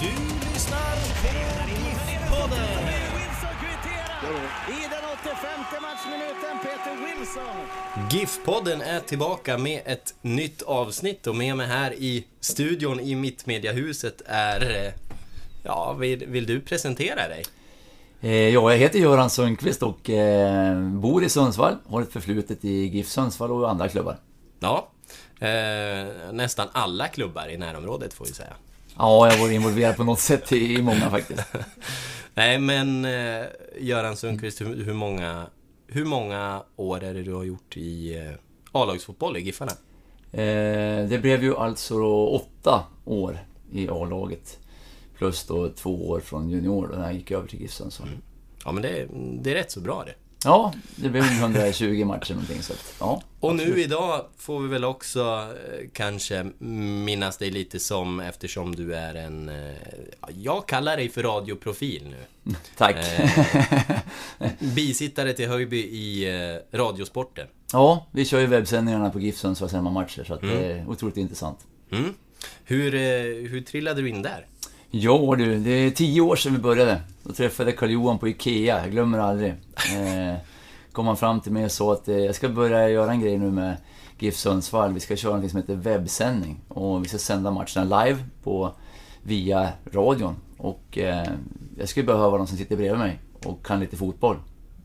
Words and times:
Du 0.00 0.06
lyssnar 0.06 0.96
på 1.22 1.28
GIF-podden. 1.70 2.68
I 4.68 4.82
den 4.90 5.04
85 5.22 5.82
matchminuten, 5.82 6.58
Peter 6.62 6.96
Wilson. 7.04 7.56
GIF-podden 8.10 8.82
är 8.82 9.00
tillbaka 9.00 9.58
med 9.58 9.82
ett 9.86 10.14
nytt 10.22 10.62
avsnitt 10.62 11.26
och 11.26 11.36
med 11.36 11.56
mig 11.56 11.66
här 11.66 11.92
i 11.92 12.26
studion 12.40 13.00
i 13.00 13.14
Mittmediahuset 13.14 14.22
är... 14.26 14.86
eh, 14.86 14.92
Ja, 15.62 15.92
vill, 15.92 16.26
vill 16.26 16.46
du 16.46 16.60
presentera 16.60 17.28
dig? 17.28 17.44
Eh, 18.20 18.30
Ja, 18.48 18.70
jag 18.72 18.78
heter 18.78 18.98
Göran 18.98 19.30
Sundqvist 19.30 19.82
och 19.82 20.10
eh, 20.10 20.78
bor 20.80 21.24
i 21.24 21.28
Sundsvall. 21.28 21.76
Har 21.86 22.02
ett 22.02 22.12
förflutet 22.12 22.64
i 22.64 22.86
GIF 22.86 23.08
Sundsvall 23.08 23.50
och 23.50 23.70
andra 23.70 23.88
klubbar. 23.88 24.16
Ja, 24.60 24.88
eh, 25.40 26.06
nästan 26.32 26.68
alla 26.72 27.08
klubbar 27.08 27.48
i 27.48 27.56
närområdet 27.58 28.14
får 28.14 28.24
vi 28.24 28.32
säga. 28.32 28.52
Ja, 29.00 29.30
jag 29.30 29.38
varit 29.38 29.54
involverad 29.54 29.96
på 29.96 30.04
något 30.04 30.20
sätt 30.20 30.52
i, 30.52 30.74
i 30.74 30.82
många 30.82 31.10
faktiskt. 31.10 31.42
Nej, 32.34 32.58
men 32.58 33.04
eh, 33.04 33.46
Göran 33.78 34.16
Sundqvist, 34.16 34.60
hur, 34.60 34.84
hur, 34.84 34.94
många, 34.94 35.46
hur 35.86 36.04
många 36.04 36.62
år 36.76 37.04
är 37.04 37.14
det 37.14 37.22
du 37.22 37.34
har 37.34 37.44
gjort 37.44 37.76
i 37.76 38.18
eh, 38.18 38.32
A-lagsfotboll 38.72 39.36
i 39.36 39.40
Giffarna? 39.40 39.72
Eh, 40.32 41.08
det 41.08 41.20
blev 41.22 41.42
ju 41.42 41.56
alltså 41.56 42.02
åtta 42.26 42.84
år 43.04 43.38
i 43.72 43.88
A-laget. 43.88 44.58
Plus 45.18 45.46
då 45.46 45.68
två 45.68 46.08
år 46.08 46.20
från 46.20 46.50
junior 46.50 46.88
då 46.88 46.96
när 46.96 47.04
jag 47.04 47.14
gick 47.14 47.30
över 47.30 47.48
till 47.48 47.60
GIF 47.60 47.72
Sundsvall. 47.72 48.08
Ja, 48.64 48.72
men 48.72 48.82
det, 48.82 49.06
det 49.42 49.50
är 49.50 49.54
rätt 49.54 49.70
så 49.70 49.80
bra 49.80 50.04
det. 50.06 50.14
Ja, 50.44 50.72
det 50.96 51.08
blev 51.08 51.24
120 51.24 52.04
matcher 52.04 52.34
någonting 52.34 52.62
så 52.62 52.72
att, 52.72 52.94
ja. 53.00 53.22
Och 53.40 53.50
absolut. 53.50 53.74
nu 53.74 53.82
idag 53.82 54.24
får 54.36 54.60
vi 54.60 54.68
väl 54.68 54.84
också 54.84 55.20
eh, 55.20 55.88
kanske 55.92 56.46
minnas 56.58 57.36
dig 57.36 57.50
lite 57.50 57.78
som 57.78 58.20
eftersom 58.20 58.74
du 58.74 58.94
är 58.94 59.14
en... 59.14 59.48
Eh, 59.48 59.74
ja, 60.20 60.28
jag 60.38 60.68
kallar 60.68 60.96
dig 60.96 61.08
för 61.08 61.22
radioprofil 61.22 62.14
nu. 62.44 62.54
Tack. 62.76 62.96
Bisittare 64.58 65.32
till 65.32 65.48
Höjby 65.48 65.78
i 65.78 66.24
eh, 66.28 66.78
Radiosporten. 66.78 67.46
ja, 67.72 68.06
vi 68.10 68.24
kör 68.24 68.40
ju 68.40 68.46
webbsändningarna 68.46 69.10
på 69.10 69.20
GIF 69.20 69.38
Sundsvalls 69.38 69.72
hemmamatcher 69.72 70.24
så 70.24 70.34
att 70.34 70.40
det 70.40 70.72
är 70.72 70.88
otroligt 70.88 71.16
intressant. 71.16 71.58
Mm. 71.92 72.14
Hur, 72.64 72.94
eh, 72.94 73.00
hur 73.50 73.60
trillade 73.60 74.02
du 74.02 74.08
in 74.08 74.22
där? 74.22 74.46
Ja 74.90 75.34
du, 75.38 75.58
det 75.58 75.70
är 75.70 75.90
tio 75.90 76.20
år 76.20 76.36
sedan 76.36 76.52
vi 76.52 76.58
började. 76.58 77.00
Då 77.22 77.32
träffade 77.32 77.70
jag 77.70 77.78
Karl-Johan 77.78 78.18
på 78.18 78.28
IKEA, 78.28 78.80
jag 78.82 78.90
glömmer 78.90 79.18
aldrig. 79.18 79.54
Eh, 79.96 80.36
kom 80.92 81.06
han 81.06 81.16
fram 81.16 81.40
till 81.40 81.52
mig 81.52 81.64
och 81.64 81.72
sa 81.72 81.92
att 81.92 82.08
eh, 82.08 82.18
jag 82.18 82.34
ska 82.34 82.48
börja 82.48 82.88
göra 82.88 83.10
en 83.10 83.20
grej 83.20 83.38
nu 83.38 83.50
med 83.50 83.76
GIF 84.18 84.36
Sundsvall. 84.36 84.92
Vi 84.92 85.00
ska 85.00 85.16
köra 85.16 85.36
något 85.36 85.50
som 85.50 85.60
heter 85.60 85.74
webbsändning. 85.74 86.60
Och 86.68 87.04
vi 87.04 87.08
ska 87.08 87.18
sända 87.18 87.50
matcherna 87.50 88.04
live 88.04 88.24
på, 88.42 88.72
via 89.22 89.72
radion. 89.92 90.36
Och 90.58 90.98
eh, 90.98 91.28
jag 91.78 91.88
skulle 91.88 92.06
behöva 92.06 92.36
någon 92.36 92.46
som 92.46 92.58
sitter 92.58 92.76
bredvid 92.76 92.98
mig 92.98 93.18
och 93.44 93.66
kan 93.66 93.80
lite 93.80 93.96
fotboll. 93.96 94.36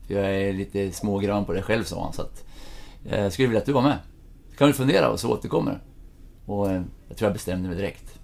För 0.06 0.14
jag 0.14 0.34
är 0.34 0.52
lite 0.52 0.92
smågrann 0.92 1.44
på 1.44 1.52
det 1.52 1.62
själv, 1.62 1.84
sa 1.84 2.04
han. 2.04 2.12
Så 2.12 2.22
att, 2.22 2.44
eh, 3.04 3.22
jag 3.22 3.32
skulle 3.32 3.48
vilja 3.48 3.60
att 3.60 3.66
du 3.66 3.72
var 3.72 3.82
med. 3.82 3.98
Kan 4.58 4.66
vi 4.66 4.72
fundera 4.72 5.10
och 5.10 5.20
så 5.20 5.32
återkommer 5.32 5.80
Och 6.46 6.70
eh, 6.70 6.82
jag 7.08 7.16
tror 7.16 7.26
jag 7.26 7.32
bestämde 7.32 7.68
mig 7.68 7.76
direkt. 7.76 8.18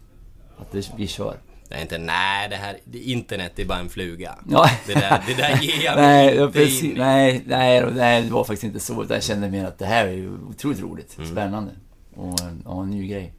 Att 0.58 0.74
vi 0.96 1.06
kör. 1.06 1.36
Det 1.72 1.78
är 1.78 1.82
inte, 1.82 1.98
nej, 1.98 2.48
det 2.48 2.56
här, 2.56 2.76
internet 2.92 3.58
är 3.58 3.64
bara 3.64 3.78
en 3.78 3.88
fluga. 3.88 4.38
Ja. 4.50 4.70
Det, 4.86 4.94
där, 4.94 5.22
det 5.26 5.34
där 5.34 5.58
ger 5.62 5.84
jag 5.84 5.96
mig 6.00 6.26
nej, 6.26 6.36
inte 6.42 6.52
precis, 6.58 6.82
in 6.82 6.94
nej, 6.96 7.42
nej, 7.46 7.84
nej, 7.94 8.22
det 8.22 8.30
var 8.32 8.44
faktiskt 8.44 8.64
inte 8.64 8.80
så. 8.80 9.06
Jag 9.08 9.22
kände 9.22 9.50
mer 9.50 9.64
att 9.64 9.78
det 9.78 9.86
här 9.86 10.06
är 10.06 10.12
ju 10.12 10.32
otroligt 10.50 10.80
roligt. 10.80 11.18
Mm. 11.18 11.30
Spännande. 11.30 11.72
Och 12.16 12.40
ja, 12.64 12.82
en 12.82 12.90
ny 12.90 13.08
grej. 13.08 13.34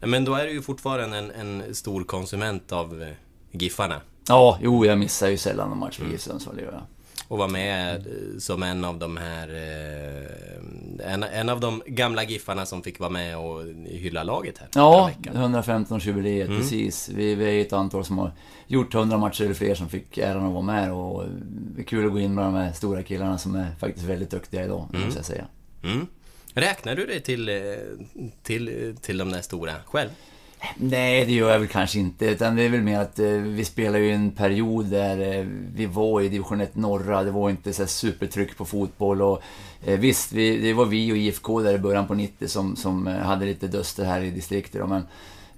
Men 0.00 0.24
då 0.24 0.34
är 0.34 0.44
du 0.44 0.52
ju 0.52 0.62
fortfarande 0.62 1.18
en, 1.18 1.30
en 1.30 1.74
stor 1.74 2.04
konsument 2.04 2.72
av 2.72 3.02
eh, 3.02 3.08
Giffarna. 3.52 4.00
Ja, 4.28 4.58
jo, 4.62 4.86
jag 4.86 4.98
missar 4.98 5.28
ju 5.28 5.36
sällan 5.36 5.66
Mm. 5.66 5.78
match 5.78 5.98
för 5.98 6.06
GIF 6.06 6.20
Sundsvall, 6.20 6.56
det 6.56 6.62
gör 6.62 6.72
jag. 6.72 6.82
Och 7.28 7.38
var 7.38 7.48
med 7.48 7.94
eh, 7.96 8.38
som 8.38 8.62
en 8.62 8.84
av 8.84 8.98
de 8.98 9.16
här... 9.16 9.48
Eh, 9.48 11.12
en, 11.12 11.22
en 11.22 11.48
av 11.48 11.60
de 11.60 11.82
gamla 11.86 12.24
Giffarna 12.24 12.66
som 12.66 12.82
fick 12.82 12.98
vara 13.00 13.10
med 13.10 13.38
och 13.38 13.62
hylla 13.86 14.22
laget 14.22 14.58
här. 14.58 14.68
Ja, 14.74 15.10
förra 15.24 15.34
veckan. 15.46 15.54
115-årsjubileet, 15.54 16.44
Mm. 16.46 16.58
precis. 16.60 17.08
Vi, 17.08 17.34
vi 17.34 17.44
är 17.44 17.60
ett 17.62 17.72
antal 17.72 18.04
som 18.04 18.18
har 18.18 18.32
gjort 18.66 18.94
100 18.94 19.18
matcher 19.18 19.44
eller 19.44 19.54
fler 19.54 19.74
som 19.74 19.88
fick 19.88 20.18
äran 20.18 20.46
att 20.46 20.52
vara 20.52 20.62
med. 20.62 20.92
Och 20.92 21.24
det 21.74 21.80
är 21.82 21.84
kul 21.84 22.06
att 22.06 22.12
gå 22.12 22.20
in 22.20 22.34
med 22.34 22.44
de 22.44 22.54
här 22.54 22.72
stora 22.72 23.02
killarna 23.02 23.38
som 23.38 23.54
är 23.54 23.70
faktiskt 23.80 24.06
väldigt 24.06 24.30
duktiga 24.30 24.64
idag, 24.64 24.88
Mm. 24.90 25.04
måste 25.04 25.18
jag 25.18 25.26
säga. 25.26 25.44
Mm. 25.84 26.06
Räknar 26.54 26.94
du 26.96 27.06
dig 27.06 27.20
till, 27.20 27.48
eh, 27.48 27.54
till, 28.42 28.94
till 29.00 29.18
de 29.18 29.30
där 29.30 29.40
stora 29.42 29.72
själv? 29.86 30.10
Nej, 30.76 31.24
det 31.24 31.32
gör 31.32 31.50
jag 31.50 31.58
väl 31.58 31.68
kanske 31.68 31.98
inte. 31.98 32.26
Utan 32.26 32.56
det 32.56 32.62
är 32.62 32.68
väl 32.68 32.82
mer 32.82 33.00
att 33.00 33.18
eh, 33.18 33.26
vi 33.26 33.64
spelar 33.64 33.98
ju 33.98 34.10
en 34.10 34.30
period 34.30 34.86
där 34.86 35.38
eh, 35.38 35.46
vi 35.74 35.86
var 35.86 36.20
i 36.20 36.28
division 36.28 36.60
1 36.60 36.76
norra. 36.76 37.24
Det 37.24 37.30
var 37.30 37.50
inte 37.50 37.72
så 37.72 37.82
här 37.82 37.86
supertryck 37.86 38.56
på 38.56 38.64
fotboll. 38.64 39.22
Och, 39.22 39.42
eh, 39.84 39.98
visst, 39.98 40.32
vi, 40.32 40.58
det 40.58 40.72
var 40.72 40.84
vi 40.84 41.12
och 41.12 41.16
IFK 41.16 41.60
där 41.60 41.74
i 41.74 41.78
början 41.78 42.06
på 42.06 42.14
90 42.14 42.48
som, 42.48 42.76
som 42.76 43.06
eh, 43.06 43.14
hade 43.14 43.46
lite 43.46 43.68
duster 43.68 44.04
här 44.04 44.20
i 44.20 44.30
distriktet. 44.30 44.80
Då, 44.80 44.86
men 44.86 45.06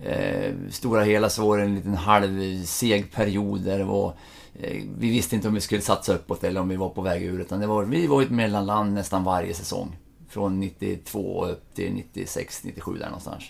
eh, 0.03 0.55
stora 0.71 1.05
hela 1.05 1.31
så 1.31 1.49
var 1.49 1.59
det 1.59 1.65
en 1.65 1.75
liten 1.75 1.95
halvseg 1.95 3.13
period 3.13 3.61
där 3.61 3.79
det 3.79 3.85
var 3.85 4.13
eh, 4.61 4.83
vi 4.99 5.11
visste 5.11 5.37
inte 5.37 5.49
om 5.49 5.55
vi 5.55 5.61
skulle 5.61 5.83
satsa 5.83 6.15
uppåt 6.15 6.45
eller 6.45 6.61
om 6.61 6.69
vi 6.69 6.77
var 6.77 6.89
på 6.89 7.03
väg 7.03 7.23
ur. 7.23 7.41
Utan 7.41 7.61
det 7.61 7.67
var, 7.67 7.85
vi 7.85 8.07
var 8.07 8.23
ett 8.23 8.31
mellanland 8.31 8.93
nästan 8.93 9.25
varje 9.25 9.55
säsong. 9.55 9.97
Från 10.29 10.61
92 10.61 11.45
upp 11.45 11.75
till 11.75 11.93
96, 11.93 12.65
97 12.65 12.99
där 12.99 13.07
någonstans. 13.07 13.45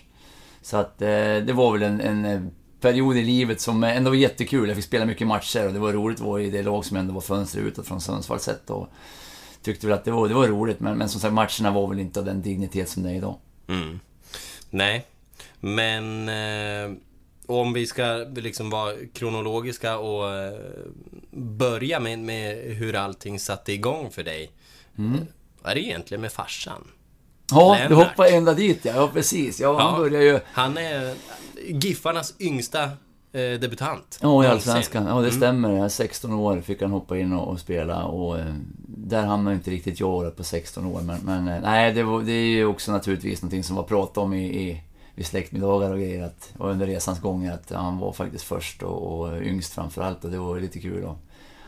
Så 0.67 0.77
att 0.77 1.01
eh, 1.01 1.37
det 1.37 1.53
var 1.53 1.71
väl 1.71 1.83
en, 1.83 2.01
en 2.01 2.25
eh, 2.25 2.41
period 2.81 3.17
i 3.17 3.23
livet 3.23 3.61
som 3.61 3.83
ändå 3.83 4.09
var 4.09 4.15
jättekul. 4.15 4.67
Jag 4.67 4.75
fick 4.75 4.85
spela 4.85 5.05
mycket 5.05 5.27
matcher 5.27 5.67
och 5.67 5.73
det 5.73 5.79
var 5.79 5.93
roligt 5.93 6.19
att 6.19 6.25
vara 6.25 6.41
i 6.41 6.49
det 6.49 6.63
lag 6.63 6.85
som 6.85 6.97
ändå 6.97 7.13
var 7.13 7.21
fönstret 7.21 7.65
utåt 7.65 7.87
från 7.87 8.01
Sundsvalls 8.01 8.43
sett. 8.43 8.69
Och 8.69 8.87
tyckte 9.61 9.87
väl 9.87 9.93
att 9.93 10.05
det 10.05 10.11
var, 10.11 10.27
det 10.27 10.33
var 10.33 10.47
roligt, 10.47 10.79
men, 10.79 10.97
men 10.97 11.09
som 11.09 11.21
sagt 11.21 11.33
matcherna 11.33 11.71
var 11.71 11.87
väl 11.87 11.99
inte 11.99 12.19
av 12.19 12.25
den 12.25 12.41
dignitet 12.41 12.89
som 12.89 13.03
det 13.03 13.09
är 13.09 13.13
idag. 13.13 13.35
Mm. 13.67 13.99
Nej, 14.69 15.05
men 15.59 16.29
eh, 16.29 16.97
om 17.45 17.73
vi 17.73 17.85
ska 17.85 18.25
liksom 18.35 18.69
vara 18.69 18.93
kronologiska 19.13 19.97
och 19.97 20.35
eh, 20.35 20.59
börja 21.31 21.99
med, 21.99 22.19
med 22.19 22.57
hur 22.57 22.95
allting 22.95 23.39
satte 23.39 23.73
igång 23.73 24.11
för 24.11 24.23
dig. 24.23 24.51
Vad 25.61 25.71
är 25.71 25.75
det 25.75 25.81
egentligen 25.81 26.21
med 26.21 26.31
farsan? 26.31 26.87
Ja, 27.51 27.77
du 27.83 27.89
Lennart. 27.89 28.07
hoppar 28.07 28.25
ända 28.25 28.53
dit 28.53 28.85
ja. 28.85 28.91
Ja, 28.95 29.09
precis. 29.13 29.59
Ja, 29.59 29.79
han 29.79 29.99
börjar 30.01 30.21
ju... 30.21 30.39
Han 30.45 30.77
är 30.77 31.13
Giffarnas 31.69 32.33
yngsta 32.39 32.83
eh, 32.83 33.59
debutant. 33.61 34.19
Ja, 34.21 34.43
i. 34.43 34.47
Allsvenskan. 34.47 35.05
Ja, 35.05 35.11
Mm. 35.11 35.23
det 35.23 35.31
stämmer. 35.31 35.71
Jag 35.75 35.85
är 35.85 35.89
16 35.89 36.33
år 36.33 36.61
fick 36.61 36.81
han 36.81 36.91
hoppa 36.91 37.17
in 37.17 37.33
och, 37.33 37.47
och 37.47 37.59
spela 37.59 38.05
och 38.05 38.39
eh, 38.39 38.45
där 38.87 39.23
hamnade 39.25 39.55
inte 39.55 39.71
riktigt 39.71 39.99
jag 39.99 40.09
året 40.09 40.35
på 40.37 40.43
16 40.43 40.85
år. 40.85 41.01
Men, 41.01 41.19
men 41.23 41.47
eh, 41.47 41.61
nej, 41.61 41.93
det, 41.93 42.03
var, 42.03 42.21
det 42.21 42.31
är 42.31 42.45
ju 42.47 42.65
också 42.65 42.91
naturligtvis 42.91 43.41
någonting 43.41 43.63
som 43.63 43.75
var 43.75 43.83
prat 43.83 44.17
om 44.17 44.33
i, 44.33 44.45
i, 44.69 44.81
vid 45.15 45.25
släktmiddagar 45.25 45.91
och 45.91 45.97
grejer. 45.99 46.23
Att, 46.23 46.53
och 46.57 46.69
under 46.69 46.85
resans 46.87 47.21
gång 47.21 47.47
att 47.47 47.71
han 47.71 47.97
var 47.99 48.11
faktiskt 48.11 48.43
först 48.43 48.83
och, 48.83 49.19
och 49.19 49.41
yngst 49.41 49.73
framförallt 49.73 50.23
och 50.25 50.31
det 50.31 50.37
var 50.37 50.59
lite 50.59 50.79
kul 50.79 51.05
att 51.05 51.17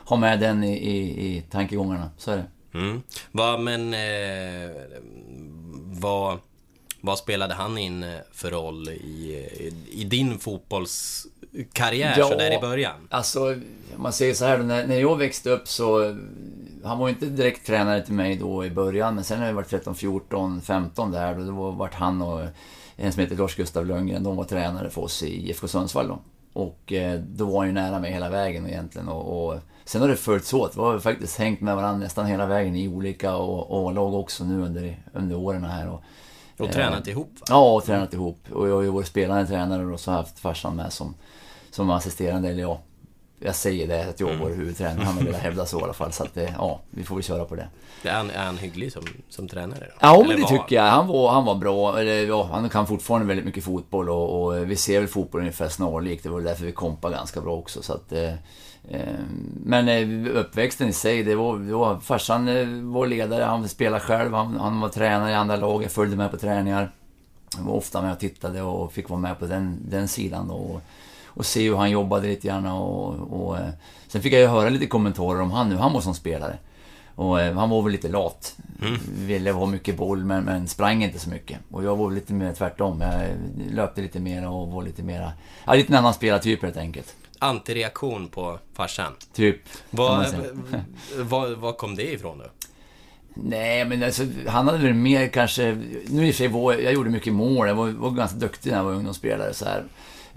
ha 0.10 0.18
med 0.18 0.40
den 0.40 0.64
i, 0.64 0.74
i, 0.74 0.98
i 1.38 1.42
tankegångarna. 1.42 2.10
Så 2.18 2.32
är 2.32 2.38
det. 2.38 2.46
Mm. 2.74 3.02
Vad, 3.32 3.60
men... 3.60 3.94
Eh, 3.94 4.72
vad, 5.92 6.38
vad 7.02 7.18
spelade 7.18 7.54
han 7.54 7.78
in 7.78 8.04
eh, 8.04 8.20
för 8.32 8.52
roll 8.52 8.90
i, 8.90 9.34
i, 9.60 9.74
i 9.92 10.04
din 10.04 10.40
karriär 11.74 12.16
Ja. 12.18 12.28
sådär 12.28 12.58
i 12.58 12.62
början? 12.62 13.08
Alltså, 13.10 13.54
om 13.96 14.02
man 14.02 14.14
säger 14.14 14.34
så 14.34 14.46
här 14.46 14.58
då, 14.58 14.64
när, 14.64 14.88
när 14.88 15.00
jag 15.00 15.18
växte 15.18 15.50
upp 15.50 15.68
så... 15.68 16.18
Han 16.84 17.00
var 17.00 17.08
ju 17.08 17.14
inte 17.14 17.26
direkt 17.26 17.68
tränare 17.68 18.06
till 18.06 18.14
mig 18.14 18.36
då 18.36 18.66
i 18.66 18.70
början, 18.70 19.16
men 19.16 19.24
sen 19.24 19.40
när 19.40 19.48
jag 19.48 19.54
var 19.54 19.64
13, 19.64 19.96
14, 19.96 20.62
15 20.62 21.12
där, 21.12 21.36
då, 21.36 21.44
då 21.46 21.72
vart 21.72 21.94
han 21.94 22.22
och 22.22 22.42
en 22.96 23.14
som 23.14 23.22
heter 23.22 23.36
Lars 23.36 23.56
Gustav 23.56 23.86
Lundgren, 23.86 24.24
de 24.24 24.36
var 24.36 24.44
tränare 24.44 24.90
för 24.90 25.02
oss 25.02 25.24
i 25.24 25.50
IFK 25.50 25.68
Sundsvall 25.68 26.08
då. 26.08 26.20
Och 26.54 26.94
eh, 26.94 27.20
då 27.20 27.46
var 27.46 27.58
han 27.58 27.68
ju 27.68 27.74
nära 27.74 28.00
mig 28.00 28.12
hela 28.12 28.30
vägen 28.30 28.68
egentligen 28.68 29.08
och, 29.08 29.48
och 29.48 29.60
sen 29.90 30.02
har 30.02 30.08
det 30.08 30.16
följts 30.16 30.54
åt. 30.54 30.78
Vi 30.78 30.82
har 30.82 31.00
faktiskt 31.00 31.38
hängt 31.38 31.62
med 31.62 31.76
varandra 31.76 32.04
nästan 32.04 32.26
hela 32.26 32.46
vägen 32.46 32.76
i 32.76 32.88
olika 32.88 33.32
A-lag 33.70 34.14
också 34.14 34.44
nu 34.44 34.62
under, 34.62 34.98
under 35.14 35.36
åren 35.36 35.64
här. 35.64 35.90
Och, 35.90 36.04
Och 36.60 36.66
eh, 36.66 36.72
tränat 36.72 37.08
ihop 37.08 37.32
va? 37.40 37.46
Ja, 37.50 37.74
och 37.76 37.84
tränat 37.84 38.14
ihop. 38.14 38.40
Och 38.52 38.70
jag 38.70 38.76
har 38.76 38.82
ju 38.82 38.90
varit 38.90 39.08
spelande 39.08 39.48
tränare 39.48 39.86
och 39.86 40.00
så 40.00 40.12
har 40.12 40.18
jag 40.18 40.24
haft 40.24 40.40
farsan 40.40 40.76
med 40.76 40.94
som, 40.94 41.16
som 41.72 41.90
assisterande, 41.90 42.50
eller 42.50 42.62
ja. 42.62 42.80
Jag 43.40 43.56
säger 43.56 43.88
det, 43.88 44.10
att 44.10 44.20
jag 44.20 44.36
var 44.38 44.50
huvudtränare. 44.50 45.06
Han 45.06 45.18
har 45.18 45.24
velat 45.24 45.42
hävda 45.42 45.66
så 45.66 45.80
i 45.80 45.84
alla 45.84 45.94
fall. 45.94 46.12
Så 46.12 46.24
att, 46.24 46.38
eh, 46.38 46.54
ja, 46.58 46.80
vi 46.90 47.04
får 47.04 47.16
väl 47.16 47.24
köra 47.24 47.46
på 47.46 47.56
det. 47.56 47.68
Är 48.04 48.14
han, 48.14 48.30
är 48.30 48.46
han 48.46 48.58
hygglig 48.58 48.92
som, 48.94 49.04
som 49.30 49.48
tränare 49.48 49.80
då? 49.80 49.96
Ja, 50.00 50.24
men 50.28 50.42
det 50.42 50.48
tycker 50.48 50.76
jag. 50.76 50.84
Han 50.84 51.08
var, 51.08 51.32
han 51.32 51.46
var 51.46 51.56
bra. 51.56 52.00
Eller, 52.00 52.28
ja, 52.28 52.50
han 52.52 52.70
kan 52.70 52.88
fortfarande 52.88 53.28
väldigt 53.28 53.46
mycket 53.46 53.64
fotboll 53.64 54.10
och, 54.10 54.44
och 54.44 54.72
vi 54.72 54.76
ser 54.76 55.00
väl 55.00 55.08
fotboll 55.08 55.42
ungefär 55.42 55.70
snarlikt. 55.70 56.24
Det 56.24 56.30
var 56.30 56.42
därför 56.42 56.66
vi 56.66 56.72
kompade 56.72 57.16
ganska 57.16 57.42
bra 57.42 57.56
också. 57.56 57.82
Så 57.82 57.94
att, 57.94 58.12
eh, 58.12 58.24
eh, 58.24 58.34
men 59.64 59.88
eh, 59.88 60.38
uppväxten 60.38 60.88
i 60.88 60.94
sig, 60.94 61.24
det 61.24 61.36
var, 61.36 61.60
det 61.60 61.74
var 61.74 62.00
farsan 62.00 62.48
eh, 62.48 62.68
var 62.68 63.08
ledare, 63.08 63.44
han 63.44 63.70
spelade 63.70 64.04
själv, 64.04 64.34
han, 64.34 64.60
han 64.60 64.82
var 64.82 64.90
tränare 64.90 65.32
i 65.32 65.36
andra 65.36 65.56
lag, 65.56 65.84
jag 65.84 65.92
följde 65.92 66.18
med 66.18 66.32
på 66.32 66.38
träningar. 66.38 66.92
Jag 67.58 67.64
var 67.64 67.74
ofta 67.74 68.02
med 68.02 68.12
och 68.12 68.20
tittade 68.20 68.62
och 68.62 68.94
fick 68.94 69.10
vara 69.10 69.20
med 69.20 69.40
på 69.40 69.46
den, 69.46 69.78
den 69.90 70.08
sidan 70.08 70.48
då. 70.48 70.54
Och, 70.54 70.82
och 71.26 71.46
se 71.46 71.70
hur 71.70 71.76
han 71.76 71.92
jobbade 71.92 72.28
lite 72.28 72.48
grann 72.48 72.66
och, 72.66 73.14
och 73.44 73.58
eh, 73.58 73.70
Sen 74.08 74.22
fick 74.22 74.34
jag 74.34 74.42
ju 74.42 74.48
höra 74.48 74.70
lite 74.70 74.88
kommentarer 74.88 75.42
om 75.42 75.52
han 75.52 75.70
nu, 75.70 75.76
han 75.76 75.94
var 75.94 76.02
som 76.02 76.14
spelare. 76.14 76.58
Och 77.16 77.42
eh, 77.42 77.56
han 77.56 77.70
var 77.70 77.82
väl 77.82 77.92
lite 77.92 78.08
lat. 78.08 78.56
Ville 79.16 79.52
ha 79.52 79.66
mycket 79.66 79.98
boll 79.98 80.26
men, 80.26 80.44
men 80.44 80.68
sprang 80.68 81.04
inte 81.04 81.20
så 81.20 81.30
mycket. 81.30 81.60
Och 81.72 81.84
jag 81.84 81.96
var 81.96 82.12
lite 82.12 82.34
mer 82.34 82.54
tvärtom. 82.54 83.02
Jag 83.02 83.30
löpte 83.72 84.02
lite 84.02 84.20
mer 84.20 84.50
och 84.50 84.68
var 84.68 84.84
lite 84.84 85.04
mera... 85.04 85.32
Ja, 85.66 85.74
lite 85.74 85.94
en 85.94 85.98
annan 85.98 86.14
spelartyp 86.14 86.62
helt 86.62 86.78
enkelt. 86.78 87.16
Antireaktion 87.40 88.28
på 88.28 88.60
farsan. 88.74 89.14
Typ. 89.34 89.56
man 89.90 90.26
Vad, 90.30 90.36
vad, 91.18 91.52
vad 91.58 91.78
kom 91.78 91.96
det 91.96 92.14
ifrån 92.14 92.38
då? 92.38 92.46
Nej, 93.34 93.86
men 93.86 94.04
alltså, 94.04 94.24
han 94.48 94.68
hade 94.68 94.78
väl 94.78 94.94
mer 94.94 95.28
kanske... 95.28 95.78
Nu 96.08 96.28
i 96.28 96.32
och 96.32 96.36
för 96.36 96.38
sig 96.38 96.48
var 96.48 96.74
jag 96.74 96.94
gjorde 96.94 97.10
mycket 97.10 97.34
mål. 97.34 97.68
Jag 97.68 97.76
var, 97.76 97.88
var 97.90 98.12
ganska 98.12 98.38
duktig 98.38 98.70
när 98.72 98.78
jag 98.78 98.84
var 98.84 98.92
ungdomsspelare. 98.94 99.54
Så 99.54 99.66
här. 99.66 99.84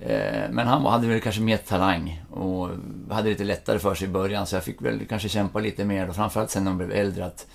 Eh, 0.00 0.50
Men 0.50 0.66
han 0.66 0.82
hade 0.86 1.06
väl 1.06 1.20
kanske 1.20 1.40
mer 1.40 1.56
talang 1.56 2.22
och 2.30 2.68
hade 3.10 3.28
lite 3.28 3.44
lättare 3.44 3.78
för 3.78 3.94
sig 3.94 4.08
i 4.08 4.10
början. 4.10 4.46
Så 4.46 4.56
jag 4.56 4.64
fick 4.64 4.82
väl 4.82 5.06
kanske 5.08 5.28
kämpa 5.28 5.58
lite 5.60 5.84
mer. 5.84 6.08
Och 6.08 6.16
framförallt 6.16 6.50
sen 6.50 6.64
när 6.64 6.70
han 6.70 6.78
blev 6.78 6.92
äldre 6.92 7.24
att 7.26 7.46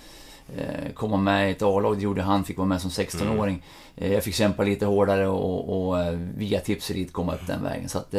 eh, 0.56 0.92
komma 0.94 1.16
med 1.16 1.48
i 1.48 1.52
ett 1.52 1.62
A-lag. 1.62 1.96
Det 1.96 2.02
gjorde 2.02 2.22
han. 2.22 2.44
Fick 2.44 2.56
vara 2.56 2.68
med 2.68 2.80
som 2.80 2.90
16-åring. 2.90 3.62
Eh, 3.96 4.12
Jag 4.12 4.24
fick 4.24 4.34
kämpa 4.34 4.62
lite 4.62 4.86
hårdare 4.86 5.28
och, 5.28 5.88
och 5.88 5.96
via 6.36 6.60
Tipselit 6.60 7.12
komma 7.12 7.34
upp 7.34 7.46
den 7.46 7.62
vägen. 7.62 7.88
Så 7.88 7.98
att 7.98 8.14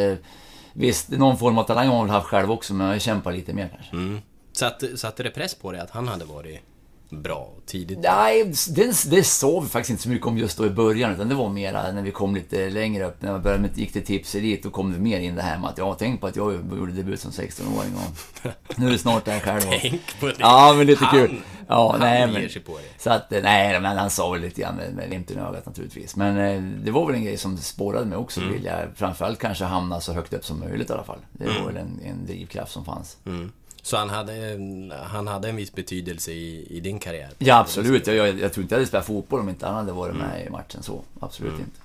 visst, 0.79 1.09
någon 1.09 1.37
form 1.37 1.57
av 1.57 1.63
talang 1.63 1.87
har 1.87 1.97
han 1.97 2.05
väl 2.05 2.15
haft 2.15 2.27
själv 2.27 2.51
också. 2.51 2.73
Men 2.73 2.87
jag 2.87 3.01
kämpar 3.01 3.31
lite 3.31 3.53
mer 3.53 3.69
kanske. 3.75 3.95
Mm. 3.95 4.21
Satte, 4.51 4.97
satte 4.97 5.23
det 5.23 5.29
press 5.29 5.55
på 5.55 5.71
dig 5.71 5.81
att 5.81 5.91
han 5.91 6.07
hade 6.07 6.25
varit 6.25 6.61
bra 7.09 7.49
tidigt? 7.65 7.99
Nej, 8.03 8.53
det, 8.69 9.09
det 9.09 9.23
sa 9.23 9.59
vi 9.59 9.67
faktiskt 9.67 9.89
inte 9.89 10.03
så 10.03 10.09
mycket 10.09 10.27
om 10.27 10.37
just 10.37 10.57
då 10.57 10.65
i 10.65 10.69
början, 10.69 11.11
utan 11.11 11.29
det 11.29 11.35
var 11.35 11.49
mera 11.49 11.91
när 11.91 12.01
vi 12.01 12.11
kom 12.11 12.35
lite 12.35 12.69
längre 12.69 13.05
upp, 13.05 13.21
när 13.21 13.31
jag 13.31 13.41
började 13.41 13.61
med, 13.61 13.77
gick 13.77 13.93
till 13.93 14.05
tips 14.05 14.31
dit, 14.31 14.63
då 14.63 14.69
kom 14.69 14.91
det 14.93 14.99
mer 14.99 15.19
in 15.19 15.35
det 15.35 15.41
här 15.41 15.57
med 15.57 15.69
att 15.69 15.77
jag 15.77 15.97
tänk 15.99 16.21
på 16.21 16.27
att 16.27 16.35
jag 16.35 16.53
gjorde 16.53 16.91
debut 16.91 17.19
som 17.19 17.31
16-åring 17.31 17.95
och 17.95 18.51
nu 18.75 18.87
är 18.87 18.91
det 18.91 18.97
snart 18.97 19.25
där 19.25 19.39
själv. 19.39 19.61
Och, 19.67 19.73
Tänk 19.81 20.19
på 20.19 20.25
det. 20.25 20.35
ja, 20.39 20.73
men 20.77 20.87
lite 20.87 21.05
Han- 21.05 21.19
kul. 21.27 21.41
Ja, 21.71 21.91
han 21.91 21.99
nej, 21.99 22.19
ger 22.19 22.27
men, 22.41 22.49
sig 22.49 22.61
på 22.61 22.77
det. 22.77 23.03
Så 23.03 23.09
att, 23.09 23.31
nej, 23.31 23.79
men 23.81 23.97
han 23.97 24.09
sa 24.09 24.31
väl 24.31 24.41
lite 24.41 24.61
grann 24.61 24.75
med, 24.75 24.93
med 24.93 25.07
glimten 25.09 25.37
i 25.37 25.41
ögat 25.41 25.65
naturligtvis. 25.65 26.15
Men 26.15 26.37
eh, 26.37 26.61
det 26.85 26.91
var 26.91 27.05
väl 27.05 27.15
en 27.15 27.23
grej 27.23 27.37
som 27.37 27.57
spårade 27.57 28.05
mig 28.05 28.17
också, 28.17 28.41
Mm. 28.41 28.53
vilja 28.53 28.87
framförallt 28.95 29.39
kanske 29.39 29.65
hamna 29.65 30.01
så 30.01 30.13
högt 30.13 30.33
upp 30.33 30.45
som 30.45 30.59
möjligt 30.59 30.89
i 30.89 30.93
alla 30.93 31.03
fall. 31.03 31.19
Det 31.31 31.45
var 31.45 31.65
väl 31.67 31.77
en, 31.77 31.99
en 32.05 32.25
drivkraft 32.25 32.71
som 32.71 32.85
fanns. 32.85 33.17
Mm. 33.25 33.51
Så 33.81 33.97
han 33.97 34.09
hade, 34.09 34.57
han 35.03 35.27
hade 35.27 35.49
en 35.49 35.55
viss 35.55 35.73
betydelse 35.73 36.31
i, 36.31 36.67
i 36.69 36.79
din 36.79 36.99
karriär? 36.99 37.29
Ja, 37.37 37.59
absolut. 37.59 38.07
Jag, 38.07 38.15
jag, 38.15 38.39
jag 38.39 38.53
tror 38.53 38.61
inte 38.61 38.75
jag 38.75 38.79
hade 38.79 38.87
spelat 38.87 39.05
fotboll 39.05 39.39
om 39.39 39.49
inte 39.49 39.65
han 39.65 39.75
hade 39.75 39.91
varit 39.91 40.15
Mm. 40.15 40.27
med 40.27 40.45
i 40.45 40.49
matchen 40.49 40.83
så. 40.83 41.01
Absolut 41.19 41.53
inte. 41.59 41.79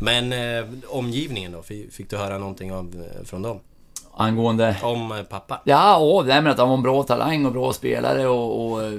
Men 0.00 0.32
eh, 0.32 0.64
omgivningen 0.88 1.52
då? 1.52 1.62
Fick, 1.62 2.10
du 2.10 2.16
höra 2.16 2.38
någonting 2.38 2.72
av, 2.72 3.06
eh, 3.18 3.24
från 3.24 3.42
dem? 3.42 3.60
Angående... 4.14 4.76
Om 4.82 5.12
eh, 5.12 5.22
pappa? 5.22 5.60
Ja, 5.64 6.22
det 6.26 6.32
här 6.32 6.40
med 6.40 6.52
att 6.52 6.58
han 6.58 6.68
var 6.68 6.76
en 6.76 6.82
bra 6.82 7.02
talang 7.02 7.46
och 7.46 7.52
bra 7.52 7.72
spelare 7.72 8.26
och, 8.26 8.72
och 8.72 8.82
eh, 8.84 8.92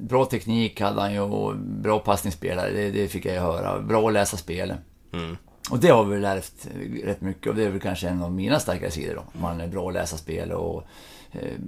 bra 0.00 0.24
teknik 0.24 0.80
hade 0.80 1.00
han 1.00 1.12
ju 1.12 1.20
och 1.20 1.56
bra 1.56 1.98
passningsspelare. 1.98 2.70
Det, 2.70 2.90
det 2.90 3.08
fick 3.08 3.26
jag 3.26 3.34
ju 3.34 3.40
höra. 3.40 3.80
Bra 3.80 4.06
att 4.06 4.12
läsa 4.12 4.36
spel. 4.36 4.74
Mm. 5.12 5.36
Och 5.70 5.78
det 5.78 5.88
har 5.88 6.04
vi 6.04 6.14
väl 6.14 6.24
ärvt 6.24 6.68
rätt 7.04 7.20
mycket 7.20 7.46
och 7.46 7.54
det 7.54 7.64
är 7.64 7.70
väl 7.70 7.80
kanske 7.80 8.08
en 8.08 8.22
av 8.22 8.32
mina 8.32 8.60
starkare 8.60 8.90
sidor 8.90 9.14
då. 9.14 9.40
Man 9.40 9.60
är 9.60 9.66
bra 9.66 9.88
att 9.88 9.94
läsa 9.94 10.16
spel 10.16 10.52
och 10.52 10.84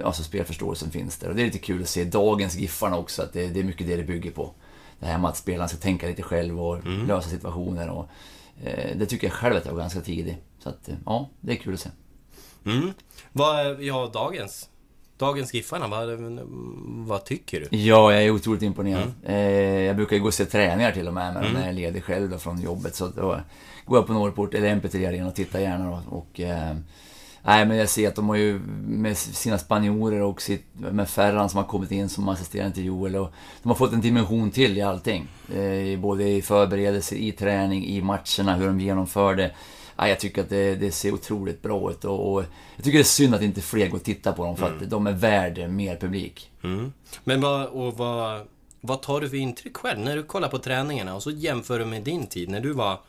alltså 0.04 0.22
spelförståelsen 0.22 0.90
finns 0.90 1.18
där. 1.18 1.28
Och 1.28 1.34
det 1.34 1.42
är 1.42 1.46
lite 1.46 1.58
kul 1.58 1.82
att 1.82 1.88
se 1.88 2.04
dagens 2.04 2.56
Giffarna 2.56 2.98
också, 2.98 3.22
att 3.22 3.32
det, 3.32 3.46
det 3.46 3.60
är 3.60 3.64
mycket 3.64 3.86
det 3.86 3.96
det 3.96 4.02
bygger 4.02 4.30
på. 4.30 4.54
Det 4.98 5.06
här 5.06 5.18
med 5.18 5.30
att 5.30 5.36
spelaren 5.36 5.68
ska 5.68 5.78
tänka 5.78 6.06
lite 6.06 6.22
själv 6.22 6.60
och 6.60 6.86
lösa 6.86 7.28
situationer 7.28 7.88
och 7.88 8.08
eh, 8.64 8.96
det 8.96 9.06
tycker 9.06 9.26
jag 9.26 9.34
själv 9.34 9.56
att 9.56 9.64
jag 9.64 9.72
var 9.72 9.80
ganska 9.80 10.00
tidig. 10.00 10.38
Så 10.58 10.68
att, 10.68 10.88
eh, 10.88 10.94
ja, 11.06 11.28
det 11.40 11.52
är 11.52 11.56
kul 11.56 11.74
att 11.74 11.80
se. 11.80 11.90
Mm. 12.66 12.92
Vad, 13.32 13.82
ja, 13.82 14.10
dagens. 14.12 14.68
Dagens 15.18 15.54
Giffarna, 15.54 15.88
vad, 15.88 16.08
vad 17.06 17.24
tycker 17.24 17.60
du? 17.60 17.76
Ja, 17.76 18.12
jag 18.12 18.24
är 18.24 18.30
otroligt 18.30 18.62
imponerad. 18.62 19.12
Eh, 19.24 19.36
jag 19.80 19.96
brukar 19.96 20.16
ju 20.16 20.22
gå 20.22 20.28
och 20.28 20.34
se 20.34 20.44
träningar 20.44 20.92
till 20.92 21.08
och 21.08 21.14
med, 21.14 21.34
men 21.34 21.52
när 21.52 21.60
jag 21.60 21.68
är 21.68 21.72
ledig 21.72 22.04
själv 22.04 22.30
då 22.30 22.38
från 22.38 22.60
jobbet. 22.60 22.94
Så 22.94 23.08
då 23.08 23.40
går 23.84 23.98
jag 23.98 24.06
på 24.06 24.12
Norrport, 24.12 24.54
eller 24.54 24.74
MP3 24.74 25.08
Arena 25.08 25.28
och 25.28 25.34
tittar 25.34 25.60
gärna 25.60 25.90
då. 25.90 26.16
Och, 26.16 26.40
eh, 26.40 26.76
nej, 27.42 27.66
men 27.66 27.76
jag 27.76 27.88
ser 27.88 28.08
att 28.08 28.14
de 28.14 28.28
har 28.28 28.36
ju 28.36 28.58
med 28.86 29.16
sina 29.18 29.58
spanjorer 29.58 30.22
och 30.22 30.42
sitt, 30.42 30.64
med 30.72 31.08
Ferran 31.08 31.48
som 31.48 31.56
har 31.56 31.64
kommit 31.64 31.90
in 31.90 32.08
som 32.08 32.28
assisterande 32.28 32.74
till 32.74 32.84
Joel. 32.84 33.16
Och 33.16 33.32
de 33.62 33.68
har 33.68 33.76
fått 33.76 33.92
en 33.92 34.00
dimension 34.00 34.50
till 34.50 34.78
i 34.78 34.82
allting. 34.82 35.28
Eh, 35.54 36.00
både 36.00 36.28
i 36.28 36.42
förberedelser, 36.42 37.16
i 37.16 37.32
träning, 37.32 37.86
i 37.86 38.02
matcherna, 38.02 38.56
hur 38.56 38.66
de 38.66 38.80
genomför 38.80 39.34
det. 39.34 39.50
Ja, 39.96 40.08
jag 40.08 40.20
tycker 40.20 40.42
att 40.42 40.48
det, 40.48 40.74
det 40.74 40.92
ser 40.92 41.14
otroligt 41.14 41.62
bra 41.62 41.90
ut 41.90 42.04
och, 42.04 42.32
och 42.32 42.44
jag 42.76 42.84
tycker 42.84 42.98
det 42.98 43.02
är 43.02 43.04
synd 43.04 43.34
att 43.34 43.42
inte 43.42 43.60
fler 43.60 43.88
går 43.88 43.98
och 43.98 44.04
tittar 44.04 44.32
på 44.32 44.44
dem 44.44 44.56
för 44.56 44.66
att 44.66 44.90
de 44.90 45.06
är 45.06 45.12
värda 45.12 45.68
mer 45.68 45.96
publik. 45.96 46.50
Mm. 46.62 46.92
Men 47.24 47.40
vad, 47.40 47.66
och 47.66 47.96
vad, 47.96 48.46
vad 48.80 49.02
tar 49.02 49.20
du 49.20 49.28
för 49.28 49.36
intryck 49.36 49.76
själv 49.76 50.00
när 50.00 50.16
du 50.16 50.22
kollar 50.22 50.48
på 50.48 50.58
träningarna 50.58 51.14
och 51.14 51.22
så 51.22 51.30
jämför 51.30 51.78
du 51.78 51.84
med 51.84 52.02
din 52.02 52.26
tid 52.26 52.48
när 52.48 52.60
du 52.60 52.72
var 52.72 53.00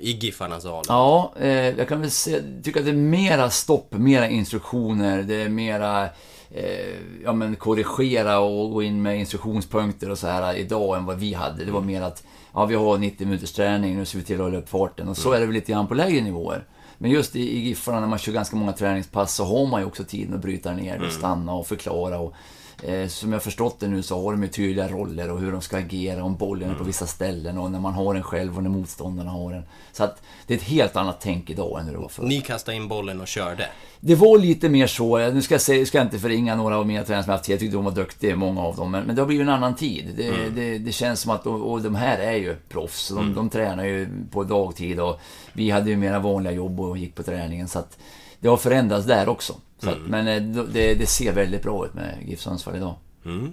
i 0.00 0.18
Giffarnas 0.20 0.64
A-lag? 0.64 0.84
Ja, 0.88 1.32
eh, 1.40 1.78
jag 1.78 1.88
kan 1.88 2.00
väl 2.00 2.10
se, 2.10 2.42
tycka 2.62 2.78
att 2.78 2.86
det 2.86 2.92
är 2.92 2.96
mera 2.96 3.50
stopp, 3.50 3.92
mera 3.92 4.28
instruktioner, 4.28 5.22
det 5.22 5.34
är 5.34 5.48
mera 5.48 6.04
eh, 6.50 6.94
ja, 7.24 7.32
men 7.32 7.56
korrigera 7.56 8.38
och 8.38 8.70
gå 8.70 8.82
in 8.82 9.02
med 9.02 9.18
instruktionspunkter 9.18 10.10
och 10.10 10.18
så 10.18 10.26
här 10.26 10.54
idag 10.54 10.96
än 10.96 11.04
vad 11.04 11.18
vi 11.18 11.34
hade. 11.34 11.64
Det 11.64 11.72
var 11.72 11.80
mer 11.80 12.02
att 12.02 12.24
ja, 12.52 12.66
vi 12.66 12.74
har 12.74 12.98
90 12.98 13.26
minuters 13.26 13.52
träning, 13.52 13.96
nu 13.96 14.04
ser 14.04 14.18
vi 14.18 14.24
till 14.24 14.36
att 14.36 14.42
hålla 14.42 14.58
upp 14.58 14.68
farten. 14.68 15.08
Och 15.08 15.16
så 15.16 15.32
är 15.32 15.40
det 15.40 15.46
väl 15.46 15.54
lite 15.54 15.72
grann 15.72 15.86
på 15.86 15.94
lägre 15.94 16.20
nivåer. 16.20 16.64
Men 16.98 17.10
just 17.10 17.36
i, 17.36 17.56
i 17.56 17.58
Giffarna 17.58 18.00
när 18.00 18.06
man 18.06 18.18
kör 18.18 18.32
ganska 18.32 18.56
många 18.56 18.72
träningspass 18.72 19.34
så 19.34 19.44
har 19.44 19.66
man 19.66 19.80
ju 19.80 19.86
också 19.86 20.04
tid 20.04 20.34
att 20.34 20.40
bryta 20.40 20.72
ner 20.72 21.02
och 21.06 21.12
stanna 21.12 21.52
och 21.52 21.66
förklara. 21.66 22.18
Och, 22.18 22.34
eh, 22.82 23.08
som 23.08 23.32
jag 23.32 23.42
förstått 23.42 23.80
det 23.80 23.88
nu 23.88 24.02
så 24.02 24.22
har 24.22 24.32
de 24.32 24.42
ju 24.42 24.48
tydliga 24.48 24.88
roller 24.88 25.30
och 25.30 25.40
hur 25.40 25.52
de 25.52 25.60
ska 25.60 25.76
agera 25.76 26.24
om 26.24 26.36
bollen 26.36 26.70
är 26.70 26.74
på 26.74 26.84
vissa 26.84 27.06
ställen 27.06 27.58
och 27.58 27.70
när 27.70 27.80
man 27.80 27.94
har 27.94 28.14
den 28.14 28.22
själv 28.22 28.56
och 28.56 28.62
när 28.62 28.70
motståndarna 28.70 29.30
har 29.30 29.52
den. 29.52 29.62
Så 29.92 30.04
att 30.04 30.22
det 30.46 30.54
är 30.54 30.58
ett 30.58 30.64
helt 30.64 30.96
annat 30.96 31.20
tänk 31.20 31.50
idag 31.50 31.80
än 31.80 31.86
hur 31.86 31.92
det 31.92 31.98
var 31.98 32.08
förr. 32.08 32.22
Ni 32.22 32.40
kastade 32.40 32.76
in 32.76 32.88
bollen 32.88 33.20
och 33.20 33.28
körde. 33.28 33.68
Det 34.00 34.14
var 34.14 34.38
lite 34.38 34.68
mer 34.68 34.86
så, 34.86 35.18
nu 35.18 35.42
ska 35.42 35.54
jag, 35.54 35.62
säga, 35.62 35.86
ska 35.86 35.98
jag 35.98 36.06
inte 36.06 36.18
förringa 36.18 36.56
några 36.56 36.76
av 36.76 36.86
mina 36.86 37.04
tränare 37.04 37.24
som 37.24 37.30
jag 37.30 37.36
haft, 37.36 37.48
jag 37.48 37.60
tyckte 37.60 37.76
de 37.76 37.84
var 37.84 37.92
duktiga, 37.92 38.36
många 38.36 38.60
av 38.60 38.76
dem, 38.76 38.90
men, 38.90 39.04
men 39.04 39.16
det 39.16 39.22
har 39.22 39.26
blivit 39.26 39.46
en 39.46 39.52
annan 39.52 39.74
tid. 39.74 40.14
Det, 40.16 40.50
det, 40.54 40.78
det 40.78 40.92
känns 40.92 41.20
som 41.20 41.30
att, 41.30 41.46
och, 41.46 41.72
och 41.72 41.82
de 41.82 41.94
här 41.94 42.18
är 42.18 42.36
ju 42.36 42.56
proffs, 42.68 43.08
de, 43.08 43.34
de 43.34 43.50
tränar 43.50 43.84
ju 43.84 44.08
på 44.30 44.44
dagtid 44.44 45.00
och 45.00 45.20
vi 45.52 45.70
hade 45.70 45.90
ju 45.90 45.96
mera 45.96 46.18
vanliga 46.18 46.52
jobb 46.52 46.80
och 46.80 46.98
gick 46.98 47.14
på 47.14 47.22
träningen, 47.22 47.68
så 47.68 47.78
att 47.78 47.98
det 48.40 48.48
har 48.48 48.56
förändrats 48.56 49.06
där 49.06 49.28
också. 49.28 49.54
Så 49.82 49.90
att, 49.90 49.98
men 50.08 50.28
eh, 50.28 50.64
det, 50.64 50.94
det 50.94 51.06
ser 51.06 51.32
väldigt 51.32 51.62
bra 51.62 51.86
ut 51.86 51.94
med 51.94 52.18
GIF 52.28 52.40
Sundsvall 52.40 52.76
idag. 52.76 52.94
Mm. 53.24 53.52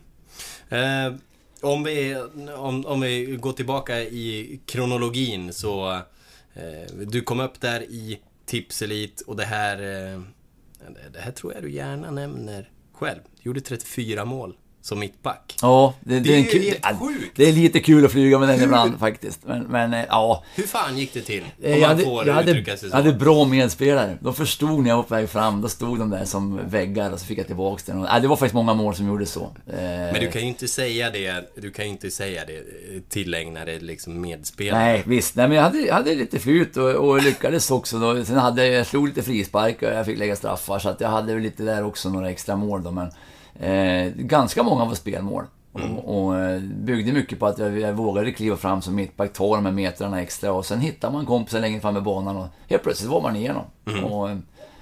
Eh, 0.69 1.19
om, 1.61 1.83
vi, 1.83 2.15
om, 2.57 2.85
om 2.85 3.01
vi 3.01 3.25
går 3.25 3.53
tillbaka 3.53 4.01
i 4.01 4.59
kronologin 4.65 5.53
så... 5.53 5.93
Eh, 6.53 6.93
du 7.07 7.21
kom 7.21 7.39
upp 7.39 7.61
där 7.61 7.81
i 7.81 8.19
Tipselit 8.45 9.21
och 9.21 9.35
det 9.35 9.45
här... 9.45 9.77
Eh, 9.77 10.19
det- 10.87 11.09
det 11.13 11.19
här 11.19 11.31
tror 11.31 11.53
jag 11.53 11.63
du 11.63 11.71
gärna 11.71 12.11
nämner 12.11 12.69
själv. 12.93 13.19
Du 13.35 13.49
gjorde 13.49 13.61
34 13.61 14.25
mål 14.25 14.57
som 14.87 14.99
mittback. 14.99 15.55
Ja, 15.61 15.93
det, 15.99 16.19
Det 16.19 16.29
är 16.33 16.37
en 16.37 16.43
ju 16.43 16.49
kul- 16.49 16.61
helt 16.63 16.79
ja, 16.83 16.97
sjukt. 17.07 17.31
Det 17.35 17.49
är 17.49 17.53
lite 17.53 17.79
kul 17.79 18.05
att 18.05 18.11
flyga 18.11 18.39
med 18.39 18.49
den 18.49 18.61
ibland 18.63 18.99
faktiskt. 18.99 19.39
Men, 19.45 19.63
men 19.63 19.93
eh, 19.93 20.03
ja. 20.09 20.43
Hur 20.55 20.63
fan 20.63 20.97
gick 20.97 21.13
det 21.13 21.21
till? 21.21 21.41
Om 21.43 21.65
Eh, 21.65 21.71
Jag 21.71 21.79
man 21.79 21.89
hade, 21.89 22.03
får 22.03 22.27
jag, 22.27 22.33
hade, 22.33 22.63
jag 22.81 22.89
hade 22.91 23.13
bra 23.13 23.45
medspelare. 23.45 24.17
De 24.21 24.33
förstod 24.33 24.79
när 24.83 24.89
jag 24.89 24.95
var 24.95 25.03
på 25.03 25.15
väg 25.15 25.29
fram. 25.29 25.61
Då 25.61 25.69
stod 25.69 25.99
de 25.99 26.09
där 26.09 26.25
som 26.25 26.69
väggar 26.69 27.11
och 27.11 27.19
så 27.19 27.25
fick 27.25 27.39
jag 27.39 27.47
tillbaka 27.47 27.83
den. 27.85 27.97
Och, 27.97 28.03
nej, 28.11 28.21
det 28.21 28.27
var 28.27 28.35
faktiskt 28.35 28.53
många 28.55 28.73
mål 28.73 28.95
som 28.95 29.07
gjorde 29.07 29.25
så. 29.25 29.41
Eh, 29.67 29.75
Men 29.77 30.13
du 30.19 30.31
kan 30.31 30.41
ju 30.41 30.47
inte 30.47 30.67
säga 30.67 31.09
det, 31.09 31.49
du 31.61 31.71
kan 31.71 31.85
inte 31.85 32.11
säga 32.11 32.41
det, 32.47 32.57
eh, 32.57 33.01
tillägna 33.09 33.65
det 33.65 33.79
liksom 33.79 34.21
medspelare. 34.21 34.83
Nej, 34.83 35.03
visst. 35.05 35.35
Nej, 35.35 35.47
men 35.47 35.57
jag 35.57 35.63
hade, 35.63 35.77
jag 35.79 35.93
hade 35.93 36.15
lite 36.15 36.39
flyt 36.39 36.77
och, 36.77 36.89
och 36.91 37.23
lyckades 37.23 37.71
också. 37.71 37.99
Då. 37.99 38.25
Sen 38.25 38.37
hade 38.37 38.65
jag, 38.67 38.75
jag 38.79 38.87
slog 38.87 39.07
lite 39.07 39.23
frispark 39.23 39.77
och 39.81 39.89
jag 39.89 40.05
fick 40.05 40.17
lägga 40.19 40.35
straffar. 40.35 40.79
Så 40.79 40.89
att 40.89 41.01
jag 41.01 41.09
hade 41.09 41.33
väl 41.33 41.43
lite 41.43 41.63
där 41.63 41.83
också, 41.83 42.09
några 42.09 42.29
extra 42.29 42.55
mål 42.55 42.83
då. 42.83 42.91
Men 42.91 43.11
eh, 43.59 44.11
ganska 44.15 44.63
många 44.63 44.85
var 44.85 44.95
spelmål. 44.95 45.43
Och, 45.71 46.27
och 46.27 46.39
eh, 46.39 46.61
byggde 46.61 47.13
mycket 47.13 47.39
på 47.39 47.45
att 47.45 47.57
jag, 47.59 47.79
jag 47.79 47.93
vågade 47.93 48.31
kliva 48.31 48.57
fram 48.57 48.81
som 48.81 48.95
mittback, 48.95 49.33
ta 49.33 49.55
de 49.55 49.65
här 49.65 49.71
metrarna 49.73 50.21
extra 50.21 50.51
och 50.53 50.65
sen 50.65 50.79
hittar 50.81 51.11
man 51.11 51.25
kompisar 51.25 51.59
längre 51.59 51.79
fram 51.81 51.97
i 51.97 52.01
banan 52.01 52.37
och 52.37 52.47
helt 52.67 52.83
plötsligt 52.83 53.09
var 53.11 53.21
man 53.21 53.35
igenom. 53.35 53.63
Och, 54.03 54.29
eh, 54.29 54.37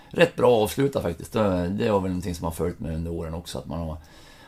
rätt 0.10 0.36
bra 0.36 0.52
avsluta 0.64 1.02
faktiskt. 1.02 1.34
Det, 1.34 1.68
det 1.68 1.92
var 1.92 2.00
väl 2.00 2.10
någonting 2.12 2.36
som 2.36 2.44
har 2.46 2.52
följt 2.52 2.80
mig 2.80 2.96
under 2.96 3.12
åren 3.12 3.34
också, 3.34 3.58
att 3.58 3.66
man 3.66 3.80
har 3.80 3.98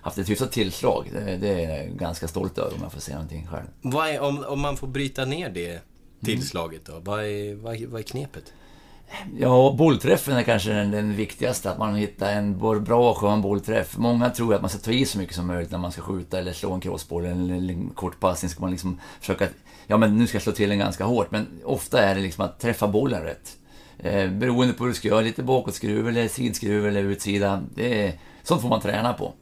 haft 0.02 0.18
ett 0.18 0.30
hyfsat 0.30 0.52
tillslag. 0.52 1.10
Det, 1.14 1.38
det 1.38 1.64
är 1.66 1.78
jag 1.86 1.98
ganska 1.98 2.28
stolt 2.28 2.58
över 2.58 2.76
om 2.76 2.80
jag 2.82 2.92
får 2.92 3.02
säga 3.02 3.16
någonting 3.18 3.48
själv. 3.48 3.96
Är, 4.10 4.20
om, 4.22 4.46
om 4.48 4.62
man 4.62 4.78
får 4.78 4.88
bryta 4.88 5.26
ner 5.26 5.50
det 5.50 5.80
tillslaget 6.26 6.86
då, 6.86 6.94
vad 7.02 7.20
är, 7.24 7.56
vad, 7.56 7.76
är- 7.76 7.88
vad 7.88 8.00
är 8.00 8.04
knepet? 8.04 8.54
Ja, 9.38 9.76
bollträffen 9.78 10.38
är 10.38 10.44
kanske 10.44 10.70
den, 10.70 10.92
den 10.92 11.16
viktigaste, 11.16 11.72
att 11.72 11.78
man 11.78 11.96
hittar 11.96 12.32
en 12.32 12.58
bra 12.84 13.10
och 13.12 13.18
skön 13.18 13.42
bollträff. 13.42 13.98
Många 13.98 14.30
tror 14.30 14.56
att 14.56 14.62
man 14.62 14.70
ska 14.70 14.80
ta 14.80 14.92
i 14.92 15.06
så 15.06 15.18
mycket 15.18 15.36
som 15.36 15.48
möjligt 15.48 15.72
när 15.72 15.78
man 15.78 15.92
ska 15.92 16.02
skjuta 16.02 16.40
eller 16.40 16.54
slå 16.54 16.74
en 16.74 16.80
crossboll 16.80 17.26
eller 17.26 17.34
en, 17.34 17.50
kortpassning. 17.50 17.94
kort 17.94 18.20
passning. 18.20 18.50
Ska 18.50 18.62
man 18.62 18.72
liksom 18.72 19.00
försöka, 19.20 19.48
ja 19.88 19.98
men 19.98 20.18
nu 20.18 20.28
ska 20.28 20.36
jag 20.36 20.44
slå 20.44 20.52
till 20.52 20.70
den 20.70 20.80
ganska 20.80 21.04
hårt, 21.04 21.32
men 21.32 21.48
ofta 21.66 22.04
är 22.04 22.16
det 22.16 22.22
liksom 22.22 22.46
att 22.46 22.60
träffa 22.60 22.88
bollen 22.88 23.24
rätt. 23.24 23.58
Eh, 24.00 24.32
beroende 24.32 24.74
på 24.74 24.84
hur 24.84 24.92
du 24.92 24.96
ska 24.96 25.08
göra, 25.08 25.22
lite 25.22 25.44
bakåtskruv 25.44 26.08
eller 26.08 26.28
sidskruv 26.28 26.88
eller 26.88 27.04
utsida. 27.04 27.64
Det 27.76 28.06
är, 28.06 28.14
sånt 28.44 28.62
får 28.62 28.70
man 28.70 28.82
träna 28.82 29.14
på. 29.14 29.34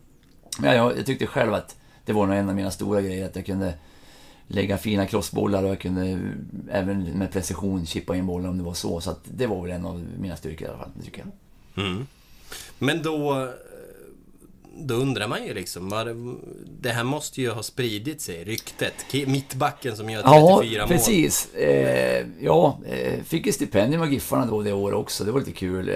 Men 0.59 0.75
jag, 0.75 0.97
jag 0.97 1.05
tyckte 1.05 1.27
själv 1.27 1.53
att 1.53 1.75
det 2.05 2.13
var 2.13 2.27
en 2.27 2.49
av 2.49 2.55
mina 2.55 2.71
stora 2.71 3.01
grejer, 3.01 3.25
att 3.25 3.35
jag 3.35 3.45
kunde 3.45 3.73
lägga 4.47 4.77
fina 4.77 5.05
crossbollar 5.07 5.63
och 5.63 5.69
jag 5.69 5.79
kunde 5.79 6.19
även 6.71 7.03
med 7.03 7.31
precision 7.31 7.85
chippa 7.85 8.15
in 8.15 8.25
bollen 8.25 8.49
om 8.49 8.57
det 8.57 8.63
var 8.63 8.73
så. 8.73 9.01
Så 9.01 9.15
det 9.23 9.47
var 9.47 9.61
väl 9.61 9.71
en 9.71 9.85
av 9.85 10.05
mina 10.19 10.35
styrkor 10.35 10.67
i 10.67 10.69
alla 10.69 10.79
fall, 10.79 10.91
tycker 11.03 11.25
jag. 11.75 11.85
Mm. 11.85 12.07
Men 12.79 13.03
då, 13.03 13.49
då 14.77 14.93
undrar 14.95 15.27
man 15.27 15.45
ju 15.45 15.53
liksom, 15.53 15.89
vad, 15.89 16.07
det 16.81 16.89
här 16.89 17.03
måste 17.03 17.41
ju 17.41 17.49
ha 17.49 17.63
spridit 17.63 18.21
sig, 18.21 18.43
ryktet. 18.43 18.93
Mittbacken 19.27 19.97
som 19.97 20.09
gör 20.09 20.21
34 20.21 20.35
Ja, 20.35 20.81
mål. 20.81 20.87
precis. 20.87 21.53
Eh, 21.53 22.25
ja, 22.41 22.79
eh, 22.85 23.23
fick 23.23 23.47
ett 23.47 23.55
stipendium 23.55 24.01
av 24.01 24.13
Giffarna 24.13 24.45
då 24.45 24.61
det 24.61 24.73
året 24.73 24.95
också. 24.97 25.23
Det 25.23 25.31
var 25.31 25.39
lite 25.39 25.51
kul. 25.51 25.89
Eh, 25.89 25.95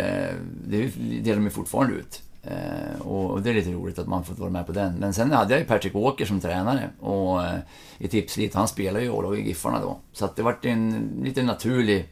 det 0.67 0.87
delar 1.21 1.35
de 1.35 1.43
ju 1.43 1.49
fortfarande 1.49 1.95
ut. 1.95 2.21
Eh, 2.43 3.01
och, 3.01 3.41
det 3.41 3.49
är 3.49 3.53
lite 3.53 3.71
roligt 3.71 3.99
att 3.99 4.07
man 4.07 4.23
fått 4.23 4.39
vara 4.39 4.49
med 4.49 4.65
på 4.65 4.71
den. 4.71 4.93
Men 4.93 5.13
sen 5.13 5.31
hade 5.31 5.53
jag 5.53 5.59
ju 5.59 5.65
Patrick 5.65 5.93
Walker 5.93 6.25
som 6.25 6.39
tränare 6.39 6.89
och 6.99 7.43
eh, 7.43 7.59
i 7.97 8.07
Tipslit. 8.07 8.53
Han 8.53 8.67
spelade 8.67 9.05
ju 9.05 9.11
A-laget, 9.11 9.39
i 9.39 9.47
Giffarna 9.47 9.81
då. 9.81 9.99
Så 10.11 10.25
att 10.25 10.35
det 10.35 10.43
vart 10.43 10.65
en 10.65 11.09
lite 11.23 11.43
naturlig 11.43 12.09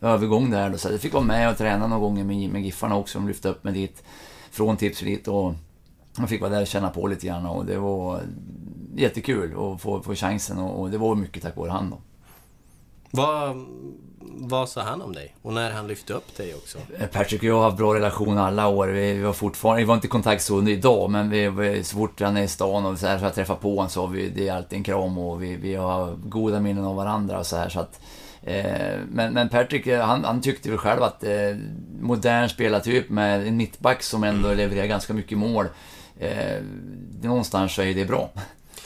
övergång 0.00 0.50
där 0.50 0.70
då. 0.70 0.78
Så 0.78 0.88
jag 0.88 1.00
fick 1.00 1.12
vara 1.12 1.24
med 1.24 1.50
och 1.50 1.58
träna 1.58 1.86
några 1.86 2.00
gånger 2.00 2.24
med, 2.24 2.50
med 2.50 2.62
Giffarna 2.62 2.96
också. 2.96 3.18
De 3.18 3.28
lyfte 3.28 3.48
upp 3.48 3.64
mig 3.64 3.72
dit 3.72 4.02
från 4.50 4.76
Tipslit 4.76 5.28
och 5.28 5.54
jag 6.18 6.28
fick 6.28 6.40
vara 6.40 6.50
där 6.50 6.60
och 6.60 6.66
känna 6.66 6.90
på 6.90 7.06
lite 7.06 7.26
grann 7.26 7.46
och 7.46 7.66
det 7.66 7.78
var 7.78 8.20
jättekul 8.96 9.52
att 9.52 9.80
få, 9.80 10.02
få 10.02 10.14
chansen 10.14 10.58
och, 10.58 10.80
och 10.80 10.90
det 10.90 10.98
var 10.98 11.14
mycket 11.14 11.42
tack 11.42 11.56
vare 11.56 11.70
han 11.70 11.90
då. 11.90 11.98
Vad, 13.10 13.66
vad 14.34 14.68
sa 14.68 14.82
han 14.82 15.02
om 15.02 15.12
dig? 15.12 15.34
Och 15.42 15.52
när 15.52 15.70
han 15.70 15.86
lyfte 15.86 16.12
upp 16.12 16.36
dig 16.36 16.54
också? 16.54 16.78
Eh, 16.98 17.06
Patrick 17.06 17.40
och 17.40 17.48
jag 17.48 17.54
har 17.54 17.62
haft 17.62 17.76
bra 17.76 17.94
relation 17.94 18.38
alla 18.38 18.68
år. 18.68 18.88
Vi, 18.88 19.12
vi 19.12 19.22
var 19.22 19.32
fortfarande, 19.32 19.82
vi 19.82 19.86
var 19.86 19.94
inte 19.94 20.06
i 20.06 20.10
kontakt 20.10 20.42
så 20.42 20.56
under 20.56 20.72
idag, 20.72 21.10
men 21.10 21.30
vi, 21.30 21.48
vi, 21.48 21.84
så 21.84 21.96
fort 21.96 22.20
han 22.20 22.36
är 22.36 22.42
i 22.42 22.48
stan 22.48 22.86
och 22.86 22.98
så 22.98 23.06
här, 23.06 23.18
så 23.18 23.24
jag 23.24 23.34
träffar 23.34 23.54
på 23.54 23.76
honom 23.76 23.90
så 23.90 24.00
har 24.00 24.08
vi, 24.08 24.28
det 24.28 24.48
är 24.48 24.54
alltid 24.54 24.76
en 24.76 24.84
kram 24.84 25.18
och 25.18 25.42
vi, 25.42 25.56
vi 25.56 25.74
har 25.74 26.16
goda 26.24 26.60
minnen 26.60 26.84
av 26.84 26.96
varandra 26.96 27.38
och 27.38 27.46
så 27.46 27.56
här 27.56 27.68
så 27.68 27.80
att 27.80 28.00
eh, 28.42 28.98
men, 29.08 29.32
men 29.34 29.48
Patrick, 29.48 29.86
eh, 29.86 30.06
han, 30.06 30.24
han 30.24 30.40
tyckte 30.40 30.70
väl 30.70 30.78
själv 30.78 31.02
att 31.02 31.24
eh, 31.24 31.56
modern 32.00 32.48
spelartyp 32.48 33.10
med 33.10 33.46
en 33.46 33.56
mittback 33.56 34.02
som 34.02 34.24
ändå 34.24 34.54
levererar 34.54 34.86
ganska 34.86 35.14
mycket 35.14 35.38
mål. 35.38 35.66
Eh, 36.18 36.62
någonstans 37.22 37.74
så 37.74 37.82
är 37.82 37.94
det 37.94 38.04
bra. 38.04 38.30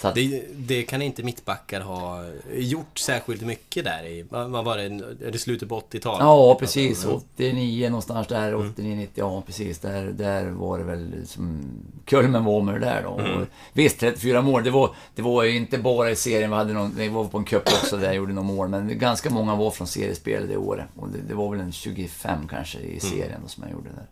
Att, 0.05 0.15
Det, 0.15 0.45
det 0.55 0.83
kan 0.83 1.03
inte 1.03 1.23
mittbackar 1.23 1.81
ha 1.81 2.25
gjort 2.55 2.99
särskilt 2.99 3.43
mycket 3.43 3.85
där 3.85 4.07
i, 4.07 4.27
vad 4.31 4.65
var 4.65 4.77
det, 4.77 4.83
är 5.27 5.31
det 5.33 5.39
slutet 5.39 5.69
på 5.69 5.81
80-talet? 5.81 6.21
Ja, 6.21 6.57
precis. 6.61 7.05
Ja. 7.05 7.11
89 7.35 7.89
någonstans 7.89 8.27
där, 8.27 8.55
89, 8.55 8.97
90, 8.97 9.13
ja 9.15 9.43
precis. 9.47 9.79
Där, 9.79 10.05
där 10.05 10.51
var 10.51 10.79
det 10.79 10.85
väl 10.85 11.27
som 11.27 11.61
kulmen 12.05 12.45
var 12.45 12.63
med 12.63 12.75
det 12.75 12.81
där 12.81 13.03
då. 13.03 13.09
Och 13.11 13.47
visst, 13.73 14.01
34 14.01 14.43
mål, 14.43 14.65
det 14.65 14.71
var, 14.71 14.95
det 15.15 15.23
var 15.23 15.43
ju 15.43 15.57
inte 15.57 15.79
bara 15.79 16.11
i 16.11 16.17
serien, 16.17 16.51
vi 16.51 16.57
hade 16.57 16.73
någon, 16.73 16.95
vi 16.97 17.09
var 17.09 17.25
på 17.25 17.39
en 17.39 17.45
cup 17.45 17.63
också 17.67 17.97
där 17.97 18.07
jag 18.07 18.15
gjorde 18.15 18.33
några 18.33 18.49
mål, 18.49 18.69
men 18.69 18.99
ganska 18.99 19.31
många 19.31 19.55
var 19.55 19.71
från 19.71 19.87
seriespel 19.87 20.49
det 20.49 20.57
året. 20.57 20.87
Och 20.97 21.09
det, 21.09 21.19
det 21.29 21.35
var 21.35 21.51
väl 21.51 21.61
en 21.61 21.73
25 21.73 22.49
kanske 22.49 22.79
i 22.79 23.01
serien 23.01 23.41
då, 23.43 23.49
som 23.49 23.63
jag 23.63 23.73
gjorde 23.73 23.89
där. 23.89 24.07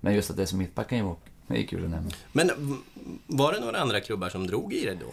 Men 0.00 0.14
just 0.14 0.30
att 0.30 0.36
det 0.36 0.46
som 0.46 0.58
mittback 0.58 0.88
kan 0.88 0.98
ju 0.98 1.04
vara, 1.04 1.16
det 1.46 1.58
är 1.58 1.66
kul 1.66 1.84
att 1.84 1.90
nämna. 1.90 2.10
Men 2.32 2.50
var 3.26 3.52
det 3.52 3.60
några 3.60 3.78
andra 3.78 4.00
klubbar 4.00 4.28
som 4.28 4.46
drog 4.46 4.72
i 4.72 4.84
det 4.84 4.94
då? 4.94 5.06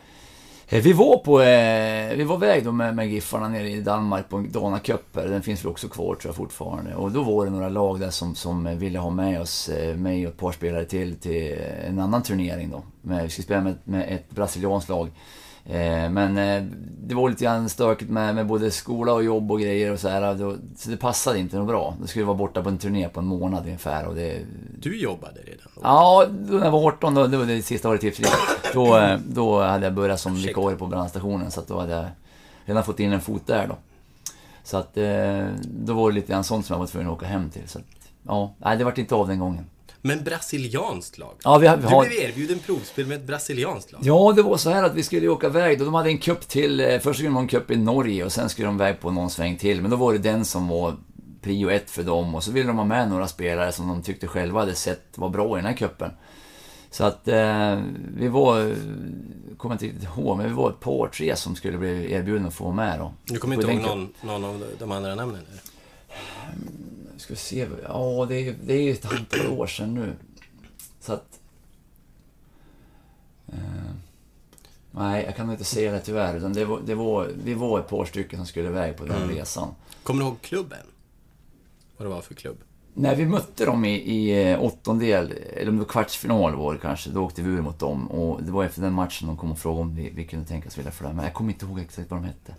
Eh, 0.67 0.83
Vi 0.83 0.93
var 0.93 1.17
på, 1.17 1.41
eh, 1.41 2.17
vi 2.17 2.23
var 2.23 2.35
iväg 2.35 2.65
då 2.65 2.71
med, 2.71 2.95
med 2.95 3.07
Giffarna 3.11 3.47
nere 3.49 3.69
i 3.69 3.81
Danmark 3.81 4.29
på 4.29 4.45
Dana 4.49 4.79
Cup. 4.79 5.13
Den 5.13 5.41
finns 5.41 5.63
väl 5.65 5.71
också 5.71 5.87
kvar 5.87 6.15
tror 6.15 6.29
jag 6.29 6.35
fortfarande. 6.35 6.95
Och 6.95 7.11
då 7.11 7.23
var 7.23 7.45
det 7.45 7.51
några 7.51 7.69
lag 7.69 7.99
där 7.99 8.09
som, 8.09 8.35
som 8.35 8.77
ville 8.77 8.99
ha 8.99 9.09
med 9.09 9.41
oss, 9.41 9.69
eh, 9.69 9.95
mig 9.95 10.27
och 10.27 10.33
ett 10.33 10.39
par 10.39 10.51
spelare 10.51 10.85
till, 10.85 11.15
till 11.15 11.57
en 11.87 11.99
annan 11.99 12.23
turnering 12.23 12.69
då. 12.71 12.83
Med, 13.01 13.23
vi 13.23 13.29
skulle 13.29 13.43
spela 13.43 13.61
med, 13.61 13.75
med 13.83 14.15
ett 14.15 14.29
brasilianskt 14.29 14.89
lag. 14.89 15.09
Eh, 15.65 16.09
men 16.09 16.37
eh, 16.37 16.63
det 17.07 17.15
var 17.15 17.29
lite 17.29 17.43
grann 17.43 17.69
stökigt 17.69 18.11
med, 18.11 18.35
med 18.35 18.47
både 18.47 18.71
skola 18.71 19.13
och 19.13 19.23
jobb 19.23 19.51
och 19.51 19.59
grejer 19.59 19.91
och 19.91 19.99
så 19.99 20.09
här. 20.09 20.35
Då, 20.35 20.55
så 20.77 20.89
det 20.89 20.97
passade 20.97 21.39
inte 21.39 21.57
något 21.57 21.67
bra. 21.67 21.95
Då 22.01 22.07
skulle 22.07 22.25
vara 22.25 22.37
borta 22.37 22.63
på 22.63 22.69
en 22.69 22.77
turné 22.77 23.09
på 23.09 23.19
en 23.19 23.25
månad 23.25 23.63
ungefär 23.65 24.07
och 24.07 24.15
det, 24.15 24.39
Du 24.79 24.99
jobbade 25.01 25.39
redan 25.39 25.67
då? 25.75 25.81
Ja, 25.83 26.25
då 26.29 26.57
när 26.57 26.65
jag 26.65 26.71
var 26.71 26.87
18, 26.87 27.13
då, 27.13 27.27
det 27.27 27.37
var 27.37 27.45
det 27.45 27.61
sista 27.61 27.89
året 27.89 28.03
i 28.03 28.07
Tipsliga. 28.07 28.31
Då, 28.73 28.97
eh, 28.97 29.19
då 29.27 29.61
hade 29.61 29.85
jag 29.85 29.93
börjat 29.93 30.19
som 30.19 30.35
vikarie 30.35 30.77
på 30.77 30.87
brandstationen, 30.87 31.51
så 31.51 31.59
att 31.59 31.67
då 31.67 31.79
hade 31.79 31.91
jag 31.93 32.05
redan 32.65 32.83
fått 32.83 32.99
in 32.99 33.13
en 33.13 33.21
fot 33.21 33.47
där 33.47 33.67
då. 33.67 33.75
Så 34.63 34.77
att 34.77 34.97
då 35.63 35.93
var 35.93 36.09
det 36.09 36.15
lite 36.15 36.31
grann 36.31 36.43
sånt 36.43 36.65
som 36.65 36.73
jag 36.73 36.79
var 36.79 36.87
tvungen 36.87 37.09
att 37.09 37.17
åka 37.17 37.25
hem 37.25 37.49
till. 37.49 37.67
Så 37.67 37.79
att, 37.79 37.85
ja, 38.23 38.53
nej, 38.57 38.77
det 38.77 38.83
vart 38.83 38.97
inte 38.97 39.15
av 39.15 39.27
den 39.27 39.39
gången. 39.39 39.65
Men 40.05 40.23
brasilianskt 40.23 41.17
lag? 41.17 41.35
Ja, 41.43 41.57
vi 41.57 41.67
har, 41.67 41.77
vi 41.77 41.81
Du 41.81 41.87
har, 41.87 42.05
blev 42.05 42.19
erbjuden 42.19 42.59
provspel 42.59 43.05
med 43.07 43.17
ett 43.17 43.27
brasilianskt 43.27 43.91
lag? 43.91 44.01
ja, 44.03 44.33
det 44.35 44.41
var 44.41 44.57
så 44.57 44.69
här 44.69 44.83
att 44.83 44.95
vi 44.95 45.03
skulle 45.03 45.27
åka 45.27 45.47
iväg. 45.47 45.79
De 45.79 45.93
hade 45.93 46.09
en 46.09 46.17
cup 46.17 46.47
till, 46.47 46.79
eh, 46.79 46.99
först 46.99 47.17
skulle 47.17 47.29
de 47.29 47.35
ha 47.35 47.41
en 47.41 47.47
cup 47.47 47.71
i 47.71 47.75
Norge 47.75 48.25
och 48.25 48.31
sen 48.31 48.49
skulle 48.49 48.67
de 48.67 48.75
iväg 48.75 48.99
på 48.99 49.11
någon 49.11 49.29
sväng 49.29 49.57
till. 49.57 49.81
Men 49.81 49.91
då 49.91 49.97
var 49.97 50.13
det 50.13 50.19
den 50.19 50.45
som 50.45 50.67
var 50.67 50.95
prio 51.41 51.69
ett 51.69 51.89
för 51.89 52.03
dem 52.03 52.35
och 52.35 52.43
så 52.43 52.51
ville 52.51 52.67
de 52.67 52.77
ha 52.77 52.85
med 52.85 53.09
några 53.09 53.27
spelare 53.27 53.71
som 53.71 53.87
de 53.87 54.01
tyckte 54.01 54.27
själva 54.27 54.59
hade 54.59 54.75
sett 54.75 55.03
var 55.15 55.29
bra 55.29 55.57
i 55.57 55.61
den 55.61 55.65
här 55.65 55.77
cupen. 55.77 56.11
Så 56.91 57.03
att 57.03 57.27
eh, 57.27 57.79
vi 58.17 58.27
var, 58.27 58.75
kommer 59.57 59.75
inte 59.75 59.85
riktigt 59.85 60.03
ihåg, 60.03 60.37
men 60.37 60.47
vi 60.47 60.53
var 60.53 60.69
ett 60.69 60.79
par, 60.79 61.07
tre 61.07 61.35
som 61.35 61.55
skulle 61.55 61.77
bli 61.77 62.13
erbjudna 62.13 62.47
att 62.47 62.53
få 62.53 62.71
med 62.71 62.99
då. 62.99 63.13
Du 63.25 63.39
kommer 63.39 63.55
inte 63.55 63.71
ihåg 63.71 63.81
någon, 63.81 64.13
någon 64.21 64.45
av 64.45 64.63
de 64.79 64.91
andra 64.91 65.15
namnen? 65.15 65.41
Eller? 65.49 65.61
Ska 67.23 67.33
vi 67.33 67.39
se, 67.39 67.67
ja 67.83 68.25
det 68.29 68.35
är, 68.35 68.55
det 68.63 68.73
är 68.73 68.81
ju 68.81 68.91
ett 68.91 69.05
antal 69.05 69.47
år 69.47 69.67
sedan 69.67 69.93
nu. 69.93 70.15
Så 70.99 71.13
att... 71.13 71.39
Eh, 73.47 73.93
nej, 74.91 75.23
jag 75.25 75.35
kan 75.35 75.51
inte 75.51 75.63
säga 75.63 75.91
det 75.91 75.99
tyvärr. 75.99 76.37
Utan 76.37 76.53
det 76.53 76.65
var, 76.65 76.81
det 76.85 76.95
var, 76.95 77.29
vi 77.43 77.53
var 77.53 77.79
ett 77.79 77.87
par 77.87 78.05
stycken 78.05 78.39
som 78.39 78.45
skulle 78.45 78.67
iväg 78.67 78.97
på 78.97 79.05
den 79.05 79.29
resan. 79.29 79.69
Kommer 80.03 80.19
du 80.19 80.25
ihåg 80.25 80.41
klubben? 80.41 80.85
Vad 81.97 82.07
det 82.07 82.09
var 82.13 82.21
för 82.21 82.33
klubb? 82.33 82.57
När 82.93 83.15
vi 83.15 83.25
mötte 83.25 83.65
dem 83.65 83.85
i, 83.85 83.93
i 83.93 84.51
eh, 84.51 84.63
åttondel, 84.63 85.33
eller 85.53 85.69
om 85.69 85.75
det 85.75 85.83
var 85.83 85.89
kvartsfinal 85.89 86.55
var 86.55 86.73
det 86.73 86.79
kanske, 86.79 87.09
då 87.09 87.23
åkte 87.23 87.41
vi 87.41 87.49
ur 87.49 87.61
mot 87.61 87.79
dem. 87.79 88.11
Och 88.11 88.43
det 88.43 88.51
var 88.51 88.63
efter 88.63 88.81
den 88.81 88.93
matchen 88.93 89.27
de 89.27 89.37
kom 89.37 89.51
och 89.51 89.59
frågade 89.59 89.81
om 89.81 89.95
vi, 89.95 90.09
vi 90.09 90.25
kunde 90.25 90.45
tänka 90.45 90.67
oss 90.67 90.77
vilja 90.77 90.91
följa 90.91 91.13
med. 91.13 91.25
Jag 91.25 91.33
kommer 91.33 91.51
inte 91.51 91.65
ihåg 91.65 91.79
exakt 91.79 92.11
vad 92.11 92.19
de 92.19 92.25
hette. 92.25 92.55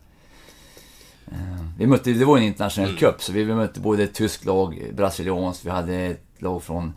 Eh, 1.32 1.36
Vi 1.78 1.86
mötte, 1.86 2.12
det 2.12 2.24
var 2.24 2.36
en 2.36 2.42
internationell 2.42 2.96
cup, 2.96 3.22
så 3.22 3.32
vi, 3.32 3.44
mötte 3.44 3.80
både 3.80 4.02
ett 4.02 4.14
tyskt 4.14 4.44
lag, 4.44 4.90
brasilianskt, 4.92 5.64
vi 5.64 5.70
hade 5.70 5.94
ett 5.94 6.22
lag 6.38 6.62
från, 6.62 6.92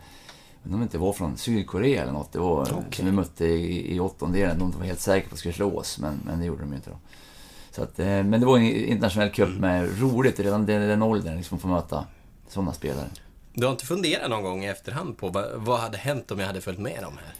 jag 0.63 0.79
det 0.79 0.83
inte 0.83 0.97
var 0.97 1.13
från 1.13 1.37
Sydkorea 1.37 2.01
eller 2.01 2.11
något. 2.11 2.31
Det 2.31 2.39
var, 2.39 2.61
Okej. 2.61 2.83
som 2.91 3.05
vi 3.05 3.11
mötte 3.11 3.45
i, 3.45 3.95
i 3.95 3.99
åttondelen. 3.99 4.59
De 4.59 4.71
var 4.71 4.85
helt 4.85 4.99
säkra 4.99 5.29
på 5.29 5.33
att 5.33 5.39
skulle 5.39 5.53
slå 5.53 5.77
oss, 5.77 5.99
men, 5.99 6.19
men 6.25 6.39
det 6.39 6.45
gjorde 6.45 6.61
de 6.61 6.69
ju 6.69 6.75
inte 6.75 6.89
då. 6.89 6.97
Så 7.71 7.83
att, 7.83 7.99
eh, 7.99 8.05
men 8.05 8.39
det 8.39 8.45
var 8.45 8.57
en 8.57 8.63
internationell 8.63 9.29
cup 9.29 9.49
med 9.59 10.01
roligt 10.01 10.39
redan 10.39 10.65
den, 10.65 10.87
den 10.87 11.01
åldern, 11.03 11.37
liksom, 11.37 11.55
att 11.55 11.61
få 11.61 11.67
möta 11.67 12.05
sådana 12.49 12.73
spelare. 12.73 13.07
Du 13.53 13.65
har 13.65 13.71
inte 13.71 13.85
funderat 13.85 14.29
någon 14.29 14.43
gång 14.43 14.63
i 14.63 14.67
efterhand 14.67 15.17
på 15.17 15.29
vad, 15.29 15.45
vad 15.55 15.79
hade 15.79 15.97
hänt 15.97 16.31
om 16.31 16.39
jag 16.39 16.47
hade 16.47 16.61
följt 16.61 16.79
med 16.79 17.03
dem 17.03 17.13
här? 17.25 17.33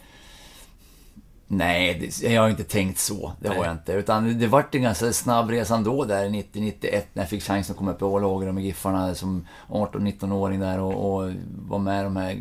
Nej, 1.50 2.12
det, 2.20 2.28
jag 2.28 2.42
har 2.42 2.48
inte 2.48 2.64
tänkt 2.64 2.98
så. 2.98 3.32
Det 3.40 3.48
Nej. 3.48 3.58
har 3.58 3.64
jag 3.64 3.74
inte. 3.74 3.92
Utan 3.92 4.38
det 4.38 4.46
vart 4.46 4.74
en 4.74 4.82
ganska 4.82 5.12
snabb 5.12 5.50
resa 5.50 5.74
ändå 5.74 6.04
där 6.04 6.28
90-91 6.28 7.02
när 7.12 7.22
jag 7.22 7.28
fick 7.28 7.42
chansen 7.42 7.72
att 7.72 7.78
komma 7.78 7.90
upp 7.90 8.02
i 8.02 8.04
A-laget 8.04 8.54
med 8.54 8.64
Giffarna 8.64 9.14
som 9.14 9.46
18-19-åring 9.68 10.60
där 10.60 10.80
och, 10.80 11.14
och 11.14 11.32
vara 11.68 11.80
med 11.80 12.04
de 12.04 12.16
här 12.16 12.40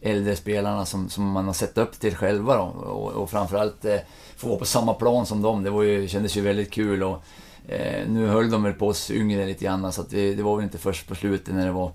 äldre 0.00 0.36
spelarna 0.36 0.86
som, 0.86 1.08
som 1.08 1.24
man 1.24 1.46
har 1.46 1.52
sett 1.52 1.78
upp 1.78 2.00
till 2.00 2.16
själva 2.16 2.56
då. 2.56 2.62
Och, 2.62 3.12
och 3.12 3.30
framförallt 3.30 3.84
eh, 3.84 3.98
få 4.36 4.48
vara 4.48 4.58
på 4.58 4.64
samma 4.64 4.94
plan 4.94 5.26
som 5.26 5.42
dem. 5.42 5.62
Det 5.62 5.70
var 5.70 5.82
ju, 5.82 6.08
kändes 6.08 6.36
ju 6.36 6.40
väldigt 6.40 6.70
kul 6.70 7.02
och 7.02 7.22
eh, 7.68 8.08
nu 8.08 8.26
höll 8.26 8.50
de 8.50 8.62
väl 8.62 8.72
på 8.72 8.86
oss 8.86 9.10
yngre 9.10 9.46
lite 9.46 9.64
grann 9.64 9.92
så 9.92 10.00
att 10.00 10.10
det, 10.10 10.34
det 10.34 10.42
var 10.42 10.56
väl 10.56 10.64
inte 10.64 10.78
först 10.78 11.08
på 11.08 11.14
slutet 11.14 11.54
när 11.54 11.66
det 11.66 11.72
var 11.72 11.92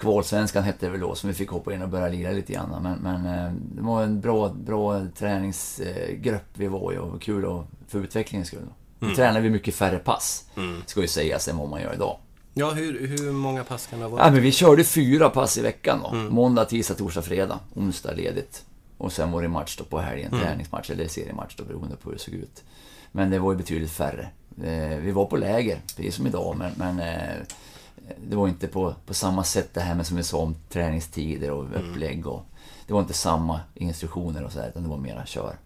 Kvalsvenskan 0.00 0.62
hette 0.64 0.86
det 0.86 0.90
väl 0.92 1.00
då, 1.00 1.14
som 1.14 1.28
vi 1.28 1.34
fick 1.34 1.48
hoppa 1.50 1.74
in 1.74 1.82
och 1.82 1.88
börja 1.88 2.08
lira 2.08 2.30
lite 2.30 2.52
grann. 2.52 2.82
Men, 2.82 2.98
men 2.98 3.44
eh, 3.46 3.52
det 3.74 3.82
var 3.82 4.02
en 4.02 4.20
bra, 4.20 4.48
bra 4.48 5.06
träningsgrupp 5.18 6.44
vi 6.54 6.66
var 6.66 6.92
i 6.92 6.98
och 6.98 7.22
kul 7.22 7.44
och 7.44 7.64
för 7.88 7.98
utvecklingens 7.98 8.48
skull. 8.48 8.62
Då. 8.98 9.06
Nu 9.06 9.14
tränar 9.14 9.40
vi 9.40 9.50
mycket 9.50 9.74
färre 9.74 9.98
pass, 9.98 10.44
ska 10.86 11.00
ju 11.00 11.08
sägas, 11.08 11.48
än 11.48 11.56
vad 11.56 11.68
man 11.68 11.80
gör 11.82 11.94
idag. 11.94 12.16
Ja, 12.54 12.70
hur, 12.70 13.06
hur 13.06 13.32
många 13.32 13.64
pass 13.64 13.86
kan 13.86 13.98
det 13.98 14.04
ha 14.04 14.10
Ja, 14.10 14.16
varit? 14.16 14.32
men 14.32 14.42
vi 14.42 14.52
körde 14.52 14.84
fyra 14.84 15.30
pass 15.30 15.58
i 15.58 15.62
veckan 15.62 16.00
då. 16.02 16.14
Måndag, 16.14 16.64
tisdag, 16.64 16.94
torsdag, 16.94 17.22
fredag. 17.22 17.58
Onsdag 17.74 18.12
ledigt. 18.12 18.64
Och 18.98 19.12
sen 19.12 19.30
var 19.32 19.42
det 19.42 19.48
match 19.48 19.76
då 19.78 19.84
på 19.84 19.98
helgen, 19.98 20.30
träningsmatch 20.30 20.90
eller 20.90 21.08
seriematch 21.08 21.54
då, 21.56 21.64
beroende 21.64 21.96
på 21.96 22.08
hur 22.10 22.16
det 22.16 22.22
såg 22.22 22.34
ut. 22.34 22.64
Men 23.12 23.30
det 23.30 23.38
var 23.38 23.52
ju 23.52 23.58
betydligt 23.58 23.90
färre. 23.92 24.28
Eh, 24.64 24.98
vi 24.98 25.10
var 25.10 25.24
på 25.26 25.36
läger, 25.36 25.78
precis 25.96 26.14
som 26.14 26.26
idag, 26.26 26.56
men, 26.58 26.72
men 26.76 27.00
eh, 27.00 27.36
det 28.28 28.36
var 28.36 28.48
inte 28.48 28.68
på, 28.68 28.94
på 29.06 29.14
samma 29.14 29.44
sätt 29.44 29.74
det 29.74 29.80
här 29.80 29.94
med 29.94 30.06
som 30.06 30.16
vi 30.16 30.22
sa 30.22 30.38
om 30.38 30.56
träningstider 30.68 31.50
och 31.50 31.64
upplägg 31.64 32.26
och... 32.26 32.44
Det 32.86 32.92
var 32.92 33.00
inte 33.00 33.14
samma 33.14 33.60
instruktioner 33.74 34.44
och 34.44 34.52
sådär, 34.52 34.68
utan 34.68 34.82
det 34.82 34.88
var 34.88 34.96
mera 34.96 35.26
kör. 35.26 35.56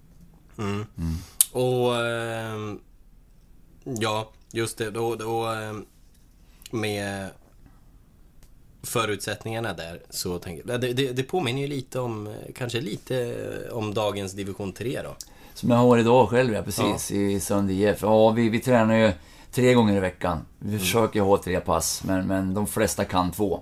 Och... 1.52 1.96
ehm, 2.06 2.80
ja, 3.84 4.30
just 4.52 4.78
det. 4.78 4.90
Då, 4.90 5.14
då 5.14 5.46
ehm, 5.46 5.84
med 6.70 7.30
förutsättningarna 8.82 9.72
där 9.72 10.02
så 10.10 10.38
tänker 10.38 10.64
jag... 10.68 10.80
Det, 10.80 10.92
det, 10.92 11.12
det 11.12 11.22
påminner 11.22 11.60
ju 11.60 11.66
lite 11.66 12.00
om, 12.00 12.26
eh, 12.26 12.32
kanske 12.54 12.80
lite 12.80 13.46
om 13.72 13.94
dagens 13.94 14.32
division 14.32 14.72
3 14.72 15.02
då. 15.02 15.16
Som 15.54 15.70
jag 15.70 15.76
har 15.76 15.98
idag 15.98 16.28
själv, 16.28 16.54
ja 16.54 16.62
precis, 16.62 17.10
i 17.10 17.40
Sund 17.40 17.70
IF. 17.70 18.02
Ja, 18.02 18.30
vi, 18.30 18.48
vi 18.48 18.60
tränar 18.60 18.94
ju 18.94 19.12
tre 19.54 19.75
gånger 19.75 19.96
i 19.96 20.00
veckan. 20.00 20.38
Vi 20.58 20.78
försöker 20.78 21.20
ha 21.20 21.37
tre 21.37 21.61
pass, 21.61 22.02
men, 22.04 22.26
men 22.26 22.54
de 22.54 22.66
flesta 22.66 23.04
kan 23.04 23.30
två. 23.30 23.61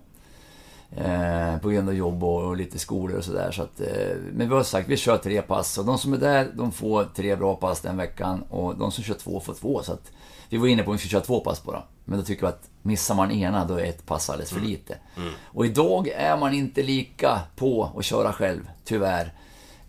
Eh, 0.97 1.59
på 1.59 1.69
grund 1.69 1.89
av 1.89 1.95
jobb 1.95 2.25
och, 2.25 2.45
och 2.45 2.57
lite 2.57 2.79
skolor 2.79 3.19
och 3.19 3.25
sådär. 3.25 3.53
Så 3.53 3.63
att, 3.63 3.81
eh, 3.81 4.17
men 4.33 4.49
vi 4.49 4.55
har 4.55 4.63
sagt, 4.63 4.89
vi 4.89 4.97
kör 4.97 5.19
tre 5.19 5.43
pass. 5.43 5.79
Och 5.79 5.85
de 5.85 5.99
som 5.99 6.13
är 6.13 6.19
där, 6.19 6.51
de 6.55 6.73
får 6.73 7.05
tre 7.05 7.37
bra 7.37 7.57
pass 7.57 7.81
den 7.81 7.97
veckan. 7.97 8.43
Och 8.43 8.77
de 8.77 8.93
som 8.93 9.05
kör 9.05 9.15
två 9.15 9.41
får 9.41 9.55
två. 9.55 9.83
Så 9.83 9.93
att, 9.93 10.13
vi 10.49 10.57
var 10.57 10.67
inne 10.67 10.83
på 10.83 10.91
att 10.91 10.95
vi 10.95 10.99
ska 10.99 11.09
köra 11.09 11.21
två 11.21 11.41
pass 11.41 11.65
bara. 11.65 11.83
Men 12.05 12.19
då 12.19 12.25
tycker 12.25 12.43
vi 12.43 12.49
att 12.49 12.69
missar 12.83 13.15
man 13.15 13.31
ena, 13.31 13.65
då 13.65 13.75
är 13.75 13.85
ett 13.85 14.07
pass 14.07 14.31
alldeles 14.31 14.53
för 14.53 14.61
lite. 14.61 14.97
Och 15.45 15.67
idag 15.67 16.09
är 16.09 16.37
man 16.37 16.55
inte 16.55 16.83
lika 16.83 17.41
på 17.57 17.91
att 17.99 18.05
köra 18.05 18.33
själv, 18.33 18.71
tyvärr. 18.85 19.33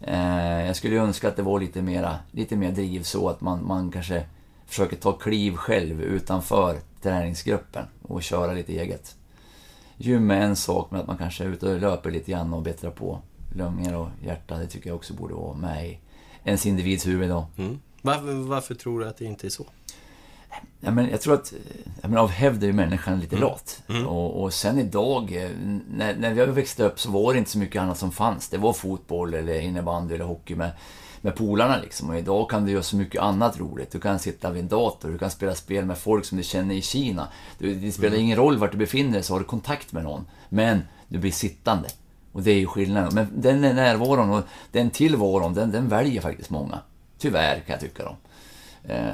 Eh, 0.01 0.65
jag 0.65 0.75
skulle 0.75 0.95
önska 0.95 1.27
att 1.27 1.35
det 1.35 1.41
var 1.41 1.59
lite, 1.59 1.81
mera, 1.81 2.15
lite 2.31 2.55
mer 2.55 2.71
driv 2.71 3.03
så 3.03 3.29
att 3.29 3.41
man, 3.41 3.67
man 3.67 3.91
kanske 3.91 4.25
försöker 4.73 4.95
ta 4.95 5.11
kliv 5.11 5.55
själv 5.55 6.01
utanför 6.01 6.77
träningsgruppen 7.01 7.85
och 8.01 8.23
köra 8.23 8.53
lite 8.53 8.73
eget. 8.73 9.15
Gym 9.97 10.31
är 10.31 10.41
en 10.41 10.55
sak, 10.55 10.91
men 10.91 11.01
att 11.01 11.07
man 11.07 11.17
kanske 11.17 11.43
är 11.43 11.47
ute 11.47 11.73
och 11.73 11.79
löper 11.79 12.11
lite 12.11 12.31
grann 12.31 12.53
och 12.53 12.61
bättrar 12.61 12.91
på 12.91 13.21
lungor 13.55 13.95
och 13.95 14.07
hjärta, 14.23 14.57
det 14.57 14.67
tycker 14.67 14.89
jag 14.89 14.95
också 14.95 15.13
borde 15.13 15.33
vara 15.33 15.53
med 15.53 15.87
i 15.87 15.99
ens 16.43 16.65
individs 16.65 17.07
huvud 17.07 17.29
då. 17.29 17.47
Mm. 17.57 17.79
Varför, 18.01 18.33
varför 18.33 18.75
tror 18.75 18.99
du 18.99 19.07
att 19.07 19.17
det 19.17 19.25
inte 19.25 19.47
är 19.47 19.49
så? 19.49 19.65
Ja, 20.79 20.91
men 20.91 21.09
jag 21.09 21.21
tror 21.21 21.33
att, 21.33 21.53
jag 22.01 22.09
menar, 22.09 22.23
av 22.23 22.29
hävd 22.29 22.63
är 22.63 22.67
ju 22.67 22.73
människan 22.73 23.19
lite 23.19 23.35
lat. 23.35 23.83
Och, 24.07 24.43
och 24.43 24.53
sen 24.53 24.79
idag, 24.79 25.35
eh, 25.35 25.49
när, 25.89 26.15
när 26.15 26.33
vi 26.33 26.45
växte 26.45 26.83
upp 26.83 26.99
så 26.99 27.11
var 27.11 27.33
det 27.33 27.39
inte 27.39 27.51
så 27.51 27.57
mycket 27.57 27.81
annat 27.81 27.97
som 27.97 28.11
fanns. 28.11 28.49
Det 28.49 28.57
var 28.57 28.73
fotboll 28.73 29.33
eller 29.33 29.59
innebandy 29.59 30.15
eller 30.15 30.25
hockey 30.25 30.55
med, 30.55 30.71
med 31.23 31.35
polarna 31.35 31.77
liksom. 31.77 32.09
Och 32.09 32.17
idag 32.17 32.49
kan 32.49 32.65
du 32.65 32.71
göra 32.71 32.83
så 32.83 32.95
mycket 32.95 33.21
annat 33.21 33.59
roligt. 33.59 33.91
Du 33.91 33.99
kan 33.99 34.19
sitta 34.19 34.51
vid 34.51 34.61
en 34.61 34.67
dator, 34.67 35.09
du 35.09 35.17
kan 35.17 35.31
spela 35.31 35.55
spel 35.55 35.85
med 35.85 35.97
folk 35.97 36.25
som 36.25 36.37
du 36.37 36.43
känner 36.43 36.75
i 36.75 36.81
Kina. 36.81 37.27
Du, 37.57 37.75
det 37.75 37.91
spelar 37.91 38.17
ingen 38.17 38.37
roll 38.37 38.57
vart 38.57 38.71
du 38.71 38.77
befinner 38.77 39.13
dig 39.13 39.23
så 39.23 39.33
har 39.33 39.39
du 39.39 39.45
kontakt 39.45 39.91
med 39.91 40.03
någon. 40.03 40.25
Men 40.49 40.81
du 41.07 41.19
blir 41.19 41.31
sittande. 41.31 41.89
Och 42.31 42.43
det 42.43 42.51
är 42.51 42.59
ju 42.59 42.67
skillnaden. 42.67 43.11
Men 43.13 43.27
den 43.41 43.63
är 43.63 43.73
närvaron 43.73 44.29
och 44.29 44.43
den 44.71 44.89
tillvaron, 44.89 45.53
den, 45.53 45.71
den 45.71 45.89
väljer 45.89 46.21
faktiskt 46.21 46.49
många. 46.49 46.79
Tyvärr 47.17 47.55
kan 47.59 47.73
jag 47.73 47.79
tycka 47.79 48.03
då. 48.03 48.15
Eh, 48.93 49.13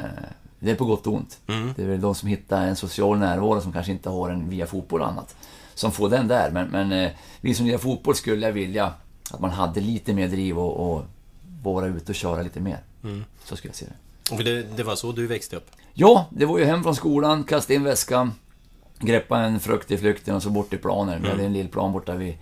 det 0.60 0.72
är 0.72 0.76
på 0.76 0.86
gott 0.86 1.08
och 1.08 1.14
ont. 1.14 1.40
Det 1.76 1.84
är 1.84 1.88
väl 1.88 2.02
de 2.02 2.16
som 2.16 2.30
hittar 2.30 2.68
en 2.68 2.76
social 2.76 3.18
närvaro 3.18 3.62
som 3.62 3.74
kanske 3.74 3.92
inte 3.92 4.10
har 4.10 4.30
en 4.30 4.50
via 4.50 4.66
fotboll 4.66 5.02
och 5.02 5.08
annat. 5.08 5.36
Som 5.74 5.92
får 5.92 6.10
den 6.10 6.28
där. 6.28 6.52
Men, 6.52 6.68
men 6.68 6.92
eh, 6.92 7.12
vi 7.42 7.54
som 7.54 7.66
lirar 7.66 7.78
fotboll 7.78 8.16
skulle 8.16 8.46
jag 8.46 8.54
vilja 8.54 8.94
att 9.32 9.40
man 9.40 9.52
hade 9.52 9.82
lite 9.82 10.14
mer 10.14 10.28
driv 10.28 10.60
och, 10.60 10.92
och 10.92 11.06
vara 11.64 11.86
ute 11.86 12.12
och 12.12 12.16
köra 12.16 12.42
lite 12.42 12.60
mer. 12.60 12.80
Så 13.44 13.56
skulle 13.56 13.70
jag 13.70 13.76
se 13.76 13.86
det. 13.86 14.36
För 14.38 14.44
det, 14.44 14.64
det 14.78 14.84
var 14.84 14.96
så 14.96 15.12
du 15.12 15.28
växte 15.28 15.56
upp? 15.56 15.72
Ja, 15.94 16.28
det 16.30 16.46
var 16.46 16.60
ju 16.60 16.66
hem 16.66 16.84
från 16.84 16.96
skolan, 16.96 17.44
kasta 17.44 17.74
in 17.74 17.84
väskan, 17.84 18.34
greppa 19.00 19.40
en 19.40 19.60
frukt 19.60 19.92
i 19.92 19.98
flykten 19.98 20.36
och 20.36 20.44
så 20.44 20.50
bort 20.50 20.70
till 20.70 20.80
planen. 20.80 21.22
Vi 21.22 21.30
hade 21.30 21.44
en 21.44 21.54
lill 21.54 21.68
plan 21.68 21.92
borta 21.94 22.16
vid, 22.16 22.38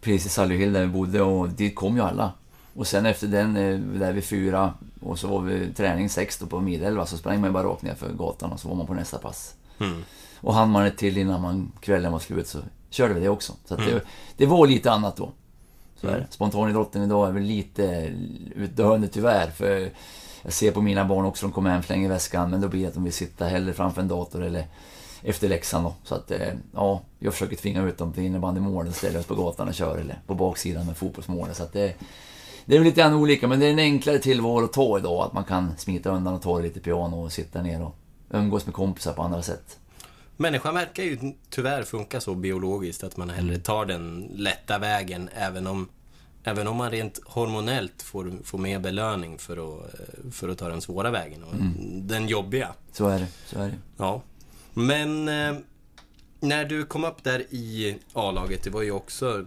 precis 0.00 0.26
i 0.26 0.28
Sallyhill 0.28 0.72
där 0.72 0.80
vi 0.80 0.86
bodde 0.86 1.22
och 1.22 1.48
dit 1.48 1.74
kom 1.74 1.96
ju 1.96 2.02
alla. 2.02 2.32
Och 2.74 2.86
sen 2.86 3.06
efter 3.06 3.26
den, 3.26 3.56
eh, 3.56 3.78
där 3.78 4.12
vid 4.12 4.24
fyra, 4.24 4.74
och 5.00 5.18
så 5.18 5.28
var 5.28 5.40
vi 5.40 5.72
träning 5.72 6.08
sex 6.08 6.38
då 6.38 6.46
på 6.46 6.60
Midelva, 6.60 7.06
så 7.06 7.16
sprang 7.16 7.40
man 7.40 7.50
ju 7.50 7.52
bara 7.52 7.66
rakt 7.68 7.82
ner 7.82 7.94
för 7.94 8.12
gatan 8.12 8.52
och 8.52 8.60
så 8.60 8.68
var 8.68 8.74
man 8.76 8.86
på 8.86 8.94
nästa 8.94 9.18
pass. 9.18 9.54
Och 10.40 10.54
hann 10.54 10.70
man 10.70 10.86
ett 10.86 10.96
till 10.98 11.18
innan 11.18 11.40
man, 11.40 11.72
kvällen 11.80 12.12
var 12.12 12.18
slut 12.18 12.46
så 12.46 12.58
körde 12.90 13.14
vi 13.14 13.20
det 13.20 13.28
också. 13.28 13.52
Så 13.64 13.74
att 13.74 13.80
det, 13.86 14.00
det 14.36 14.46
var 14.46 14.66
lite 14.66 14.92
annat 14.92 15.16
då. 15.16 15.32
Så 16.00 16.08
är 16.08 16.16
det. 16.16 16.26
Spontanidrotten 16.30 17.02
idag 17.02 17.28
är 17.28 17.32
väl 17.32 17.42
lite 17.42 18.12
utdöende 18.54 19.08
tyvärr. 19.08 19.50
För 19.50 19.90
jag 20.42 20.52
ser 20.52 20.72
på 20.72 20.82
mina 20.82 21.04
barn 21.04 21.24
också, 21.24 21.46
de 21.46 21.52
kommer 21.52 21.70
hem, 21.70 21.82
slänger 21.82 22.08
väskan, 22.08 22.50
men 22.50 22.60
då 22.60 22.68
blir 22.68 22.80
det 22.82 22.88
att 22.88 22.94
de 22.94 23.04
vill 23.04 23.12
sitta 23.12 23.44
hellre 23.44 23.72
framför 23.72 24.00
en 24.00 24.08
dator 24.08 24.42
eller 24.42 24.66
efter 25.22 25.48
läxan 25.48 25.84
då. 25.84 25.94
Så 26.04 26.14
att, 26.14 26.30
eh, 26.30 26.48
ja, 26.74 27.00
jag 27.18 27.32
försöker 27.32 27.56
tvinga 27.56 27.82
ut 27.82 27.98
dem 27.98 28.12
till 28.12 28.22
innebandymål 28.22 28.86
och 28.86 28.94
ställa 28.94 29.18
oss 29.18 29.26
på 29.26 29.34
gatan 29.34 29.68
och 29.68 29.74
köra 29.74 30.00
eller 30.00 30.20
på 30.26 30.34
baksidan 30.34 30.86
med 30.86 30.96
fotbollsmål. 30.96 31.48
Så 31.52 31.62
att 31.62 31.72
det, 31.72 31.94
det 32.64 32.76
är 32.76 32.80
lite 32.80 33.00
grann 33.00 33.14
olika, 33.14 33.48
men 33.48 33.60
det 33.60 33.66
är 33.66 33.72
en 33.72 33.78
enklare 33.78 34.18
tillvaro 34.18 34.64
att 34.64 34.72
ta 34.72 34.98
idag. 34.98 35.26
Att 35.26 35.32
man 35.32 35.44
kan 35.44 35.72
smita 35.76 36.10
undan 36.10 36.34
och 36.34 36.42
ta 36.42 36.56
det 36.56 36.62
lite 36.62 36.80
piano 36.80 37.24
och 37.24 37.32
sitta 37.32 37.62
ner 37.62 37.82
och 37.82 37.96
umgås 38.30 38.66
med 38.66 38.74
kompisar 38.74 39.12
på 39.12 39.22
andra 39.22 39.42
sätt. 39.42 39.78
Människan 40.36 40.74
verkar 40.74 41.02
ju 41.02 41.18
tyvärr 41.50 41.82
funka 41.82 42.20
så 42.20 42.34
biologiskt 42.34 43.04
att 43.04 43.16
man 43.16 43.30
hellre 43.30 43.58
tar 43.58 43.86
den 43.86 44.30
lätta 44.34 44.78
vägen 44.78 45.30
även 45.34 45.66
om, 45.66 45.88
även 46.44 46.66
om 46.66 46.76
man 46.76 46.90
rent 46.90 47.20
hormonellt 47.24 48.02
får, 48.02 48.32
får 48.44 48.58
mer 48.58 48.78
belöning 48.78 49.38
för 49.38 49.52
att, 49.56 49.94
eh, 49.94 50.30
för 50.32 50.48
att 50.48 50.58
ta 50.58 50.68
den 50.68 50.80
svåra 50.80 51.10
vägen 51.10 51.44
och 51.44 51.54
den 52.02 52.28
jobbiga. 52.28 52.68
Så 52.92 53.08
är 53.08 53.18
det. 53.18 53.26
Så 53.46 53.58
är 53.58 53.66
det. 53.66 53.78
Ja. 53.96 54.22
Men 54.74 55.28
eh, 55.28 55.56
när 56.40 56.64
du 56.64 56.84
kom 56.84 57.04
upp 57.04 57.24
där 57.24 57.40
i 57.50 57.96
A-laget, 58.12 58.62
det 58.62 58.70
var 58.70 58.82
ju 58.82 58.90
också 58.90 59.44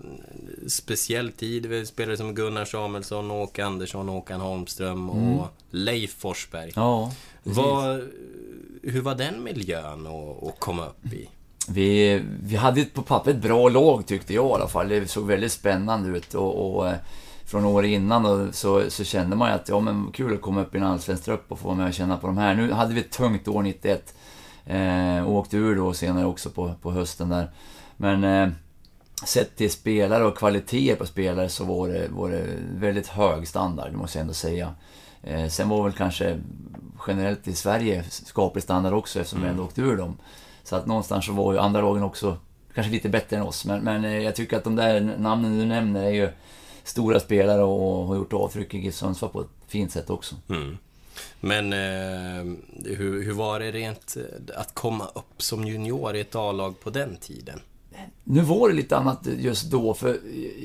speciell 0.67 1.31
tid. 1.31 1.65
Vi 1.65 1.85
spelade 1.85 2.17
som 2.17 2.35
Gunnar 2.35 2.65
Samuelsson, 2.65 3.31
Åke 3.31 3.65
Andersson, 3.65 4.07
Håkan 4.07 4.41
Holmström 4.41 5.09
och 5.09 5.47
Leif 5.69 6.15
Forsberg. 6.15 6.71
Ja, 6.75 7.13
precis. 7.43 7.57
Vad, 7.57 8.01
hur 8.83 9.01
var 9.01 9.15
den 9.15 9.43
miljön 9.43 10.07
att, 10.07 10.47
att 10.47 10.59
komma 10.59 10.85
upp 10.85 11.13
i? 11.13 11.29
Vi, 11.69 12.21
vi 12.43 12.55
hade 12.55 12.85
på 12.85 13.01
pappret 13.01 13.41
bra 13.41 13.69
lag 13.69 14.05
tyckte 14.05 14.33
jag 14.33 14.49
i 14.49 14.53
alla 14.53 14.67
fall. 14.67 14.89
Det 14.89 15.07
såg 15.07 15.27
väldigt 15.27 15.51
spännande 15.51 16.17
ut 16.17 16.33
och, 16.33 16.75
och 16.75 16.87
eh, 16.87 16.95
från 17.45 17.65
år 17.65 17.85
innan 17.85 18.23
då, 18.23 18.47
så, 18.51 18.89
så 18.89 19.03
kände 19.03 19.35
man 19.35 19.49
ju 19.49 19.55
att 19.55 19.69
ja 19.69 19.79
men 19.79 20.11
kul 20.13 20.33
att 20.33 20.41
komma 20.41 20.61
upp 20.61 20.75
i 20.75 20.77
en 20.77 20.83
allsvensk 20.83 21.23
trupp 21.23 21.45
och 21.47 21.59
få 21.59 21.67
vara 21.67 21.77
med 21.77 21.87
och 21.87 21.93
känna 21.93 22.17
på 22.17 22.27
de 22.27 22.37
här. 22.37 22.55
Nu 22.55 22.71
hade 22.71 22.93
vi 22.93 22.99
ett 22.99 23.11
tungt 23.11 23.47
år 23.47 23.63
91. 23.63 24.13
Eh, 24.65 25.25
och 25.25 25.33
åkte 25.33 25.57
ur 25.57 25.75
då 25.75 25.93
senare 25.93 26.25
också 26.25 26.49
på, 26.49 26.73
på 26.81 26.91
hösten 26.91 27.29
där. 27.29 27.51
Men 27.97 28.23
eh, 28.23 28.49
sett 29.25 29.55
till 29.55 29.71
spelare 29.71 30.25
och 30.25 30.37
kvalitet 30.37 30.95
på 30.95 31.05
spelare 31.05 31.49
så 31.49 31.63
var 31.63 31.87
det, 31.87 32.07
var 32.09 32.29
det 32.29 32.45
väldigt 32.73 33.07
hög 33.07 33.47
standard, 33.47 33.93
måste 33.93 34.17
jag 34.17 34.21
ändå 34.21 34.33
säga. 34.33 34.75
Eh, 35.23 35.47
sen 35.47 35.69
var 35.69 35.83
väl 35.83 35.93
kanske 35.93 36.39
generellt 37.07 37.47
i 37.47 37.53
Sverige 37.53 38.03
skaplig 38.09 38.63
standard 38.63 38.93
också 38.93 39.19
eftersom 39.19 39.43
vi 39.43 39.49
ändå 39.49 39.63
åkte 39.63 39.81
ur 39.81 39.97
dem. 39.97 40.17
Så 40.63 40.75
att 40.75 40.85
någonstans 40.85 41.25
så 41.25 41.33
var 41.33 41.53
ju 41.53 41.59
andra 41.59 41.81
lagen 41.81 42.03
också 42.03 42.37
kanske 42.73 42.91
lite 42.91 43.09
bättre 43.09 43.37
än 43.37 43.43
oss. 43.43 43.65
Men, 43.65 43.83
men 43.83 44.05
eh, 44.05 44.19
jag 44.19 44.35
tycker 44.35 44.57
att 44.57 44.63
de 44.63 44.75
där 44.75 45.01
namnen 45.01 45.59
du 45.59 45.65
nämner 45.65 46.03
är 46.03 46.11
ju 46.11 46.29
stora 46.83 47.19
spelare 47.19 47.63
och 47.63 48.05
har 48.05 48.15
gjort 48.15 48.33
avtryck 48.33 48.73
i 48.73 48.77
GIF 48.77 48.95
Sundsvall 48.95 49.29
på 49.29 49.41
ett 49.41 49.47
fint 49.67 49.91
sätt 49.91 50.09
också. 50.09 50.35
Mm. 50.49 50.77
Men 51.39 51.73
eh, 51.73 52.57
hur, 52.85 53.23
hur 53.23 53.33
var 53.33 53.59
det 53.59 53.71
rent 53.71 54.17
eh, 54.17 54.59
att 54.59 54.73
komma 54.73 55.05
upp 55.15 55.41
som 55.41 55.65
junior 55.65 56.15
i 56.15 56.19
ett 56.19 56.35
A-lag 56.35 56.79
på 56.79 56.89
den 56.89 57.17
tiden? 57.17 57.59
Nu 58.23 58.41
var 58.41 58.69
det 58.69 58.75
lite 58.75 58.97
annat 58.97 59.27
just 59.37 59.71
då, 59.71 59.93
för 59.93 60.17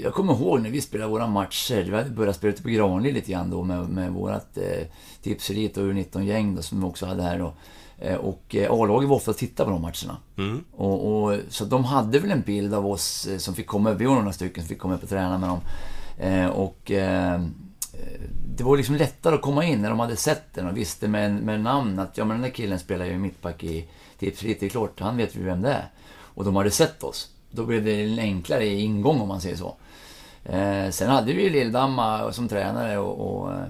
jag 0.03 0.15
kommer 0.15 0.33
ihåg 0.33 0.61
när 0.61 0.71
vi 0.71 0.81
spelade 0.81 1.11
våra 1.11 1.27
matcher. 1.27 1.85
Vi 1.85 1.97
hade 1.97 2.11
börjat 2.11 2.37
spela 2.37 2.53
ute 2.53 2.63
på 2.63 2.69
Granli 2.69 3.13
lite 3.13 3.33
grann 3.33 3.51
då 3.51 3.63
med, 3.63 3.89
med 3.89 4.13
vårat 4.13 4.59
eh, 4.59 4.87
Tipselit 5.23 5.77
och 5.77 5.85
U19-gäng 5.85 6.63
som 6.63 6.81
vi 6.81 6.87
också 6.87 7.07
hade 7.07 7.23
här 7.23 7.39
då. 7.39 7.55
Eh, 7.99 8.17
och 8.17 8.55
eh, 8.55 8.73
A-laget 8.73 9.09
var 9.09 9.17
ofta 9.17 9.31
och 9.31 9.37
tittade 9.37 9.65
på 9.65 9.71
de 9.71 9.83
matcherna. 9.83 10.17
Mm. 10.37 10.65
Och, 10.73 11.25
och, 11.25 11.39
så 11.49 11.65
de 11.65 11.85
hade 11.85 12.19
väl 12.19 12.31
en 12.31 12.41
bild 12.41 12.75
av 12.75 12.87
oss 12.87 13.27
eh, 13.27 13.39
som 13.39 13.55
fick 13.55 13.67
komma, 13.67 13.93
vi 13.93 14.05
var 14.05 14.15
några 14.15 14.33
stycken 14.33 14.63
som 14.63 14.69
fick 14.69 14.79
komma 14.79 14.95
upp 14.95 15.03
och 15.03 15.09
träna 15.09 15.39
med 15.39 15.49
dem. 15.49 15.61
Eh, 16.19 16.47
och 16.47 16.93
det 18.57 18.65
var 18.65 18.77
liksom 18.77 18.97
lättare 18.97 19.35
att 19.35 19.43
komma 19.43 19.65
in 19.65 19.83
när 19.83 19.91
de 19.91 20.01
hade 20.01 20.17
sett 20.17 20.55
den 20.55 20.67
och 20.67 20.77
visste 20.77 21.09
med, 21.09 21.35
med 21.35 21.61
namn 21.61 21.99
att 21.99 22.19
ja 22.19 22.25
men 22.25 22.37
den 22.37 22.43
där 22.43 22.57
killen 22.57 22.79
spelar 22.79 23.05
ju 23.05 23.19
mittback 23.19 23.65
i 23.65 23.89
Tipselit, 24.19 24.61
det 24.61 24.67
är 24.67 24.71
klart, 24.71 25.01
han 25.01 25.17
vet 25.17 25.37
ju 25.37 25.45
vem 25.45 25.63
det 25.63 25.73
är. 25.73 25.89
Och 26.35 26.45
de 26.45 26.57
hade 26.57 26.71
sett 26.71 27.03
oss. 27.03 27.29
Då 27.51 27.65
blev 27.65 27.85
det 27.85 28.05
en 28.05 28.19
enklare 28.19 28.67
ingång 28.67 29.21
om 29.21 29.29
man 29.29 29.41
säger 29.41 29.57
så. 29.57 29.77
Eh, 30.45 30.91
sen 30.91 31.11
hade 31.11 31.33
vi 31.33 31.43
ju 31.43 31.51
Lilldamma 31.51 32.33
som 32.33 32.49
tränare 32.49 32.99
och, 32.99 33.43
och 33.43 33.53
eh, 33.53 33.67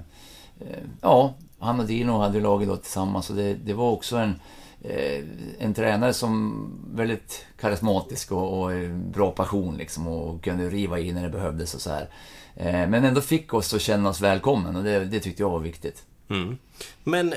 ja, 1.00 1.35
han 1.59 1.81
och 1.81 1.87
Dino 1.87 2.18
hade 2.18 2.40
laget 2.40 2.68
då 2.68 2.77
tillsammans 2.77 3.31
och 3.31 3.37
det, 3.37 3.55
det 3.55 3.72
var 3.72 3.90
också 3.90 4.16
en, 4.16 4.40
eh, 4.83 5.24
en 5.59 5.74
tränare 5.74 6.12
som 6.12 6.66
väldigt 6.94 7.46
karismatisk 7.61 8.33
och, 8.33 8.61
och 8.61 8.72
eh, 8.72 8.90
bra 8.90 9.31
passion 9.31 9.77
liksom 9.77 10.07
och 10.07 10.44
kunde 10.44 10.70
riva 10.70 10.98
i 10.98 11.12
när 11.12 11.22
det 11.22 11.29
behövdes 11.29 11.74
och 11.74 11.81
så 11.81 11.90
här. 11.90 12.09
Eh, 12.57 12.88
men 12.88 13.05
ändå 13.05 13.20
fick 13.20 13.55
oss 13.55 13.74
att 13.74 13.81
känna 13.81 14.09
oss 14.09 14.20
välkommen 14.20 14.77
och 14.77 14.85
det, 14.85 15.05
det 15.05 15.20
tyckte 15.20 15.42
jag 15.42 15.50
var 15.50 15.61
viktigt. 15.61 16.05
Mm. 16.29 16.59
Men 17.05 17.35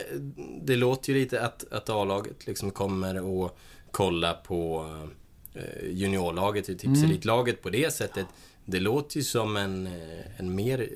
det 0.61 0.75
låter 0.75 1.13
ju 1.13 1.19
lite 1.19 1.45
att, 1.45 1.71
att 1.71 1.89
A-laget 1.89 2.47
liksom 2.47 2.71
kommer 2.71 3.21
och 3.21 3.57
kolla 3.91 4.33
på 4.33 4.89
eh, 5.53 5.89
juniorlaget, 5.89 6.69
i 6.69 6.77
tipselitlaget 6.77 7.55
mm. 7.55 7.63
på 7.63 7.69
det 7.69 7.93
sättet. 7.93 8.25
Det 8.65 8.79
låter 8.79 9.17
ju 9.17 9.23
som 9.23 9.57
en, 9.57 9.87
eh, 9.87 10.39
en 10.39 10.55
mer 10.55 10.89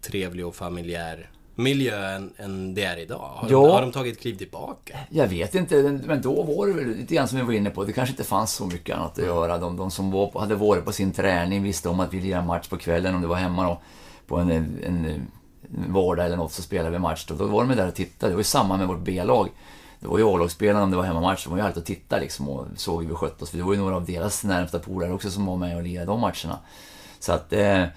trevlig 0.00 0.46
och 0.46 0.56
familjär 0.56 1.30
miljö 1.56 2.16
än, 2.16 2.32
än 2.36 2.74
det 2.74 2.84
är 2.84 2.96
idag? 2.96 3.30
Har, 3.34 3.50
ja. 3.50 3.60
de, 3.60 3.70
har 3.70 3.80
de 3.80 3.92
tagit 3.92 4.20
kliv 4.20 4.34
tillbaka? 4.34 4.98
Jag 5.10 5.26
vet 5.26 5.54
inte, 5.54 6.00
men 6.04 6.22
då 6.22 6.42
var 6.42 6.66
det 6.66 6.72
väl 6.72 6.88
lite 6.88 7.14
grann 7.14 7.28
som 7.28 7.38
vi 7.38 7.44
var 7.44 7.52
inne 7.52 7.70
på. 7.70 7.84
Det 7.84 7.92
kanske 7.92 8.12
inte 8.12 8.24
fanns 8.24 8.52
så 8.52 8.66
mycket 8.66 8.96
annat 8.96 9.18
att 9.18 9.24
göra. 9.24 9.58
De, 9.58 9.76
de 9.76 9.90
som 9.90 10.10
var, 10.10 10.40
hade 10.40 10.54
varit 10.54 10.84
på 10.84 10.92
sin 10.92 11.12
träning 11.12 11.62
visste 11.62 11.88
om 11.88 12.00
att 12.00 12.14
vi 12.14 12.20
lirade 12.20 12.46
match 12.46 12.68
på 12.68 12.76
kvällen 12.76 13.14
om 13.14 13.22
det 13.22 13.28
var 13.28 13.36
hemma 13.36 13.64
då. 13.64 13.80
På 14.26 14.36
en, 14.36 14.50
en, 14.50 14.84
en 14.84 15.26
vardag 15.88 16.26
eller 16.26 16.36
något 16.36 16.52
så 16.52 16.62
spelade 16.62 16.90
vi 16.90 16.98
match. 16.98 17.26
Då, 17.28 17.34
då 17.34 17.46
var 17.46 17.64
de 17.64 17.74
där 17.74 17.88
och 17.88 17.94
tittade. 17.94 18.32
Det 18.32 18.36
var 18.36 18.40
ju 18.40 18.44
samma 18.44 18.76
med 18.76 18.88
vårt 18.88 19.04
B-lag. 19.04 19.48
Det 20.00 20.06
var 20.06 20.18
ju 20.18 20.24
A-lagsspelarna 20.24 20.84
om 20.84 20.90
det 20.90 20.96
var 20.96 21.04
hemmamatch. 21.04 21.44
De 21.44 21.50
var 21.50 21.58
ju 21.58 21.64
alltid 21.64 21.80
och 21.80 21.86
tittade 21.86 22.22
liksom 22.22 22.48
och 22.48 22.66
såg 22.76 23.02
hur 23.02 23.08
vi 23.08 23.14
skötte 23.14 23.44
oss. 23.44 23.50
För 23.50 23.58
det 23.58 23.64
var 23.64 23.72
ju 23.72 23.78
några 23.78 23.96
av 23.96 24.04
deras 24.04 24.44
närmsta 24.44 24.78
polare 24.78 25.12
också 25.12 25.30
som 25.30 25.46
var 25.46 25.56
med 25.56 25.76
och 25.76 25.82
lirade 25.82 26.06
de 26.06 26.20
matcherna. 26.20 26.58
Så 27.18 27.32
att 27.32 27.52
eh, 27.52 27.82
eh, 27.82 27.88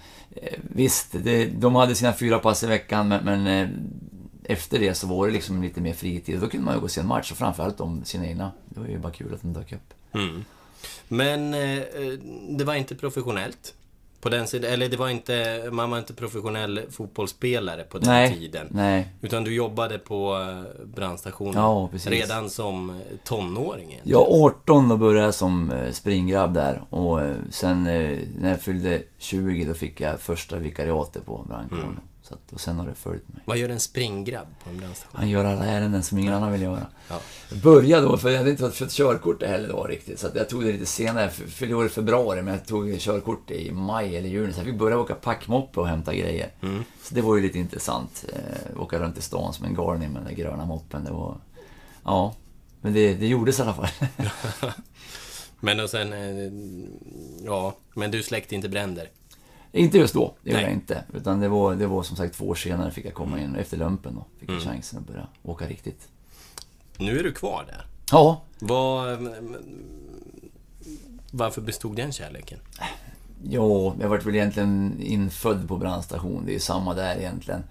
visst, 0.62 1.08
det, 1.12 1.46
de 1.46 1.74
hade 1.74 1.94
sina 1.94 2.12
fyra 2.12 2.38
pass 2.38 2.62
i 2.62 2.66
veckan 2.66 3.08
men, 3.08 3.24
men 3.24 3.46
eh, 3.46 3.68
efter 4.44 4.78
det 4.78 4.94
så 4.94 5.06
var 5.06 5.26
det 5.26 5.32
liksom 5.32 5.62
lite 5.62 5.80
mer 5.80 5.92
fritid. 5.92 6.40
Då 6.40 6.48
kunde 6.48 6.64
man 6.64 6.74
ju 6.74 6.80
gå 6.80 6.84
och 6.84 6.90
se 6.90 7.00
en 7.00 7.06
match 7.06 7.30
och 7.30 7.38
framförallt 7.38 7.80
om 7.80 8.04
sina 8.04 8.26
egna. 8.26 8.52
Det 8.64 8.80
var 8.80 8.86
ju 8.86 8.98
bara 8.98 9.12
kul 9.12 9.34
att 9.34 9.42
de 9.42 9.52
dök 9.52 9.72
upp. 9.72 9.94
Mm. 10.12 10.44
Men 11.08 11.54
eh, 11.54 11.78
eh 11.78 12.12
det 12.48 12.64
var 12.64 12.74
inte 12.74 12.94
professionellt? 12.94 13.74
På 14.20 14.28
den 14.28 14.46
sidan, 14.46 14.72
eller 14.72 14.88
det 14.88 14.96
var 14.96 15.08
inte, 15.08 15.68
man 15.72 15.90
var 15.90 15.98
inte 15.98 16.14
professionell 16.14 16.80
fotbollsspelare 16.90 17.82
på 17.82 17.98
den 17.98 18.08
nej, 18.08 18.34
tiden. 18.34 18.66
Nej. 18.70 19.08
Utan 19.20 19.44
du 19.44 19.54
jobbade 19.54 19.98
på 19.98 20.36
eh, 20.36 20.86
brandstationen 20.86 21.54
ja, 21.54 21.90
redan 22.04 22.50
som 22.50 23.00
tonåring? 23.24 24.00
Ja, 24.02 24.26
18 24.30 24.88
då 24.88 24.96
började 24.96 25.24
jag 25.24 25.34
som 25.34 25.70
eh, 25.70 25.92
springgrabb 25.92 26.54
där. 26.54 26.82
Och 26.90 27.20
sen 27.50 27.84
när 27.84 28.48
jag 28.48 28.60
fyllde 28.60 29.02
20 29.18 29.64
då 29.64 29.74
fick 29.74 30.00
jag 30.00 30.20
första 30.20 30.56
vikariatet 30.56 31.26
på 31.26 31.44
brandkåren. 31.48 31.82
Mm. 31.82 32.00
Så 32.30 32.34
att, 32.34 32.52
och 32.52 32.60
sen 32.60 32.78
har 32.78 32.86
det 32.86 32.94
följt 32.94 33.28
mig. 33.28 33.42
Vad 33.44 33.58
gör 33.58 33.68
en 33.68 33.80
springgrabb 33.80 34.46
på 34.64 34.70
en 34.70 34.76
brandstation? 34.76 35.20
Han 35.20 35.28
gör 35.28 35.44
alla 35.44 35.64
ärenden 35.64 36.02
som 36.02 36.18
ingen 36.18 36.32
annan 36.32 36.52
vill 36.52 36.62
göra. 36.62 36.86
Ja. 37.08 37.20
Jag 37.48 37.58
började 37.58 38.06
då, 38.06 38.16
för 38.16 38.30
jag 38.30 38.38
hade 38.38 38.50
inte 38.50 38.70
fått 38.70 38.90
körkort 38.90 39.42
heller 39.42 39.68
då 39.68 39.84
riktigt. 39.84 40.18
Så 40.18 40.28
jag 40.34 40.48
tog 40.48 40.64
det 40.64 40.72
lite 40.72 40.86
senare, 40.86 41.30
fyllde 41.30 41.74
år 41.74 41.86
i 41.86 41.88
februari, 41.88 42.42
men 42.42 42.54
jag 42.54 42.66
tog 42.66 43.00
körkort 43.00 43.50
i 43.50 43.72
maj 43.72 44.16
eller 44.16 44.28
juni. 44.28 44.52
Så 44.52 44.58
jag 44.58 44.66
fick 44.66 44.78
börja 44.78 44.98
åka 44.98 45.14
packmoppe 45.14 45.80
och 45.80 45.88
hämta 45.88 46.14
grejer. 46.14 46.52
Mm. 46.62 46.84
Så 47.02 47.14
det 47.14 47.20
var 47.20 47.36
ju 47.36 47.42
lite 47.42 47.58
intressant. 47.58 48.24
Eh, 48.28 48.82
åka 48.82 48.98
runt 48.98 49.18
i 49.18 49.22
stan 49.22 49.52
som 49.52 49.66
en 49.66 49.74
galning 49.74 50.12
med 50.12 50.22
den 50.22 50.28
där 50.28 50.42
gröna 50.42 50.64
moppen. 50.64 51.04
Det 51.04 51.10
var... 51.10 51.36
Ja, 52.04 52.34
men 52.80 52.92
det, 52.92 53.14
det 53.14 53.26
gjordes 53.26 53.58
i 53.58 53.62
alla 53.62 53.74
fall. 53.74 53.88
men 55.60 55.80
och 55.80 55.90
sen... 55.90 56.12
Eh, 56.12 56.52
ja, 57.44 57.76
men 57.94 58.10
du 58.10 58.22
släckte 58.22 58.54
inte 58.54 58.68
bränder? 58.68 59.08
Inte 59.72 59.98
just 59.98 60.14
då, 60.14 60.34
det 60.42 60.50
gjorde 60.50 60.62
jag 60.62 60.72
inte. 60.72 61.04
Utan 61.14 61.40
det 61.40 61.48
var, 61.48 61.74
det 61.74 61.86
var 61.86 62.02
som 62.02 62.16
sagt 62.16 62.34
två 62.34 62.48
år 62.48 62.54
senare 62.54 62.90
fick 62.90 63.04
jag 63.04 63.14
komma 63.14 63.40
in, 63.40 63.54
efter 63.54 63.76
lumpen 63.76 64.14
då. 64.14 64.24
Fick 64.38 64.50
jag 64.50 64.62
mm. 64.62 64.74
chansen 64.74 64.98
att 64.98 65.06
börja 65.06 65.26
åka 65.42 65.66
riktigt. 65.66 66.08
Nu 66.96 67.18
är 67.18 67.22
du 67.22 67.32
kvar 67.32 67.64
där. 67.66 67.86
Ja. 68.10 68.42
Var, 68.58 69.18
varför 71.30 71.60
bestod 71.60 71.96
den 71.96 72.12
kärleken? 72.12 72.58
Ja, 73.42 73.94
jag 74.00 74.08
vart 74.08 74.26
väl 74.26 74.34
egentligen 74.34 74.96
infödd 75.00 75.68
på 75.68 75.76
brandstation. 75.76 76.42
Det 76.46 76.54
är 76.54 76.58
samma 76.58 76.94
där 76.94 77.16
egentligen. 77.16 77.64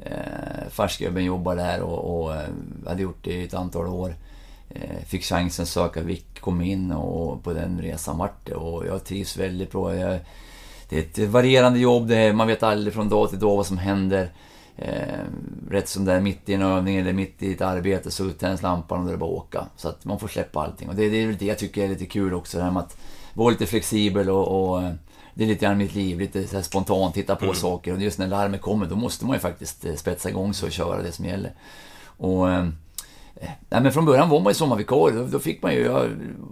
Eh, 0.00 0.68
Farsgubben 0.70 1.24
jobbar 1.24 1.56
där 1.56 1.80
och, 1.80 2.22
och 2.22 2.34
eh, 2.34 2.48
hade 2.86 3.02
gjort 3.02 3.24
det 3.24 3.32
i 3.32 3.44
ett 3.44 3.54
antal 3.54 3.86
år. 3.86 4.14
Eh, 4.68 5.04
fick 5.06 5.24
chansen 5.24 5.62
att 5.62 5.68
söka 5.68 6.02
VIK, 6.02 6.40
kom 6.40 6.60
in 6.60 6.92
och 6.92 7.44
på 7.44 7.52
den 7.52 7.80
resan 7.80 8.18
vart 8.18 8.46
det. 8.46 8.54
Och 8.54 8.86
jag 8.86 9.04
trivs 9.04 9.36
väldigt 9.36 9.72
bra. 9.72 9.96
Jag, 9.96 10.20
det 10.92 11.18
är 11.18 11.24
ett 11.24 11.30
varierande 11.30 11.78
jobb, 11.78 12.08
det 12.08 12.16
är, 12.16 12.32
man 12.32 12.46
vet 12.46 12.62
aldrig 12.62 12.94
från 12.94 13.08
dag 13.08 13.30
till 13.30 13.38
dag 13.38 13.56
vad 13.56 13.66
som 13.66 13.78
händer. 13.78 14.30
Eh, 14.76 15.24
rätt 15.70 15.88
som 15.88 16.04
det 16.04 16.12
är 16.12 16.20
mitt 16.20 16.48
i 16.48 16.54
en 16.54 16.62
övning 16.62 16.96
eller 16.96 17.12
mitt 17.12 17.42
i 17.42 17.52
ett 17.52 17.60
arbete 17.60 18.10
så 18.10 18.30
tänds 18.30 18.62
lampan 18.62 18.98
och 18.98 19.04
då 19.04 19.08
är 19.08 19.12
det 19.12 19.18
bara 19.18 19.30
att 19.30 19.36
åka. 19.36 19.66
Så 19.76 19.88
att 19.88 20.04
man 20.04 20.18
får 20.18 20.28
släppa 20.28 20.60
allting. 20.60 20.88
Och 20.88 20.94
det, 20.94 21.08
det 21.08 21.16
är 21.16 21.26
väl 21.26 21.36
det 21.36 21.46
jag 21.46 21.58
tycker 21.58 21.84
är 21.84 21.88
lite 21.88 22.06
kul 22.06 22.34
också, 22.34 22.58
det 22.58 22.64
här 22.64 22.70
med 22.70 22.82
att 22.82 22.96
vara 23.34 23.50
lite 23.50 23.66
flexibel 23.66 24.30
och, 24.30 24.70
och 24.70 24.82
eh, 24.82 24.92
det 25.34 25.44
är 25.44 25.48
lite 25.48 25.64
grann 25.64 25.78
mitt 25.78 25.94
liv, 25.94 26.20
lite 26.20 26.46
så 26.46 26.62
spontant, 26.62 27.14
titta 27.14 27.36
på 27.36 27.44
mm. 27.44 27.56
saker. 27.56 27.92
Och 27.92 28.02
just 28.02 28.18
när 28.18 28.28
larmet 28.28 28.60
kommer, 28.60 28.86
då 28.86 28.96
måste 28.96 29.26
man 29.26 29.36
ju 29.36 29.40
faktiskt 29.40 29.84
eh, 29.84 29.94
spetsa 29.94 30.28
igång 30.28 30.54
sig 30.54 30.66
och 30.66 30.72
köra 30.72 31.02
det 31.02 31.12
som 31.12 31.24
gäller. 31.24 31.52
Och... 32.04 32.50
Eh, 32.50 32.66
nej 33.68 33.82
men 33.82 33.92
från 33.92 34.04
början 34.04 34.28
var 34.28 34.40
man 34.40 34.50
ju 34.50 34.54
sommarvikarie, 34.54 35.16
då, 35.16 35.26
då 35.26 35.38
fick 35.38 35.62
man 35.62 35.74
ju 35.74 35.80
ja, 35.80 36.04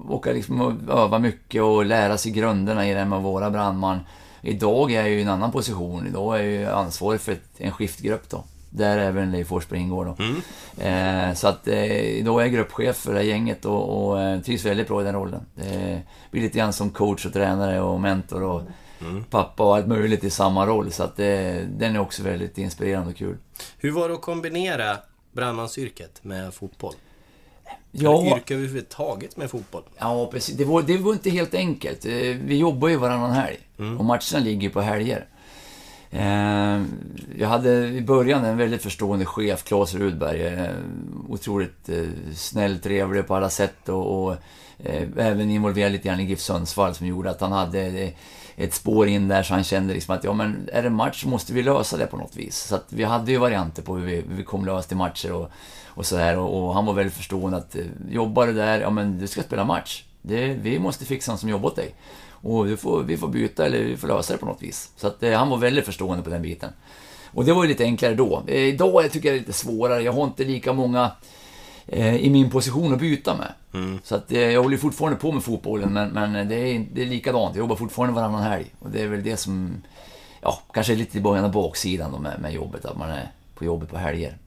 åka 0.08 0.32
liksom 0.32 0.60
och 0.60 0.72
öva 0.88 1.18
mycket 1.18 1.62
och 1.62 1.86
lära 1.86 2.18
sig 2.18 2.32
grunderna 2.32 2.88
i 2.88 2.92
det 2.92 2.98
här 2.98 3.06
med 3.06 3.18
att 3.18 3.24
vara 3.24 3.50
brandman. 3.50 4.00
Idag 4.42 4.92
är 4.92 5.00
jag 5.00 5.10
ju 5.10 5.18
i 5.18 5.22
en 5.22 5.28
annan 5.28 5.52
position. 5.52 6.06
Idag 6.06 6.38
är 6.38 6.42
jag 6.42 6.52
ju 6.52 6.66
ansvarig 6.66 7.20
för 7.20 7.32
ett, 7.32 7.44
en 7.58 7.72
skiftgrupp 7.72 8.30
då. 8.30 8.44
Där 8.70 8.98
även 8.98 9.32
Leif 9.32 9.48
Forsberg 9.48 9.80
ingår 9.80 10.04
då. 10.04 10.24
Mm. 10.24 11.28
Eh, 11.28 11.34
så 11.34 11.48
att 11.48 11.68
eh, 11.68 12.00
idag 12.00 12.40
är 12.40 12.44
jag 12.44 12.52
gruppchef 12.52 12.96
för 12.96 13.12
det 13.12 13.18
här 13.18 13.26
gänget 13.26 13.64
och, 13.64 14.10
och 14.10 14.22
eh, 14.22 14.40
trivs 14.40 14.64
väldigt 14.64 14.88
bra 14.88 15.00
i 15.00 15.04
den 15.04 15.14
rollen. 15.14 15.40
Det 15.54 16.02
blir 16.30 16.42
lite 16.42 16.58
grann 16.58 16.72
som 16.72 16.90
coach 16.90 17.26
och 17.26 17.32
tränare 17.32 17.80
och 17.80 18.00
mentor 18.00 18.42
och 18.42 18.62
mm. 19.00 19.24
pappa 19.24 19.64
och 19.64 19.76
allt 19.76 19.86
möjligt 19.86 20.24
i 20.24 20.30
samma 20.30 20.66
roll. 20.66 20.92
Så 20.92 21.02
att 21.02 21.16
det, 21.16 21.66
den 21.78 21.96
är 21.96 22.00
också 22.00 22.22
väldigt 22.22 22.58
inspirerande 22.58 23.10
och 23.10 23.16
kul. 23.16 23.36
Hur 23.78 23.90
var 23.90 24.08
det 24.08 24.14
att 24.14 24.20
kombinera 24.20 24.96
brandmansyrket 25.32 26.24
med 26.24 26.54
fotboll? 26.54 26.94
Ja. 27.92 28.20
Eller 28.20 28.36
yrke 28.36 28.54
överhuvudtaget 28.54 29.36
med 29.36 29.50
fotboll? 29.50 29.82
Ja, 29.98 30.28
precis. 30.32 30.56
Det 30.56 30.64
var, 30.64 30.82
det 30.82 30.98
var 30.98 31.12
inte 31.12 31.30
helt 31.30 31.54
enkelt. 31.54 32.04
Eh, 32.06 32.12
vi 32.44 32.56
jobbar 32.56 32.88
ju 32.88 32.96
varannan 32.96 33.30
helg. 33.30 33.58
Mm. 33.80 33.98
Och 33.98 34.04
matcherna 34.04 34.44
ligger 34.44 34.62
ju 34.62 34.70
på 34.70 34.80
helger. 34.80 35.26
Eh, 36.10 36.82
jag 37.38 37.48
hade 37.48 37.88
i 37.88 38.02
början 38.02 38.44
en 38.44 38.56
väldigt 38.56 38.82
förstående 38.82 39.24
chef, 39.24 39.64
Claes 39.64 39.94
Rudberg. 39.94 40.46
Eh, 40.46 40.70
otroligt 41.28 41.88
eh, 41.88 42.04
snäll, 42.34 42.78
trevlig 42.78 43.26
på 43.26 43.34
alla 43.34 43.50
sätt 43.50 43.88
och, 43.88 44.24
och 44.24 44.36
eh, 44.78 45.08
även 45.16 45.50
involverad 45.50 45.92
lite 45.92 46.08
grann 46.08 46.20
i 46.20 46.24
GIF 46.24 46.40
Sundsvall 46.40 46.94
som 46.94 47.06
gjorde 47.06 47.30
att 47.30 47.40
han 47.40 47.52
hade 47.52 47.80
eh, 47.80 48.10
ett 48.56 48.74
spår 48.74 49.08
in 49.08 49.28
där 49.28 49.42
så 49.42 49.54
han 49.54 49.64
kände 49.64 49.94
liksom 49.94 50.14
att 50.14 50.24
ja 50.24 50.32
men 50.32 50.68
är 50.72 50.82
det 50.82 50.90
match 50.90 51.22
så 51.22 51.28
måste 51.28 51.52
vi 51.52 51.62
lösa 51.62 51.96
det 51.96 52.06
på 52.06 52.16
något 52.16 52.36
vis. 52.36 52.56
Så 52.56 52.74
att 52.74 52.86
vi 52.88 53.04
hade 53.04 53.32
ju 53.32 53.38
varianter 53.38 53.82
på 53.82 53.96
hur 53.96 54.06
vi, 54.06 54.14
hur 54.14 54.36
vi 54.36 54.44
kom 54.44 54.64
lösa 54.64 54.88
till 54.88 54.96
matcher 54.96 55.32
och 55.32 55.50
och 55.94 56.06
sådär. 56.06 56.38
Och, 56.38 56.66
och, 56.66 56.74
han 56.74 56.86
var 56.86 56.94
väldigt 56.94 57.14
förstående 57.14 57.56
att 57.56 57.76
eh, 57.76 57.84
jobbar 58.10 58.46
du 58.46 58.52
där, 58.52 58.80
ja 58.80 58.90
men 58.90 59.18
du 59.18 59.26
ska 59.26 59.42
spela 59.42 59.64
match. 59.64 60.04
Det, 60.22 60.46
vi 60.46 60.78
måste 60.78 61.04
fixa 61.04 61.32
någon 61.32 61.38
som 61.38 61.48
jobbar 61.48 61.68
åt 61.68 61.76
dig. 61.76 61.94
Och 62.40 62.66
du 62.66 62.76
får, 62.76 63.02
vi 63.02 63.16
får 63.16 63.28
byta 63.28 63.66
eller 63.66 63.84
vi 63.84 63.96
får 63.96 64.08
lösa 64.08 64.32
det 64.32 64.38
på 64.38 64.46
något 64.46 64.62
vis. 64.62 64.90
Så 64.96 65.06
att 65.06 65.22
eh, 65.22 65.38
han 65.38 65.50
var 65.50 65.56
väldigt 65.56 65.84
förstående 65.84 66.24
på 66.24 66.30
den 66.30 66.42
biten. 66.42 66.72
Och 67.32 67.44
det 67.44 67.52
var 67.52 67.62
ju 67.64 67.68
lite 67.68 67.84
enklare 67.84 68.14
då. 68.14 68.42
Eh, 68.46 68.56
idag 68.56 69.10
tycker 69.10 69.28
jag 69.28 69.34
det 69.34 69.38
är 69.38 69.40
lite 69.40 69.52
svårare. 69.52 70.02
Jag 70.02 70.12
har 70.12 70.24
inte 70.24 70.44
lika 70.44 70.72
många 70.72 71.12
eh, 71.86 72.16
i 72.16 72.30
min 72.30 72.50
position 72.50 72.92
att 72.94 73.00
byta 73.00 73.36
med. 73.36 73.52
Mm. 73.74 73.98
Så 74.04 74.14
att 74.14 74.32
eh, 74.32 74.40
jag 74.40 74.62
håller 74.62 74.76
fortfarande 74.76 75.18
på 75.18 75.32
med 75.32 75.42
fotbollen, 75.42 75.92
men, 75.92 76.08
men 76.08 76.48
det, 76.48 76.54
är, 76.54 76.86
det 76.92 77.02
är 77.02 77.06
likadant. 77.06 77.56
Jag 77.56 77.62
jobbar 77.62 77.76
fortfarande 77.76 78.14
varannan 78.14 78.42
helg. 78.42 78.66
Och 78.78 78.90
det 78.90 79.02
är 79.02 79.08
väl 79.08 79.22
det 79.22 79.36
som, 79.36 79.82
ja, 80.40 80.62
kanske 80.72 80.92
är 80.92 80.96
lite 80.96 81.18
i 81.18 81.20
början 81.20 81.44
av 81.44 81.52
baksidan 81.52 82.12
då 82.12 82.18
med, 82.18 82.40
med 82.40 82.52
jobbet, 82.52 82.84
att 82.84 82.96
man 82.96 83.10
är 83.10 83.32
på 83.54 83.64
jobbet 83.64 83.90
på 83.90 83.96
helger. 83.96 84.38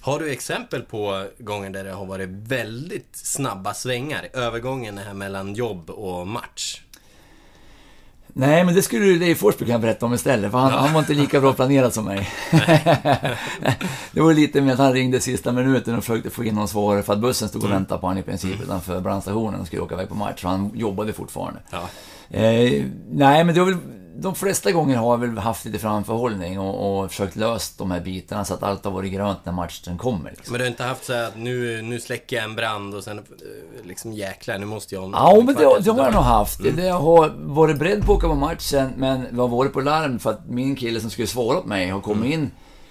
Har 0.00 0.18
du 0.18 0.32
exempel 0.32 0.82
på 0.82 1.26
gånger 1.38 1.70
där 1.70 1.84
det 1.84 1.92
har 1.92 2.06
varit 2.06 2.28
väldigt 2.28 3.16
snabba 3.16 3.74
svängar? 3.74 4.28
Övergången 4.32 4.98
här 4.98 5.14
mellan 5.14 5.54
jobb 5.54 5.90
och 5.90 6.26
match? 6.26 6.82
Nej, 8.32 8.64
men 8.64 8.74
det 8.74 8.82
skulle 8.82 9.18
Leif 9.18 9.38
Forsberg 9.38 9.66
kunna 9.66 9.78
berätta 9.78 10.06
om 10.06 10.14
istället, 10.14 10.50
för 10.50 10.58
han, 10.58 10.72
han 10.72 10.92
var 10.92 11.00
inte 11.00 11.14
lika 11.14 11.40
bra 11.40 11.52
planerad 11.52 11.94
som 11.94 12.04
mig. 12.04 12.28
det 14.12 14.20
var 14.20 14.34
lite 14.34 14.60
med 14.60 14.72
att 14.72 14.78
han 14.78 14.92
ringde 14.92 15.20
sista 15.20 15.52
minuten 15.52 15.94
och 15.94 16.04
försökte 16.04 16.30
få 16.30 16.44
in 16.44 16.54
någon 16.54 16.68
svar, 16.68 17.02
för 17.02 17.12
att 17.12 17.18
bussen 17.18 17.48
stod 17.48 17.62
och 17.62 17.68
Mm. 17.68 17.78
väntade 17.78 18.00
på 18.00 18.06
honom 18.06 18.18
i 18.20 18.22
princip 18.22 18.62
utanför 18.62 19.00
brandstationen 19.00 19.60
och 19.60 19.66
skulle 19.66 19.82
åka 19.82 19.94
iväg 19.94 20.08
på 20.08 20.14
match, 20.14 20.40
så 20.42 20.48
han 20.48 20.70
jobbade 20.74 21.12
fortfarande. 21.12 21.60
Ja. 21.70 21.88
Eh, 22.38 22.84
nej, 23.10 23.44
men 23.44 23.54
det 23.54 23.60
har 23.60 23.66
väl, 23.66 23.76
de 24.20 24.34
flesta 24.34 24.72
gånger 24.72 24.96
har 24.96 25.12
jag 25.12 25.18
väl 25.18 25.38
haft 25.38 25.64
lite 25.64 25.78
framförhållning 25.78 26.60
och, 26.60 27.02
och 27.02 27.10
försökt 27.10 27.36
lösa 27.36 27.74
de 27.78 27.90
här 27.90 28.00
bitarna 28.00 28.44
så 28.44 28.54
att 28.54 28.62
allt 28.62 28.84
har 28.84 28.92
varit 28.92 29.12
grönt 29.12 29.38
när 29.44 29.52
matchen 29.52 29.98
kommer. 29.98 30.30
Liksom. 30.30 30.52
Men 30.52 30.58
du 30.58 30.64
har 30.64 30.70
inte 30.70 30.84
haft 30.84 31.04
så 31.04 31.12
att 31.12 31.36
nu, 31.36 31.82
nu 31.82 32.00
släcker 32.00 32.36
jag 32.36 32.44
en 32.44 32.54
brand 32.54 32.94
och 32.94 33.04
sen 33.04 33.18
eh, 33.18 33.24
liksom 33.86 34.12
jäklar, 34.12 34.58
nu 34.58 34.66
måste 34.66 34.94
jag... 34.94 35.10
Ja, 35.12 35.34
men 35.36 35.46
det, 35.46 35.52
det 35.54 35.90
har 35.90 36.04
jag 36.04 36.14
nog 36.14 36.22
haft. 36.22 36.60
Det 36.76 36.84
jag 36.84 37.00
har 37.00 37.32
varit 37.36 37.78
beredd 37.78 38.06
på 38.06 38.12
att 38.12 38.18
åka 38.18 38.28
på 38.28 38.34
matchen, 38.34 38.92
men 38.96 39.26
vi 39.30 39.40
har 39.40 39.48
varit 39.48 39.72
på 39.72 39.80
larm 39.80 40.18
för 40.18 40.30
att 40.30 40.48
min 40.48 40.76
kille 40.76 41.00
som 41.00 41.10
skulle 41.10 41.28
svara 41.28 41.58
åt 41.58 41.66
mig 41.66 41.88
har 41.88 42.00
kommit 42.00 42.32
in 42.32 42.50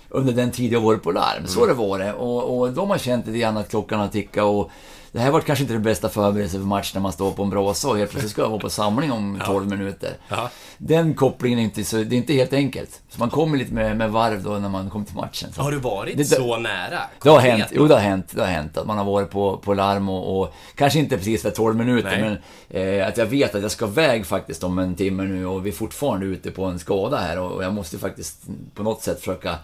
under 0.10 0.34
den 0.34 0.52
tid 0.52 0.74
jag 0.74 0.82
varit 0.82 1.04
på 1.04 1.12
larm. 1.12 1.48
Så 1.48 1.60
har 1.60 1.68
det 1.68 1.74
varit. 1.74 2.16
Och, 2.16 2.58
och 2.58 2.74
de 2.74 2.90
har 2.90 2.98
känt 2.98 3.28
lite 3.28 3.40
grann 3.40 3.58
att 3.58 3.70
klockan 3.70 4.00
har 4.00 4.08
tickat 4.08 4.44
och 4.44 4.72
det 5.18 5.24
här 5.24 5.32
var 5.32 5.42
kanske 5.42 5.64
inte 5.64 5.74
den 5.74 5.84
bästa 5.84 6.10
förberedelsen 6.10 6.60
för 6.62 6.68
match 6.68 6.94
när 6.94 7.02
man 7.02 7.12
står 7.12 7.32
på 7.32 7.44
en 7.44 7.50
brasa 7.50 7.90
och 7.90 7.98
helt 7.98 8.12
plötsligt 8.12 8.32
ska 8.32 8.42
jag 8.42 8.50
vara 8.50 8.60
på 8.60 8.70
samling 8.70 9.12
om 9.12 9.42
12 9.46 9.70
minuter. 9.70 10.14
Ja. 10.30 10.50
Den 10.78 11.14
kopplingen 11.14 11.60
är 11.60 11.64
inte 11.64 11.84
så, 11.84 11.96
det 11.98 12.16
är 12.16 12.18
inte 12.18 12.34
helt 12.34 12.54
enkelt. 12.54 13.02
Så 13.10 13.20
man 13.20 13.30
kommer 13.30 13.58
lite 13.58 13.74
med, 13.74 13.98
med 13.98 14.12
varv 14.12 14.44
då 14.44 14.50
när 14.50 14.70
man 14.70 14.90
kommer 14.90 15.06
till 15.06 15.16
matchen. 15.16 15.50
Så. 15.54 15.62
Har 15.62 15.72
du 15.72 15.78
varit 15.80 16.18
Det- 16.18 16.26
så 16.26 16.58
nära? 16.58 17.00
Det 17.24 17.30
har 17.30 17.40
hänt, 17.40 17.66
jo 17.72 17.88
det 17.88 17.94
har 17.94 18.02
hänt, 18.02 18.28
det 18.36 18.42
har 18.42 18.48
hänt 18.48 18.78
att 18.78 18.88
man 18.88 18.98
har 18.98 19.06
varit 19.06 19.30
på, 19.30 19.58
på 19.58 19.74
larm 19.74 20.10
och, 20.10 20.40
och 20.42 20.54
kanske 20.76 21.00
inte 21.00 21.18
precis 21.18 21.42
för 21.42 21.50
12 21.52 21.76
minuter 21.76 22.10
Nej. 22.22 22.22
men 22.70 23.00
eh, 23.00 23.08
att 23.08 23.18
jag 23.18 23.26
vet 23.26 23.56
att 23.56 23.62
jag 23.62 23.72
ska 23.72 23.86
iväg 23.88 24.26
faktiskt 24.26 24.64
om 24.64 24.80
en 24.80 24.96
timme 24.96 25.24
nu 25.24 25.46
och 25.46 25.66
vi 25.66 25.70
är 25.70 25.74
fortfarande 25.74 26.26
ute 26.26 26.52
på 26.52 26.66
en 26.66 26.80
skada 26.80 27.18
här 27.18 27.40
och, 27.40 27.52
och 27.52 27.64
jag 27.64 27.74
måste 27.74 27.98
faktiskt 27.98 28.42
på 28.74 28.84
något 28.84 29.02
sätt 29.02 29.20
försöka 29.20 29.56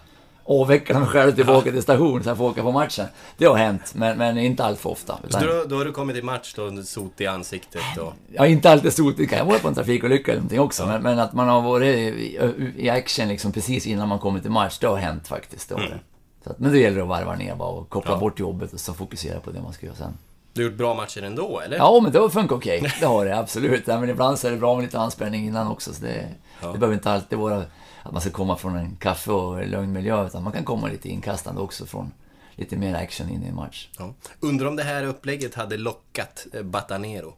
avveckla 0.46 0.98
mig 0.98 1.08
själv 1.08 1.32
tillbaka 1.34 1.70
till 1.70 1.82
station 1.82 2.22
så 2.22 2.28
jag 2.30 2.36
får 2.36 2.44
åka 2.50 2.62
på 2.62 2.72
matchen. 2.72 3.06
Det 3.36 3.44
har 3.46 3.56
hänt, 3.56 3.92
men, 3.94 4.18
men 4.18 4.38
inte 4.38 4.64
allt 4.64 4.78
för 4.80 4.90
ofta. 4.90 5.18
Så 5.22 5.26
Utan, 5.28 5.46
då, 5.46 5.64
då 5.68 5.76
har 5.76 5.84
du 5.84 5.92
kommit 5.92 6.16
till 6.16 6.24
match 6.24 6.54
då, 6.56 6.82
sot 6.82 7.20
i 7.20 7.26
ansiktet 7.26 7.82
och... 8.00 8.12
Ja, 8.32 8.46
inte 8.46 8.70
alltid 8.70 8.92
stort. 8.92 9.16
Det 9.16 9.26
kan 9.26 9.38
ju 9.38 9.44
vara 9.44 9.58
på 9.58 9.68
en 9.68 9.74
trafikolycka 9.74 10.30
eller 10.32 10.40
någonting 10.40 10.60
också. 10.60 10.86
Men, 10.86 11.02
men 11.02 11.18
att 11.18 11.32
man 11.32 11.48
har 11.48 11.60
varit 11.60 11.96
i, 11.96 12.38
i 12.76 12.90
action 12.90 13.28
liksom 13.28 13.52
precis 13.52 13.86
innan 13.86 14.08
man 14.08 14.18
kommer 14.18 14.40
till 14.40 14.50
match, 14.50 14.78
det 14.78 14.86
har 14.86 14.96
hänt 14.96 15.28
faktiskt. 15.28 15.68
Det 15.68 15.74
har 15.74 15.82
det. 15.82 15.98
Så 16.44 16.50
att, 16.50 16.58
men 16.58 16.72
det 16.72 16.78
gäller 16.78 17.00
att 17.02 17.08
varva 17.08 17.34
ner 17.34 17.54
bara 17.54 17.68
och 17.68 17.88
koppla 17.88 18.12
Ja. 18.12 18.18
bort 18.18 18.40
jobbet 18.40 18.72
och 18.72 18.80
så 18.80 18.94
fokusera 18.94 19.40
på 19.40 19.50
det 19.50 19.60
man 19.62 19.72
ska 19.72 19.86
göra 19.86 19.96
sen. 19.96 20.18
Du 20.52 20.62
har 20.64 20.70
gjort 20.70 20.78
bra 20.78 20.94
matcher 20.94 21.22
ändå, 21.22 21.60
eller? 21.60 21.76
Ja, 21.76 22.00
men 22.02 22.12
det 22.12 22.18
har 22.18 22.28
funkat 22.28 22.56
okej. 22.58 22.92
Det 23.00 23.06
har 23.06 23.24
det, 23.24 23.38
absolut. 23.38 23.82
Ja, 23.86 24.00
men 24.00 24.10
ibland 24.10 24.38
så 24.38 24.46
är 24.46 24.50
det 24.50 24.56
bra 24.56 24.74
med 24.74 24.84
lite 24.84 24.98
anspänning 24.98 25.46
innan 25.46 25.68
också. 25.68 25.92
Så 25.94 26.02
det, 26.02 26.28
Ja. 26.62 26.68
det 26.72 26.78
behöver 26.78 26.94
inte 26.94 27.10
alltid 27.10 27.38
vara 27.38 27.62
att 28.04 28.12
man 28.12 28.20
ska 28.20 28.30
komma 28.30 28.56
från 28.56 28.76
en 28.76 28.96
kaffe 28.96 29.30
och 29.30 29.66
lugn 29.66 29.92
miljö, 29.92 30.26
utan 30.26 30.42
man 30.42 30.52
kan 30.52 30.64
komma 30.64 30.88
lite 30.88 31.08
inkastande 31.08 31.60
också 31.60 31.86
från 31.86 32.12
lite 32.56 32.76
mer 32.76 32.94
action 32.94 33.30
in 33.30 33.42
i 33.42 33.48
en 33.48 33.54
match. 33.54 33.88
Ja. 33.98 34.14
Undrar 34.40 34.66
om 34.66 34.76
det 34.76 34.82
här 34.82 35.04
upplägget 35.04 35.54
hade 35.54 35.76
lockat 35.76 36.46
eh, 36.52 36.62
Batanero? 36.62 37.34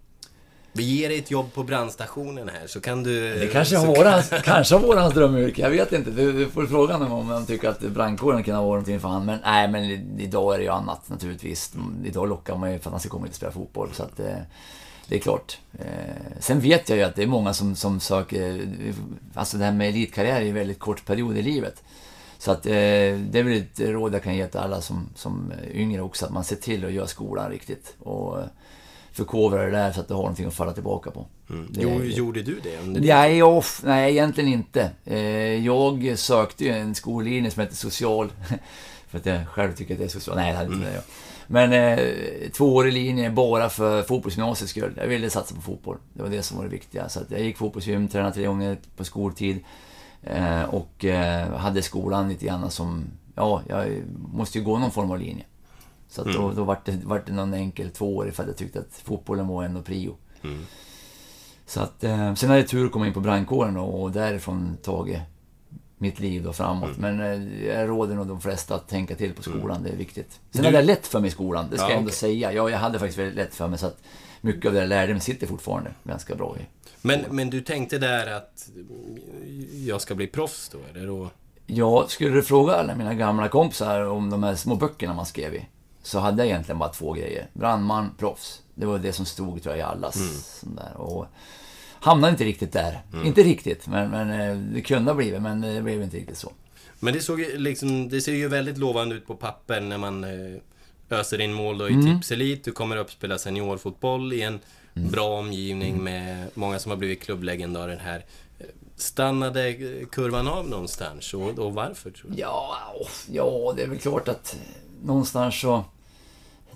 Vi 0.73 0.83
ger 0.83 1.09
dig 1.09 1.19
ett 1.19 1.31
jobb 1.31 1.55
på 1.55 1.63
brandstationen 1.63 2.49
här, 2.49 2.67
så 2.67 2.81
kan 2.81 3.03
du... 3.03 3.39
Det 3.39 3.47
kanske 3.47 3.75
så 3.75 3.81
har 3.81 3.87
varit 3.87 4.13
hans, 4.13 4.31
kanske 4.45 4.77
hans 4.77 5.15
drömyrke, 5.15 5.63
jag 5.63 5.71
vet 5.71 5.93
inte. 5.93 6.11
Du, 6.11 6.33
du 6.33 6.51
får 6.51 6.67
fråga 6.67 6.93
honom 6.93 7.13
om 7.13 7.29
han 7.29 7.47
tycker 7.47 7.69
att 7.69 7.81
brandkåren 7.81 8.43
kan 8.43 8.55
ha 8.55 8.63
varit 8.63 8.71
någonting 8.71 9.01
för 9.01 9.09
han. 9.09 9.25
Men 9.25 9.39
nej, 9.45 9.69
men 9.69 9.85
idag 10.21 10.55
är 10.55 10.59
det 10.59 10.65
ju 10.65 10.71
annat 10.71 11.09
naturligtvis. 11.09 11.73
Idag 12.05 12.29
lockar 12.29 12.57
man 12.57 12.73
ju 12.73 12.79
för 12.79 12.89
att 12.89 12.93
han 12.93 13.01
ska 13.01 13.09
komma 13.09 13.25
hit 13.25 13.33
och 13.33 13.37
spela 13.37 13.53
fotboll. 13.53 13.89
Så 13.93 14.03
att 14.03 14.21
eh, 14.21 14.37
det 15.09 15.15
är 15.17 15.21
klart. 15.21 15.59
Eh, 15.79 15.87
sen 16.41 16.61
vet 16.61 16.89
jag 16.89 16.99
ju 16.99 17.05
att 17.05 17.17
det 17.17 17.23
är 17.23 17.27
många 17.27 17.55
som, 17.55 17.77
som 17.77 18.01
söker... 18.01 18.69
Alltså 19.35 19.57
det 19.59 19.65
här 19.65 19.73
med 19.73 19.89
elitkarriär 19.89 20.37
är 20.37 20.41
ju 20.41 20.49
en 20.49 20.55
väldigt 20.55 20.79
kort 20.79 21.05
period 21.07 21.37
i 21.39 21.43
livet. 21.43 21.83
Så 22.39 22.51
att 22.51 22.67
eh, 22.67 22.73
det 22.73 23.35
är 23.39 23.43
väl 23.43 23.53
ett 23.59 23.81
råd 23.81 24.15
jag 24.15 24.23
kan 24.23 24.37
ge 24.37 24.47
till 24.47 24.61
alla 24.61 24.81
som, 24.81 25.09
som 25.15 25.53
yngre 25.73 26.03
också, 26.03 26.27
att 26.27 26.33
man 26.33 26.45
ser 26.45 26.57
till 26.57 26.85
att 26.85 26.93
göra 26.93 27.07
skolan 27.07 27.51
riktigt. 27.51 27.95
Och 27.99 28.39
eh, 28.41 28.47
förkovra 29.13 29.65
det 29.65 29.71
där 29.71 29.93
så 29.93 30.01
att 30.01 30.09
du 30.09 30.15
har 30.15 30.21
någonting 30.23 30.47
att 30.47 30.55
falla 30.55 30.73
tillbaka 30.73 31.11
på. 31.11 31.27
Det- 31.71 31.81
Jo, 31.83 32.03
gjorde 32.05 32.43
du 32.43 32.61
det? 32.63 32.79
Under 32.79 33.01
Nej, 33.01 33.43
off, 33.43 33.81
nej, 33.85 34.13
egentligen 34.13 34.53
inte. 34.53 34.91
Eh, 35.05 35.19
jag 35.67 36.19
sökte 36.19 36.65
ju 36.65 36.71
en 36.71 36.95
skollinje 36.95 37.51
som 37.51 37.61
heter 37.63 37.77
social. 37.77 38.33
för 39.09 39.19
att 39.19 39.27
jag 39.27 39.49
själv 39.49 39.75
tycker 39.75 39.95
att 39.95 39.99
det 39.99 40.05
är 40.05 40.09
social. 40.09 40.37
Nej, 40.37 40.53
det 40.53 40.59
hade 40.59 40.75
inte 40.75 40.87
det. 40.91 41.03
Men 41.47 41.73
eh, 41.73 42.51
tvåårig 42.51 42.93
linje 42.93 43.31
bara 43.31 43.69
för 43.69 44.03
fotbollsgymnasiets 44.03 44.71
skull. 44.71 44.93
Jag 44.97 45.07
ville 45.07 45.31
satsa 45.31 45.55
på 45.55 45.61
fotboll. 45.61 45.97
Det 46.13 46.23
var 46.23 46.31
det 46.31 46.43
som 46.43 46.57
var 46.57 46.65
det 46.65 46.71
viktiga. 46.71 47.09
Så 47.09 47.21
jag 47.29 47.41
gick 47.41 47.57
fotbollsgym, 47.57 48.09
tränade 48.09 48.35
tre 48.35 48.47
gånger 48.47 48.77
på 48.97 49.05
skoltid. 49.05 49.65
Eh, 50.23 50.63
och 50.63 51.05
eh, 51.05 51.57
hade 51.57 51.83
skolan 51.83 52.29
lite 52.29 52.47
grann 52.47 52.71
som... 52.71 53.05
Ja, 53.35 53.63
jag 53.69 54.03
måste 54.33 54.59
ju 54.59 54.65
gå 54.65 54.79
någon 54.79 54.91
form 54.91 55.11
av 55.11 55.19
linje. 55.19 55.45
Så 56.09 56.21
att 56.21 56.33
då, 56.33 56.53
då 56.53 56.65
vart 56.65 56.87
det, 56.87 56.99
vart 57.05 57.27
det 57.27 57.33
någon 57.33 57.55
enkel 57.55 57.91
tvåårig 57.91 58.35
för 58.35 58.43
att 58.43 58.49
jag 58.49 58.57
tyckte 58.57 58.79
att 58.79 59.03
fotbollen 59.05 59.47
var 59.47 59.65
ändå 59.65 59.83
prio. 59.83 60.17
Så 61.67 61.81
att, 61.81 62.05
eh, 62.05 62.35
sen 62.35 62.49
hade 62.49 62.61
jag 62.61 62.69
tur 62.69 62.87
att 62.87 62.93
komma 62.93 63.07
in 63.07 63.13
på 63.13 63.21
brandkåren 63.21 63.77
och, 63.77 64.03
och 64.03 64.13
därifrån 64.13 64.77
tagit 64.83 65.19
mitt 65.99 66.21
liv 66.21 66.43
då 66.43 66.53
framåt. 66.53 66.97
Men 66.99 67.21
eh, 67.21 67.67
jag 67.67 67.89
råder 67.89 68.15
nog 68.15 68.27
de 68.27 68.41
flesta 68.41 68.75
att 68.75 68.89
tänka 68.89 69.15
till 69.17 69.35
på 69.35 69.43
skolan, 69.43 69.83
det 69.83 69.89
är 69.91 69.97
viktigt. 69.97 70.31
Sen 70.51 70.63
Du- 70.63 70.69
hade 70.69 70.79
jag 70.79 70.85
lätt 70.85 71.07
för 71.07 71.21
mig 71.21 71.29
i 71.29 71.31
skolan, 71.31 71.67
det 71.71 71.77
ska 71.77 71.85
Ja, 71.87 71.91
jag 71.91 71.99
ändå 71.99 72.09
okej. 72.09 72.19
säga. 72.19 72.53
Ja, 72.53 72.71
jag 72.71 72.79
hade 72.79 72.99
faktiskt 72.99 73.19
väldigt 73.19 73.37
lätt 73.37 73.55
för 73.55 73.69
mig 73.69 73.79
så 73.79 73.87
att 73.87 73.99
mycket 74.41 74.67
av 74.69 74.73
det 74.75 74.81
jag 74.81 74.89
lärde 74.89 75.13
mig 75.13 75.21
sitter 75.23 75.47
fortfarande 75.47 75.91
ganska 76.05 76.35
bra 76.35 76.57
i. 76.61 76.67
Men, 77.03 77.25
men 77.31 77.51
du 77.51 77.61
tänkte 77.61 77.99
där 77.99 78.27
att 78.37 78.69
jag 79.87 80.01
ska 80.01 80.15
bli 80.15 80.27
proffs 80.27 80.69
då, 80.69 80.79
eller? 80.95 81.07
Då? 81.07 81.31
Ja, 81.67 82.05
skulle 82.09 82.31
du 82.31 82.43
fråga 82.43 82.75
alla 82.75 82.95
mina 82.95 83.15
gamla 83.15 83.49
kompisar 83.49 84.01
om 84.07 84.31
de 84.31 84.43
här 84.43 84.55
små 84.55 84.75
böckerna 84.75 85.15
man 85.15 85.27
skrev 85.27 85.55
i, 85.55 85.67
så 86.03 86.19
hade 86.19 86.43
jag 86.43 86.47
egentligen 86.51 86.79
bara 86.79 86.89
två 86.89 87.13
grejer. 87.13 87.49
Brandman, 87.53 88.11
proffs. 88.19 88.63
Det 88.75 88.87
var 88.87 88.99
det 88.99 89.13
som 89.13 89.27
stod, 89.27 89.63
tror 89.63 89.75
jag, 89.77 89.79
i 89.79 89.83
allas. 89.83 90.15
sån 90.61 90.75
där. 90.77 90.97
Och 90.97 91.27
hamnade 92.07 92.31
inte 92.31 92.45
riktigt 92.45 92.73
där. 92.73 93.01
Inte 93.25 93.43
riktigt, 93.43 93.87
men, 93.87 94.11
men 94.11 94.31
eh, 94.41 94.57
det 94.75 94.81
kunde 94.81 95.11
ha 95.11 95.17
blivit, 95.17 95.43
men 95.43 95.61
det 95.61 95.83
blev 95.83 96.03
inte 96.03 96.17
riktigt 96.17 96.39
så. 96.39 96.53
Men 97.01 97.15
det, 97.15 97.21
såg 97.21 97.41
ju 97.41 97.59
liksom, 97.59 98.09
det 98.09 98.21
ser 98.21 98.33
ju 98.33 98.49
väldigt 98.49 98.79
lovande 98.79 99.15
ut 99.15 99.27
på 99.27 99.35
papper 99.35 99.81
när 99.81 99.99
man 99.99 100.25
eh, 100.25 100.61
öser 101.11 101.41
in 101.41 101.53
mål 101.53 101.79
då 101.79 101.89
i 101.89 101.93
Mm. 101.93 102.07
Tipselit. 102.19 102.65
Du 102.65 102.73
kommer 102.73 102.97
upp 102.97 103.07
och 103.07 103.13
spela 103.13 103.39
seniorfotboll 103.39 104.33
i 104.33 104.43
en 104.43 104.59
Mm. 104.97 105.11
bra 105.11 105.39
omgivning 105.39 106.05
med 106.05 106.47
många 106.55 106.79
som 106.79 106.91
har 106.91 106.97
blivit 106.97 107.23
klubblegendarer 107.23 107.97
här. 107.97 108.25
Eh, 108.59 108.67
Stannade 108.97 109.69
eh, 109.69 110.07
kurvan 110.13 110.49
av 110.49 110.69
någonstans 110.69 111.35
och, 111.35 111.59
och 111.59 111.75
varför 111.75 112.11
tror 112.11 112.31
du? 112.31 112.41
Ja, 112.41 112.77
ja, 113.33 113.73
det 113.77 113.83
är 113.83 113.87
väl 113.89 113.99
klart 113.99 114.29
att 114.29 114.55
eh, 114.55 115.07
någonstans 115.07 115.61
så... 115.61 115.85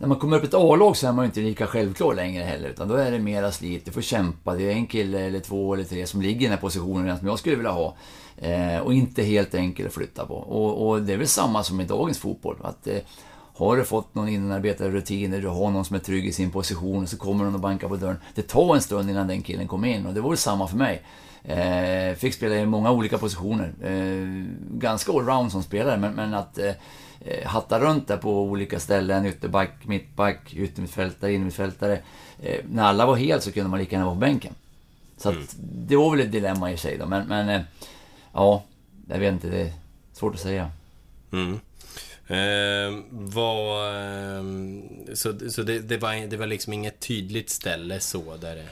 När 0.00 0.08
man 0.08 0.18
kommer 0.18 0.36
upp 0.36 0.44
i 0.44 0.46
ett 0.46 0.54
A-lag 0.54 0.96
så 0.96 1.08
är 1.08 1.12
man 1.12 1.24
ju 1.24 1.26
inte 1.26 1.40
lika 1.40 1.66
självklar 1.66 2.14
längre 2.14 2.44
heller, 2.44 2.68
utan 2.68 2.88
då 2.88 2.94
är 2.94 3.10
det 3.10 3.18
mera 3.18 3.52
slit. 3.52 3.84
Du 3.84 3.90
får 3.90 4.00
kämpa. 4.00 4.54
Det 4.54 4.62
är 4.62 4.72
en 4.72 4.86
kille 4.86 5.20
eller 5.20 5.40
två 5.40 5.74
eller 5.74 5.84
tre 5.84 6.06
som 6.06 6.22
ligger 6.22 6.40
i 6.40 6.44
den 6.44 6.52
här 6.52 6.60
positionen 6.60 7.18
som 7.18 7.26
jag 7.26 7.38
skulle 7.38 7.56
vilja 7.56 7.70
ha. 7.70 7.96
Eh, 8.36 8.78
och 8.78 8.94
inte 8.94 9.22
helt 9.22 9.54
enkel 9.54 9.86
att 9.86 9.92
flytta 9.92 10.26
på. 10.26 10.34
Och, 10.34 10.88
och 10.88 11.02
det 11.02 11.12
är 11.12 11.16
väl 11.16 11.26
samma 11.26 11.62
som 11.62 11.80
i 11.80 11.84
dagens 11.84 12.18
fotboll. 12.18 12.56
Att, 12.62 12.86
eh, 12.86 12.98
har 13.56 13.76
du 13.76 13.84
fått 13.84 14.14
någon 14.14 14.28
inarbetad 14.28 14.88
rutin, 14.88 15.30
du 15.30 15.48
har 15.48 15.70
någon 15.70 15.84
som 15.84 15.96
är 15.96 16.00
trygg 16.00 16.26
i 16.26 16.32
sin 16.32 16.50
position, 16.50 17.02
och 17.02 17.08
så 17.08 17.16
kommer 17.16 17.44
någon 17.44 17.54
och 17.54 17.60
bankar 17.60 17.88
på 17.88 17.96
dörren. 17.96 18.18
Det 18.34 18.42
tar 18.42 18.74
en 18.74 18.82
stund 18.82 19.10
innan 19.10 19.26
den 19.26 19.42
killen 19.42 19.68
kommer 19.68 19.88
in 19.88 20.06
och 20.06 20.14
det 20.14 20.20
var 20.20 20.28
väl 20.28 20.38
samma 20.38 20.68
för 20.68 20.76
mig. 20.76 21.02
Eh, 21.44 22.14
fick 22.16 22.34
spela 22.34 22.54
i 22.54 22.66
många 22.66 22.90
olika 22.90 23.18
positioner. 23.18 23.72
Eh, 23.82 24.46
ganska 24.78 25.12
allround 25.12 25.52
som 25.52 25.62
spelare, 25.62 25.96
men, 25.96 26.14
men 26.14 26.34
att 26.34 26.58
eh, 26.58 26.72
eh, 27.20 27.46
hatta 27.48 27.80
runt 27.80 28.08
där 28.08 28.16
på 28.16 28.42
olika 28.42 28.80
ställen, 28.80 29.26
ytterback, 29.26 29.70
mittback, 29.86 30.54
yttermittfältare, 30.54 31.32
innermittfältare. 31.32 32.00
Eh, 32.42 32.60
när 32.70 32.82
alla 32.82 33.06
var 33.06 33.16
helt 33.16 33.42
så 33.42 33.52
kunde 33.52 33.70
man 33.70 33.78
lika 33.78 33.96
gärna 33.96 34.04
vara 34.06 34.14
på 34.14 34.20
bänken. 34.20 34.54
Så 35.16 35.28
att, 35.28 35.56
det 35.60 35.96
var 35.96 36.10
väl 36.10 36.20
ett 36.20 36.32
dilemma 36.32 36.72
i 36.72 36.76
sig 36.76 36.98
då, 36.98 37.06
men, 37.06 37.28
men 37.28 37.48
eh, 37.48 37.60
ja, 38.32 38.64
jag 39.08 39.18
vet 39.18 39.32
inte, 39.32 39.48
det 39.48 39.60
är 39.60 39.72
svårt 40.12 40.34
att 40.34 40.40
säga. 40.40 40.70
Mm. 41.32 41.60
Eh, 42.26 43.02
var, 43.10 43.88
eh, 43.88 44.44
så 45.14 45.50
så 45.50 45.62
det, 45.62 45.78
det, 45.78 45.96
var, 45.96 46.26
det 46.26 46.36
var 46.36 46.46
liksom 46.46 46.72
inget 46.72 47.00
tydligt 47.00 47.50
ställe 47.50 48.00
så 48.00 48.36
där 48.36 48.56
det... 48.56 48.68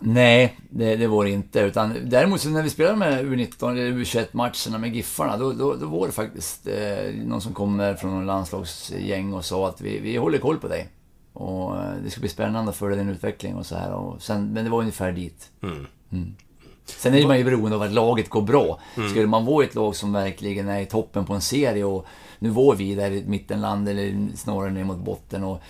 Nej, 0.00 0.56
det, 0.70 0.96
det 0.96 1.06
var 1.06 1.24
det 1.24 1.30
inte. 1.30 1.60
Utan, 1.60 1.94
däremot 2.04 2.40
så 2.40 2.48
när 2.48 2.62
vi 2.62 2.70
spelade 2.70 2.96
med 2.96 3.24
U19 3.24 3.70
eller 3.70 3.92
U21-matcherna 3.92 4.78
med 4.78 4.96
Giffarna, 4.96 5.36
då, 5.36 5.52
då, 5.52 5.74
då 5.74 5.86
var 5.86 6.06
det 6.06 6.12
faktiskt 6.12 6.66
eh, 6.66 7.14
någon 7.24 7.40
som 7.40 7.54
kom 7.54 7.96
från 8.00 8.10
någon 8.10 8.26
landslagsgäng 8.26 9.32
och 9.32 9.44
sa 9.44 9.68
att 9.68 9.80
vi, 9.80 9.98
vi 9.98 10.16
håller 10.16 10.38
koll 10.38 10.58
på 10.58 10.68
dig. 10.68 10.88
Och 11.32 11.76
eh, 11.76 11.92
det 12.04 12.10
ska 12.10 12.20
bli 12.20 12.28
spännande 12.28 12.70
att 12.70 12.76
följa 12.76 12.96
din 12.96 13.08
utveckling 13.08 13.54
och 13.54 13.66
så 13.66 13.76
här. 13.76 13.92
Och 13.92 14.22
sen, 14.22 14.52
men 14.52 14.64
det 14.64 14.70
var 14.70 14.80
ungefär 14.80 15.12
dit. 15.12 15.50
Mm. 15.62 15.86
Sen 16.84 17.14
är 17.14 17.26
man 17.26 17.38
ju 17.38 17.44
beroende 17.44 17.76
av 17.76 17.82
att 17.82 17.92
laget 17.92 18.28
går 18.28 18.42
bra. 18.42 18.80
Skulle 19.10 19.26
man 19.26 19.44
vara 19.44 19.64
i 19.64 19.68
ett 19.68 19.74
lag 19.74 19.96
som 19.96 20.12
verkligen 20.12 20.68
är 20.68 20.80
i 20.80 20.86
toppen 20.86 21.26
på 21.26 21.34
en 21.34 21.40
serie 21.40 21.84
och 21.84 22.06
Nu 22.38 22.48
var 22.50 22.74
vi 22.74 22.94
där 22.94 23.10
i 23.10 23.24
mittenland 23.26 23.88
eller 23.88 24.36
snarare 24.36 24.70
ner 24.70 24.84
mot 24.84 24.98
botten 24.98 25.44
och 25.44 25.60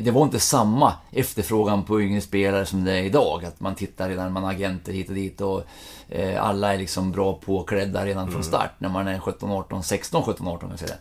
det 0.00 0.10
var 0.10 0.22
inte 0.22 0.40
samma 0.40 0.94
efterfrågan 1.10 1.84
på 1.84 2.02
yngre 2.02 2.20
spelare 2.20 2.66
som 2.66 2.84
det 2.84 2.92
är 2.92 3.02
idag. 3.02 3.44
Att 3.44 3.60
man 3.60 3.74
tittar 3.74 4.08
redan, 4.08 4.32
man 4.32 4.42
har 4.42 4.50
agenter 4.50 4.92
hit 4.92 5.08
och 5.08 5.14
dit 5.14 5.40
och 5.40 5.62
eh, 6.08 6.44
alla 6.44 6.74
är 6.74 6.78
liksom 6.78 7.12
bra 7.12 7.34
påklädda 7.34 8.06
redan 8.06 8.22
mm. 8.22 8.32
från 8.32 8.44
start 8.44 8.70
när 8.78 8.88
man 8.88 9.08
är 9.08 9.18
17, 9.18 9.50
18, 9.50 9.82
16, 9.82 10.22
17, 10.22 10.48
18 10.48 10.60
kan 10.60 10.70
jag 10.70 10.78
säga. 10.78 10.98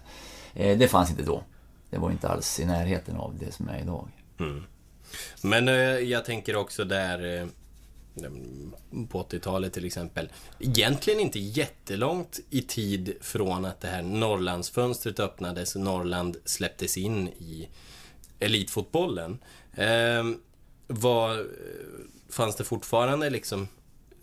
Eh, 0.54 0.78
det 0.78 0.88
fanns 0.88 1.10
inte 1.10 1.24
då. 1.24 1.44
Det 1.90 1.98
var 1.98 2.12
inte 2.12 2.28
alls 2.28 2.60
i 2.60 2.66
närheten 2.66 3.16
av 3.16 3.38
det 3.40 3.52
som 3.52 3.70
är 3.70 3.80
idag. 3.80 4.08
Mm. 4.40 4.64
Men 5.42 5.68
eh, 5.68 5.76
jag 6.00 6.26
tänker 6.26 6.56
också 6.56 6.84
där 6.84 7.42
eh, 7.42 7.48
på 9.10 9.24
80-talet 9.24 9.74
till 9.74 9.86
exempel. 9.86 10.30
Egentligen 10.60 11.20
inte 11.20 11.40
jättelångt 11.40 12.40
i 12.50 12.62
tid 12.62 13.14
från 13.22 13.66
att 13.66 13.82
det 13.82 13.88
här 13.88 14.02
Norrlandsfönstret 14.02 15.20
öppnades 15.20 15.76
och 15.76 15.82
Norrland 15.82 16.38
släpptes 16.46 16.98
in 16.98 17.28
i 17.28 17.70
elitfotbollen. 18.40 19.38
Eh, 19.74 20.24
var, 20.88 21.48
fanns 22.30 22.56
det 22.56 22.64
fortfarande 22.64 23.30
liksom 23.30 23.68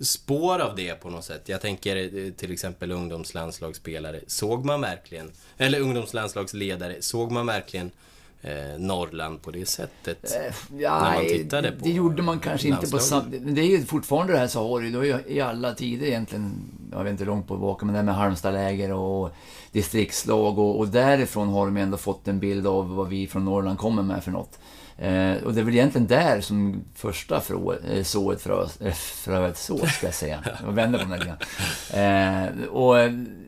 spår 0.01 0.59
av 0.59 0.77
det 0.77 0.95
på 0.95 1.11
något 1.11 1.25
sätt? 1.25 1.49
Jag 1.49 1.61
tänker 1.61 1.97
eh, 1.97 2.33
till 2.33 2.53
exempel 2.53 2.93
ungdomslandslagsspelare. 2.93 4.21
Såg 4.27 4.65
man 4.65 4.81
verkligen, 4.81 5.33
eller 5.59 5.81
ungdomslandslagsledare, 5.81 7.03
såg 7.03 7.31
man 7.31 7.47
verkligen 7.47 7.91
eh, 8.43 8.79
Norrland 8.79 9.43
på 9.43 9.51
det 9.51 9.69
sättet? 9.69 10.37
Eh, 10.37 10.55
ja, 10.79 11.03
när 11.03 11.15
man 11.15 11.27
tittade 11.27 11.71
det, 11.71 11.77
på 11.77 11.85
det 11.85 11.91
gjorde 11.91 12.23
man 12.23 12.41
kanske 12.41 12.69
inte 12.69 12.91
på 12.91 12.99
samma... 12.99 13.25
Det 13.25 13.61
är 13.61 13.67
ju 13.67 13.85
fortfarande 13.85 14.33
det 14.33 14.39
här 14.39 14.47
så 14.47 14.69
har 14.69 14.81
det 14.81 14.89
ju 14.89 15.19
i 15.27 15.41
alla 15.41 15.75
tider 15.75 16.07
egentligen, 16.07 16.53
jag 16.93 17.05
vet 17.05 17.11
inte 17.11 17.25
hur 17.25 17.31
långt 17.31 17.49
på 17.49 17.55
tillbaka, 17.55 17.87
men 17.87 17.93
det 17.93 17.99
här 17.99 18.05
med 18.05 18.15
Halmstadläger 18.15 18.93
och 18.93 19.35
distriktslag 19.73 20.59
och, 20.59 20.79
och 20.79 20.89
därifrån 20.89 21.49
har 21.49 21.67
de 21.67 21.77
ändå 21.77 21.97
fått 21.97 22.29
en 22.29 22.39
bild 22.39 22.67
av 22.67 22.95
vad 22.95 23.09
vi 23.09 23.27
från 23.27 23.45
Norrland 23.45 23.79
kommer 23.79 24.03
med 24.03 24.25
för 24.25 24.31
något. 24.31 24.59
Eh, 24.99 25.45
och 25.45 25.55
det 25.55 25.61
är 25.61 25.65
väl 25.65 25.75
egentligen 25.75 26.07
där 26.07 26.41
som 26.41 26.85
första 26.95 27.41
frå, 27.41 27.75
eh, 27.75 28.03
sået 28.03 28.43
frös, 28.43 28.81
eh, 28.81 28.93
fröet 28.93 29.59
så 29.59 29.87
ska 29.87 30.07
jag 30.07 30.15
säga. 30.15 30.45
Jag 30.65 30.73
vänder 30.73 30.99
på 30.99 31.11
den 31.11 31.19
lite 31.19 31.37
eh, 32.01 32.69
Och 32.69 32.95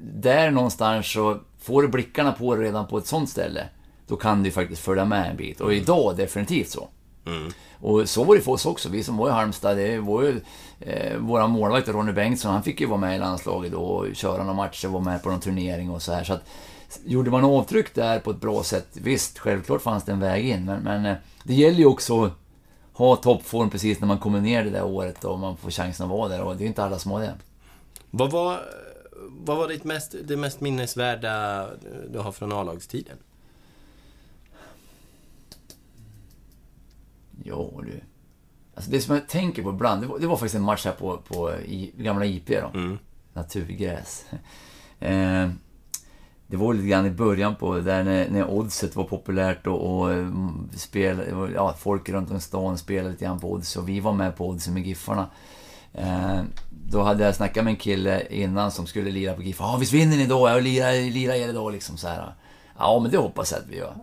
där 0.01 0.51
någonstans 0.51 1.13
så 1.13 1.39
får 1.61 1.83
du 1.83 1.89
blickarna 1.89 2.33
på 2.33 2.57
det 2.57 2.63
redan 2.63 2.87
på 2.87 2.99
ett 2.99 3.07
sånt 3.07 3.31
ställe 3.31 3.69
då 4.07 4.17
kan 4.17 4.43
du 4.43 4.51
faktiskt 4.51 4.83
följa 4.83 5.05
med 5.05 5.31
en 5.31 5.37
bit. 5.37 5.61
Och 5.61 5.73
mm. 5.73 5.83
idag 5.83 6.17
definitivt 6.17 6.71
så. 6.71 6.89
Mm. 7.27 7.53
Och 7.81 8.09
så 8.09 8.25
var 8.25 8.35
det 8.35 8.41
för 8.41 8.53
oss 8.53 8.67
också. 8.67 8.89
Vi 8.89 9.03
som 9.03 9.17
var 9.17 9.29
i 9.29 9.33
Halmstad, 9.33 9.77
det 9.77 9.99
var 9.99 10.23
ju 10.23 10.41
eh, 10.81 11.19
våran 11.19 11.51
målvakt 11.51 11.89
Ronny 11.89 12.13
Bengtsson, 12.13 12.53
han 12.53 12.63
fick 12.63 12.81
ju 12.81 12.87
vara 12.87 13.01
med 13.01 13.17
i 13.17 13.19
landslaget 13.19 13.73
då 13.73 13.81
och 13.81 14.15
köra 14.15 14.39
några 14.39 14.55
matcher, 14.55 14.89
vara 14.89 15.03
med 15.03 15.23
på 15.23 15.31
någon 15.31 15.41
turnering 15.41 15.91
och 15.91 16.03
så 16.03 16.13
här. 16.13 16.25
Så 16.25 16.33
att, 16.33 16.45
gjorde 17.05 17.31
man 17.31 17.45
avtryck 17.45 17.95
där 17.95 18.19
på 18.19 18.31
ett 18.31 18.41
bra 18.41 18.63
sätt, 18.63 18.89
visst, 18.93 19.39
självklart 19.39 19.83
fanns 19.83 20.05
det 20.05 20.13
en 20.13 20.21
väg 20.21 20.49
in. 20.49 20.65
Men, 20.65 20.83
men 20.83 21.07
eh, 21.07 21.17
det 21.45 21.55
gäller 21.55 21.79
ju 21.79 21.87
också 21.87 22.25
att 22.25 22.33
ha 22.93 23.17
toppform 23.17 23.71
precis 23.71 24.01
när 24.01 24.07
man 24.07 24.19
kommer 24.19 24.41
ner 24.41 24.65
det 24.65 24.71
där 24.71 24.85
året 24.85 25.25
och 25.25 25.39
man 25.39 25.57
får 25.57 25.71
chansen 25.71 26.07
att 26.07 26.13
vara 26.13 26.29
där. 26.29 26.43
Och 26.43 26.57
det 26.57 26.65
är 26.65 26.67
inte 26.67 26.85
alla 26.85 26.99
som 26.99 27.11
har 27.11 27.21
det. 27.21 27.35
Vad 28.11 28.31
var, 28.31 28.61
vad 29.45 29.57
var 29.57 29.69
ditt 29.69 29.85
mest, 29.85 30.15
det 30.25 30.37
mest 30.37 30.61
minnesvärda 30.61 31.67
du 32.11 32.19
har 32.19 32.33
från 32.33 32.53
A-lagstiden? 32.53 33.17
Ja 37.45 37.71
du. 37.83 38.01
Alltså 38.75 38.91
det 38.91 39.01
som 39.01 39.15
jag 39.15 39.29
tänker 39.29 39.63
på 39.63 39.71
ibland, 39.71 40.03
det 40.03 40.07
var, 40.07 40.19
det 40.19 40.27
var 40.27 40.37
faktiskt 40.37 40.55
en 40.55 40.63
match 40.63 40.85
här 40.85 40.93
på, 40.93 41.17
på 41.17 41.53
i, 41.53 41.93
gamla 41.97 42.25
IP 42.25 42.49
då. 42.49 42.79
Mm. 42.79 42.99
Naturgräs. 43.33 44.25
Eh, 45.01 45.51
det 46.47 46.57
var 46.57 46.75
lite 46.75 46.89
grann 46.89 47.07
i 47.07 47.11
början 47.11 47.57
på 47.57 47.79
där 47.79 48.05
när, 48.05 48.29
när 48.31 48.51
oddset 48.51 48.97
var 48.97 49.05
populärt 49.05 49.67
och, 49.67 50.01
och 50.01 50.13
mm, 50.13 50.69
spel, 50.77 51.51
ja, 51.55 51.75
folk 51.79 52.09
runt 52.09 52.31
om 52.31 52.41
stan 52.41 52.79
spelade 52.79 53.11
lite 53.11 53.25
grann 53.25 53.41
på 53.41 53.53
odds 53.53 53.77
och 53.77 53.89
vi 53.89 54.01
var 54.01 54.13
med 54.13 54.37
på 54.37 54.49
oddset 54.49 54.73
med 54.73 54.87
Giffarna. 54.87 55.31
Eh, 55.93 56.43
då 56.71 57.03
hade 57.03 57.25
jag 57.25 57.35
snackat 57.35 57.65
med 57.65 57.71
en 57.71 57.77
kille 57.77 58.27
innan 58.31 58.71
som 58.71 58.87
skulle 58.87 59.11
lira 59.11 59.35
på 59.35 59.43
GIF. 59.43 59.57
Ja, 59.61 59.77
visst 59.81 59.93
vinner 59.93 60.17
ni 60.17 60.27
då? 60.27 60.49
Jag 60.49 60.63
lirar, 60.63 61.11
lirar 61.11 61.35
er 61.35 61.49
idag 61.49 61.73
liksom 61.73 61.97
så 61.97 62.09
här. 62.09 62.35
Ja, 62.79 62.99
men 63.03 63.11
det 63.11 63.17
hoppas 63.17 63.53
jag 63.53 63.61
att 63.61 63.69
vi 63.69 63.77
gör. 63.77 63.95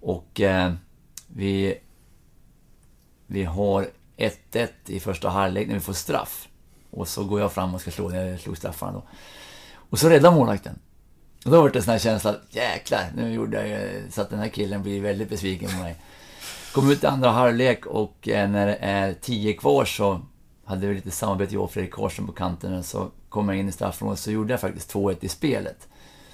Och 0.00 0.40
eh, 0.40 0.72
vi 1.26 1.78
vi 3.32 3.44
har 3.44 3.86
1-1 4.16 4.68
i 4.86 5.00
första 5.00 5.28
halvlek 5.28 5.66
när 5.66 5.74
vi 5.74 5.80
får 5.80 5.92
straff. 5.92 6.48
Och 6.90 7.08
så 7.08 7.24
går 7.24 7.40
jag 7.40 7.52
fram 7.52 7.74
och 7.74 7.80
ska 7.80 7.90
slå, 7.90 8.08
när 8.08 8.26
jag 8.26 8.40
slog 8.40 8.56
straffarna 8.56 8.92
då. 8.92 9.02
Och 9.74 9.98
så 9.98 10.08
räddar 10.08 10.32
målvakten. 10.32 10.78
Och 11.44 11.50
då 11.50 11.62
var 11.62 11.70
det 11.70 11.78
en 11.78 11.82
sån 11.82 11.92
här 11.92 11.98
känsla 11.98 12.30
att 12.30 12.40
jäklar, 12.50 13.04
nu 13.16 13.32
gjorde 13.32 13.68
jag 13.68 14.12
så 14.12 14.20
att 14.20 14.30
den 14.30 14.38
här 14.38 14.48
killen 14.48 14.82
blir 14.82 15.00
väldigt 15.00 15.28
besviken 15.28 15.70
på 15.70 15.76
mig. 15.76 15.96
Kom 16.72 16.90
ut 16.90 17.04
i 17.04 17.06
andra 17.06 17.30
halvlek 17.30 17.86
och 17.86 18.28
eh, 18.28 18.50
när 18.50 18.66
det 18.66 18.76
är 18.76 19.14
10 19.14 19.52
kvar 19.52 19.84
så 19.84 20.20
hade 20.64 20.86
vi 20.86 20.94
lite 20.94 21.10
samarbete, 21.10 21.54
jag 21.54 21.62
och 21.62 21.72
Fredrik 21.72 21.92
Karlsson 21.92 22.26
på 22.26 22.32
kanten. 22.32 22.82
Så 22.82 23.10
kom 23.28 23.48
jag 23.48 23.58
in 23.58 23.68
i 23.68 23.72
straffområdet 23.72 24.20
så 24.20 24.30
gjorde 24.30 24.52
jag 24.52 24.60
faktiskt 24.60 24.94
2-1 24.94 25.16
i 25.20 25.28
spelet. 25.28 25.88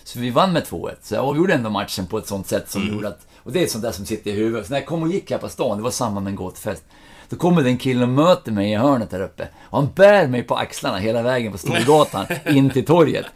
Så 0.08 0.18
vi 0.18 0.30
vann 0.30 0.52
med 0.52 0.64
2-1. 0.64 0.94
Så 1.02 1.14
jag 1.14 1.24
avgjorde 1.24 1.54
ändå 1.54 1.70
matchen 1.70 2.06
på 2.06 2.18
ett 2.18 2.26
sånt 2.26 2.46
sätt 2.46 2.70
som 2.70 2.82
mm. 2.82 2.94
gjorde 2.94 3.08
att 3.08 3.26
och 3.36 3.52
det 3.52 3.62
är 3.62 3.66
sånt 3.66 3.84
där 3.84 3.92
som 3.92 4.06
sitter 4.06 4.30
i 4.30 4.34
huvudet. 4.34 4.66
Så 4.66 4.72
när 4.72 4.78
jag 4.78 4.86
kom 4.86 5.02
och 5.02 5.08
gick 5.08 5.30
här 5.30 5.38
på 5.38 5.48
stan, 5.48 5.76
det 5.76 5.82
var 5.82 5.90
samma 5.90 6.20
med 6.20 6.30
en 6.30 6.36
gåtfest. 6.36 6.84
Då 7.28 7.36
kommer 7.36 7.62
det 7.62 7.68
en 7.68 7.78
kille 7.78 8.02
och 8.02 8.08
möter 8.08 8.52
mig 8.52 8.72
i 8.72 8.74
hörnet 8.74 9.10
där 9.10 9.20
uppe. 9.20 9.48
Och 9.62 9.78
han 9.78 9.90
bär 9.94 10.26
mig 10.26 10.42
på 10.42 10.56
axlarna 10.56 10.98
hela 10.98 11.22
vägen 11.22 11.52
på 11.52 11.58
Storgatan 11.58 12.26
in 12.46 12.70
till 12.70 12.84
torget. 12.84 13.26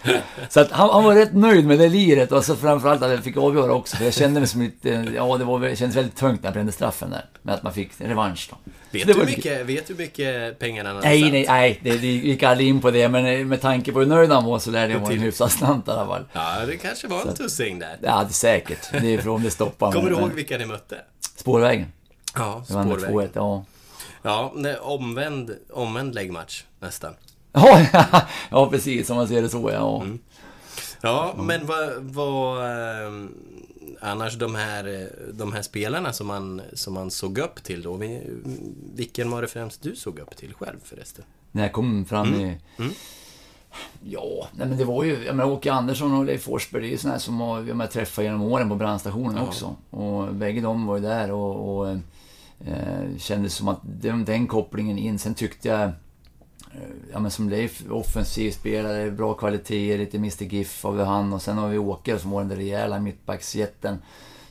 Så 0.48 0.60
att 0.60 0.70
han, 0.70 0.90
han 0.90 1.04
var 1.04 1.14
rätt 1.14 1.34
nöjd 1.34 1.66
med 1.66 1.78
det 1.78 1.88
liret 1.88 2.32
och 2.32 2.44
så 2.44 2.56
framförallt 2.56 3.02
att 3.02 3.10
jag 3.10 3.24
fick 3.24 3.36
avgöra 3.36 3.72
också. 3.72 3.96
För 3.96 4.04
jag 4.04 4.14
kände 4.14 4.40
mig 4.40 4.48
som 4.48 4.62
lite, 4.62 5.12
ja 5.16 5.36
det, 5.36 5.44
var, 5.44 5.60
det 5.60 5.76
kändes 5.76 5.96
väldigt 5.96 6.16
tungt 6.16 6.42
när 6.42 6.46
jag 6.48 6.54
brände 6.54 6.72
straffen 6.72 7.10
där. 7.10 7.24
Med 7.42 7.54
att 7.54 7.62
man 7.62 7.72
fick 7.72 7.90
revansch 7.98 8.48
då. 8.50 8.56
Vet 8.90 9.06
du, 9.06 9.24
mycket, 9.24 9.66
vet 9.66 9.86
du 9.86 9.94
mycket 9.94 10.58
pengar 10.58 10.84
han 10.84 10.96
hade 10.96 11.08
Nej, 11.08 11.30
nej, 11.30 11.44
nej. 11.48 11.80
Det, 11.82 11.96
det 11.96 12.06
gick 12.06 12.42
aldrig 12.42 12.68
in 12.68 12.80
på 12.80 12.90
det. 12.90 13.08
Men 13.08 13.48
med 13.48 13.60
tanke 13.60 13.92
på 13.92 13.98
hur 13.98 14.06
nöjd 14.06 14.30
han 14.30 14.44
var 14.44 14.58
så 14.58 14.70
lärde 14.70 14.92
jag 14.92 15.00
vara 15.00 15.12
en 15.12 15.18
hyfsad 15.18 15.50
slant 15.50 15.88
i 15.88 15.90
alla 15.90 16.06
fall. 16.06 16.24
Ja, 16.32 16.66
det 16.66 16.76
kanske 16.76 17.08
var 17.08 17.20
en 17.26 17.34
tussing 17.34 17.78
där. 17.78 17.96
Ja, 18.02 18.18
det 18.22 18.28
är 18.28 18.32
säkert. 18.32 18.88
Det 19.00 19.14
är 19.14 19.28
om 19.28 19.42
det 19.42 19.50
stoppar. 19.50 19.92
Kommer 19.92 20.10
du 20.10 20.16
ihåg 20.16 20.32
vilka 20.32 20.58
ni 20.58 20.66
mötte? 20.66 20.96
Spårvägen. 21.36 21.86
Ja, 22.34 22.64
spårvägen. 22.66 23.00
Det 23.00 23.12
var 23.12 23.22
2-1, 23.22 23.28
ja. 23.34 23.64
Ja, 24.22 24.52
omvänd, 24.80 25.56
omvänd 25.70 26.14
läggmatch 26.14 26.64
nästan. 26.80 27.14
Ja, 27.52 27.86
ja, 28.50 28.70
precis. 28.70 29.10
Om 29.10 29.16
man 29.16 29.28
ser 29.28 29.42
det 29.42 29.48
så, 29.48 29.70
ja. 29.70 30.02
Mm. 30.02 30.18
Ja, 31.00 31.34
men 31.38 31.66
vad... 31.66 31.94
vad 31.98 32.64
eh, 32.64 33.12
annars 34.02 34.34
de 34.34 34.54
här, 34.54 35.10
de 35.32 35.52
här 35.52 35.62
spelarna 35.62 36.12
som 36.12 36.26
man, 36.26 36.62
som 36.72 36.94
man 36.94 37.10
såg 37.10 37.38
upp 37.38 37.62
till 37.62 37.82
då. 37.82 38.00
Vilken 38.94 39.30
var 39.30 39.42
det 39.42 39.48
främst 39.48 39.82
du 39.82 39.96
såg 39.96 40.18
upp 40.18 40.36
till 40.36 40.54
själv 40.54 40.78
förresten? 40.84 41.24
När 41.52 41.62
jag 41.62 41.72
kom 41.72 42.04
fram 42.04 42.26
mm. 42.26 42.40
i... 42.40 42.58
Mm. 42.78 42.92
Ja, 44.04 44.48
nej 44.52 44.68
men 44.68 44.78
det 44.78 44.84
var 44.84 45.04
ju, 45.04 45.24
jag 45.24 45.36
menar 45.36 45.52
Åke 45.52 45.72
Andersson 45.72 46.14
och 46.14 46.24
Leif 46.24 46.42
Forsberg, 46.42 46.82
det 46.82 46.88
är 46.88 46.90
ju 46.90 46.98
sådana 46.98 47.18
som 47.18 47.40
jag, 47.40 47.68
jag 47.68 47.90
träffat 47.90 48.24
genom 48.24 48.42
åren 48.42 48.68
på 48.68 48.74
brandstationen 48.74 49.36
ja. 49.36 49.42
också. 49.42 49.76
Och 49.90 50.34
bägge 50.34 50.60
de 50.60 50.86
var 50.86 50.96
ju 50.96 51.02
där 51.02 51.30
och, 51.30 51.78
och 51.78 51.98
Eh, 52.66 53.18
kändes 53.18 53.54
som 53.54 53.68
att 53.68 53.80
den, 53.82 54.24
den 54.24 54.46
kopplingen 54.46 54.98
in. 54.98 55.18
Sen 55.18 55.34
tyckte 55.34 55.68
jag, 55.68 55.82
eh, 55.82 55.90
ja 57.12 57.18
men 57.18 57.30
som 57.30 57.48
Leif, 57.48 57.82
offensiv 57.90 58.50
spelare, 58.50 59.10
bra 59.10 59.34
kvaliteter, 59.34 59.98
lite 59.98 60.16
Mr 60.16 60.44
GIF 60.44 60.84
har 60.84 60.92
vi 60.92 61.04
han 61.04 61.32
och 61.32 61.42
sen 61.42 61.58
har 61.58 61.68
vi 61.68 61.78
Åker 61.78 62.18
som 62.18 62.30
var 62.30 62.40
den 62.40 62.48
där 62.48 62.56
rejäla 62.56 63.00
mittbacksjätten. 63.00 63.98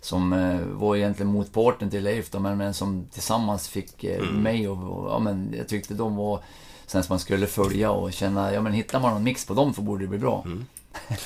Som 0.02 0.34
eh, 0.34 0.60
var 0.60 0.96
egentligen 0.96 1.32
motparten 1.32 1.90
till 1.90 2.04
Leif 2.04 2.32
då, 2.32 2.40
men, 2.40 2.58
men 2.58 2.74
som 2.74 3.06
tillsammans 3.12 3.68
fick 3.68 4.04
eh, 4.04 4.20
mm. 4.20 4.44
mig 4.44 4.68
och, 4.68 5.10
ja 5.10 5.20
men 5.20 5.54
jag 5.58 5.68
tyckte 5.68 5.94
de 5.94 6.16
var 6.16 6.44
sen 6.86 7.04
som 7.04 7.14
man 7.14 7.20
skulle 7.20 7.48
följa 7.48 7.92
och 7.92 8.14
känna, 8.14 8.54
ja 8.54 8.62
men 8.62 8.74
hittar 8.74 9.00
man 9.00 9.14
någon 9.14 9.24
mix 9.24 9.46
på 9.46 9.54
dem 9.54 9.74
så 9.74 9.82
borde 9.82 10.04
det 10.04 10.08
bli 10.08 10.20
bra. 10.20 10.44
Mm. 10.46 10.66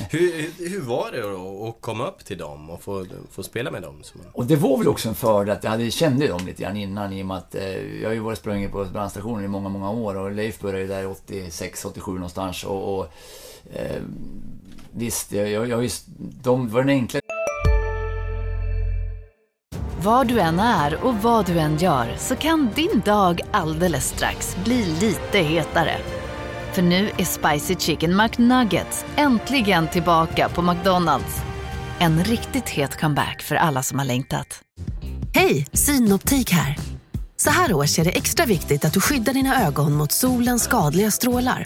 Hur, 0.09 0.69
hur 0.69 0.81
var 0.81 1.11
det 1.11 1.21
då 1.21 1.67
att 1.67 1.81
komma 1.81 2.07
upp 2.07 2.25
till 2.25 2.37
dem 2.37 2.69
och 2.69 2.83
få, 2.83 3.05
få 3.31 3.43
spela 3.43 3.71
med 3.71 3.81
dem? 3.81 4.03
Och 4.33 4.45
det 4.45 4.55
var 4.55 4.77
väl 4.77 4.87
också 4.87 5.09
en 5.09 5.15
fördel 5.15 5.55
att 5.55 5.63
jag 5.63 5.71
hade, 5.71 5.91
kände 5.91 6.27
dem 6.27 6.45
lite 6.45 6.63
grann 6.63 6.77
innan 6.77 7.13
i 7.13 7.21
och 7.21 7.25
med 7.25 7.37
att 7.37 7.55
eh, 7.55 8.01
jag 8.01 8.09
har 8.09 8.13
ju 8.13 8.19
varit 8.19 8.37
sprungit 8.37 8.71
på 8.71 8.85
brandstationen 8.85 9.45
i 9.45 9.47
många, 9.47 9.69
många 9.69 9.91
år 9.91 10.15
och 10.15 10.31
Leif 10.31 10.59
började 10.59 10.81
ju 10.81 10.87
där 10.87 11.07
86, 11.07 11.85
87 11.85 12.11
någonstans 12.11 12.63
och, 12.63 12.97
och 12.97 13.07
eh, 13.73 14.01
visst, 14.91 15.31
jag, 15.31 15.49
jag, 15.49 15.67
jag, 15.67 15.91
de 16.43 16.69
var 16.69 16.81
den 16.81 16.89
enkla 16.89 17.19
var 20.05 20.25
du 20.25 20.39
än 20.39 20.59
är 20.59 21.05
och 21.05 21.15
vad 21.15 21.45
du 21.45 21.59
än 21.59 21.77
gör 21.77 22.15
så 22.17 22.35
kan 22.35 22.69
din 22.75 23.01
dag 23.05 23.41
alldeles 23.51 24.07
strax 24.07 24.57
bli 24.63 24.85
lite 24.85 25.39
hetare. 25.39 26.14
För 26.75 26.81
nu 26.81 27.09
är 27.17 27.25
Spicy 27.25 27.75
Chicken 27.75 28.17
McNuggets 28.17 29.05
äntligen 29.15 29.87
tillbaka 29.87 30.49
på 30.49 30.61
McDonalds. 30.61 31.41
En 31.99 32.23
riktigt 32.23 32.69
het 32.69 32.99
comeback 32.99 33.41
för 33.41 33.55
alla 33.55 33.83
som 33.83 33.99
har 33.99 34.05
längtat. 34.05 34.61
Hej, 35.33 35.67
Synoptik 35.73 36.51
här. 36.51 36.77
Så 37.37 37.49
här 37.49 37.73
års 37.73 37.99
är 37.99 38.03
det 38.03 38.09
extra 38.09 38.45
viktigt 38.45 38.85
att 38.85 38.93
du 38.93 39.01
skyddar 39.01 39.33
dina 39.33 39.65
ögon 39.67 39.93
mot 39.93 40.11
solens 40.11 40.63
skadliga 40.63 41.11
strålar. 41.11 41.65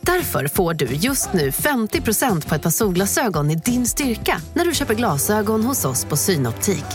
Därför 0.00 0.48
får 0.48 0.74
du 0.74 0.86
just 0.86 1.32
nu 1.32 1.50
50% 1.50 2.48
på 2.48 2.54
ett 2.54 2.62
par 2.62 2.70
solglasögon 2.70 3.50
i 3.50 3.54
din 3.54 3.86
styrka 3.86 4.40
när 4.54 4.64
du 4.64 4.74
köper 4.74 4.94
glasögon 4.94 5.64
hos 5.64 5.84
oss 5.84 6.04
på 6.04 6.16
Synoptik. 6.16 6.86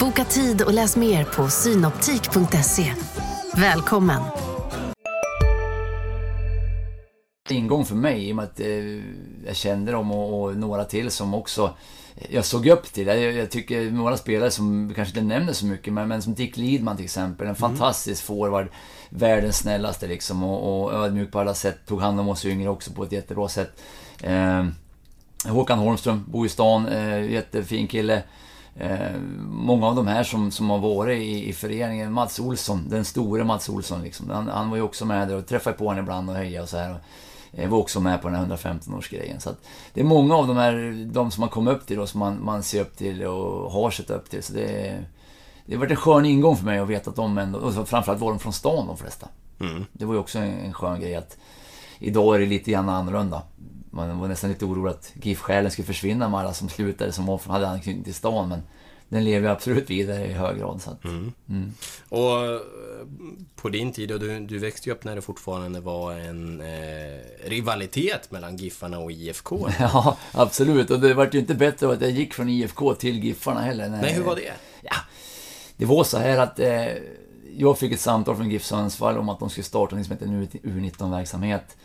Boka 0.00 0.24
tid 0.24 0.62
och 0.62 0.72
läs 0.72 0.96
mer 0.96 1.24
på 1.24 1.48
synoptik.se. 1.48 2.94
Välkommen! 3.56 4.51
Ingång 7.52 7.84
för 7.84 7.94
mig 7.94 8.28
i 8.28 8.32
och 8.32 8.36
med 8.36 8.44
att 8.44 8.60
eh, 8.60 8.66
jag 9.46 9.56
kände 9.56 9.92
dem 9.92 10.12
och, 10.12 10.42
och, 10.42 10.56
några 10.56 10.84
till 10.84 11.10
som 11.10 11.34
också 11.34 11.74
jag 12.28 12.44
såg 12.44 12.66
upp 12.66 12.92
till. 12.92 13.06
Jag, 13.06 13.18
jag 13.18 13.50
tycker 13.50 13.90
några 13.90 14.16
spelare 14.16 14.50
som 14.50 14.92
kanske 14.96 15.20
inte 15.20 15.34
nämner 15.34 15.52
så 15.52 15.66
mycket, 15.66 15.92
men, 15.92 16.08
men 16.08 16.22
som 16.22 16.34
Dick 16.34 16.56
Lidman 16.56 16.96
till 16.96 17.04
exempel. 17.04 17.46
En 17.46 17.54
mm. 17.54 17.60
fantastisk 17.60 18.24
forward. 18.24 18.68
Världens 19.08 19.58
snällaste 19.58 20.06
liksom 20.06 20.42
och, 20.42 20.82
och 20.82 20.94
ödmjuk 20.94 21.32
på 21.32 21.40
alla 21.40 21.54
sätt. 21.54 21.78
Tog 21.86 22.00
hand 22.00 22.20
om 22.20 22.28
oss 22.28 22.44
yngre 22.44 22.68
också 22.68 22.92
på 22.92 23.04
ett 23.04 23.12
jättebra 23.12 23.48
sätt. 23.48 23.82
Eh, 24.22 24.66
Håkan 25.48 25.78
Holmström, 25.78 26.24
bor 26.28 26.46
i 26.46 26.48
stan, 26.48 26.88
eh, 26.88 27.30
jättefin 27.30 27.86
kille. 27.86 28.22
Eh, 28.76 29.16
många 29.48 29.86
av 29.86 29.96
de 29.96 30.06
här 30.06 30.22
som, 30.22 30.50
som 30.50 30.70
har 30.70 30.78
varit 30.78 31.18
i, 31.18 31.48
i 31.48 31.52
föreningen, 31.52 32.12
Mats 32.12 32.40
Olsson, 32.40 32.88
den 32.88 33.04
store 33.04 33.44
Mats 33.44 33.68
Olsson 33.68 34.02
liksom. 34.02 34.30
Han, 34.30 34.48
han 34.48 34.70
var 34.70 34.76
ju 34.76 34.82
också 34.82 35.04
med 35.04 35.28
där 35.28 35.36
och 35.36 35.46
träffade 35.46 35.76
på 35.76 35.84
honom 35.84 36.02
ibland 36.02 36.30
och 36.30 36.36
hejade 36.36 36.62
och 36.62 36.68
så 36.68 36.76
här. 36.76 36.88
Jag 36.88 36.98
var 37.52 37.78
också 37.78 38.00
med 38.00 38.22
på 38.22 38.28
den 38.28 38.36
här 38.36 38.56
115-årsgrejen. 38.56 39.38
Så 39.38 39.50
det 39.94 40.00
är 40.00 40.04
många 40.04 40.36
av 40.36 40.46
de 40.46 40.56
här, 40.56 41.06
de 41.12 41.30
som 41.30 41.40
man 41.40 41.48
kommer 41.48 41.72
upp 41.72 41.86
till 41.86 42.00
och 42.00 42.08
som 42.08 42.20
man, 42.20 42.44
man 42.44 42.62
ser 42.62 42.80
upp 42.80 42.96
till 42.96 43.24
och 43.24 43.72
har 43.72 43.90
sett 43.90 44.10
upp 44.10 44.30
till. 44.30 44.42
Så 44.42 44.52
det, 44.52 44.98
det 45.66 45.74
har 45.74 45.80
varit 45.80 45.90
en 45.90 45.96
skön 45.96 46.24
ingång 46.24 46.56
för 46.56 46.64
mig 46.64 46.78
att 46.78 46.88
veta 46.88 47.10
att 47.10 47.16
de 47.16 47.38
ändå, 47.38 47.58
och 47.58 47.88
framförallt 47.88 48.20
var 48.20 48.30
de 48.30 48.38
från 48.38 48.52
stan 48.52 48.86
de 48.86 48.96
flesta. 48.96 49.28
Mm. 49.60 49.84
Det 49.92 50.04
var 50.04 50.14
ju 50.14 50.20
också 50.20 50.38
en 50.38 50.72
skön 50.72 51.00
grej 51.00 51.14
att 51.14 51.38
idag 51.98 52.34
är 52.34 52.40
det 52.40 52.46
lite 52.46 52.70
grann 52.70 52.88
annorlunda. 52.88 53.42
Man 53.90 54.18
var 54.18 54.28
nästan 54.28 54.50
lite 54.50 54.64
orolig 54.64 54.90
att 54.90 55.12
GIF-själen 55.22 55.70
skulle 55.70 55.86
försvinna 55.86 56.28
med 56.28 56.40
alla 56.40 56.54
som 56.54 56.68
slutade 56.68 57.12
som 57.12 57.38
hade 57.46 57.68
anknytning 57.68 58.04
till 58.04 58.14
stan. 58.14 58.48
Men 58.48 58.62
den 59.12 59.24
lever 59.24 59.48
absolut 59.48 59.90
vidare 59.90 60.26
i 60.26 60.32
hög 60.32 60.58
grad. 60.58 60.82
Så 60.82 60.90
att, 60.90 61.04
mm. 61.04 61.32
Mm. 61.48 61.72
Och 62.08 62.44
eh, 62.44 62.60
på 63.56 63.68
din 63.68 63.92
tid, 63.92 64.12
och 64.12 64.20
du, 64.20 64.40
du 64.40 64.58
växte 64.58 64.88
ju 64.88 64.94
upp 64.94 65.04
när 65.04 65.16
det 65.16 65.22
fortfarande 65.22 65.80
var 65.80 66.12
en 66.12 66.60
eh, 66.60 67.20
rivalitet 67.44 68.30
mellan 68.30 68.56
Giffarna 68.56 68.98
och 68.98 69.12
IFK. 69.12 69.68
Ja, 69.78 70.16
absolut. 70.32 70.90
Och 70.90 71.00
det 71.00 71.14
vart 71.14 71.34
ju 71.34 71.38
inte 71.38 71.54
bättre 71.54 71.92
att 71.92 72.00
jag 72.00 72.10
gick 72.10 72.34
från 72.34 72.48
IFK 72.48 72.94
till 72.94 73.24
Giffarna 73.24 73.60
heller. 73.60 73.88
När, 73.88 74.02
Nej, 74.02 74.12
hur 74.12 74.22
var 74.22 74.36
det? 74.36 74.52
Ja, 74.82 74.96
det 75.76 75.84
var 75.84 76.04
så 76.04 76.18
här 76.18 76.38
att 76.38 76.58
eh, 76.58 76.86
jag 77.56 77.78
fick 77.78 77.92
ett 77.92 78.00
samtal 78.00 78.36
från 78.36 78.50
GIF 78.50 78.64
Sundsvall 78.64 79.18
om 79.18 79.28
att 79.28 79.40
de 79.40 79.50
skulle 79.50 79.64
starta 79.64 79.96
något 79.96 80.06
som 80.06 80.12
heter 80.12 80.26
en 80.26 80.48
U19-verksamhet. 80.48 81.76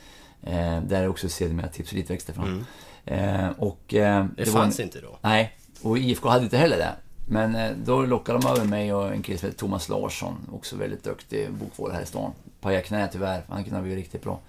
Eh, 0.44 0.82
där 0.82 1.08
också 1.08 1.30
sedermera 1.30 1.68
Tips 1.68 1.92
Elit 1.92 2.10
växte 2.10 2.34
fram. 2.34 2.66
Mm. 3.06 3.46
Eh, 3.46 3.50
och, 3.58 3.94
eh, 3.94 4.26
det, 4.26 4.44
det 4.44 4.52
fanns 4.52 4.80
en, 4.80 4.86
inte 4.86 5.02
då? 5.02 5.20
Nej, 5.22 5.58
och 5.82 5.98
IFK 5.98 6.30
hade 6.30 6.44
inte 6.44 6.58
heller 6.58 6.78
det. 6.78 6.96
Men 7.30 7.56
eh, 7.56 7.72
då 7.86 8.02
lockade 8.02 8.40
de 8.40 8.48
över 8.50 8.66
mig 8.66 8.94
och 8.94 9.12
en 9.12 9.22
kille 9.22 9.38
som 9.38 9.48
heter 9.48 9.60
Thomas 9.60 9.90
Larsson, 9.90 10.36
också 10.52 10.76
väldigt 10.76 11.04
duktig 11.04 11.52
bokvårdare 11.52 11.96
här 11.96 12.04
i 12.04 12.06
stan. 12.06 12.32
Pajade 12.62 12.84
knä 12.84 13.10
tyvärr, 13.12 13.44
han 13.50 13.64
kunde 13.64 13.78
ha 13.78 13.84
blivit 13.84 14.04
riktigt 14.04 14.24
bra. 14.24 14.40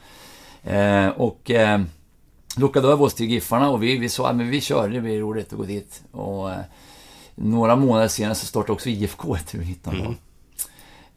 Eh, 0.62 1.08
och 1.08 1.50
eh, 1.50 1.80
lockade 2.56 2.88
över 2.88 3.04
oss 3.04 3.14
till 3.14 3.26
Giffarna 3.26 3.70
och 3.70 3.82
vi, 3.82 3.98
vi 3.98 4.08
sa 4.08 4.30
att 4.30 4.36
vi 4.36 4.60
kör, 4.60 4.88
det 4.88 5.00
blir 5.00 5.20
roligt 5.20 5.52
att 5.52 5.58
gå 5.58 5.64
dit. 5.64 6.02
Och 6.10 6.50
eh, 6.50 6.60
några 7.34 7.76
månader 7.76 8.08
senare 8.08 8.34
så 8.34 8.46
startade 8.46 8.72
också 8.72 8.88
IFK 8.88 9.34
ett 9.34 9.54
U19 9.54 10.00
mm. 10.00 10.14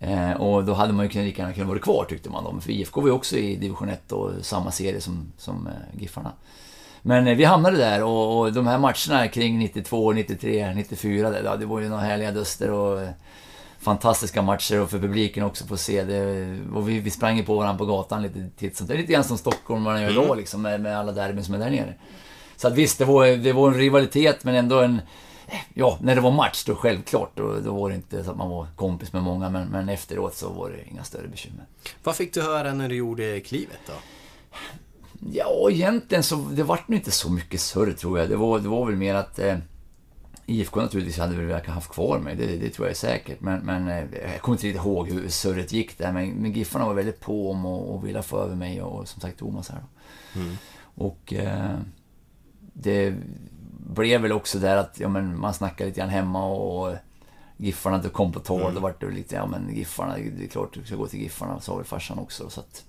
Eh, 0.03 0.31
och 0.31 0.65
då 0.65 0.73
hade 0.73 0.93
man 0.93 1.07
ju 1.07 1.23
lika 1.23 1.41
gärna 1.41 1.53
kunnat 1.53 1.69
vara 1.69 1.79
kvar 1.79 2.05
tyckte 2.09 2.29
man 2.29 2.43
då. 2.43 2.61
För 2.61 2.71
IFK 2.71 3.01
var 3.01 3.07
ju 3.07 3.13
också 3.13 3.37
i 3.37 3.55
division 3.55 3.89
1 3.89 4.11
och 4.11 4.31
samma 4.41 4.71
serie 4.71 5.01
som, 5.01 5.31
som 5.37 5.67
eh, 5.67 6.01
Giffarna. 6.01 6.31
Men 7.01 7.27
eh, 7.27 7.35
vi 7.35 7.43
hamnade 7.43 7.77
där 7.77 8.03
och, 8.03 8.39
och, 8.39 8.53
de 8.53 8.67
här 8.67 8.77
matcherna 8.77 9.27
kring 9.27 9.59
92, 9.59 10.11
93, 10.11 10.73
94, 10.75 11.29
det, 11.29 11.41
ja, 11.45 11.55
det 11.55 11.65
var 11.65 11.79
ju 11.79 11.89
några 11.89 12.01
härliga 12.01 12.31
duster 12.31 12.71
och 12.71 13.01
eh, 13.01 13.09
fantastiska 13.79 14.41
matcher 14.41 14.81
och 14.81 14.89
för 14.89 14.99
publiken 14.99 15.43
också 15.43 15.65
få 15.65 15.77
se 15.77 16.03
det. 16.03 16.59
Och 16.73 16.89
vi, 16.89 16.99
vi 16.99 17.09
sprang 17.09 17.37
ju 17.37 17.43
på 17.43 17.55
varandra 17.55 17.77
på 17.77 17.85
gatan 17.85 18.21
lite 18.21 18.49
titt 18.57 18.77
som 18.77 18.87
Det 18.87 18.93
är 18.93 18.97
lite 18.97 19.13
grann 19.13 19.23
som 19.23 19.37
Stockholm 19.37 19.81
man 19.81 20.01
gör 20.01 20.11
idag 20.11 20.25
mm. 20.25 20.37
liksom 20.37 20.61
med, 20.61 20.81
med 20.81 20.99
alla 20.99 21.11
derbyn 21.11 21.43
som 21.43 21.53
är 21.53 21.59
där 21.59 21.69
nere. 21.69 21.93
Så 22.55 22.67
att 22.67 22.73
visst, 22.73 22.97
det 22.97 23.05
var, 23.05 23.27
det 23.27 23.53
var 23.53 23.67
en 23.67 23.77
rivalitet 23.77 24.43
men 24.43 24.55
ändå 24.55 24.79
en... 24.79 25.01
Ja, 25.73 25.97
när 26.01 26.15
det 26.15 26.21
var 26.21 26.31
match 26.31 26.63
då 26.65 26.75
självklart, 26.75 27.31
då, 27.35 27.55
då 27.65 27.73
var 27.73 27.89
det 27.89 27.95
inte 27.95 28.23
så 28.23 28.31
att 28.31 28.37
man 28.37 28.49
var 28.49 28.67
kompis 28.75 29.13
med 29.13 29.23
många 29.23 29.49
men, 29.49 29.67
men 29.67 29.89
efteråt 29.89 30.35
så 30.35 30.49
var 30.49 30.69
det 30.69 30.89
inga 30.91 31.03
större 31.03 31.27
bekymmer. 31.27 31.65
Vad 32.03 32.15
fick 32.15 32.33
du 32.33 32.41
höra 32.41 32.73
när 32.73 32.89
du 32.89 32.95
gjorde 32.95 33.39
klivet 33.39 33.79
då? 33.87 33.93
Ja, 35.29 35.69
egentligen 35.71 36.23
så, 36.23 36.35
det 36.35 36.63
vart 36.63 36.87
nog 36.87 36.99
inte 36.99 37.11
så 37.11 37.31
mycket 37.31 37.61
surr 37.61 37.91
tror 37.91 38.19
jag. 38.19 38.29
Det 38.29 38.35
var, 38.35 38.59
det 38.59 38.69
var 38.69 38.85
väl 38.85 38.95
mer 38.95 39.15
att 39.15 39.39
eh, 39.39 39.57
IFK 40.45 40.81
naturligtvis 40.81 41.17
hade 41.17 41.35
väl 41.35 41.45
verkat 41.45 41.73
haft 41.73 41.91
kvar 41.91 42.19
mig, 42.19 42.35
det, 42.35 42.57
det 42.57 42.69
tror 42.69 42.87
jag 42.87 42.91
är 42.91 42.95
säkert. 42.95 43.41
Men, 43.41 43.59
men 43.59 43.87
eh, 43.87 44.31
jag 44.31 44.41
kommer 44.41 44.55
inte 44.55 44.67
riktigt 44.67 44.85
ihåg 44.85 45.09
hur 45.09 45.29
surret 45.29 45.73
gick 45.73 45.97
där. 45.97 46.11
Men, 46.11 46.29
men 46.29 46.51
Giffarna 46.51 46.85
var 46.85 46.93
väldigt 46.93 47.19
på 47.19 47.51
om 47.51 47.65
och, 47.65 47.95
och 47.95 48.07
ville 48.07 48.21
få 48.21 48.37
över 48.37 48.55
mig 48.55 48.81
och, 48.81 49.07
som 49.07 49.21
sagt 49.21 49.39
Thomas 49.39 49.69
här. 49.69 49.83
Mm. 50.35 50.55
Och 50.95 51.33
eh, 51.33 51.79
det 52.73 53.15
blev 53.95 54.21
väl 54.21 54.31
också 54.31 54.59
där 54.59 54.77
att 54.77 54.99
ja, 54.99 55.09
men 55.09 55.39
man 55.39 55.53
snackade 55.53 55.87
lite 55.87 55.99
grann 55.99 56.09
hemma 56.09 56.45
och 56.45 56.95
Giffarna 57.57 57.95
inte 57.95 58.09
kom 58.09 58.31
på 58.31 58.39
tal. 58.39 58.61
Mm. 58.61 58.73
Då 58.73 58.79
vart 58.79 59.01
det 59.01 59.09
lite, 59.09 59.35
ja 59.35 59.45
men 59.45 59.75
Giffarna, 59.75 60.15
det 60.37 60.43
är 60.43 60.47
klart 60.47 60.73
du 60.73 60.83
ska 60.83 60.95
gå 60.95 61.07
till 61.07 61.21
Giffarna, 61.21 61.59
sa 61.59 61.75
väl 61.75 61.85
farsan 61.85 62.19
också. 62.19 62.49
Så 62.49 62.59
att, 62.59 62.85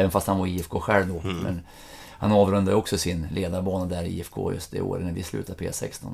Även 0.00 0.10
fast 0.10 0.26
han 0.26 0.38
var 0.38 0.46
IFK 0.46 0.80
själv 0.80 1.08
då. 1.08 1.20
Mm. 1.20 1.36
Men 1.36 1.60
han 2.10 2.32
avrundade 2.32 2.76
också 2.76 2.98
sin 2.98 3.26
ledarbana 3.32 3.86
där 3.86 4.02
i 4.02 4.18
IFK 4.18 4.52
just 4.52 4.70
det 4.70 4.80
året 4.80 5.04
när 5.04 5.12
vi 5.12 5.22
slutade 5.22 5.58
P16. 5.58 6.06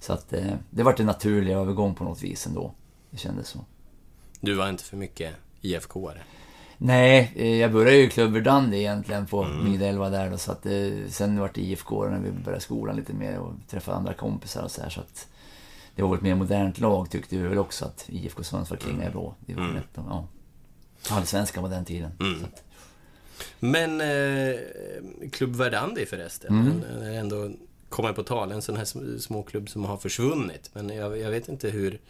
Så 0.00 0.12
att 0.12 0.32
eh, 0.32 0.54
det 0.70 0.82
vart 0.82 1.00
en 1.00 1.06
naturlig 1.06 1.52
övergång 1.52 1.94
på 1.94 2.04
något 2.04 2.22
vis 2.22 2.46
ändå. 2.46 2.74
Det 3.10 3.16
kändes 3.16 3.48
så. 3.48 3.58
Du 4.40 4.54
var 4.54 4.68
inte 4.68 4.84
för 4.84 4.96
mycket 4.96 5.34
IFK-are? 5.60 6.18
Nej, 6.78 7.32
eh, 7.36 7.56
jag 7.56 7.72
började 7.72 7.96
ju 7.96 8.02
i 8.02 8.10
Klubb 8.10 8.32
Verdandi 8.32 8.78
egentligen 8.78 9.26
på 9.26 9.42
mm. 9.42 9.70
Midelva 9.70 10.10
där 10.10 10.30
då, 10.30 10.38
så 10.38 10.52
att 10.52 10.66
eh, 10.66 10.72
sen 11.08 11.40
vart 11.40 11.54
det 11.54 11.60
IFK 11.60 12.04
när 12.04 12.18
vi 12.18 12.30
började 12.30 12.60
skolan 12.60 12.96
lite 12.96 13.12
mer 13.12 13.38
och 13.38 13.52
träffade 13.70 13.96
andra 13.96 14.14
kompisar 14.14 14.62
och 14.62 14.70
så 14.70 14.82
här, 14.82 14.90
så 14.90 15.00
att 15.00 15.28
det 15.94 16.02
var 16.02 16.14
ett 16.16 16.22
mer 16.22 16.34
modernt 16.34 16.80
lag 16.80 17.10
tyckte 17.10 17.36
vi 17.36 17.48
väl 17.48 17.58
också 17.58 17.84
att 17.84 18.04
IFK 18.08 18.44
Sundsvall 18.44 18.78
klingade 18.78 19.10
bra. 19.10 19.34
Det 19.40 19.54
var 19.54 19.62
mm. 19.62 19.76
rätt, 19.76 19.88
ja. 19.94 20.26
Allsvenskan 21.10 21.64
på 21.64 21.70
den 21.70 21.84
tiden. 21.84 22.12
Mm. 22.20 22.44
Men 23.60 24.00
eh, 24.00 24.56
Klubb 25.32 25.56
Verdandi 25.56 26.06
förresten, 26.06 26.82
mm. 26.92 27.14
ändå 27.14 27.50
kommer 27.94 28.12
på 28.12 28.22
tal, 28.22 28.52
en 28.52 28.62
sån 28.62 28.76
här 28.76 29.18
småklubb 29.18 29.68
som 29.68 29.84
har 29.84 29.96
försvunnit. 29.96 30.70
Men 30.72 30.88
jag, 30.88 31.18
jag, 31.18 31.30
vet 31.30 31.48
inte 31.48 31.68
hur, 31.68 32.00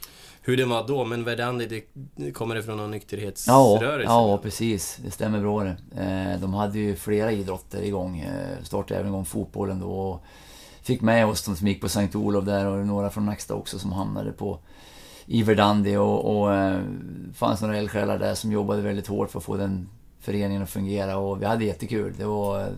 hur 0.41 0.57
det 0.57 0.65
var 0.65 0.89
då, 0.89 1.05
men 1.05 1.25
Verdandi, 1.25 1.85
det 2.17 2.33
kommer 2.33 2.55
det 2.55 2.63
från 2.63 2.77
någon 2.77 2.91
nykterhetsrörelse? 2.91 4.05
Ja, 4.05 4.29
ja 4.29 4.39
precis. 4.39 4.99
Det 5.05 5.11
stämmer 5.11 5.41
bra 5.41 5.65
det. 5.65 5.77
Eh, 6.03 6.41
de 6.41 6.55
hade 6.55 6.79
ju 6.79 6.97
flera 6.97 7.33
idrotter 7.33 7.83
igång. 7.83 8.19
Eh, 8.19 8.65
startade 8.65 9.01
även 9.01 9.11
igång 9.11 9.25
fotbollen 9.25 9.81
då. 9.81 9.91
Och 9.91 10.25
fick 10.83 11.01
med 11.01 11.27
oss 11.27 11.45
de 11.45 11.57
som 11.57 11.69
gick 11.69 11.81
på 11.81 11.89
Sankt 11.89 12.15
Olof 12.15 12.45
där 12.45 12.67
och 12.67 12.87
några 12.87 13.11
från 13.11 13.27
Nacksta 13.27 13.55
också 13.55 13.79
som 13.79 13.93
hamnade 13.93 14.33
på 14.33 14.59
i 15.27 15.43
Verdandi 15.43 15.97
och, 15.97 16.39
och 16.39 16.55
eh, 16.55 16.81
fanns 17.35 17.61
några 17.63 17.77
eldsjälar 17.77 18.19
där 18.19 18.35
som 18.35 18.53
jobbade 18.53 18.83
väldigt 18.83 19.07
hårt 19.07 19.31
för 19.31 19.39
att 19.39 19.45
få 19.45 19.57
den 19.57 19.89
föreningen 20.25 20.63
att 20.63 20.71
fungera 20.71 21.17
och 21.17 21.43
vi 21.43 21.47
hade 21.47 21.65
jättekul. 21.65 22.15
Det 22.19 22.25
var 22.25 22.69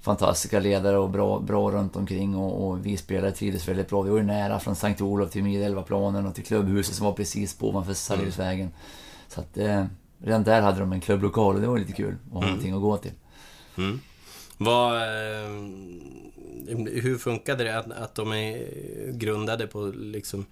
fantastiska 0.00 0.60
ledare 0.60 0.98
och 0.98 1.10
bra, 1.10 1.40
bra 1.40 1.70
runt 1.70 1.96
omkring 1.96 2.36
och, 2.36 2.68
och 2.68 2.86
vi 2.86 2.96
spelare 2.96 3.32
trivdes 3.32 3.68
väldigt 3.68 3.88
bra. 3.88 4.02
Vi 4.02 4.10
var 4.10 4.18
ju 4.18 4.24
nära 4.24 4.60
från 4.60 4.76
Sankt 4.76 5.00
Olof 5.00 5.30
till 5.30 5.42
Midälvaplanen 5.42 6.26
och 6.26 6.34
till 6.34 6.44
klubbhuset 6.44 6.94
som 6.94 7.06
var 7.06 7.12
precis 7.12 7.54
på 7.54 7.68
ovanför 7.68 7.94
Sarriusvägen. 7.94 8.66
Mm. 8.66 8.72
Så 9.28 9.40
att 9.40 9.58
eh, 9.58 9.84
redan 10.18 10.42
där 10.42 10.62
hade 10.62 10.80
de 10.80 10.92
en 10.92 11.00
klubblokal 11.00 11.54
och 11.54 11.60
det 11.60 11.66
var 11.66 11.78
lite 11.78 11.92
kul 11.92 12.14
att 12.26 12.32
ha 12.32 12.38
mm. 12.38 12.50
någonting 12.50 12.74
att 12.74 12.80
gå 12.80 12.96
till. 12.96 13.12
Mm. 13.78 14.00
Vad, 14.56 14.96
eh, 14.96 15.48
hur 17.02 17.18
funkade 17.18 17.64
det 17.64 17.78
att, 17.78 17.92
att 17.92 18.14
de 18.14 18.32
är 18.32 18.58
grundade 19.12 19.66
på 19.66 19.92
liksom 19.94 20.46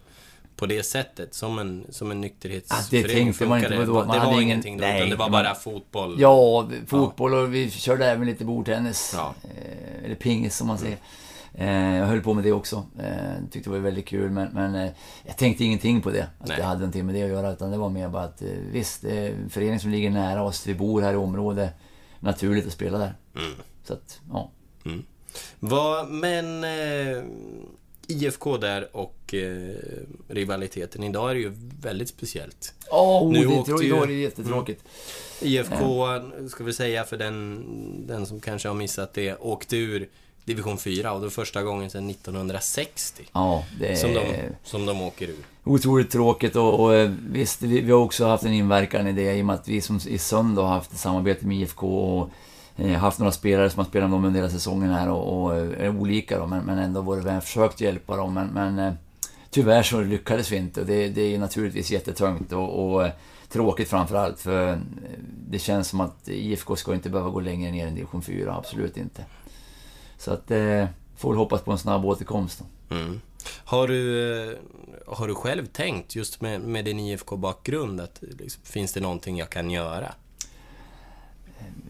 på 0.56 0.66
det 0.66 0.82
sättet, 0.82 1.34
som 1.34 1.58
en, 1.58 1.86
som 1.90 2.10
en 2.10 2.20
nykterhetsförening? 2.20 3.06
Det 3.06 3.14
tänkte 3.14 3.46
man 3.46 3.58
inte 3.58 3.76
på 3.76 3.84
då. 3.84 3.92
Man 3.92 4.08
det 4.08 4.18
var 4.18 4.32
ingen, 4.32 4.42
ingenting 4.42 4.76
då, 4.76 4.80
nej, 4.80 4.96
utan 4.96 5.10
det 5.10 5.16
var 5.16 5.30
bara 5.30 5.54
fotboll? 5.54 6.16
Ja, 6.20 6.68
fotboll 6.86 7.32
ja. 7.32 7.38
och 7.38 7.54
vi 7.54 7.70
körde 7.70 8.06
även 8.06 8.26
lite 8.26 8.44
bordtennis. 8.44 9.12
Ja. 9.16 9.34
Eh, 9.44 10.04
eller 10.04 10.14
pingis 10.14 10.56
som 10.56 10.66
man 10.66 10.78
säger. 10.78 10.98
Eh, 11.54 11.96
jag 11.96 12.06
höll 12.06 12.20
på 12.20 12.34
med 12.34 12.44
det 12.44 12.52
också. 12.52 12.86
Eh, 12.98 13.44
tyckte 13.50 13.70
det 13.70 13.74
var 13.74 13.82
väldigt 13.82 14.06
kul, 14.06 14.30
men, 14.30 14.48
men 14.52 14.90
jag 15.24 15.36
tänkte 15.36 15.64
ingenting 15.64 16.00
på 16.00 16.10
det. 16.10 16.26
Att 16.40 16.48
nej. 16.48 16.56
det 16.56 16.62
hade 16.62 16.80
någonting 16.80 17.06
med 17.06 17.14
det 17.14 17.22
att 17.22 17.28
göra, 17.28 17.52
utan 17.52 17.70
det 17.70 17.78
var 17.78 17.90
mer 17.90 18.08
bara 18.08 18.24
att 18.24 18.42
visst, 18.72 19.02
det 19.02 19.18
är 19.18 19.30
en 19.30 19.50
förening 19.50 19.80
som 19.80 19.90
ligger 19.90 20.10
nära 20.10 20.42
oss. 20.42 20.66
Vi 20.66 20.74
bor 20.74 21.02
här 21.02 21.12
i 21.12 21.16
området. 21.16 21.70
Naturligt 22.20 22.66
att 22.66 22.72
spela 22.72 22.98
där. 22.98 23.14
Mm. 23.36 23.52
Så 23.84 23.92
att, 23.92 24.20
ja. 24.32 24.50
Mm. 24.84 25.04
Vad, 25.60 26.08
men... 26.08 26.64
Eh 26.64 27.24
IFK 28.08 28.56
där 28.56 28.96
och 28.96 29.34
eh, 29.34 29.74
rivaliteten. 30.28 31.02
Idag 31.04 31.30
är 31.30 31.34
det 31.34 31.40
ju 31.40 31.52
väldigt 31.80 32.08
speciellt. 32.08 32.74
Åh, 32.90 33.32
Nu 33.32 33.40
det, 33.40 33.46
åkte 33.46 33.72
ju- 33.84 33.96
är 33.96 34.06
det 34.06 34.12
jättetråkigt. 34.12 34.84
IFK, 35.42 36.06
ska 36.50 36.64
vi 36.64 36.72
säga 36.72 37.04
för 37.04 37.16
den, 37.16 37.64
den 38.06 38.26
som 38.26 38.40
kanske 38.40 38.68
har 38.68 38.74
missat 38.74 39.14
det, 39.14 39.36
åkte 39.36 39.76
ur 39.76 40.08
division 40.44 40.78
4 40.78 41.12
och 41.12 41.20
det 41.20 41.26
var 41.26 41.30
första 41.30 41.62
gången 41.62 41.90
sedan 41.90 42.10
1960 42.10 43.22
Ja, 43.32 43.64
är... 43.80 43.94
som, 43.96 44.14
de, 44.14 44.20
som 44.64 44.86
de 44.86 45.02
åker 45.02 45.28
ur. 45.28 45.36
Otroligt 45.64 46.10
tråkigt 46.10 46.56
och, 46.56 46.80
och 46.80 46.94
eh, 46.94 47.12
visst, 47.30 47.62
vi, 47.62 47.80
vi 47.80 47.92
har 47.92 47.98
också 48.00 48.26
haft 48.26 48.44
en 48.44 48.52
inverkan 48.52 49.06
i 49.08 49.12
det 49.12 49.34
i 49.38 49.42
och 49.42 49.46
med 49.46 49.54
att 49.54 49.68
vi 49.68 49.80
som 49.80 50.00
i 50.06 50.18
söndag 50.18 50.62
har 50.62 50.68
haft 50.68 50.92
ett 50.92 50.98
samarbete 50.98 51.46
med 51.46 51.56
IFK 51.56 51.86
och 52.18 52.30
Eh, 52.76 52.92
haft 52.92 53.18
några 53.18 53.32
spelare 53.32 53.70
som 53.70 53.78
har 53.78 53.84
spelat 53.84 54.10
med 54.10 54.18
dem 54.18 54.24
under 54.24 54.40
hela 54.40 54.50
säsongen 54.50 54.90
här 54.90 55.10
och, 55.10 55.42
och 55.42 55.56
eh, 55.56 55.86
är 55.86 55.88
olika 55.88 56.38
då, 56.38 56.46
men, 56.46 56.64
men 56.64 56.78
ändå 56.78 57.14
det 57.14 57.22
väl 57.22 57.40
försökt 57.40 57.80
hjälpa 57.80 58.16
dem. 58.16 58.34
Men, 58.34 58.46
men 58.46 58.78
eh, 58.78 58.92
tyvärr 59.50 59.82
så 59.82 60.00
lyckades 60.00 60.52
vi 60.52 60.56
inte 60.56 60.80
och 60.80 60.86
det, 60.86 61.08
det 61.08 61.34
är 61.34 61.38
naturligtvis 61.38 61.90
jättetungt 61.90 62.52
och, 62.52 62.94
och 62.94 63.08
tråkigt 63.48 63.88
framförallt 63.88 64.40
för 64.40 64.80
det 65.48 65.58
känns 65.58 65.88
som 65.88 66.00
att 66.00 66.28
IFK 66.28 66.76
ska 66.76 66.94
inte 66.94 67.10
behöva 67.10 67.30
gå 67.30 67.40
längre 67.40 67.72
ner 67.72 67.86
än 67.86 67.94
division 67.94 68.22
4, 68.22 68.54
absolut 68.54 68.96
inte. 68.96 69.24
Så 70.18 70.30
att, 70.30 70.50
eh, 70.50 70.86
får 71.16 71.30
väl 71.30 71.38
hoppas 71.38 71.60
på 71.60 71.72
en 71.72 71.78
snabb 71.78 72.04
återkomst 72.04 72.62
då. 72.88 72.94
Mm. 72.94 73.20
Har, 73.64 73.88
du, 73.88 74.58
har 75.06 75.28
du 75.28 75.34
själv 75.34 75.66
tänkt, 75.66 76.14
just 76.14 76.40
med, 76.40 76.60
med 76.60 76.84
din 76.84 76.98
IFK-bakgrund, 76.98 78.00
att 78.00 78.22
liksom, 78.38 78.62
finns 78.64 78.92
det 78.92 79.00
någonting 79.00 79.38
jag 79.38 79.50
kan 79.50 79.70
göra? 79.70 80.14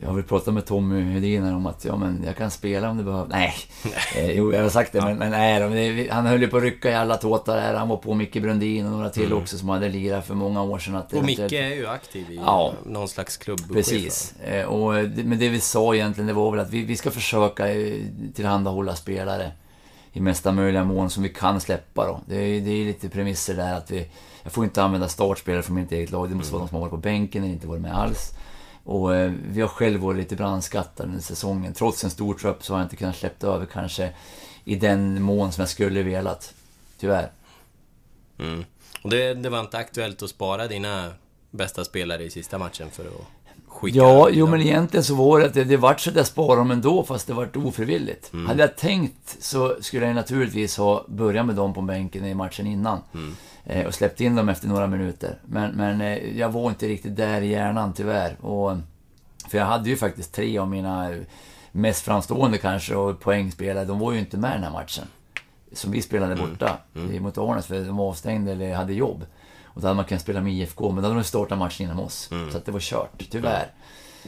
Jag 0.01 0.09
har 0.09 0.15
väl 0.15 0.25
pratat 0.25 0.55
med 0.55 0.67
Tommy 0.67 1.03
Hedin 1.03 1.45
om 1.55 1.67
att 1.67 1.85
ja, 1.85 1.97
men 1.97 2.23
jag 2.27 2.37
kan 2.37 2.51
spela 2.51 2.91
om 2.91 2.97
det 2.97 3.03
behövs. 3.05 3.29
Nej, 3.31 3.55
eh, 4.17 4.31
jo, 4.31 4.53
jag 4.53 4.63
har 4.63 4.69
sagt 4.69 4.93
det, 4.93 5.01
men, 5.01 5.17
men 5.19 5.31
nej, 5.31 6.09
han 6.09 6.27
höll 6.27 6.41
ju 6.43 6.49
på 6.49 6.57
att 6.57 6.63
rycka 6.63 6.91
i 6.91 6.95
alla 6.95 7.17
tåtar 7.17 7.57
där. 7.57 7.75
Han 7.75 7.89
var 7.89 7.97
på 7.97 8.15
Micke 8.15 8.43
Brundin 8.43 8.85
och 8.87 8.93
några 8.93 9.11
till 9.11 9.33
också 9.33 9.59
som 9.59 9.69
hade 9.69 9.89
lirat 9.89 10.27
för 10.27 10.35
många 10.35 10.63
år 10.63 10.79
sedan. 10.79 10.95
Att 10.97 11.13
Och 11.13 11.25
Micke 11.25 11.53
är 11.53 11.75
ju 11.75 11.87
aktiv 11.87 12.31
i 12.31 12.37
Ja. 12.37 12.73
någon 12.87 13.09
slags 13.09 13.37
klubb. 13.37 13.61
Precis. 13.73 14.35
Eh, 14.45 14.65
Och, 14.65 14.93
men 15.25 15.39
det 15.39 15.49
vi 15.49 15.61
sa 15.61 15.95
egentligen, 15.95 16.27
det 16.29 16.33
var 16.33 16.51
väl 16.51 16.61
att 16.61 16.71
vi, 16.71 16.85
vi 16.85 16.97
ska 16.97 17.11
försöka 17.11 17.75
eh, 17.75 17.95
tillhandahålla 18.35 18.95
spelare 18.95 19.53
i 20.13 20.21
mesta 20.21 20.53
möjliga 20.53 20.85
mån 20.85 21.11
som 21.11 21.23
vi 21.23 21.29
kan 21.29 21.61
släppa 21.61 22.07
då. 22.07 22.21
Det 22.27 22.37
är, 22.37 22.61
det 22.61 22.71
är 22.71 22.85
lite 22.85 23.09
premisser 23.09 23.55
där 23.55 23.75
att 23.75 23.91
vi... 23.91 24.07
Jag 24.43 24.53
får 24.53 24.65
inte 24.65 24.83
använda 24.83 25.09
startspelare 25.09 25.63
från 25.63 25.77
mitt 25.77 25.93
eget 25.93 26.11
lag. 26.11 26.29
Det 26.29 26.35
måste 26.35 26.53
vara 26.53 26.63
de 26.63 26.69
som 26.69 26.75
har 26.75 26.81
varit 26.81 26.91
på 26.91 26.97
bänken 26.97 27.43
eller 27.43 27.53
inte 27.53 27.67
varit 27.67 27.83
med 27.83 27.97
alls. 27.99 28.31
Och 28.85 29.17
eh, 29.17 29.33
vi 29.49 29.61
har 29.61 29.69
själv 29.69 30.01
varit 30.01 30.19
lite 30.19 30.37
brandskattade 30.37 31.09
under 31.09 31.23
säsongen. 31.23 31.75
Trots 31.75 32.05
en 32.05 32.11
stor 32.11 32.35
trupp 32.35 32.65
så 32.65 32.73
har 32.73 32.81
jag 32.81 32.87
inte 32.87 32.97
kunnat 32.97 33.17
släppa 33.17 33.47
över 33.47 33.67
kanske 33.67 34.13
i 34.65 34.77
den 34.77 35.23
mån 35.23 35.53
som 35.53 35.63
jag 35.63 35.69
skulle 35.69 36.03
velat. 36.03 36.55
Tyvärr. 36.99 37.31
Mm. 38.39 38.65
Och 39.03 39.11
det, 39.11 39.35
det 39.35 39.49
var 39.49 39.61
inte 39.61 39.79
aktuellt 39.79 40.23
att 40.23 40.31
spara 40.31 40.67
dina 40.67 41.13
bästa 41.51 41.85
spelare 41.85 42.23
i 42.25 42.31
sista 42.31 42.59
matchen 42.59 42.91
för 42.91 43.05
att 43.05 43.27
skicka 43.75 43.99
Ja, 43.99 44.29
jo 44.31 44.47
men 44.47 44.61
egentligen 44.61 45.05
så 45.05 45.15
var 45.15 45.41
det 45.41 45.47
att 45.47 45.55
det, 45.55 45.65
det 45.65 45.77
vart 45.77 46.01
så 46.01 46.25
sparade 46.25 46.61
dem 46.61 46.71
ändå, 46.71 47.05
fast 47.05 47.27
det 47.27 47.33
vart 47.35 47.57
ofrivilligt. 47.57 48.33
Hade 48.47 48.63
jag 48.63 48.77
tänkt 48.77 49.37
så 49.41 49.77
skulle 49.81 50.07
jag 50.07 50.15
naturligtvis 50.15 50.77
ha 50.77 51.05
börjat 51.09 51.47
med 51.47 51.55
dem 51.55 51.75
på 51.75 51.81
bänken 51.81 52.25
i 52.25 52.35
matchen 52.35 52.67
innan. 52.67 52.99
Eh, 53.65 53.87
och 53.87 53.95
släppt 53.95 54.21
in 54.21 54.37
dem 54.37 54.49
efter 54.49 54.69
några 54.69 54.87
minuter. 54.87 55.39
Men, 55.47 55.71
men 55.71 56.01
eh, 56.01 56.39
jag 56.39 56.49
var 56.49 56.71
inte 56.71 56.89
riktigt 56.89 57.17
där 57.17 57.41
i 57.41 57.47
hjärnan 57.47 57.93
tyvärr. 57.93 58.37
Och, 58.41 58.77
för 59.49 59.59
jag 59.59 59.65
hade 59.65 59.91
ju 59.91 59.97
faktiskt 59.97 60.35
tre 60.35 60.59
av 60.59 60.69
mina 60.69 61.15
mest 61.73 62.05
framstående 62.05 62.59
kanske 62.59 62.95
och 62.95 63.21
poängspelare, 63.21 63.85
de 63.85 63.99
var 63.99 64.13
ju 64.13 64.19
inte 64.19 64.37
med 64.37 64.53
den 64.53 64.63
här 64.63 64.71
matchen. 64.71 65.05
Som 65.73 65.91
vi 65.91 66.03
spelade 66.03 66.37
borta 66.37 66.79
mm. 66.95 67.23
mot 67.23 67.39
Arnes, 67.39 67.67
för 67.67 67.85
de 67.85 67.97
var 67.97 68.09
avstängda 68.09 68.53
eller 68.53 68.75
hade 68.75 68.95
jobb. 68.95 69.25
Och 69.75 69.81
då 69.81 69.87
hade 69.87 69.97
man 69.97 70.05
kunnat 70.05 70.23
spela 70.23 70.41
med 70.41 70.53
IFK, 70.53 70.91
men 70.93 71.03
då 71.03 71.09
hade 71.09 71.21
de 71.21 71.25
startat 71.25 71.59
matchen 71.59 71.85
innan 71.87 71.99
oss. 71.99 72.31
Så 72.53 72.57
att 72.59 72.65
det 72.67 72.73
var 72.73 72.81
kört, 72.81 73.23
tyvärr. 73.31 73.67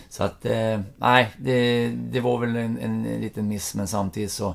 Så 0.09 0.23
att, 0.25 0.45
eh, 0.45 0.81
nej, 0.97 1.31
det, 1.37 1.89
det 1.89 2.21
var 2.21 2.39
väl 2.39 2.57
en, 2.57 2.79
en 2.79 3.03
liten 3.21 3.49
miss, 3.49 3.75
men 3.75 3.89
samtidigt 3.89 4.33
så... 4.33 4.49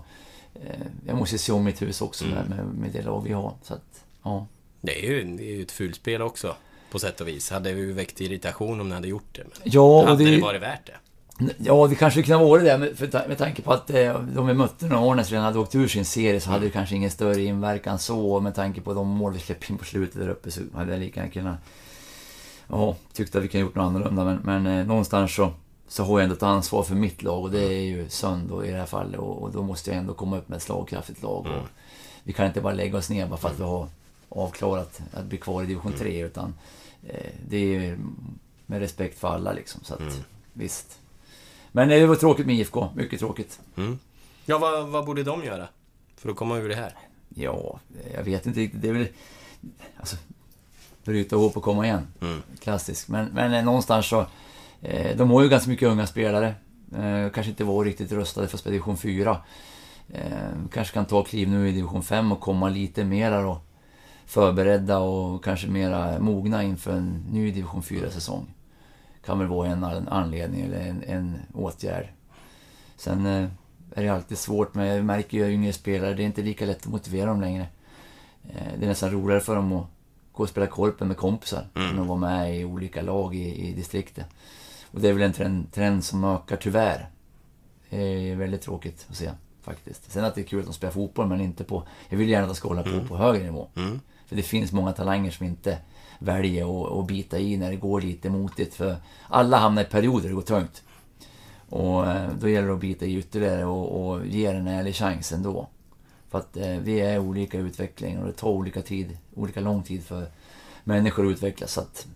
Eh, 0.56 0.86
jag 1.08 1.18
måste 1.18 1.38
se 1.38 1.52
om 1.52 1.64
mitt 1.64 1.82
hus 1.82 2.02
också 2.02 2.26
med, 2.26 2.50
med, 2.50 2.66
med 2.66 2.92
det 2.92 3.02
lag 3.02 3.24
vi 3.28 3.34
har. 3.34 3.54
Så 3.64 3.74
att, 3.74 4.04
ja. 4.24 4.48
Det 4.82 5.06
är 5.06 5.10
ju, 5.12 5.24
det 5.38 5.44
är 5.44 5.56
ju 5.56 5.62
ett 5.62 5.72
fulspel 5.72 6.22
också, 6.22 6.56
på 6.92 7.00
sätt 7.00 7.22
och 7.22 7.28
vis. 7.28 7.50
Hade 7.52 7.70
ju 7.70 7.94
väckt 7.94 8.22
irritation 8.22 8.82
om 8.82 8.90
ni 8.90 8.96
hade 8.96 9.08
gjort 9.08 9.30
det. 9.36 9.44
Men 9.44 9.52
Ja, 9.64 9.82
och 10.02 10.08
hade 10.08 10.24
det- 10.26 10.32
det 10.36 10.42
varit 10.42 10.62
värt 10.62 10.86
det? 10.86 10.96
Ja, 11.58 11.88
det 11.88 11.96
kanske 11.96 12.24
kunde 12.24 12.46
varit 12.46 12.66
det, 12.66 12.78
med, 12.78 12.98
för, 12.98 13.08
ta- 13.08 13.28
med 13.28 13.38
tanke 13.38 13.62
på 13.62 13.74
att 13.74 13.90
eh, 13.90 14.20
de 14.20 14.48
vi 14.48 14.54
mötte 14.54 14.86
när 14.86 15.12
Arnes 15.12 15.30
redan 15.32 15.46
hade 15.46 15.60
åkt 15.60 15.76
ur 15.76 15.88
sin 15.88 16.06
serie 16.06 16.42
så 16.42 16.50
hade 16.50 16.66
det 16.66 16.72
kanske 16.72 16.96
ingen 16.96 17.12
större 17.12 17.42
inverkan 17.42 18.00
så. 18.00 18.40
Med 18.40 18.56
tanke 18.56 18.82
på 18.82 18.94
de 18.94 19.08
mål 19.08 19.34
vi 19.34 19.40
släppte 19.40 19.72
in 19.72 19.78
på 19.78 19.86
slutet 19.86 20.22
där 20.22 20.30
uppe 20.30 20.52
så 20.52 20.62
hade 20.74 20.92
jag 20.92 21.00
lika 21.00 21.20
gärna 21.20 21.32
kunnat... 21.32 21.58
Ja, 22.68 22.96
tyckte 23.14 23.38
att 23.38 23.44
vi 23.44 23.48
kunde 23.48 23.66
gjort 23.66 23.76
något 23.76 23.84
annorlunda. 23.86 24.24
Men, 24.26 24.40
men 24.44 24.80
eh, 24.80 24.86
någonstans 24.88 25.36
så, 25.36 25.52
så 25.88 26.04
har 26.04 26.20
jag 26.20 26.24
ändå 26.24 26.36
ett 26.36 26.44
ansvar 26.44 26.84
för 26.84 26.96
mitt 26.96 27.24
lag 27.24 27.44
och 27.44 27.52
det 27.52 27.64
är 27.74 27.82
ju 27.82 28.10
Sund 28.10 28.50
då 28.50 28.66
i 28.66 28.72
det 28.72 28.78
här 28.78 28.86
fallet. 28.86 29.20
Och, 29.20 29.42
och 29.44 29.52
då 29.52 29.64
måste 29.64 29.90
jag 29.90 29.98
ändå 30.00 30.14
komma 30.14 30.38
upp 30.38 30.50
med 30.50 30.56
ett 30.58 30.64
slagkraftigt 30.64 31.24
lag. 31.24 31.40
Och 31.46 31.68
vi 32.24 32.34
kan 32.34 32.46
inte 32.48 32.62
bara 32.62 32.74
lägga 32.74 32.98
oss 32.98 33.10
ner 33.10 33.28
bara 33.28 33.38
för 33.38 33.50
att 33.50 33.60
vi 33.60 33.64
har 33.64 33.88
avklarat 34.30 35.02
att 35.14 35.26
bli 35.26 35.38
kvar 35.38 35.64
i 35.64 35.66
division 35.66 35.94
3 36.00 36.22
utan 36.26 36.54
eh, 37.08 37.32
det 37.50 37.58
är 37.58 37.62
ju 37.82 37.98
med 38.66 38.80
respekt 38.80 39.20
för 39.20 39.28
alla 39.28 39.52
liksom. 39.54 39.82
Så 39.84 39.94
att, 39.94 40.02
visst. 40.54 40.98
Men 41.72 41.90
det 41.90 42.06
var 42.06 42.16
tråkigt 42.16 42.46
med 42.46 42.56
IFK, 42.56 42.90
mycket 42.96 43.20
tråkigt. 43.20 43.60
Mm. 43.78 44.00
Ja, 44.46 44.58
vad, 44.58 44.88
vad 44.88 45.06
borde 45.06 45.24
de 45.24 45.44
göra? 45.44 45.68
För 46.18 46.30
att 46.30 46.36
komma 46.36 46.58
ur 46.58 46.70
det 46.70 46.76
här? 46.76 46.96
Ja, 47.30 47.80
jag 48.14 48.24
vet 48.24 48.46
inte 48.46 48.60
riktigt. 48.60 48.82
Det 48.82 48.90
är 48.90 48.94
väl... 48.94 49.08
Alltså, 49.98 50.16
bryta 51.04 51.36
ihop 51.36 51.58
och 51.58 51.64
komma 51.64 51.86
igen. 51.86 52.08
Mm. 52.22 52.42
Klassiskt. 52.60 53.10
Men, 53.10 53.26
men 53.26 53.54
eh, 53.54 53.64
någonstans 53.64 54.06
så... 54.06 54.26
Eh, 54.82 55.18
de 55.18 55.32
har 55.32 55.44
ju 55.44 55.50
ganska 55.50 55.70
mycket 55.70 55.90
unga 55.90 56.08
spelare. 56.08 56.56
Eh, 56.96 57.32
kanske 57.34 57.50
inte 57.50 57.64
var 57.64 57.86
riktigt 57.86 58.12
rustade 58.12 58.48
för 58.48 58.70
division 58.70 58.98
4. 58.98 59.38
Eh, 60.10 60.22
kanske 60.72 60.94
kan 60.94 61.06
ta 61.06 61.24
kliv 61.24 61.50
nu 61.50 61.70
i 61.70 61.72
division 61.72 62.04
5 62.04 62.32
och 62.32 62.40
komma 62.40 62.70
lite 62.70 63.04
mera 63.04 63.42
då 63.42 63.62
förberedda 64.26 65.00
och 65.00 65.44
kanske 65.44 65.68
mera 65.68 66.20
mogna 66.20 66.64
inför 66.64 66.92
en 66.92 67.26
ny 67.32 67.52
division 67.52 67.82
4-säsong. 67.82 68.54
Kan 69.26 69.40
väl 69.40 69.48
vara 69.48 69.68
en 69.68 69.84
an- 69.84 70.08
anledning 70.08 70.62
eller 70.62 70.80
en, 70.80 71.04
en 71.04 71.40
åtgärd. 71.54 72.08
Sen 72.96 73.26
eh, 73.26 73.48
är 73.96 74.04
det 74.04 74.10
alltid 74.10 74.38
svårt 74.38 74.74
med, 74.74 74.98
jag 74.98 75.06
märker 75.06 75.38
ju 75.38 75.54
yngre 75.54 75.74
spelare, 75.74 76.14
det 76.14 76.24
är 76.24 76.26
inte 76.26 76.42
lika 76.42 76.66
lätt 76.66 76.78
att 76.86 76.92
motivera 76.92 77.26
dem 77.26 77.42
längre. 77.42 77.68
Eh, 78.50 78.68
det 78.80 78.86
är 78.86 78.90
nästan 78.90 79.12
roligare 79.12 79.42
för 79.42 79.56
dem 79.56 79.74
att 79.74 79.86
gå 80.32 80.44
och 80.44 80.50
spela 80.50 80.68
korpen 80.68 81.08
med 81.08 81.18
kompisar 81.18 81.68
än 81.76 82.00
att 82.00 82.08
vara 82.08 82.20
med 82.20 82.60
i 82.60 82.66
olika 82.66 83.02
lag 83.02 83.36
i, 83.36 83.68
i 83.70 83.74
distriktet. 83.74 84.26
Och 84.92 85.02
det 85.02 85.10
är 85.10 85.14
väl 85.14 85.22
en 85.22 85.34
trend, 85.34 85.72
trend 85.74 86.04
som 86.04 86.24
ökar 86.24 86.56
tyvärr. 86.58 87.10
Det 87.90 88.02
är 88.32 88.36
väldigt 88.36 88.62
tråkigt 88.62 89.06
att 89.10 89.16
se 89.16 89.32
faktiskt. 89.62 90.12
Sen 90.12 90.26
att 90.26 90.36
det 90.36 90.42
är 90.42 90.46
kul 90.46 90.60
att 90.60 90.66
de 90.66 90.74
spelar 90.74 90.92
fotboll 90.94 91.28
men 91.28 91.42
inte 91.42 91.64
på... 91.64 91.84
Jag 92.10 92.18
vill 92.18 92.30
gärna 92.30 92.44
att 92.44 92.50
de 92.50 92.56
ska 92.56 92.68
hålla 92.68 92.84
på 92.84 93.08
på 93.08 93.18
högre 93.18 93.44
nivå. 93.44 93.68
För 94.26 94.36
det 94.36 94.42
finns 94.44 94.72
många 94.72 94.92
talanger 94.94 95.32
som 95.32 95.46
inte 95.46 95.78
väljer 96.22 96.84
att, 96.84 96.92
att 96.92 97.08
bita 97.08 97.40
i 97.40 97.58
när 97.58 97.70
det 97.70 97.76
går 97.76 98.02
lite 98.02 98.30
motigt. 98.30 98.74
För 98.74 98.96
alla 99.28 99.58
hamnar 99.58 99.82
i 99.82 99.86
perioder 99.86 100.30
det 100.30 100.36
går 100.36 100.42
tungt. 100.42 100.84
Och 101.70 102.08
eh, 102.08 102.30
då 102.40 102.50
gäller 102.50 102.68
det 102.68 102.74
att 102.74 102.80
bita 102.80 103.06
i 103.06 103.18
ytterligare 103.18 103.66
och, 103.66 104.12
och 104.12 104.26
ge 104.26 104.46
en 104.46 104.68
ärlig 104.68 104.96
chans 104.96 105.32
ändå. 105.32 105.68
För 106.30 106.40
att 106.40 106.58
eh, 106.58 106.78
vi 106.78 107.00
är 107.00 107.20
olika 107.20 107.58
i 107.58 107.62
utveckling 107.62 108.20
och 108.20 108.28
det 108.28 108.34
tar 108.34 108.50
olika 108.50 108.82
tid, 108.82 109.18
olika 109.36 109.60
lång 109.60 109.84
tid 109.84 110.04
för 110.04 110.26
människor 110.84 111.28
att 111.28 111.32
utvecklas. 111.32 111.74
Så 111.74 111.82
att 111.82 112.08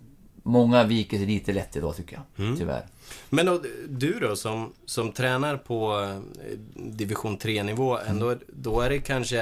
många 0.43 0.83
viker 0.83 1.17
sig 1.17 1.25
lite 1.25 1.53
lätt 1.53 1.75
idag 1.75 1.95
tycker 1.95 2.21
jag, 2.35 2.57
tyvärr. 2.57 2.85
Men 3.29 3.47
och, 3.47 3.65
du 3.89 4.19
då, 4.19 4.35
som, 4.35 4.73
som 4.85 5.11
tränar 5.11 5.57
på 5.57 6.01
eh, 6.01 6.57
division 6.75 7.37
3-nivå, 7.37 7.97
ändå, 7.97 8.35
då 8.47 8.81
är 8.81 8.89
det 8.89 8.99
kanske 8.99 9.41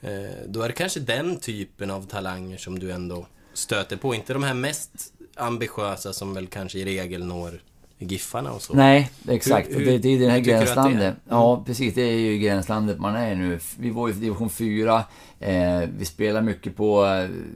eh, 0.00 0.10
då 0.46 0.62
är 0.62 0.68
det 0.68 0.74
kanske 0.74 1.00
den 1.00 1.36
typen 1.36 1.90
av 1.90 2.06
talanger 2.06 2.56
som 2.56 2.78
du 2.78 2.92
ändå 2.92 3.26
stöter 3.58 3.96
på. 3.96 4.14
Inte 4.14 4.32
de 4.32 4.42
här 4.42 4.54
mest 4.54 4.90
ambitiösa 5.36 6.12
som 6.12 6.34
väl 6.34 6.46
kanske 6.46 6.78
i 6.78 6.84
regel 6.84 7.24
når 7.26 7.60
Giffarna 8.00 8.52
och 8.52 8.62
så. 8.62 8.72
Nej, 8.74 9.10
exakt. 9.28 9.68
Hur- 9.70 9.76
Och 9.76 9.82
det, 9.82 9.98
det 9.98 10.08
är 10.08 10.18
det 10.18 10.28
här 10.30 10.38
hur 10.38 10.44
gränslandet. 10.44 11.14
Ja, 11.28 11.62
precis. 11.66 11.94
Det 11.94 12.02
är 12.02 12.18
ju 12.18 12.38
gränslandet 12.38 12.98
man 12.98 13.14
är 13.16 13.34
nu. 13.34 13.58
Vi 13.78 13.90
var 13.90 14.08
ju 14.08 14.14
i 14.14 14.16
division 14.16 14.50
4. 14.50 15.04
Eh, 15.40 15.80
vi 15.98 16.04
spelar 16.04 16.42
mycket 16.42 16.76
på... 16.76 17.04
eh, 17.04 17.10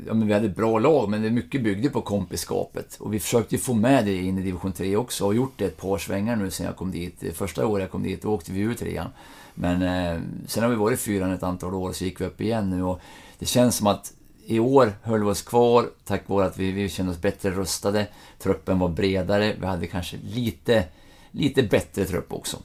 Ja, 0.06 0.14
men 0.14 0.26
vi 0.26 0.32
hade 0.34 0.46
ett 0.46 0.56
bra 0.56 0.78
lag, 0.78 1.08
men 1.10 1.22
det 1.22 1.30
mycket 1.30 1.62
byggde 1.62 1.88
på 1.90 2.00
kompiskapet. 2.02 2.96
Och 3.00 3.14
vi 3.14 3.20
försökte 3.20 3.54
ju 3.54 3.60
få 3.60 3.74
med 3.74 4.04
det 4.04 4.14
in 4.16 4.38
i 4.38 4.42
division 4.42 4.72
3 4.72 4.96
också 4.96 5.26
och 5.26 5.34
gjort 5.34 5.52
det 5.56 5.64
ett 5.64 5.76
par 5.80 5.98
svängar 5.98 6.36
nu 6.36 6.50
sen 6.50 6.66
jag 6.66 6.76
kom 6.76 6.90
dit. 6.90 7.22
Första 7.34 7.66
året 7.66 7.82
jag 7.82 7.90
kom 7.90 8.02
dit, 8.02 8.22
då 8.22 8.28
åkte 8.28 8.52
vi 8.52 8.60
ur 8.60 8.74
trean. 8.74 9.08
Men 9.54 9.82
eh, 9.82 10.20
sen 10.46 10.62
har 10.62 10.70
vi 10.70 10.76
varit 10.76 10.98
i 10.98 11.02
fyran 11.02 11.32
ett 11.32 11.42
antal 11.42 11.74
år 11.74 11.92
så 11.92 12.04
gick 12.04 12.20
vi 12.20 12.24
upp 12.24 12.40
igen 12.40 12.70
nu 12.70 12.82
och 12.82 13.00
det 13.38 13.46
känns 13.46 13.76
som 13.76 13.86
att 13.86 14.12
i 14.46 14.58
år 14.58 14.92
höll 15.02 15.20
vi 15.24 15.30
oss 15.30 15.42
kvar 15.42 15.90
tack 16.04 16.28
vare 16.28 16.46
att 16.46 16.58
vi, 16.58 16.72
vi 16.72 16.88
kände 16.88 17.12
oss 17.12 17.20
bättre 17.20 17.50
rustade. 17.50 18.06
Truppen 18.38 18.78
var 18.78 18.88
bredare, 18.88 19.54
vi 19.60 19.66
hade 19.66 19.86
kanske 19.86 20.16
lite, 20.24 20.84
lite 21.30 21.62
bättre 21.62 22.04
trupp 22.04 22.32
också. 22.32 22.56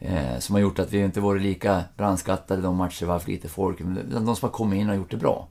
Eh, 0.00 0.38
som 0.38 0.54
har 0.54 0.62
gjort 0.62 0.78
att 0.78 0.92
vi 0.92 0.98
inte 0.98 1.20
varit 1.20 1.42
lika 1.42 1.84
brandskattade 1.96 2.62
de 2.62 2.76
matcher 2.76 3.00
vi 3.00 3.06
har 3.06 3.12
haft 3.12 3.28
lite 3.28 3.48
folk. 3.48 3.80
Utan 3.80 4.24
de 4.24 4.36
som 4.36 4.48
har 4.48 4.52
kommit 4.52 4.80
in 4.80 4.90
och 4.90 4.96
gjort 4.96 5.10
det 5.10 5.16
bra. 5.16 5.48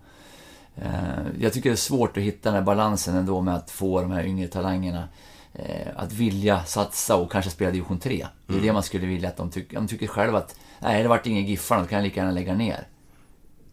Eh, 0.75 0.91
jag 1.39 1.53
tycker 1.53 1.69
det 1.69 1.73
är 1.73 1.77
svårt 1.77 2.17
att 2.17 2.23
hitta 2.23 2.49
den 2.49 2.55
här 2.55 2.65
balansen 2.65 3.15
ändå 3.15 3.41
med 3.41 3.55
att 3.55 3.71
få 3.71 4.01
de 4.01 4.11
här 4.11 4.23
yngre 4.23 4.47
talangerna 4.47 5.07
eh, 5.53 5.87
att 5.95 6.13
vilja 6.13 6.63
satsa 6.63 7.15
och 7.15 7.31
kanske 7.31 7.51
spela 7.51 7.71
division 7.71 7.99
3. 7.99 8.27
Det 8.47 8.53
är 8.53 8.53
Mm. 8.53 8.65
det 8.65 8.73
man 8.73 8.83
skulle 8.83 9.07
vilja 9.07 9.29
att 9.29 9.37
de 9.37 9.49
tycker. 9.49 9.75
De 9.75 9.87
tycker 9.87 10.07
själva 10.07 10.37
att 10.37 10.55
nej, 10.79 11.03
det 11.03 11.09
vart 11.09 11.27
ingen 11.27 11.45
Giffarna, 11.45 11.81
då 11.81 11.87
kan 11.87 11.97
jag 11.97 12.03
lika 12.03 12.19
gärna 12.19 12.31
lägga 12.31 12.53
ner. 12.53 12.87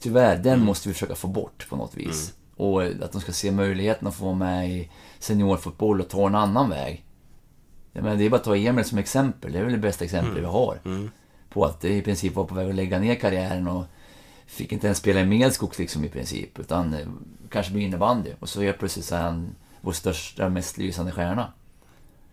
Tyvärr, 0.01 0.37
den 0.37 0.53
Mm. 0.55 0.67
måste 0.67 0.89
vi 0.89 0.95
försöka 0.95 1.15
få 1.15 1.29
bort 1.29 1.67
på 1.69 1.77
något 1.77 1.95
vis. 1.95 2.35
Och 2.57 2.83
att 2.83 3.13
de 3.13 3.21
ska 3.21 3.33
se 3.33 3.51
möjligheten 3.51 4.09
att 4.09 4.15
få 4.15 4.25
vara 4.25 4.35
med 4.35 4.71
i 4.71 4.91
seniorfotboll 5.19 6.01
och 6.01 6.09
ta 6.09 6.27
en 6.27 6.35
annan 6.35 6.71
väg. 6.71 7.05
Jag 7.93 8.03
menar, 8.05 8.17
det 8.17 8.25
är 8.27 8.31
bara 8.31 8.37
att 8.37 8.45
ta 8.45 8.57
Emil 8.57 8.85
som 8.85 8.99
exempel. 8.99 9.53
Det 9.53 9.59
är 9.59 9.63
väl 9.63 9.73
det 9.73 9.79
bästa 9.79 10.05
exemplet 10.05 10.39
Mm. 10.39 10.43
vi 10.45 10.49
har. 10.53 10.79
På 11.51 11.65
att 11.65 11.81
det 11.81 11.89
i 11.97 12.03
princip 12.03 12.35
var 12.35 12.45
på 12.45 12.55
väg 12.55 12.69
att 12.69 12.75
lägga 12.75 12.99
ner 12.99 13.15
karriären 13.15 13.69
och 13.69 13.85
fick 14.47 14.73
inte 14.73 14.87
ens 14.87 14.99
spela 14.99 15.21
i 15.21 15.27
Medskogs 15.27 15.79
liksom 15.79 16.05
i 16.05 16.09
princip. 16.09 16.59
Utan 16.59 16.95
eh, 16.95 17.07
kanske 17.51 17.73
bli 17.73 17.83
innebandy. 17.83 18.31
Och 18.41 18.49
så 18.49 18.63
helt 18.63 18.79
plötsligt 18.79 19.05
så 19.05 19.15
är 19.15 19.21
han 19.23 19.55
vår 19.81 19.93
största, 19.93 20.49
mest 20.49 20.79
lysande 20.79 21.13
stjärna. 21.13 21.53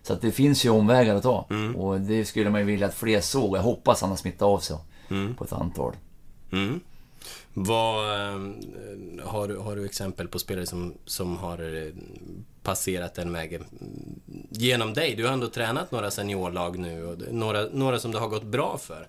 Så 0.02 0.12
att 0.12 0.20
det 0.20 0.30
finns 0.32 0.64
ju 0.64 0.70
omvägar 0.70 1.14
att 1.14 1.22
ta. 1.22 1.46
Och 1.76 2.00
det 2.00 2.24
skulle 2.24 2.50
man 2.50 2.60
ju 2.60 2.66
vilja 2.66 2.86
att 2.86 2.94
fler 2.94 3.20
såg. 3.20 3.56
Jag 3.56 3.62
hoppas 3.62 4.00
han 4.00 4.10
har 4.10 4.16
smittat 4.16 4.42
av 4.42 4.58
sig 4.58 4.76
på 5.36 5.44
ett 5.44 5.52
antal. 5.52 5.92
Mm. 6.52 6.80
Vad, 7.58 8.10
eh, 8.10 8.38
har, 9.24 9.48
du, 9.48 9.56
har 9.56 9.76
du 9.76 9.84
exempel 9.84 10.28
på 10.28 10.38
spelare 10.38 10.66
som, 10.66 10.94
som 11.04 11.36
har 11.36 11.82
eh, 11.86 11.92
passerat 12.62 13.14
den 13.14 13.32
vägen 13.32 13.64
genom 14.50 14.94
dig? 14.94 15.14
Du 15.14 15.26
har 15.26 15.32
ändå 15.32 15.48
tränat 15.48 15.92
några 15.92 16.10
seniorlag 16.10 16.78
nu 16.78 17.06
och 17.06 17.18
några, 17.30 17.62
några 17.72 17.98
som 17.98 18.12
det 18.12 18.18
har 18.18 18.28
gått 18.28 18.44
bra 18.44 18.78
för. 18.78 19.08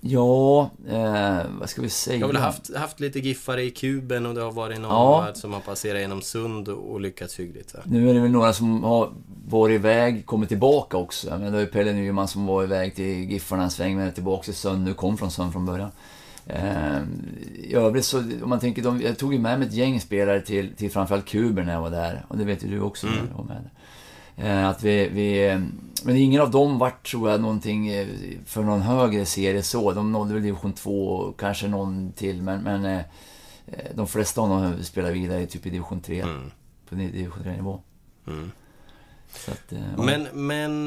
Ja, 0.00 0.70
eh, 0.88 1.38
vad 1.60 1.70
ska 1.70 1.82
vi 1.82 1.88
säga? 1.88 2.16
Jag 2.18 2.26
har 2.26 2.32
väl 2.32 2.42
haft, 2.42 2.76
haft 2.76 3.00
lite 3.00 3.18
giffare 3.20 3.62
i 3.62 3.70
kuben 3.70 4.26
och 4.26 4.34
det 4.34 4.40
har 4.40 4.52
varit 4.52 4.80
någon 4.80 4.90
Ja. 4.90 5.30
som 5.34 5.52
har 5.52 5.60
passerat 5.60 6.00
genom 6.00 6.22
Sund 6.22 6.68
och, 6.68 6.92
och 6.92 7.00
lyckats 7.00 7.40
hyggligt. 7.40 7.74
Va? 7.74 7.80
Nu 7.84 8.10
är 8.10 8.14
det 8.14 8.20
väl 8.20 8.30
några 8.30 8.52
som 8.52 8.84
har 8.84 9.12
varit 9.48 9.74
iväg, 9.74 10.26
kommit 10.26 10.48
tillbaka 10.48 10.96
också. 10.96 11.30
Men 11.30 11.42
det 11.42 11.50
var 11.50 11.60
ju 11.60 11.66
Pelle 11.66 11.92
Nyman 11.92 12.28
som 12.28 12.46
var 12.46 12.62
iväg 12.62 12.94
till 12.94 13.30
Giffarna 13.30 13.62
en 13.62 13.70
sväng, 13.70 13.96
men 13.96 14.06
är 14.06 14.10
tillbaka 14.12 14.44
till 14.44 14.54
Sund 14.54 14.84
nu, 14.84 14.94
kom 14.94 15.18
från 15.18 15.30
Sund 15.30 15.52
från 15.52 15.66
början. 15.66 15.90
Eh, 16.46 17.02
I 17.54 17.74
övrigt 17.74 18.04
så, 18.04 18.18
om 18.18 18.48
man 18.48 18.60
tänker, 18.60 18.82
de, 18.82 19.00
jag 19.00 19.18
tog 19.18 19.32
ju 19.32 19.38
med 19.38 19.58
mig 19.58 19.68
ett 19.68 19.74
gäng 19.74 20.00
spelare 20.00 20.40
till, 20.40 20.74
till 20.76 20.90
framförallt 20.90 21.28
Kuber 21.28 21.62
när 21.62 21.72
jag 21.72 21.80
var 21.80 21.90
där. 21.90 22.24
Och 22.28 22.38
det 22.38 22.44
vet 22.44 22.64
ju 22.64 22.68
du 22.68 22.80
också 22.80 23.06
när 23.06 23.22
du 23.22 23.34
var 23.34 23.44
med. 23.44 23.70
Eh, 24.36 24.68
att 24.68 24.82
vi, 24.82 25.08
vi, 25.08 25.60
men 26.04 26.16
ingen 26.16 26.40
av 26.40 26.50
dem 26.50 26.78
vart, 26.78 27.10
tror 27.10 27.30
jag, 27.30 27.40
någonting 27.40 27.88
eh, 27.88 28.06
för 28.46 28.62
någon 28.62 28.82
högre 28.82 29.24
serie 29.24 29.62
så. 29.62 29.92
De 29.92 30.12
nådde 30.12 30.34
väl 30.34 30.42
division 30.42 30.72
2 30.72 31.08
och 31.08 31.40
kanske 31.40 31.68
någon 31.68 32.12
till, 32.12 32.42
men, 32.42 32.62
men 32.62 33.02
de 33.94 34.06
flesta 34.06 34.40
av 34.40 34.48
dem 34.48 34.82
spelar 34.82 35.12
vidare 35.12 35.46
typ 35.46 35.66
i 35.66 35.70
division 35.70 36.00
3. 36.00 36.24
På 36.88 36.94
division 36.94 37.42
3-nivå. 37.44 37.80
Så 39.32 39.50
att, 39.50 39.72
ja. 39.96 40.02
Men, 40.02 40.28
men 40.32 40.86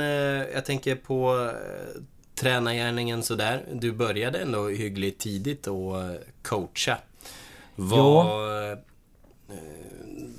jag 0.53 0.65
tänker 0.65 0.95
på 0.95 1.51
tränargärningen 2.35 3.23
sådär. 3.23 3.65
Du 3.71 3.91
började 3.91 4.39
ändå 4.39 4.67
hyggligt 4.67 5.19
tidigt 5.19 5.67
att 5.67 5.73
eh, 5.73 6.11
coacha. 6.41 6.97
Vad, 7.75 8.71
eh, 8.71 8.77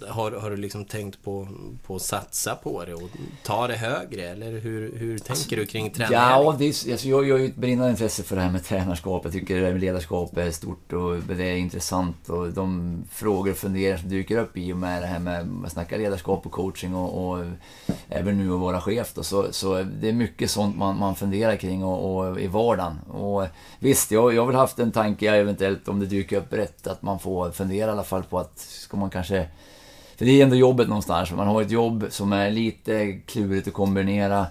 har, 0.08 0.30
har 0.30 0.50
du 0.50 0.56
liksom 0.56 0.84
tänkt 0.84 1.22
på, 1.24 1.48
på 1.86 1.96
att 1.96 2.02
satsa 2.02 2.54
på 2.54 2.84
det 2.84 2.94
och 2.94 3.10
ta 3.42 3.66
det 3.66 3.76
högre? 3.76 4.28
Eller 4.28 4.60
hur, 4.60 4.98
hur 4.98 5.18
tänker 5.18 5.56
du 5.56 5.66
kring 5.66 5.90
tränargärningen? 5.90 6.46
Ja, 6.46 6.56
det 6.58 6.64
är, 6.64 6.92
alltså 6.92 7.08
jag, 7.08 7.28
jag 7.28 7.34
har 7.34 7.40
ju 7.40 7.46
ett 7.46 7.56
brinnande 7.56 7.90
intresse 7.90 8.22
för 8.22 8.36
det 8.36 8.42
här 8.42 8.50
med 8.50 8.64
tränarskap. 8.64 9.24
Jag 9.24 9.32
tycker 9.32 9.60
det 9.60 9.66
här 9.66 9.72
med 9.72 9.80
ledarskap 9.80 10.36
är 10.36 10.50
stort 10.50 10.92
och 10.92 11.18
det 11.18 11.44
är 11.44 11.56
intressant. 11.56 12.28
Och 12.28 12.52
de 12.52 12.96
frågor 13.10 13.50
och 13.50 13.56
funderingar 13.56 13.96
som 13.96 14.08
dyker 14.08 14.38
upp 14.38 14.56
i 14.56 14.72
och 14.72 14.76
med 14.76 15.02
det 15.02 15.06
här 15.06 15.18
med 15.18 15.48
att 15.64 15.72
snacka 15.72 15.96
ledarskap 15.96 16.46
och 16.46 16.52
coaching 16.52 16.94
och, 16.94 17.28
och 17.28 17.44
även 18.08 18.38
nu 18.38 18.52
att 18.52 18.60
vara 18.60 18.80
chef 18.80 19.12
då, 19.14 19.22
så, 19.22 19.52
så 19.52 19.82
det 19.82 20.08
är 20.08 20.12
mycket 20.12 20.50
sånt 20.50 20.76
man, 20.76 20.98
man 20.98 21.14
funderar 21.14 21.56
kring 21.56 21.84
och, 21.84 22.16
och 22.16 22.40
i 22.40 22.46
vardagen. 22.46 22.98
Och 23.10 23.46
visst, 23.78 24.10
jag, 24.10 24.34
jag 24.34 24.42
har 24.42 24.46
väl 24.46 24.56
haft 24.56 24.78
en 24.78 24.92
tanke 24.92 25.30
eventuellt 25.30 25.88
om 25.88 26.00
det 26.00 26.06
dyker 26.06 26.36
upp 26.36 26.52
rätt 26.52 26.86
att 26.86 27.02
man 27.02 27.18
får 27.18 27.50
fundera 27.50 27.88
i 27.88 27.92
alla 27.92 28.04
fall 28.04 28.22
på 28.22 28.38
att 28.38 28.58
ska 28.96 29.00
man 29.00 29.10
kanske 29.10 29.48
för 30.16 30.24
det 30.24 30.40
är 30.40 30.42
ändå 30.42 30.56
jobbet 30.56 30.88
någonstans. 30.88 31.32
Man 31.32 31.46
har 31.46 31.62
ett 31.62 31.70
jobb 31.70 32.06
som 32.10 32.32
är 32.32 32.50
lite 32.50 33.12
klurigt 33.26 33.68
att 33.68 33.74
kombinera. 33.74 34.46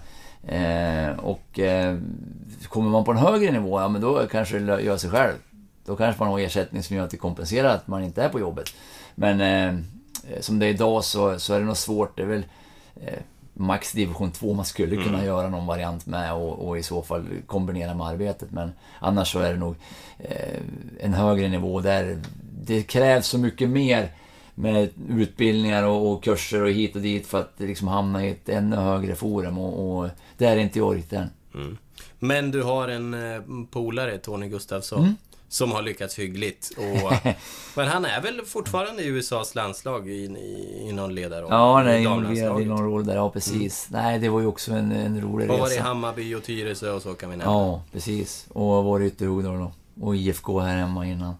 Eh, 0.46 1.18
och 1.18 1.58
eh, 1.58 1.98
kommer 2.68 2.90
man 2.90 3.04
på 3.04 3.10
en 3.10 3.16
högre 3.16 3.52
nivå, 3.52 3.80
ja 3.80 3.88
men 3.88 4.00
då 4.00 4.26
kanske 4.30 4.58
det 4.58 4.82
gör 4.82 4.96
sig 4.96 5.10
själv. 5.10 5.34
Då 5.86 5.96
kanske 5.96 6.22
man 6.22 6.32
har 6.32 6.40
ersättning 6.40 6.82
som 6.82 6.96
gör 6.96 7.04
att 7.04 7.10
det 7.10 7.16
kompenserar 7.16 7.74
att 7.74 7.88
man 7.88 8.04
inte 8.04 8.22
är 8.22 8.28
på 8.28 8.40
jobbet. 8.40 8.74
Men 9.14 9.40
eh, 9.40 9.80
som 10.40 10.58
det 10.58 10.66
är 10.66 10.70
idag 10.70 11.04
så, 11.04 11.38
så 11.38 11.54
är 11.54 11.58
det 11.58 11.66
nog 11.66 11.76
svårt. 11.76 12.16
Det 12.16 12.22
är 12.22 12.26
väl 12.26 12.44
eh, 13.00 13.18
max 13.54 13.92
division 13.92 14.30
2 14.30 14.54
man 14.54 14.64
skulle 14.64 14.96
kunna 14.96 15.24
göra 15.24 15.48
någon 15.48 15.66
variant 15.66 16.06
med 16.06 16.32
och, 16.32 16.68
och 16.68 16.78
i 16.78 16.82
så 16.82 17.02
fall 17.02 17.26
kombinera 17.46 17.94
med 17.94 18.06
arbetet. 18.06 18.50
Men 18.50 18.72
annars 19.00 19.32
så 19.32 19.38
är 19.38 19.52
det 19.52 19.58
nog 19.58 19.74
eh, 20.18 20.60
en 21.00 21.14
högre 21.14 21.48
nivå 21.48 21.80
där 21.80 22.18
det 22.66 22.82
krävs 22.82 23.26
så 23.26 23.38
mycket 23.38 23.68
mer 23.68 24.10
med 24.58 24.88
utbildningar 25.08 25.82
och, 25.82 26.12
och 26.12 26.24
kurser 26.24 26.62
och 26.62 26.70
hit 26.70 26.96
och 26.96 27.02
dit 27.02 27.26
för 27.26 27.40
att 27.40 27.54
liksom 27.56 27.88
hamna 27.88 28.26
i 28.26 28.30
ett 28.30 28.48
ännu 28.48 28.76
högre 28.76 29.14
forum 29.14 29.58
och, 29.58 29.98
och 29.98 30.08
där 30.38 30.52
är 30.56 30.60
inte 30.60 30.78
jag 30.78 30.96
riktigt 30.96 31.12
än. 31.12 31.78
Men 32.18 32.50
du 32.50 32.62
har 32.62 32.88
en 32.88 33.14
eh, 33.14 33.40
polare, 33.70 34.18
Tony 34.18 34.48
Gustafsson, 34.48 35.00
Mm. 35.02 35.14
som 35.48 35.72
har 35.72 35.82
lyckats 35.82 36.18
hyggligt. 36.18 36.70
Och, 36.76 37.12
men 37.76 37.86
han 37.88 38.04
är 38.04 38.22
väl 38.22 38.40
fortfarande 38.44 39.02
i 39.02 39.06
USAs 39.06 39.54
landslag 39.54 40.08
i, 40.08 40.12
i, 40.12 40.86
i 40.88 40.92
någon 40.92 41.14
ledarroll? 41.14 41.48
Ja, 41.50 41.76
han 41.76 41.86
är 41.86 41.98
involverad 41.98 42.60
i 42.62 42.64
någon 42.64 42.84
roll 42.84 43.06
där, 43.06 43.14
ja 43.14 43.30
precis. 43.30 43.88
Nej, 43.90 44.18
det 44.18 44.28
var 44.28 44.40
ju 44.40 44.46
också 44.46 44.72
en, 44.72 44.92
en 44.92 45.20
rolig 45.20 45.50
Och 45.50 45.58
var 45.58 45.66
i 45.68 45.70
resa. 45.70 45.82
Hammarby 45.82 46.34
och 46.34 46.42
Tyresö 46.42 46.90
och 46.90 47.02
så 47.02 47.14
kan 47.14 47.30
vi 47.30 47.36
nämna. 47.36 47.52
Ja, 47.52 47.82
precis. 47.92 48.46
Och 48.48 48.84
var 48.84 49.00
i 49.00 49.06
Ytterhogdal 49.06 49.58
då. 49.58 49.72
Och 50.00 50.16
IFK 50.16 50.60
här 50.60 50.76
hemma 50.76 51.06
innan. 51.06 51.34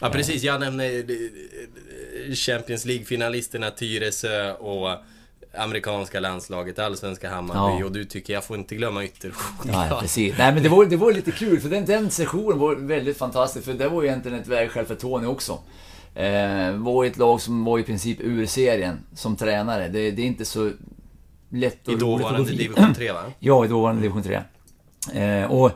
Ja, 0.00 0.08
precis. 0.10 0.42
Jag 0.42 0.60
nämnde 0.60 0.84
eh, 0.98 1.04
Champions 2.34 2.84
League-finalisterna 2.84 3.70
Tyresö 3.70 4.52
och 4.52 4.96
amerikanska 5.54 6.20
landslaget, 6.20 6.78
allsvenska 6.78 7.30
Hammarby. 7.30 7.80
Ja. 7.80 7.84
Och 7.84 7.92
du 7.92 8.04
tycker 8.04 8.32
jag 8.32 8.44
får 8.44 8.56
inte 8.56 8.74
glömma 8.74 9.04
Ytterhogdal. 9.04 9.88
Nej, 9.88 10.00
precis. 10.00 10.34
Nej, 10.38 10.54
men 10.54 10.62
det 10.62 10.68
var, 10.68 10.84
det 10.84 10.96
var 10.96 11.12
lite 11.12 11.30
kul, 11.30 11.60
för 11.60 11.68
den, 11.68 11.84
den 11.84 12.10
sessionen 12.10 12.58
var 12.58 12.74
väldigt 12.74 13.18
fantastisk, 13.18 13.64
för 13.64 13.74
det 13.74 13.88
var 13.88 14.02
ju 14.02 14.08
egentligen 14.08 14.40
ett 14.40 14.48
vägskäl 14.48 14.86
för 14.86 14.94
Tony 14.94 15.26
också. 15.26 15.58
Eh, 16.14 16.72
var 16.72 17.04
ett 17.04 17.16
lag 17.16 17.40
som 17.40 17.64
var 17.64 17.78
i 17.78 17.82
princip 17.82 18.20
ur 18.20 18.46
serien 18.46 18.98
som 19.14 19.36
tränare. 19.36 19.88
Det, 19.88 20.10
det 20.10 20.22
är 20.22 20.26
inte 20.26 20.44
så 20.44 20.70
lätt 21.48 21.88
och 21.88 21.94
I 21.94 21.96
dåvarande 21.96 22.50
division 22.50 22.94
3, 22.94 23.12
va? 23.12 23.20
Ja, 23.38 23.64
i 23.64 23.68
dåvarande 23.68 24.02
division 24.02 24.22
3. 24.22 24.42
Eh, 25.22 25.52
och 25.52 25.70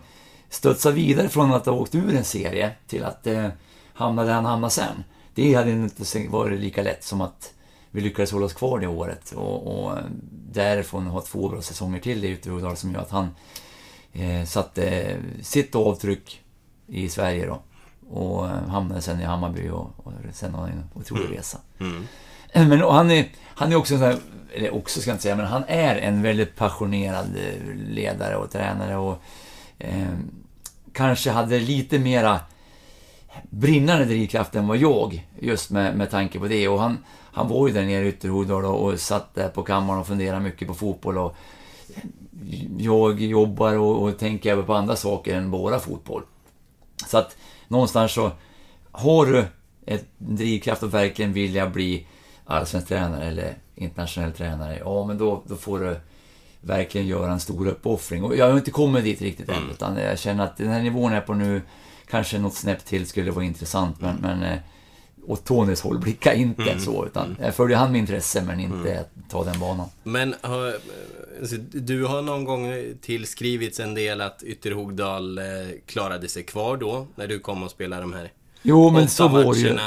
studsa 0.48 0.90
vidare 0.90 1.28
från 1.28 1.52
att 1.52 1.66
ha 1.66 1.72
åkt 1.72 1.94
ur 1.94 2.14
en 2.14 2.24
serie 2.24 2.70
till 2.86 3.04
att 3.04 3.26
eh, 3.26 3.46
hamna 3.94 4.24
där 4.24 4.32
han 4.32 4.44
hamnade 4.44 4.70
sen. 4.70 5.04
Det 5.34 5.54
hade 5.54 5.70
inte 5.70 6.28
varit 6.28 6.60
lika 6.60 6.82
lätt 6.82 7.04
som 7.04 7.20
att 7.20 7.52
vi 7.90 8.00
lyckades 8.00 8.32
hålla 8.32 8.46
oss 8.46 8.52
kvar 8.52 8.78
det 8.78 8.86
året 8.86 9.32
och, 9.32 9.84
och 9.84 9.98
därifrån 10.52 11.06
ha 11.06 11.20
två 11.20 11.48
bra 11.48 11.62
säsonger 11.62 12.00
till 12.00 12.24
i 12.24 12.32
Ytterhogdal 12.32 12.76
som 12.76 12.92
gör 12.92 13.00
att 13.00 13.10
han 13.10 13.28
eh, 14.12 14.44
satte 14.44 15.16
sitt 15.42 15.74
avtryck 15.74 16.42
i 16.86 17.08
Sverige 17.08 17.46
då. 17.46 17.62
Och 18.10 18.46
hamnade 18.48 19.00
sen 19.00 19.20
i 19.20 19.24
Hammarby 19.24 19.68
och, 19.68 19.90
och 19.96 20.12
sen 20.32 20.54
har 20.54 20.60
han 20.60 20.70
en 20.70 20.84
otrolig 20.94 21.38
resa. 21.38 21.58
Men 22.54 22.82
och 22.82 22.94
han, 22.94 23.10
är, 23.10 23.28
han 23.44 23.72
är 23.72 23.76
också 23.76 23.94
en 23.94 24.00
sån 24.00 24.08
här, 24.08 24.18
eller 24.54 24.74
också 24.74 25.00
ska 25.00 25.10
jag 25.10 25.14
inte 25.14 25.22
säga, 25.22 25.36
men 25.36 25.46
han 25.46 25.64
är 25.68 25.96
en 25.96 26.22
väldigt 26.22 26.56
passionerad 26.56 27.36
eh, 27.36 27.74
ledare 27.74 28.36
och 28.36 28.50
tränare 28.50 28.96
och 28.96 29.22
eh, 29.78 30.08
kanske 30.92 31.30
hade 31.30 31.58
lite 31.58 31.98
mera 31.98 32.40
brinnande 33.50 34.04
drivkraft 34.04 34.54
än 34.54 34.68
vad 34.68 34.76
jag, 34.76 35.26
just 35.40 35.70
med, 35.70 35.96
med 35.96 36.10
tanke 36.10 36.38
på 36.38 36.46
det. 36.48 36.68
Och 36.68 36.80
han, 36.80 36.98
han 37.32 37.48
var 37.48 37.68
ju 37.68 37.74
där 37.74 37.84
nere 37.84 38.04
i 38.04 38.08
Ytterhogdal 38.08 38.64
och, 38.64 38.84
och 38.84 39.00
satt 39.00 39.34
där 39.34 39.48
på 39.48 39.62
kammaren 39.62 40.00
och 40.00 40.06
funderade 40.06 40.40
mycket 40.40 40.68
på 40.68 40.74
fotboll 40.74 41.18
och 41.18 41.36
jag 42.78 43.20
jobbar 43.20 43.74
och, 43.78 44.02
och 44.02 44.18
tänker 44.18 44.52
även 44.52 44.64
på 44.64 44.74
andra 44.74 44.96
saker 44.96 45.36
än 45.36 45.50
bara 45.50 45.78
fotboll. 45.78 46.22
Så 47.06 47.18
att 47.18 47.36
någonstans 47.68 48.12
så 48.12 48.30
har 48.92 49.26
du 49.26 49.44
ett 49.86 50.06
drivkraft 50.18 50.82
att 50.82 50.94
verkligen 50.94 51.32
vilja 51.32 51.70
bli 51.70 52.06
allsvensk 52.44 52.88
tränare 52.88 53.24
eller 53.24 53.54
internationell 53.74 54.32
tränare, 54.32 54.78
ja 54.84 55.06
men 55.06 55.18
då, 55.18 55.42
då 55.46 55.56
får 55.56 55.80
du 55.80 55.96
verkligen 56.60 57.06
göra 57.06 57.32
en 57.32 57.40
stor 57.40 57.66
uppoffring. 57.68 58.24
Och 58.24 58.36
jag 58.36 58.50
har 58.50 58.56
inte 58.56 58.70
kommit 58.70 59.04
dit 59.04 59.22
riktigt 59.22 59.48
än, 59.48 59.70
utan 59.70 59.96
jag 59.96 60.18
känner 60.18 60.44
att 60.44 60.56
den 60.56 60.68
här 60.68 60.82
nivån 60.82 61.12
jag 61.12 61.22
är 61.22 61.26
på 61.26 61.34
nu, 61.34 61.62
kanske 62.10 62.38
något 62.38 62.54
snäpp 62.54 62.84
till 62.84 63.06
skulle 63.06 63.30
vara 63.30 63.44
intressant, 63.44 64.00
men, 64.00 64.16
men 64.16 64.42
eh, 64.42 64.58
åt 65.26 65.44
Tonys 65.44 65.80
håll 65.80 65.98
blicka 65.98 66.34
inte 66.34 66.80
så, 66.80 67.06
utan 67.06 67.36
jag 67.40 67.54
följer 67.54 67.76
han 67.76 67.92
med 67.92 67.98
intresse, 67.98 68.42
men 68.42 68.60
inte 68.60 69.00
att 69.00 69.30
ta 69.30 69.44
den 69.44 69.60
banan. 69.60 69.88
Men 70.02 70.34
hör, 70.42 70.78
alltså, 71.40 71.56
du 71.72 72.04
har 72.04 72.22
någon 72.22 72.44
gång 72.44 72.84
tillskrivits 73.00 73.80
en 73.80 73.94
del 73.94 74.20
att 74.20 74.42
Ytterhogdal 74.42 75.38
eh, 75.38 75.44
klarade 75.86 76.28
sig 76.28 76.42
kvar 76.42 76.76
då, 76.76 77.06
när 77.14 77.26
du 77.26 77.38
kom 77.38 77.62
och 77.62 77.70
spelade 77.70 78.02
de 78.02 78.12
här 78.12 78.32
Jo, 78.62 78.90
men 78.90 79.08
så 79.08 79.28
var 79.28 79.54
det 79.54 79.60
ju. 79.60 79.78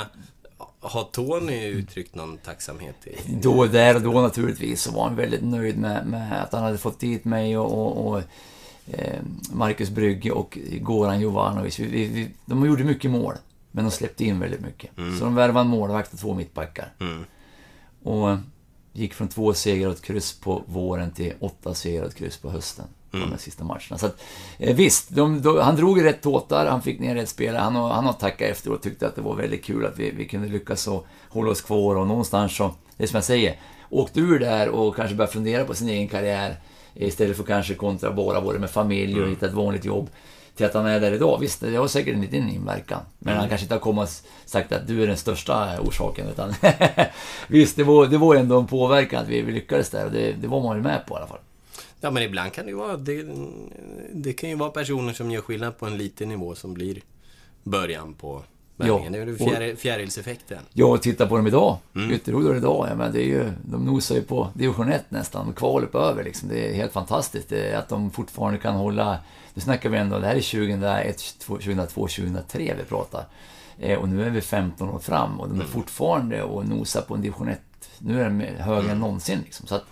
Har 0.79 1.03
Tony 1.03 1.67
uttryckt 1.67 2.15
någon 2.15 2.37
tacksamhet? 2.37 2.95
I... 3.03 3.15
Då, 3.41 3.65
där 3.65 3.95
och 3.95 4.01
då 4.01 4.21
naturligtvis, 4.21 4.81
så 4.81 4.91
var 4.91 5.03
han 5.03 5.15
väldigt 5.15 5.43
nöjd 5.43 5.77
med, 5.77 6.07
med 6.07 6.43
att 6.43 6.53
han 6.53 6.63
hade 6.63 6.77
fått 6.77 6.99
dit 6.99 7.25
mig 7.25 7.57
och, 7.57 7.71
och, 7.73 8.07
och 8.07 8.17
eh, 8.17 8.23
Marcus 9.51 9.89
Brygge 9.89 10.31
och 10.31 10.57
Goran 10.81 11.19
Jovanovic. 11.19 11.79
Vi, 11.79 11.85
vi, 11.85 12.05
vi, 12.07 12.29
de 12.45 12.65
gjorde 12.65 12.83
mycket 12.83 13.11
mål, 13.11 13.33
men 13.71 13.85
de 13.85 13.91
släppte 13.91 14.25
in 14.25 14.39
väldigt 14.39 14.61
mycket. 14.61 14.91
Så 15.19 15.25
de 15.25 15.35
värvade 15.35 15.59
en 15.59 15.67
målvakt 15.67 16.13
och 16.13 16.19
två 16.19 16.33
mittbackar. 16.33 16.93
Mm. 16.99 17.25
Och 18.03 18.37
gick 18.93 19.13
från 19.13 19.27
två 19.27 19.53
segrar 19.53 19.89
och 19.89 19.95
ett 19.95 20.01
kryss 20.01 20.39
på 20.39 20.63
våren 20.65 21.11
till 21.11 21.33
åtta 21.39 21.73
segrar 21.73 22.03
och 22.03 22.09
ett 22.09 22.15
kryss 22.15 22.37
på 22.37 22.49
hösten. 22.49 22.85
På 23.11 23.19
de 23.19 23.31
här 23.31 23.37
sista 23.37 23.63
matcherna. 23.63 23.97
Så 23.97 24.05
att, 24.05 24.21
eh, 24.57 24.75
visst, 24.75 25.09
de, 25.09 25.41
de, 25.41 25.57
han 25.57 25.75
drog 25.75 25.99
i 25.99 26.03
rätt 26.03 26.21
tåtar, 26.21 26.65
han 26.65 26.81
fick 26.81 26.99
ner 26.99 27.15
rätt 27.15 27.29
spelare. 27.29 27.61
Han, 27.61 27.75
han 27.75 28.05
har 28.05 28.13
tackat 28.13 28.49
efteråt 28.49 28.77
och 28.77 28.83
tyckte 28.83 29.07
att 29.07 29.15
det 29.15 29.21
var 29.21 29.35
väldigt 29.35 29.63
kul 29.63 29.85
att 29.85 29.99
vi, 29.99 30.11
vi 30.11 30.27
kunde 30.27 30.47
lyckas 30.47 30.87
och 30.87 31.05
hålla 31.29 31.51
oss 31.51 31.61
kvar 31.61 31.95
och 31.95 32.07
någonstans 32.07 32.55
så, 32.55 32.75
det 32.97 33.03
är 33.03 33.07
som 33.07 33.17
jag 33.17 33.23
säger, 33.23 33.59
åkte 33.89 34.19
ur 34.19 34.39
där 34.39 34.69
och 34.69 34.95
kanske 34.95 35.15
började 35.15 35.33
fundera 35.33 35.65
på 35.65 35.73
sin 35.73 35.89
egen 35.89 36.07
karriär 36.07 36.55
istället 36.95 37.37
för 37.37 37.43
kanske 37.43 37.73
kontra 37.73 38.11
bara 38.11 38.41
både 38.41 38.59
med 38.59 38.69
familj 38.69 39.21
och 39.21 39.29
hitta 39.29 39.45
ett 39.45 39.53
vanligt 39.53 39.85
jobb 39.85 40.09
till 40.55 40.65
att 40.65 40.73
han 40.73 40.85
är 40.85 40.99
där 40.99 41.11
idag. 41.11 41.37
Visst, 41.39 41.61
det 41.61 41.75
har 41.75 41.87
säkert 41.87 42.13
en 42.13 42.21
liten 42.21 42.49
inverkan. 42.49 43.01
Men 43.19 43.37
han 43.37 43.49
kanske 43.49 43.65
inte 43.65 43.75
har 43.75 43.79
kommit 43.79 44.03
och 44.03 44.49
sagt 44.49 44.71
att 44.71 44.87
du 44.87 45.03
är 45.03 45.07
den 45.07 45.17
största 45.17 45.79
orsaken. 45.79 46.27
Utan 46.27 46.53
visst, 47.47 47.75
det 47.75 47.83
var, 47.83 48.07
det 48.07 48.17
var 48.17 48.35
ändå 48.35 48.59
en 48.59 48.67
påverkan 48.67 49.23
att 49.23 49.29
vi, 49.29 49.41
vi 49.41 49.51
lyckades 49.51 49.89
där 49.89 50.05
och 50.05 50.11
det, 50.11 50.31
det 50.31 50.47
var 50.47 50.61
man 50.61 50.77
ju 50.77 50.83
med 50.83 51.05
på 51.07 51.15
i 51.15 51.17
alla 51.17 51.27
fall. 51.27 51.39
Ja, 52.01 52.11
men 52.11 52.23
ibland 52.23 52.53
kan 52.53 52.65
det 52.65 52.71
ju 52.71 52.77
vara... 52.77 52.97
Det, 52.97 53.25
det 54.13 54.33
kan 54.33 54.49
ju 54.49 54.55
vara 54.55 54.69
personer 54.69 55.13
som 55.13 55.31
gör 55.31 55.41
skillnad 55.41 55.77
på 55.77 55.85
en 55.85 55.97
liten 55.97 56.29
nivå 56.29 56.55
som 56.55 56.73
blir 56.73 57.01
början 57.63 58.13
på 58.13 58.43
vändningen. 58.91 59.11
det 59.11 59.19
är 59.19 59.25
ju 59.25 59.33
och- 59.33 59.51
fjär, 59.51 59.75
fjärilseffekten. 59.75 60.59
Ja, 60.73 60.85
och 60.85 61.01
titta 61.01 61.27
på 61.27 61.37
dem 61.37 61.47
idag. 61.47 61.77
Mm. 61.95 62.11
Ytterhogdal 62.11 62.57
idag, 62.57 62.87
ja, 62.89 62.95
men 62.95 63.13
det 63.13 63.19
är 63.21 63.25
ju, 63.27 63.51
de 63.65 63.85
nosar 63.85 64.15
ju 64.15 64.21
på 64.21 64.49
division 64.53 64.91
1 64.91 65.05
nästan, 65.09 65.53
kvalet 65.53 65.95
över 65.95 66.23
liksom. 66.23 66.49
Det 66.49 66.69
är 66.69 66.73
helt 66.73 66.93
fantastiskt 66.93 67.51
är 67.51 67.77
att 67.77 67.89
de 67.89 68.11
fortfarande 68.11 68.59
kan 68.59 68.75
hålla... 68.75 69.17
Nu 69.53 69.61
snackar 69.61 69.89
vi 69.89 69.97
ändå, 69.97 70.19
det 70.19 70.27
här 70.27 70.35
är 70.35 70.41
2001, 70.41 71.35
2002, 71.39 72.07
2003 72.07 72.73
vi 72.77 72.83
pratar. 72.83 73.25
Eh, 73.79 73.99
och 73.99 74.09
nu 74.09 74.25
är 74.25 74.29
vi 74.29 74.41
15 74.41 74.89
år 74.89 74.99
fram 74.99 75.39
och 75.39 75.49
de 75.49 75.61
är 75.61 75.65
fortfarande 75.65 76.43
och 76.43 76.67
nosar 76.67 77.01
på 77.01 77.15
en 77.15 77.21
division 77.21 77.47
1. 77.49 77.59
Nu 77.99 78.21
är 78.21 78.25
de 78.25 78.39
högre 78.63 78.91
än 78.91 78.99
någonsin 78.99 79.39
liksom. 79.43 79.67
Så 79.67 79.75
att, 79.75 79.83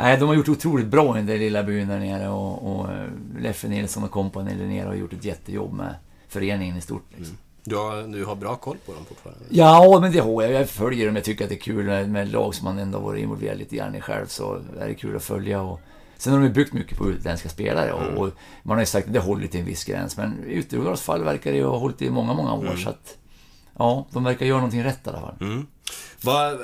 Nej, 0.00 0.16
de 0.18 0.28
har 0.28 0.34
gjort 0.34 0.48
otroligt 0.48 0.86
bra 0.86 1.18
i 1.18 1.22
den 1.22 1.38
lilla 1.38 1.62
byn 1.62 1.88
där 1.88 1.98
nere 1.98 2.28
och, 2.28 2.72
och 2.72 2.92
eh, 2.92 3.08
Leffe 3.40 3.68
Nilsson 3.68 4.04
och 4.04 4.10
kompani 4.10 4.54
där 4.54 4.66
nere 4.66 4.86
har 4.86 4.94
gjort 4.94 5.12
ett 5.12 5.24
jättejobb 5.24 5.72
med 5.72 5.94
föreningen 6.28 6.76
i 6.76 6.80
stort. 6.80 7.06
Liksom. 7.16 7.36
Du 7.68 7.76
har, 7.76 8.02
du 8.02 8.24
har 8.24 8.34
bra 8.34 8.56
koll 8.56 8.76
på 8.86 8.92
dem 8.92 9.04
fortfarande? 9.08 9.44
Ja, 9.48 9.98
men 10.00 10.12
det 10.12 10.20
har 10.20 10.42
jag. 10.42 10.52
Jag 10.52 10.70
följer 10.70 11.06
dem. 11.06 11.16
Jag 11.16 11.24
tycker 11.24 11.44
att 11.44 11.48
det 11.48 11.56
är 11.56 11.60
kul 11.60 12.06
med, 12.06 12.32
lag 12.32 12.54
som 12.54 12.64
man 12.64 12.78
ändå 12.78 12.98
varit 12.98 13.22
involverad 13.22 13.58
lite 13.58 13.76
grann 13.76 13.94
i 13.94 14.00
själv. 14.00 14.26
Så 14.26 14.60
är 14.80 14.88
det 14.88 14.94
kul 14.94 15.16
att 15.16 15.24
följa. 15.24 15.62
Och, 15.62 15.80
sen 16.16 16.32
har 16.32 16.40
de 16.40 16.46
ju 16.46 16.52
byggt 16.52 16.72
mycket 16.72 16.98
på 16.98 17.10
utländska 17.10 17.48
spelare 17.48 17.92
och, 17.92 18.18
och 18.18 18.30
man 18.62 18.76
har 18.76 18.82
ju 18.82 18.86
sagt 18.86 19.06
att 19.06 19.12
det 19.12 19.20
håller 19.20 19.46
till 19.46 19.60
en 19.60 19.66
viss 19.66 19.84
gräns. 19.84 20.16
Men 20.16 20.44
i 20.46 20.52
Ytterhogdals 20.52 21.00
fall 21.00 21.24
verkar 21.24 21.50
det 21.50 21.56
ju 21.56 21.64
ha 21.64 21.78
hållit 21.78 22.02
i 22.02 22.10
många, 22.10 22.34
många 22.34 22.52
år. 22.52 22.76
Så 22.76 22.88
att, 22.88 23.16
ja, 23.78 24.06
de 24.10 24.24
verkar 24.24 24.46
göra 24.46 24.58
någonting 24.58 24.84
rätt 24.84 25.06
i 25.06 25.08
alla 25.08 25.20
fall. 25.20 25.36
Mm. 25.40 25.66
Vad, 26.22 26.58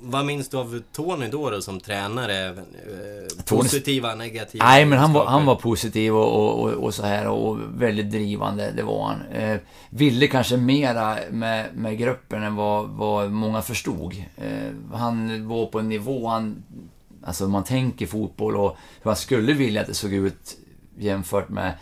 vad 0.00 0.26
minns 0.26 0.48
du 0.48 0.56
av 0.56 0.82
Tony 0.92 1.28
då, 1.28 1.50
då 1.50 1.62
som 1.62 1.80
tränare? 1.80 2.48
Eh, 2.48 3.44
positiva, 3.44 4.14
negativa? 4.14 4.64
Nej, 4.64 4.84
men 4.84 4.98
han 4.98 5.12
var, 5.12 5.26
han 5.26 5.46
var 5.46 5.54
positiv 5.54 6.16
och, 6.16 6.34
och, 6.34 6.60
och, 6.60 6.84
och 6.84 6.94
så 6.94 7.02
här 7.02 7.28
och 7.28 7.58
väldigt 7.74 8.10
drivande, 8.10 8.72
det 8.76 8.82
var 8.82 9.04
han. 9.06 9.22
Eh, 9.32 9.58
ville 9.90 10.26
kanske 10.26 10.56
mera 10.56 11.18
med, 11.30 11.66
med 11.74 11.98
gruppen 11.98 12.42
än 12.42 12.56
vad, 12.56 12.88
vad 12.88 13.30
många 13.30 13.62
förstod. 13.62 14.24
Eh, 14.36 14.96
han 14.96 15.48
var 15.48 15.66
på 15.66 15.78
en 15.78 15.88
nivå, 15.88 16.28
han, 16.28 16.62
alltså 17.22 17.48
man 17.48 17.64
tänker 17.64 18.06
fotboll 18.06 18.56
och 18.56 18.76
hur 19.02 19.10
han 19.10 19.16
skulle 19.16 19.52
vilja 19.52 19.80
att 19.80 19.86
det 19.86 19.94
såg 19.94 20.12
ut 20.12 20.56
jämfört 20.98 21.48
med 21.48 21.72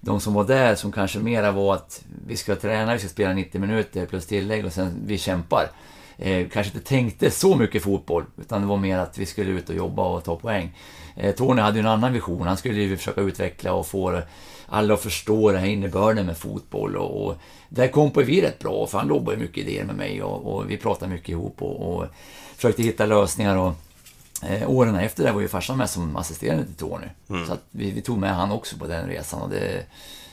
de 0.00 0.20
som 0.20 0.34
var 0.34 0.44
där 0.44 0.74
som 0.74 0.92
kanske 0.92 1.18
mera 1.18 1.52
var 1.52 1.74
att 1.74 2.04
vi 2.26 2.36
ska 2.36 2.56
träna, 2.56 2.92
vi 2.92 2.98
ska 2.98 3.08
spela 3.08 3.32
90 3.32 3.60
minuter 3.60 4.06
plus 4.06 4.26
tillägg 4.26 4.66
och 4.66 4.72
sen 4.72 5.02
vi 5.06 5.18
kämpar. 5.18 5.70
Eh, 6.18 6.48
kanske 6.48 6.72
inte 6.74 6.88
tänkte 6.88 7.30
så 7.30 7.56
mycket 7.56 7.82
fotboll, 7.82 8.24
utan 8.40 8.60
det 8.60 8.66
var 8.66 8.76
mer 8.76 8.98
att 8.98 9.18
vi 9.18 9.26
skulle 9.26 9.50
ut 9.50 9.68
och 9.68 9.74
jobba 9.74 10.02
och 10.02 10.24
ta 10.24 10.36
poäng. 10.36 10.76
Eh, 11.16 11.34
Tony 11.34 11.60
hade 11.60 11.78
ju 11.78 11.80
en 11.80 11.86
annan 11.86 12.12
vision, 12.12 12.46
han 12.46 12.56
skulle 12.56 12.82
ju 12.82 12.96
försöka 12.96 13.20
utveckla 13.20 13.72
och 13.72 13.86
få 13.86 14.22
alla 14.66 14.94
att 14.94 15.02
förstå 15.02 15.50
den 15.50 15.60
här 15.60 15.68
innebörden 15.68 16.26
med 16.26 16.36
fotboll 16.36 16.96
och, 16.96 17.26
och 17.26 17.36
där 17.68 17.88
kom 17.88 18.10
på 18.10 18.20
vi 18.22 18.42
rätt 18.42 18.58
bra, 18.58 18.86
för 18.86 18.98
han 18.98 19.08
lobbade 19.08 19.36
ju 19.36 19.42
mycket 19.42 19.66
idéer 19.66 19.84
med 19.84 19.96
mig 19.96 20.22
och, 20.22 20.54
och 20.54 20.70
vi 20.70 20.76
pratade 20.76 21.12
mycket 21.12 21.28
ihop 21.28 21.62
och, 21.62 21.94
och 21.94 22.06
försökte 22.56 22.82
hitta 22.82 23.06
lösningar 23.06 23.56
och 23.56 23.74
Eh, 24.42 24.70
åren 24.70 24.94
efter 24.94 25.24
det 25.24 25.32
var 25.32 25.40
ju 25.40 25.48
farsan 25.48 25.78
med 25.78 25.90
som 25.90 26.16
assisterande 26.16 26.64
till 26.64 26.74
Tony. 26.74 27.06
Så 27.46 27.52
att 27.52 27.62
vi, 27.70 27.90
vi 27.90 28.02
tog 28.02 28.18
med 28.18 28.34
han 28.34 28.52
också 28.52 28.76
på 28.76 28.86
den 28.86 29.08
resan 29.08 29.42
och 29.42 29.50
det, 29.50 29.86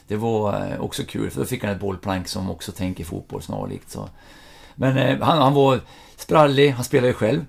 det 0.07 0.15
var 0.15 0.71
eh, 0.71 0.81
också 0.81 1.03
kul 1.03 1.29
för 1.29 1.39
då 1.39 1.45
fick 1.45 1.63
han 1.63 1.71
ett 1.71 1.79
bollplank 1.79 2.27
som 2.27 2.49
också 2.49 2.71
tänker 2.71 3.03
fotboll 3.03 3.41
snarlikt. 3.41 3.91
Så. 3.91 4.09
Men 4.75 4.97
eh, 4.97 5.19
han, 5.19 5.37
han 5.37 5.53
var 5.53 5.79
sprallig, 6.17 6.71
han 6.71 6.83
spelade 6.83 7.07
ju 7.07 7.13
själv. 7.13 7.45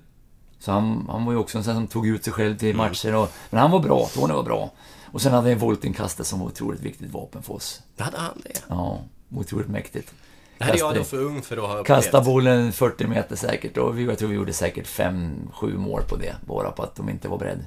Så 0.59 0.71
han, 0.71 1.07
han 1.09 1.25
var 1.25 1.33
ju 1.33 1.39
också 1.39 1.57
en 1.57 1.63
sån 1.63 1.75
som 1.75 1.87
tog 1.87 2.07
ut 2.07 2.23
sig 2.23 2.33
själv 2.33 2.57
till 2.57 2.75
matcher. 2.75 3.15
Och, 3.15 3.31
men 3.49 3.59
han 3.61 3.71
var 3.71 3.79
bra, 3.79 4.09
Tony 4.13 4.33
var 4.33 4.43
bra. 4.43 4.71
Och 5.11 5.21
sen 5.21 5.33
hade 5.33 5.45
vi 5.45 5.51
en 5.51 5.59
voltinkastare 5.59 6.25
som 6.25 6.39
var 6.39 6.47
otroligt 6.47 6.81
viktigt 6.81 7.11
vapen 7.11 7.43
för 7.43 7.53
oss. 7.53 7.81
Hade 7.97 8.17
han 8.17 8.41
det? 8.43 8.61
Ja, 8.67 9.01
otroligt 9.35 9.67
mäktigt. 9.67 10.13
Det 10.57 10.63
är 10.63 10.77
jag 10.77 10.95
då 10.95 11.03
för 11.03 11.17
ung 11.17 11.41
för 11.41 11.57
att 11.57 11.63
ha 11.63 11.77
upplevt. 11.77 11.87
Kasta 11.87 12.21
bollen 12.21 12.71
40 12.71 13.07
meter 13.07 13.35
säkert 13.35 13.77
och 13.77 14.01
jag 14.01 14.17
tror 14.17 14.29
vi 14.29 14.35
gjorde 14.35 14.53
säkert 14.53 14.87
5-7 14.87 15.77
mål 15.77 16.01
på 16.01 16.15
det. 16.15 16.35
Bara 16.45 16.71
på 16.71 16.83
att 16.83 16.95
de 16.95 17.09
inte 17.09 17.27
var 17.27 17.37
beredda. 17.37 17.63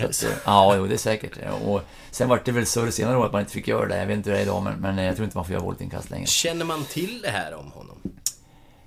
Att, 0.00 0.24
ja, 0.44 0.76
jo, 0.76 0.86
det 0.86 0.94
är 0.94 0.98
säkert. 0.98 1.38
Och 1.64 1.80
sen 2.10 2.28
var 2.28 2.42
det 2.44 2.52
väl 2.52 2.66
så 2.66 2.90
senare 2.90 3.16
år 3.16 3.26
att 3.26 3.32
man 3.32 3.40
inte 3.40 3.52
fick 3.52 3.68
göra 3.68 3.86
det. 3.88 3.98
Jag 3.98 4.06
vet 4.06 4.16
inte 4.16 4.30
hur 4.30 4.34
det 4.36 4.42
är 4.42 4.46
idag, 4.46 4.62
men, 4.62 4.80
men 4.80 4.98
jag 4.98 5.16
tror 5.16 5.24
inte 5.24 5.36
man 5.36 5.44
får 5.44 5.52
göra 5.52 5.64
voltinkast 5.64 6.10
längre. 6.10 6.26
Känner 6.26 6.64
man 6.64 6.84
till 6.84 7.20
det 7.22 7.30
här 7.30 7.54
om 7.54 7.70
honom? 7.70 7.96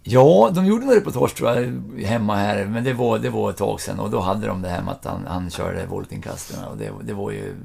Ja, 0.04 0.52
de 0.54 0.66
gjorde 0.66 0.86
något 0.86 0.96
reportage 0.96 1.36
tror 1.36 1.50
jag, 1.50 1.82
hemma 2.06 2.36
här, 2.36 2.66
men 2.66 2.84
det 2.84 2.94
var, 2.94 3.20
det 3.20 3.30
var 3.30 3.50
ett 3.50 3.58
tag 3.58 3.82
sedan 3.82 4.00
och 4.00 4.10
då 4.10 4.20
hade 4.20 4.48
de 4.48 4.62
det 4.62 4.70
här 4.70 4.82
med 4.82 4.92
att 4.92 5.06
han, 5.06 5.28
han 5.28 5.50
körde 5.50 5.86
voltinkasterna 5.86 6.70
och 6.70 6.78
det, 6.78 6.92
det 7.04 7.14
var 7.14 7.32
ju... 7.32 7.56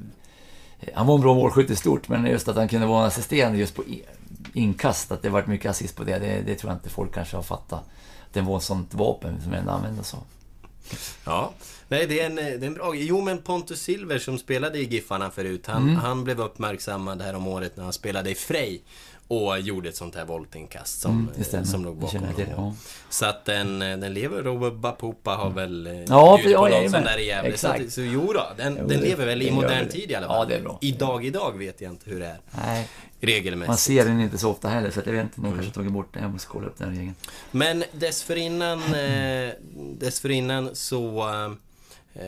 Han 0.94 1.06
var 1.06 1.14
en 1.14 1.20
bra 1.20 1.34
målskytt 1.34 1.70
i 1.70 1.76
stort, 1.76 2.08
men 2.08 2.26
just 2.26 2.48
att 2.48 2.56
han 2.56 2.68
kunde 2.68 2.86
vara 2.86 3.00
en 3.00 3.06
assisterande 3.06 3.58
just 3.58 3.74
på 3.74 3.82
inkast, 4.54 5.12
att 5.12 5.22
det 5.22 5.28
varit 5.28 5.46
mycket 5.46 5.70
assist 5.70 5.96
på 5.96 6.04
det, 6.04 6.18
det, 6.18 6.42
det 6.46 6.54
tror 6.54 6.72
jag 6.72 6.76
inte 6.76 6.88
folk 6.90 7.14
kanske 7.14 7.36
har 7.36 7.42
fattat. 7.42 7.80
Att 8.26 8.32
det 8.32 8.40
var 8.40 8.56
ett 8.56 8.62
sånt 8.62 8.94
vapen 8.94 9.40
som 9.42 9.52
ändå 9.52 9.70
användes 9.70 10.08
så. 10.08 10.16
Ja. 11.24 11.52
Nej, 11.88 12.06
det 12.06 12.20
är, 12.20 12.26
en, 12.26 12.34
det 12.36 12.42
är 12.42 12.64
en 12.64 12.74
bra 12.74 12.94
Jo, 12.94 13.20
men 13.20 13.38
Pontus 13.38 13.82
Silver 13.82 14.18
som 14.18 14.38
spelade 14.38 14.78
i 14.78 14.84
Giffarna 14.84 15.30
förut, 15.30 15.66
han, 15.66 15.82
Mm. 15.82 15.96
han 15.96 16.24
blev 16.24 16.40
uppmärksammad 16.40 17.22
här 17.22 17.34
om 17.34 17.46
året 17.46 17.76
när 17.76 17.84
han 17.84 17.92
spelade 17.92 18.30
i 18.30 18.34
Frej 18.34 18.82
och 19.28 19.60
gjorde 19.60 19.88
ett 19.88 19.96
sånt 19.96 20.14
här 20.14 20.24
voltinkast 20.24 21.00
som, 21.00 21.30
Mm, 21.52 21.64
som 21.64 21.84
låg 21.84 21.96
bakom 21.96 22.20
honom. 22.24 22.76
Så 23.10 23.26
att 23.26 23.44
den, 23.44 23.78
den 23.78 24.14
lever. 24.14 24.42
Robert 24.42 24.72
Bapupa 24.74 25.30
har 25.30 25.50
väl 25.50 25.86
eh, 25.86 25.92
Ja, 26.08 26.36
bjudit 26.36 26.52
ja, 26.52 26.58
på 26.58 26.66
är 26.66 26.80
någon 26.82 26.90
sån 26.90 27.02
där 27.04 27.18
i 27.18 27.26
Gävle. 27.26 27.56
Så, 27.58 27.74
så 27.88 28.00
jo 28.00 28.32
då, 28.32 28.46
den, 28.56 28.76
Jo, 28.80 28.86
den 28.86 29.00
lever 29.00 29.26
väl 29.26 29.42
i 29.42 29.50
modern 29.50 29.88
tid 29.88 30.10
i 30.10 30.14
alla 30.14 30.26
Ja, 30.26 30.32
fall. 30.32 30.48
det 30.48 30.54
är 30.56 30.62
bra. 30.62 30.78
Idag, 30.80 31.24
idag 31.26 31.58
vet 31.58 31.80
jag 31.80 31.92
inte 31.92 32.10
hur 32.10 32.20
det 32.20 32.26
är. 32.26 32.38
Nej, 32.66 32.88
Regelmässigt. 33.20 33.68
man 33.68 33.76
ser 33.76 34.04
den 34.04 34.20
inte 34.20 34.38
så 34.38 34.50
ofta 34.50 34.68
heller, 34.68 34.90
så 34.90 35.00
jag 35.04 35.12
vet 35.12 35.22
inte, 35.22 35.34
de 35.40 35.44
Mm. 35.46 35.54
kanske 35.58 35.74
tagit 35.74 35.92
bort 35.92 36.14
det. 36.14 36.20
Jag 36.20 36.30
måste 36.30 36.48
kolla 36.48 36.66
upp 36.66 36.78
den 36.78 36.88
regeln. 36.90 37.14
Men 37.50 37.84
dessförinnan, 37.92 38.82
eh, 38.94 39.50
dessförinnan 39.98 40.70
så... 40.72 41.28
Eh, 42.14 42.22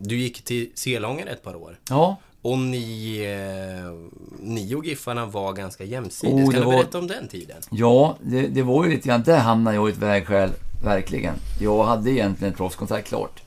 du 0.00 0.16
gick 0.16 0.42
till 0.44 0.70
Selången 0.74 1.28
ett 1.28 1.42
par 1.42 1.54
år. 1.56 1.78
Ja, 1.90 2.16
Och 2.42 2.58
ni, 2.58 3.18
eh, 3.22 3.92
ni 4.40 4.74
och 4.74 4.84
Giffarna 4.86 5.26
var 5.26 5.52
ganska 5.52 5.84
jämsides. 5.84 6.34
Oh, 6.34 6.50
kan 6.52 6.60
du 6.60 6.66
var- 6.66 6.72
berätta 6.72 6.98
om 6.98 7.06
den 7.06 7.28
tiden? 7.28 7.56
Ja, 7.70 8.16
det, 8.22 8.46
det 8.46 8.62
var 8.62 8.84
ju 8.84 8.90
lite 8.90 9.08
grann, 9.08 9.22
där 9.22 9.38
hamnade 9.38 9.76
jag 9.76 9.88
i 9.88 9.92
ett 9.92 9.98
vägskäl, 9.98 10.50
verkligen. 10.84 11.34
Jag 11.60 11.84
hade 11.84 12.10
egentligen 12.10 12.52
ett 12.52 12.56
proffskontrakt 12.58 13.08
klart. 13.08 13.42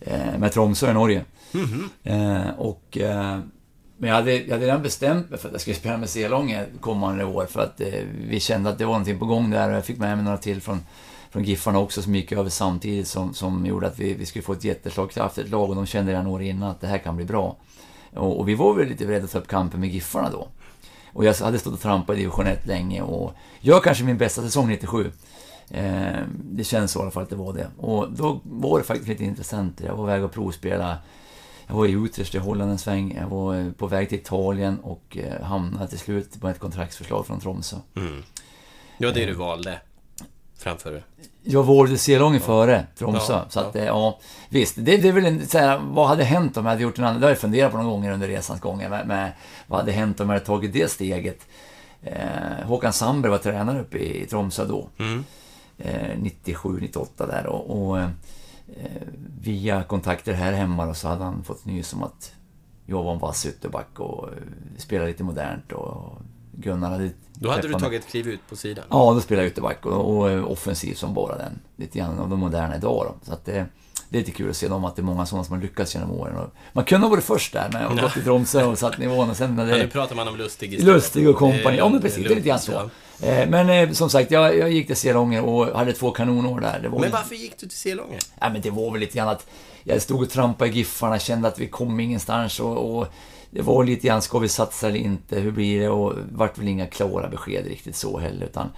Eh, 0.00 0.38
med 0.38 0.52
Tromsø 0.52 0.90
i 0.90 0.94
Norge. 0.94 1.24
Eh, 2.02 2.50
och, 2.58 2.98
eh, 2.98 3.38
men 3.96 4.08
jag 4.10 4.16
hade, 4.16 4.32
jag 4.36 4.50
hade 4.52 4.66
redan 4.66 4.82
bestämt 4.82 5.30
mig 5.30 5.38
för 5.38 5.48
att 5.48 5.52
jag 5.52 5.60
skulle 5.60 5.76
spela 5.76 5.96
med 5.96 6.08
Selånge 6.08 6.64
kommande 6.80 7.24
år. 7.24 7.46
För 7.46 7.60
att 7.60 7.80
eh, 7.80 7.88
vi 8.28 8.40
kände 8.40 8.70
att 8.70 8.78
det 8.78 8.84
var 8.84 8.92
någonting 8.92 9.18
på 9.18 9.26
gång 9.26 9.50
där 9.50 9.68
och 9.70 9.76
jag 9.76 9.84
fick 9.84 9.98
med 9.98 10.16
mig 10.16 10.24
några 10.24 10.38
till 10.38 10.60
från, 10.60 10.80
från 11.30 11.44
Giffarna 11.44 11.78
också 11.78 12.02
som 12.02 12.14
gick 12.14 12.32
över 12.32 12.50
samtidigt 12.50 13.08
som, 13.08 13.34
som 13.34 13.66
gjorde 13.66 13.86
att 13.86 13.98
vi, 13.98 14.14
vi 14.14 14.26
skulle 14.26 14.42
få 14.42 14.52
ett 14.52 14.64
jätteslagkraftigt 14.64 15.50
lag 15.50 15.70
och 15.70 15.76
de 15.76 15.86
kände 15.86 16.12
redan 16.12 16.26
år 16.26 16.42
innan 16.42 16.70
att 16.70 16.80
det 16.80 16.86
här 16.86 16.98
kan 16.98 17.16
bli 17.16 17.24
bra. 17.24 17.56
Och, 18.14 18.40
och 18.40 18.48
vi 18.48 18.54
var 18.54 18.74
väl 18.74 18.88
lite 18.88 19.06
beredda 19.06 19.24
att 19.24 19.32
ta 19.32 19.38
upp 19.38 19.48
kampen 19.48 19.80
med 19.80 19.88
Giffarna 19.88 20.30
då. 20.30 20.48
Och 21.12 21.24
jag 21.24 21.34
hade 21.34 21.58
stått 21.58 21.74
och 21.74 21.80
trampat 21.80 22.16
i 22.16 22.18
division 22.18 22.46
1 22.46 22.66
länge 22.66 23.02
och 23.02 23.34
jag 23.60 23.84
kanske 23.84 24.04
min 24.04 24.18
bästa 24.18 24.42
säsong 24.42 24.68
97. 24.68 25.12
Eh, 25.70 26.18
det 26.34 26.64
känns 26.64 26.92
så 26.92 26.98
i 26.98 27.02
alla 27.02 27.10
fall 27.10 27.22
att 27.22 27.30
det 27.30 27.36
var 27.36 27.52
det. 27.52 27.68
Och 27.76 28.12
då 28.12 28.40
var 28.44 28.78
det 28.78 28.84
faktiskt 28.84 29.08
lite 29.08 29.24
intressant. 29.24 29.80
Jag 29.86 29.96
var 29.96 30.06
väg 30.06 30.22
att 30.22 30.32
provspela. 30.32 30.98
Jag 31.66 31.74
var 31.74 31.86
i 31.86 31.92
Utrecht 31.92 32.34
i 32.34 32.38
Holland 32.38 32.70
en 32.70 32.78
sväng. 32.78 33.16
Jag 33.20 33.28
var 33.28 33.56
eh, 33.56 33.72
på 33.72 33.86
väg 33.86 34.08
till 34.08 34.18
Italien 34.18 34.78
och 34.80 35.16
eh, 35.16 35.42
hamnade 35.42 35.88
till 35.88 35.98
slut 35.98 36.40
på 36.40 36.48
ett 36.48 36.58
kontraktsförslag 36.58 37.26
från 37.26 37.40
Tromsö. 37.40 37.76
Mm. 37.96 38.22
Det 38.98 39.06
var 39.06 39.12
det 39.12 39.26
du 39.26 39.32
valde 39.32 39.80
framför? 40.62 41.02
Jag 41.42 41.62
valde 41.62 41.98
Selången 41.98 42.40
före 42.40 42.86
Tromsö. 42.98 43.32
Ja, 43.32 43.46
så 43.48 43.60
att, 43.60 43.74
ja. 43.74 43.80
ja. 43.80 43.86
ja 43.86 44.18
visst. 44.48 44.74
Det, 44.76 44.96
det 44.96 45.08
är 45.08 45.12
väl 45.12 45.26
en, 45.26 45.48
så 45.48 45.58
här, 45.58 45.78
vad 45.78 46.08
hade 46.08 46.24
hänt 46.24 46.56
om 46.56 46.64
jag 46.64 46.70
hade 46.70 46.82
gjort 46.82 46.98
en 46.98 47.04
annan... 47.04 47.20
Det 47.20 47.26
har 47.26 47.30
jag 47.30 47.38
funderat 47.38 47.72
på 47.72 47.78
några 47.78 47.90
gånger 47.90 48.12
under 48.12 48.28
resans 48.28 48.60
gång. 48.60 48.78
Med, 48.78 49.06
med, 49.06 49.32
vad 49.66 49.80
hade 49.80 49.92
hänt 49.92 50.20
om 50.20 50.28
jag 50.28 50.34
hade 50.34 50.46
tagit 50.46 50.72
det 50.72 50.90
steget? 50.90 51.46
Eh, 52.02 52.66
Håkan 52.66 52.92
Sandberg 52.92 53.30
var 53.30 53.38
tränare 53.38 53.80
uppe 53.80 53.98
i, 53.98 54.22
i 54.22 54.26
Tromsö 54.26 54.64
då. 54.64 54.88
Mm. 54.98 55.24
Eh, 55.78 56.18
97, 56.18 56.80
98 56.80 57.26
där. 57.26 57.46
Och, 57.46 57.88
och 57.88 57.98
eh, 57.98 58.08
via 59.40 59.82
kontakter 59.82 60.32
här 60.32 60.52
hemma 60.52 60.86
då, 60.86 60.94
så 60.94 61.08
hade 61.08 61.24
han 61.24 61.44
fått 61.44 61.64
nys 61.64 61.92
om 61.92 62.02
att 62.02 62.32
jag 62.86 63.02
var 63.02 63.12
en 63.12 63.18
vass 63.18 63.46
ytterback 63.46 64.00
och 64.00 64.28
eh, 64.28 64.34
spelade 64.76 65.10
lite 65.10 65.24
modernt. 65.24 65.72
Och 65.72 66.22
Gunnar 66.52 66.90
hade 66.90 67.10
Då 67.42 67.50
hade 67.50 67.68
du 67.68 67.74
tagit 67.74 68.02
ett 68.04 68.10
kliv 68.10 68.28
ut 68.28 68.40
på 68.48 68.56
sidan? 68.56 68.84
Ja, 68.90 69.12
då 69.14 69.20
spelade 69.20 69.44
jag 69.46 69.50
ytterback 69.52 69.86
och, 69.86 70.16
och 70.16 70.30
eh, 70.30 70.44
offensiv 70.50 70.94
som 70.94 71.14
bara 71.14 71.36
den. 71.38 71.58
Lite 71.76 71.98
grann 71.98 72.18
av 72.18 72.28
de 72.30 72.38
moderna 72.38 72.76
idag 72.76 73.06
då. 73.06 73.26
Så 73.26 73.32
att 73.32 73.44
det, 73.44 73.66
det 74.08 74.16
är 74.18 74.20
lite 74.20 74.30
kul 74.32 74.50
att 74.50 74.56
se 74.56 74.68
dem, 74.68 74.84
att 74.84 74.96
det 74.96 75.02
är 75.02 75.04
många 75.04 75.26
sådana 75.26 75.44
som 75.44 75.54
har 75.56 75.62
lyckats 75.62 75.94
genom 75.94 76.10
åren. 76.10 76.36
Och 76.36 76.50
man 76.72 76.84
kunde 76.84 77.06
ha 77.06 77.10
varit 77.10 77.24
först 77.24 77.52
där 77.52 77.68
Ja. 77.96 78.02
gått 78.02 78.12
till 78.12 78.24
Tromsö 78.24 78.64
och 78.64 78.78
satt 78.78 78.98
nivån 78.98 79.30
och 79.30 79.36
sen 79.36 79.56
när 79.56 79.66
Ja, 79.66 79.76
det... 79.76 79.82
nu 79.82 79.88
pratar 79.88 80.16
man 80.16 80.28
om 80.28 80.36
Lustig 80.36 80.72
istället. 80.72 80.94
Lustig 80.94 81.28
och 81.28 81.36
kompani. 81.36 81.76
Ja, 81.76 81.88
men 81.88 82.00
precis. 82.00 82.24
Det 82.26 82.32
är 82.32 82.36
lite 82.36 82.48
grann 82.48 82.58
så. 82.60 82.72
Eh, 83.22 83.48
Men 83.48 83.70
eh, 83.70 83.90
som 83.92 84.10
sagt, 84.10 84.30
jag, 84.30 84.58
jag 84.58 84.72
gick 84.72 84.86
till 84.86 84.96
Selånger 84.96 85.44
och 85.44 85.66
hade 85.78 85.92
två 85.92 86.10
kanonår 86.10 86.60
där. 86.60 86.80
Det 86.82 86.88
Men 87.00 87.10
varför 87.10 87.34
gick 87.34 87.58
du 87.60 87.66
till 87.68 87.78
Selånga? 87.78 88.18
Ja, 88.40 88.48
men 88.50 88.60
det 88.60 88.70
var 88.70 88.90
väl 88.90 89.00
lite 89.00 89.16
grann 89.18 89.28
att 89.28 89.46
jag 89.84 90.02
stod 90.02 90.22
och 90.22 90.30
trampade 90.30 90.70
i 90.70 90.74
Giffarna, 90.74 91.18
kände 91.18 91.48
att 91.48 91.58
vi 91.58 91.68
kom 91.68 92.00
ingenstans 92.00 92.60
och, 92.60 92.96
och 92.98 93.06
det 93.54 93.62
var 93.62 93.84
lite 93.84 94.06
grann, 94.06 94.22
ska 94.22 94.38
vi 94.38 94.48
satsa 94.48 94.88
eller 94.88 94.98
inte? 94.98 95.40
Hur 95.40 95.50
blir 95.50 95.80
det? 95.80 95.88
Och 95.88 96.14
vart 96.32 96.58
väl 96.58 96.68
inga 96.68 96.86
klara 96.86 97.28
besked 97.28 97.66
riktigt 97.66 97.96
så 97.96 98.18
heller, 98.18 98.46
utan 98.46 98.68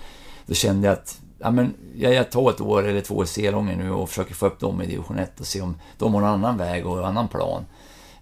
då 0.47 0.55
kände 0.55 0.87
jag 0.87 0.93
att 0.93 1.21
ja, 1.39 1.51
men 1.51 1.75
jag, 1.97 2.31
tar 2.31 2.51
ett 2.51 2.61
år 2.61 2.89
eller 2.89 3.01
två 3.01 3.23
i 3.23 3.27
Selången 3.27 3.79
nu 3.79 3.91
och 3.91 4.09
försöker 4.09 4.35
få 4.35 4.47
upp 4.47 4.61
dem 4.61 4.83
i 4.83 4.87
division 4.87 5.19
1 5.19 5.41
och 5.41 5.47
se 5.47 5.61
om 5.61 5.77
de 5.99 6.15
har 6.15 6.21
en 6.21 6.29
annan 6.29 6.59
väg 6.59 6.87
och 6.87 6.99
en 6.99 7.05
annan 7.05 7.29
plan. 7.29 7.65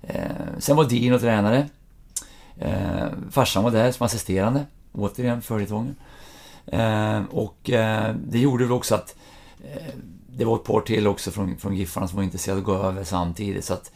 Eh, 0.03 0.25
sen 0.59 0.77
var 0.77 0.85
Dino 0.85 1.19
tränare. 1.19 1.69
Eh, 2.59 3.07
farsan 3.31 3.65
var 3.65 3.71
där 3.71 3.93
som 3.93 4.07
assisterande, 4.07 4.67
återigen 4.93 5.43
följetongen. 5.43 5.97
Eh, 6.67 7.23
och 7.31 7.71
eh, 7.71 8.15
det 8.27 8.39
gjorde 8.39 8.65
väl 8.65 8.73
också 8.73 8.95
att 8.95 9.17
eh, 9.65 9.95
det 10.27 10.45
var 10.45 10.57
ett 10.57 10.65
par 10.65 10.81
till 10.81 11.07
också 11.07 11.31
från, 11.31 11.57
från 11.57 11.77
Giffarna 11.77 12.09
som 12.09 12.17
var 12.17 12.25
intresserade 12.25 12.61
att 12.61 12.67
gå 12.67 12.75
över 12.75 13.05
samtidigt. 13.05 13.65
Så 13.65 13.75
att 13.75 13.87
eh, 13.87 13.93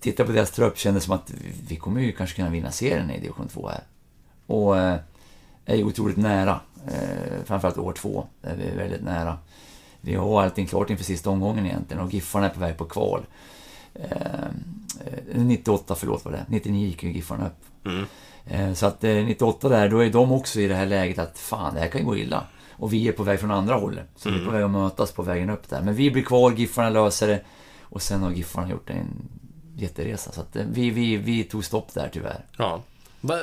titta 0.00 0.24
på 0.24 0.32
deras 0.32 0.50
trupp 0.50 0.78
kändes 0.78 1.04
som 1.04 1.14
att 1.14 1.32
vi, 1.68 1.76
kommer 1.76 2.00
ju 2.00 2.12
kanske 2.12 2.36
kunna 2.36 2.50
vinna 2.50 2.70
serien 2.70 3.10
i 3.10 3.20
division 3.20 3.48
2 3.48 3.68
här. 3.68 3.82
Och 4.46 4.78
eh, 4.78 4.98
är 5.64 5.82
otroligt 5.82 6.16
nära. 6.16 6.60
Eh, 6.86 7.44
framförallt 7.44 7.78
år 7.78 7.92
två, 7.92 8.26
där 8.40 8.56
vi 8.56 8.64
är 8.64 8.76
väldigt 8.76 9.04
nära. 9.04 9.38
Vi 10.00 10.14
har 10.14 10.42
allting 10.42 10.66
klart 10.66 10.90
inför 10.90 11.04
sista 11.04 11.30
omgången 11.30 11.66
egentligen 11.66 12.02
och 12.02 12.14
Giffarna 12.14 12.46
är 12.46 12.54
på 12.54 12.60
väg 12.60 12.76
på 12.76 12.84
kval. 12.84 13.26
Eh, 13.94 14.42
eh, 15.32 15.42
98, 15.42 15.94
förlåt 15.94 16.24
var 16.24 16.32
det. 16.32 16.46
99 16.48 16.86
gick 16.86 17.02
ju 17.02 17.12
Giffarna 17.12 17.46
upp. 17.46 17.86
Mm. 17.86 18.74
Så 18.74 18.86
att 18.86 19.04
eh, 19.04 19.14
98 19.14 19.68
där, 19.68 19.88
då 19.88 19.98
är 19.98 20.10
de 20.10 20.32
också 20.32 20.60
i 20.60 20.68
det 20.68 20.74
här 20.74 20.86
läget 20.86 21.18
att 21.18 21.38
fan, 21.38 21.74
det 21.74 21.80
här 21.80 21.88
kan 21.88 22.00
ju 22.00 22.06
gå 22.06 22.16
illa. 22.16 22.44
Och 22.70 22.92
vi 22.92 23.08
är 23.08 23.12
på 23.12 23.22
väg 23.22 23.40
från 23.40 23.50
andra 23.50 23.74
hållet. 23.74 24.08
Så 24.16 24.30
vi 24.30 24.40
är 24.40 24.44
på 24.44 24.50
väg 24.50 24.62
att 24.62 24.70
mötas 24.70 25.12
på 25.12 25.22
vägen 25.22 25.50
upp 25.50 25.68
där. 25.68 25.82
Men 25.82 25.94
vi 25.94 26.10
blir 26.10 26.22
kvar, 26.22 26.52
Giffarna 26.52 26.90
löser 26.90 27.28
det. 27.28 27.40
Och 27.82 28.02
sen 28.02 28.22
har 28.22 28.30
Giffarna 28.30 28.70
gjort 28.70 28.90
en 28.90 29.28
jätteresa. 29.82 30.32
Så 30.32 30.40
att 30.40 30.56
eh, 30.56 30.64
vi, 30.70 30.90
vi, 30.90 31.16
vi 31.16 31.44
tog 31.44 31.64
stopp 31.64 31.94
där 31.94 32.10
tyvärr. 32.12 32.44
Ja. 32.56 32.82
Va, 33.20 33.38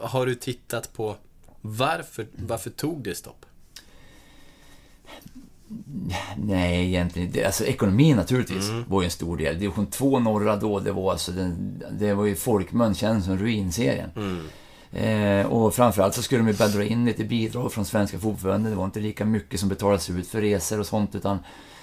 har 0.00 0.26
du 0.26 0.34
tittat 0.34 0.92
på 0.92 1.16
varför, 1.60 2.26
varför 2.36 2.70
tog 2.70 3.02
det 3.02 3.14
stopp? 3.14 3.46
Nej, 6.36 6.86
egentligen 6.86 7.28
inte. 7.28 7.46
Alltså 7.46 7.64
ekonomin 7.64 8.16
naturligtvis 8.16 8.70
var 8.88 9.02
ju 9.02 9.04
en 9.04 9.10
stor 9.10 9.36
del. 9.36 9.58
Division 9.58 9.86
2 9.86 10.18
norra 10.18 10.56
då, 10.56 10.80
det 10.80 10.92
var 10.92 11.12
alltså 11.12 11.32
den, 11.32 11.82
det 11.90 12.14
var 12.14 12.24
ju 12.24 12.34
folkmun, 12.34 12.94
känns 12.94 13.24
som 13.24 13.38
ruinserien. 13.38 14.10
Eh, 14.92 15.46
och 15.46 15.74
framförallt 15.74 16.14
så 16.14 16.22
skulle 16.22 16.40
de 16.40 16.48
ju 16.48 16.54
börja 16.54 16.70
dra 16.70 16.84
in 16.84 17.04
lite 17.04 17.24
bidrag 17.24 17.72
från 17.72 17.84
Svenska 17.84 18.18
Fotbollförbundet. 18.18 18.72
Det 18.72 18.76
var 18.76 18.84
inte 18.84 19.00
lika 19.00 19.24
mycket 19.24 19.60
som 19.60 19.68
betalades 19.68 20.10
ut 20.10 20.28
för 20.28 20.40
resor 20.40 20.80
och 20.80 20.86
sånt, 20.86 21.14
utan 21.14 21.38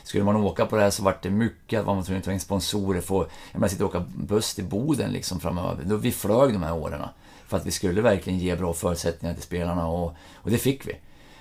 skulle 0.08 0.24
man 0.24 0.36
åka 0.36 0.66
på 0.66 0.76
det 0.76 0.82
här 0.82 0.90
så 0.90 1.04
var 1.04 1.18
det 1.22 1.30
mycket 1.30 1.80
att 1.80 1.86
man 1.86 1.96
var 1.96 2.04
tvungen 2.04 2.20
att 2.20 2.26
ta 2.26 2.32
in 2.32 2.40
sponsorer. 2.40 3.02
Få, 3.02 3.18
jag 3.52 3.60
menar, 3.60 3.68
sitta 3.68 3.86
och 3.86 3.90
åka 3.90 4.06
buss 4.16 4.56
till 4.56 4.64
Boden 4.64 5.12
liksom 5.12 5.40
framöver. 5.40 5.84
Då 5.84 5.96
vi 5.96 6.12
flög 6.12 6.54
de 6.54 6.64
här 6.64 6.74
åren. 6.74 7.02
För 7.48 7.58
att 7.58 7.66
vi 7.66 7.72
skulle 7.72 8.02
verkligen 8.02 8.40
ge 8.40 8.56
bra 8.56 8.74
förutsättningar 8.74 9.36
till 9.36 9.44
spelarna 9.44 9.88
och, 9.88 10.16
och 10.36 10.52
det 10.52 10.58
fick 10.58 10.88
vi. 10.88 10.94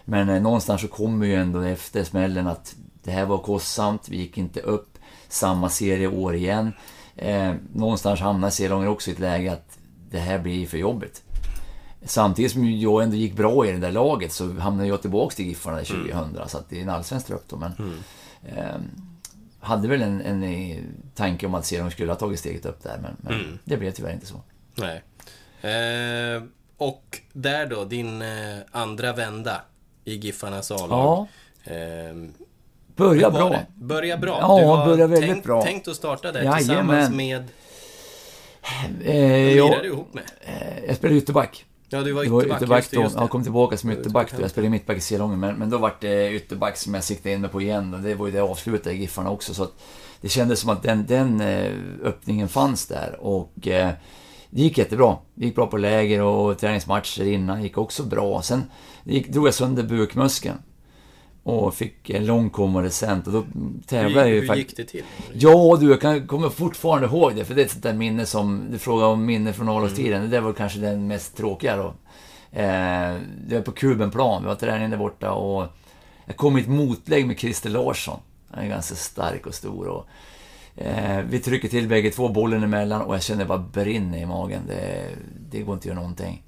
Men 0.05 0.29
eh, 0.29 0.43
någonstans 0.43 0.81
så 0.81 0.89
kommer 0.89 1.27
ju 1.27 1.35
ändå 1.35 1.61
efter 1.61 2.05
smällen 2.05 2.47
att 2.47 2.75
det 3.03 3.11
här 3.11 3.27
var 3.27 3.39
kostsamt, 3.39 4.09
vi 4.09 4.17
gick 4.17 4.39
inte 4.39 4.61
upp 4.61 4.99
samma 5.29 5.69
serie 5.69 6.09
år 6.09 6.35
igen. 6.35 6.73
Eh, 7.17 7.55
någonstans 7.73 8.21
hamnar 8.21 8.51
Selånger 8.51 8.89
också 8.89 9.11
i 9.11 9.13
ett 9.13 9.19
läge 9.19 9.53
att 9.53 9.79
det 10.11 10.19
här 10.19 10.39
blir 10.39 10.67
för 10.67 10.79
jobbigt. 10.79 11.23
Samtidigt 12.05 12.53
som 12.53 12.71
jag 12.71 13.03
ändå 13.03 13.17
gick 13.17 13.37
bra 13.37 13.67
i 13.67 13.73
det 13.73 13.79
där 13.79 13.93
laget 13.93 14.33
så 14.33 14.53
hamnade 14.53 14.89
jag 14.89 15.01
tillbaks 15.01 15.37
till 15.37 15.47
Giffarna 15.47 15.79
2000, 15.79 16.39
så 16.47 16.59
att 16.59 16.71
det 16.71 16.79
är 16.79 16.83
en 16.83 16.89
allsvensk 16.89 17.27
trupp 17.27 17.45
då. 17.49 17.57
Men, 17.57 17.73
eh, 17.73 17.99
hade 19.61 19.89
väl 19.89 20.03
en, 20.03 20.21
en 20.21 20.43
eh, 20.43 20.79
tanke 21.15 21.47
om 21.47 21.55
att 21.55 21.67
Selånger 21.67 21.91
skulle 21.91 22.13
ha 22.13 22.17
tagit 22.19 22.39
steget 22.41 22.67
upp 22.67 22.83
där, 22.83 22.99
men, 23.03 23.17
men 23.21 23.59
det 23.65 23.77
blev 23.77 23.91
tyvärr 23.91 24.13
inte 24.13 24.27
så. 24.27 24.41
Nej. 24.75 25.03
Eh, 25.75 26.43
och 26.77 27.21
där 27.33 27.67
då, 27.67 27.85
din 27.85 28.23
eh, 28.23 28.57
andra 28.73 29.13
vända 29.13 29.61
i 30.05 30.15
Giffarnas 30.15 30.71
A-lag. 30.71 30.89
Ja, 30.91 31.29
Eh, 31.73 32.15
börja 32.97 33.31
bra. 33.31 33.49
det? 33.49 33.67
Börja 33.75 34.17
bra. 34.19 34.39
Ja, 34.41 34.59
du 34.61 34.67
har 34.67 34.87
börja 34.87 35.07
väldigt 35.07 35.31
tänkt, 35.31 35.45
bra. 35.47 35.63
tänkt 35.63 35.89
att 35.89 35.97
starta 35.97 36.33
där 36.33 36.41
Jajamän. 36.43 36.59
tillsammans 36.59 37.11
med... 37.11 37.37
Eh, 37.41 37.49
Vem 38.99 39.57
jag, 39.57 39.71
lirade 39.71 39.83
du 39.83 39.89
ihop 39.89 40.15
med? 40.15 40.25
eh, 40.41 40.85
jag 40.87 40.97
spelade 40.97 41.19
ytterback. 41.19 41.65
Ja, 41.95 42.03
du 42.03 42.13
var 42.13 42.25
Det 42.25 42.31
var 42.31 42.41
ytterback. 42.43 42.59
ytterback 42.63 42.91
det, 42.91 42.97
då. 42.97 43.03
just 43.03 43.15
det. 43.15 43.21
Jag 43.23 43.31
kom 43.31 43.43
tillbaka 43.43 43.77
som 43.77 43.91
ytterback 43.91 44.13
då. 44.13 44.21
Ytterback. 44.29 44.45
Jag 44.45 44.51
spelade 44.51 44.71
mittback 44.71 44.97
i 44.97 45.01
Selången, 45.01 45.41
men, 45.41 45.57
men 45.57 45.71
då 45.71 45.79
var 45.79 45.95
det 46.01 46.33
ytterback 46.33 46.77
som 46.77 46.95
jag 46.95 47.05
siktade 47.05 47.35
in 47.35 47.41
mig 47.41 47.51
på 47.51 47.61
igen. 47.61 47.95
Och 47.95 48.01
det 48.01 48.15
var 48.15 48.27
ju 48.27 48.33
det 48.33 48.39
jag 48.39 48.51
avslutade 48.51 48.95
i 48.95 48.99
Giffarna 48.99 49.31
också. 49.31 49.55
Så 49.55 49.63
att 49.63 49.73
det 50.21 50.29
kändes 50.29 50.61
som 50.61 50.71
att 50.71 50.83
den, 50.83 51.07
den 51.07 51.41
eh, 51.41 51.73
öppningen 52.05 52.49
fanns 52.49 52.87
där. 52.87 53.17
Och 53.21 53.69
eh, 53.69 53.91
det 54.51 54.63
gick 54.63 54.79
jättebra. 54.79 55.17
Det 55.35 55.47
gick 55.47 55.55
bra 55.55 55.67
på 55.67 55.77
läger 55.77 56.23
och 56.23 56.59
träningsmatcher 56.59 57.25
innan. 57.25 57.63
gick 57.63 57.79
också 57.79 58.03
bra. 58.03 58.43
Sen 58.43 58.63
gick, 59.05 59.29
drog 59.29 59.47
jag 59.47 59.55
sönder 59.55 59.83
bukmuskeln. 59.83 60.59
Och 61.45 61.75
fick 61.75 62.11
en 62.11 62.27
lång 62.27 62.51
konvalescent 62.51 63.27
och 63.27 63.33
då 63.33 63.45
tävlade 63.87 64.29
jag 64.29 64.35
Hur, 64.35 64.43
ju 64.43 64.49
hur 64.49 64.55
gick 64.55 64.77
det 64.77 64.85
till? 64.85 65.03
Ja 65.33 65.77
du, 65.81 65.91
jag 65.91 66.01
kan, 66.01 66.27
kommer 66.27 66.49
fortfarande 66.49 67.07
ihåg 67.07 67.37
det, 67.37 67.45
för 67.45 67.55
det 67.55 67.63
är 67.63 67.65
ett 67.65 67.71
sånt 67.71 67.83
där 67.83 67.93
minne 67.93 68.27
som... 68.27 68.67
Du 68.71 68.79
frågar 68.79 69.07
om 69.07 69.27
minne 69.27 69.53
från 69.53 69.69
A-lagstiden. 69.69 70.23
Det 70.23 70.29
där 70.29 70.41
var 70.41 70.53
kanske 70.53 70.79
den 70.79 71.07
mest 71.07 71.37
tråkiga 71.37 71.77
då. 71.77 71.95
Eh, 72.53 73.17
det 73.47 73.55
var 73.55 73.61
på 73.61 73.73
Kubenplan, 73.73 74.43
vi 74.43 74.49
var 74.49 74.55
träning 74.55 74.91
där 74.91 74.97
borta 74.97 75.33
och... 75.33 75.67
Jag 76.27 76.37
kom 76.37 76.59
i 76.59 76.61
ett 76.61 76.69
motlägg 76.69 77.27
med 77.27 77.39
Christer 77.39 77.71
Larsson. 77.71 78.21
Han 78.51 78.65
är 78.65 78.69
ganska 78.69 78.95
stark 78.95 79.47
och 79.47 79.55
stor 79.55 79.87
och... 79.87 80.07
Eh, 80.77 81.25
vi 81.29 81.39
trycker 81.39 81.69
till 81.69 81.89
bägge 81.89 82.11
två, 82.11 82.29
bollen 82.29 82.63
emellan 82.63 83.03
och 83.03 83.15
jag 83.15 83.23
känner 83.23 83.45
bara 83.45 83.59
brinner 83.59 84.19
i 84.19 84.27
magen. 84.27 84.63
Det, 84.69 85.09
det 85.51 85.63
går 85.63 85.75
inte 85.75 85.83
att 85.83 85.87
göra 85.87 86.01
någonting. 86.01 86.43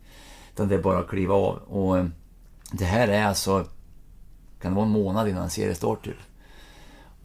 Utan 0.54 0.68
det 0.68 0.74
är 0.74 0.82
bara 0.82 0.98
att 0.98 1.08
kliva 1.08 1.34
av. 1.34 1.56
Och 1.56 1.98
eh, 1.98 2.06
det 2.72 2.84
här 2.84 3.08
är 3.08 3.24
alltså... 3.24 3.66
Kan 4.66 4.72
det 4.72 4.76
vara 4.76 4.86
en 4.86 4.92
månad 4.92 5.28
innan 5.28 5.50
seriestart 5.50 6.04
typ? 6.04 6.16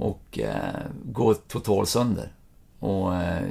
och 0.01 0.39
eh, 0.39 0.81
gå 1.05 1.33
totalt 1.33 1.89
sönder. 1.89 2.31
Och 2.79 3.15
eh, 3.15 3.43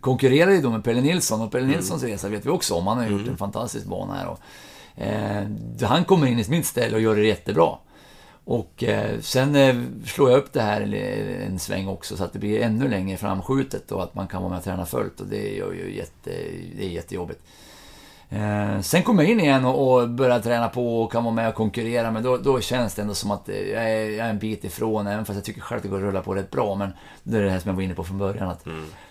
konkurrerade 0.00 0.54
ju 0.54 0.62
då 0.62 0.70
med 0.70 0.84
Pelle 0.84 1.00
Nilsson 1.00 1.40
och 1.40 1.52
Pelle 1.52 1.66
Nilssons 1.66 2.02
resa 2.02 2.28
vet 2.28 2.46
vi 2.46 2.50
också 2.50 2.74
om. 2.74 2.86
Han 2.86 2.98
har 2.98 3.06
gjort 3.06 3.28
en 3.28 3.36
fantastisk 3.36 3.86
bana 3.86 4.14
här. 4.14 4.26
Och, 4.26 4.40
eh, 5.02 5.44
han 5.88 6.04
kommer 6.04 6.26
in 6.26 6.38
i 6.38 6.44
mitt 6.48 6.66
ställe 6.66 6.96
och 6.96 7.02
gör 7.02 7.16
det 7.16 7.26
jättebra. 7.26 7.68
Och 8.44 8.84
eh, 8.84 9.20
sen 9.20 9.56
eh, 9.56 9.76
slår 10.06 10.30
jag 10.30 10.38
upp 10.38 10.52
det 10.52 10.62
här 10.62 10.94
en 11.46 11.58
sväng 11.58 11.88
också 11.88 12.16
så 12.16 12.24
att 12.24 12.32
det 12.32 12.38
blir 12.38 12.60
ännu 12.60 12.88
längre 12.88 13.16
framskjutet 13.16 13.92
och 13.92 14.02
att 14.02 14.14
man 14.14 14.28
kan 14.28 14.42
vara 14.42 14.50
med 14.50 14.58
och 14.58 14.64
träna 14.64 14.86
fullt 14.86 15.20
och 15.20 15.26
det 15.26 15.56
gör 15.56 15.72
ju 15.72 15.96
jätte, 15.96 16.30
det 16.76 16.84
är 16.84 16.90
jättejobbigt. 16.90 17.40
Eh, 18.34 18.80
sen 18.80 19.02
kom 19.02 19.18
jag 19.18 19.28
in 19.28 19.40
igen 19.40 19.64
och, 19.64 19.92
och 20.02 20.08
började 20.08 20.42
träna 20.44 20.68
på 20.68 21.02
och 21.02 21.12
kan 21.12 21.24
vara 21.24 21.34
med 21.34 21.48
och 21.48 21.54
konkurrera, 21.54 22.10
men 22.10 22.22
då, 22.22 22.36
då 22.36 22.60
känns 22.60 22.94
det 22.94 23.02
ändå 23.02 23.14
som 23.14 23.30
att 23.30 23.48
jag 23.48 23.90
är, 23.90 24.10
jag 24.10 24.26
är 24.26 24.30
en 24.30 24.38
bit 24.38 24.64
ifrån, 24.64 25.06
även 25.06 25.24
fast 25.24 25.36
jag 25.36 25.44
tycker 25.44 25.60
själv 25.60 25.76
att 25.78 25.82
det 25.82 25.88
går 25.88 25.96
att 25.96 26.02
rulla 26.02 26.20
på 26.22 26.34
rätt 26.34 26.50
bra. 26.50 26.74
Men 26.74 26.92
det 27.22 27.36
är 27.38 27.42
det 27.42 27.50
här 27.50 27.58
som 27.58 27.68
jag 27.68 27.76
var 27.76 27.82
inne 27.82 27.94
på 27.94 28.04
från 28.04 28.18
början, 28.18 28.48
att 28.48 28.64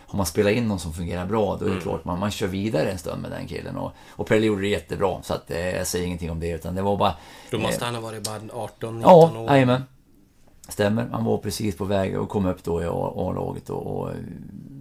har 0.07 0.17
man 0.17 0.26
spelat 0.26 0.53
in 0.53 0.67
någon 0.67 0.80
som 0.80 0.93
fungerar 0.93 1.26
bra, 1.26 1.57
då 1.59 1.65
är 1.65 1.69
det 1.69 1.82
klart 1.82 2.05
man, 2.05 2.19
man 2.19 2.32
kör 2.32 2.47
vidare 2.47 2.91
en 2.91 2.97
stund 2.97 3.21
med 3.21 3.32
den 3.32 3.47
killen. 3.47 3.78
Och, 3.78 3.91
och 4.09 4.28
Pelle 4.28 4.45
gjorde 4.45 4.61
det 4.61 4.67
jättebra, 4.67 5.17
så 5.21 5.34
att, 5.34 5.51
eh, 5.51 5.69
jag 5.69 5.88
säger 5.88 6.05
ingenting 6.05 6.32
om 6.32 6.39
det, 6.39 6.49
utan 6.49 6.76
det 6.76 6.82
var 6.82 6.97
bara... 6.97 7.13
Då 7.51 7.57
måste 7.57 7.82
eh, 7.82 7.86
han 7.86 7.95
ha 7.95 8.01
varit 8.01 8.24
bara 8.24 8.63
18, 8.63 8.97
19 8.97 9.01
Ja, 9.01 9.39
år. 9.39 9.47
jajamän. 9.47 9.84
Stämmer, 10.68 11.09
han 11.11 11.26
var 11.26 11.38
precis 11.38 11.78
på 11.78 11.86
väg 11.86 12.16
att 12.16 12.30
komma 12.30 12.51
upp 12.51 12.64
då 12.64 12.82
i 12.82 12.86
A-laget 12.86 13.70
och, 13.70 13.86
och, 13.86 14.11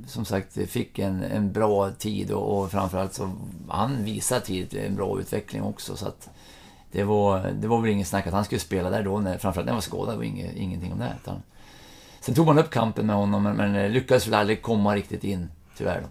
som 0.07 0.25
sagt 0.25 0.71
fick 0.71 0.99
en, 0.99 1.23
en 1.23 1.53
bra 1.53 1.91
tid 1.91 2.31
och, 2.31 2.59
och 2.59 2.71
framförallt 2.71 3.15
så 3.15 3.31
han 3.69 4.05
visade 4.05 4.41
tidigt 4.41 4.75
en 4.75 4.95
bra 4.95 5.21
utveckling 5.21 5.63
också 5.63 5.97
så 5.97 6.07
att 6.07 6.31
det 6.93 7.05
var, 7.05 7.51
det 7.51 7.69
var 7.69 7.81
väl 7.81 7.91
inget 7.91 8.09
snack 8.09 8.27
att 8.27 8.33
han 8.33 8.45
skulle 8.45 8.61
spela 8.61 8.91
där 8.91 9.03
då, 9.03 9.19
när, 9.19 9.39
framförallt 9.39 9.67
när 9.67 9.73
han 9.73 9.77
var 9.77 9.83
skadad, 9.83 10.17
var 10.17 10.25
inget, 10.25 10.57
ingenting 10.57 10.93
om 10.93 10.99
det. 10.99 11.17
Utan, 11.23 11.43
sen 12.21 12.35
tog 12.35 12.47
man 12.47 12.59
upp 12.59 12.71
kampen 12.71 13.07
med 13.07 13.17
honom 13.17 13.43
men, 13.43 13.57
men 13.57 13.93
lyckades 13.93 14.27
väl 14.27 14.35
aldrig 14.35 14.63
komma 14.63 14.97
riktigt 14.97 15.25
in, 15.25 15.49
tyvärr. 15.77 16.01
Då. 16.01 16.09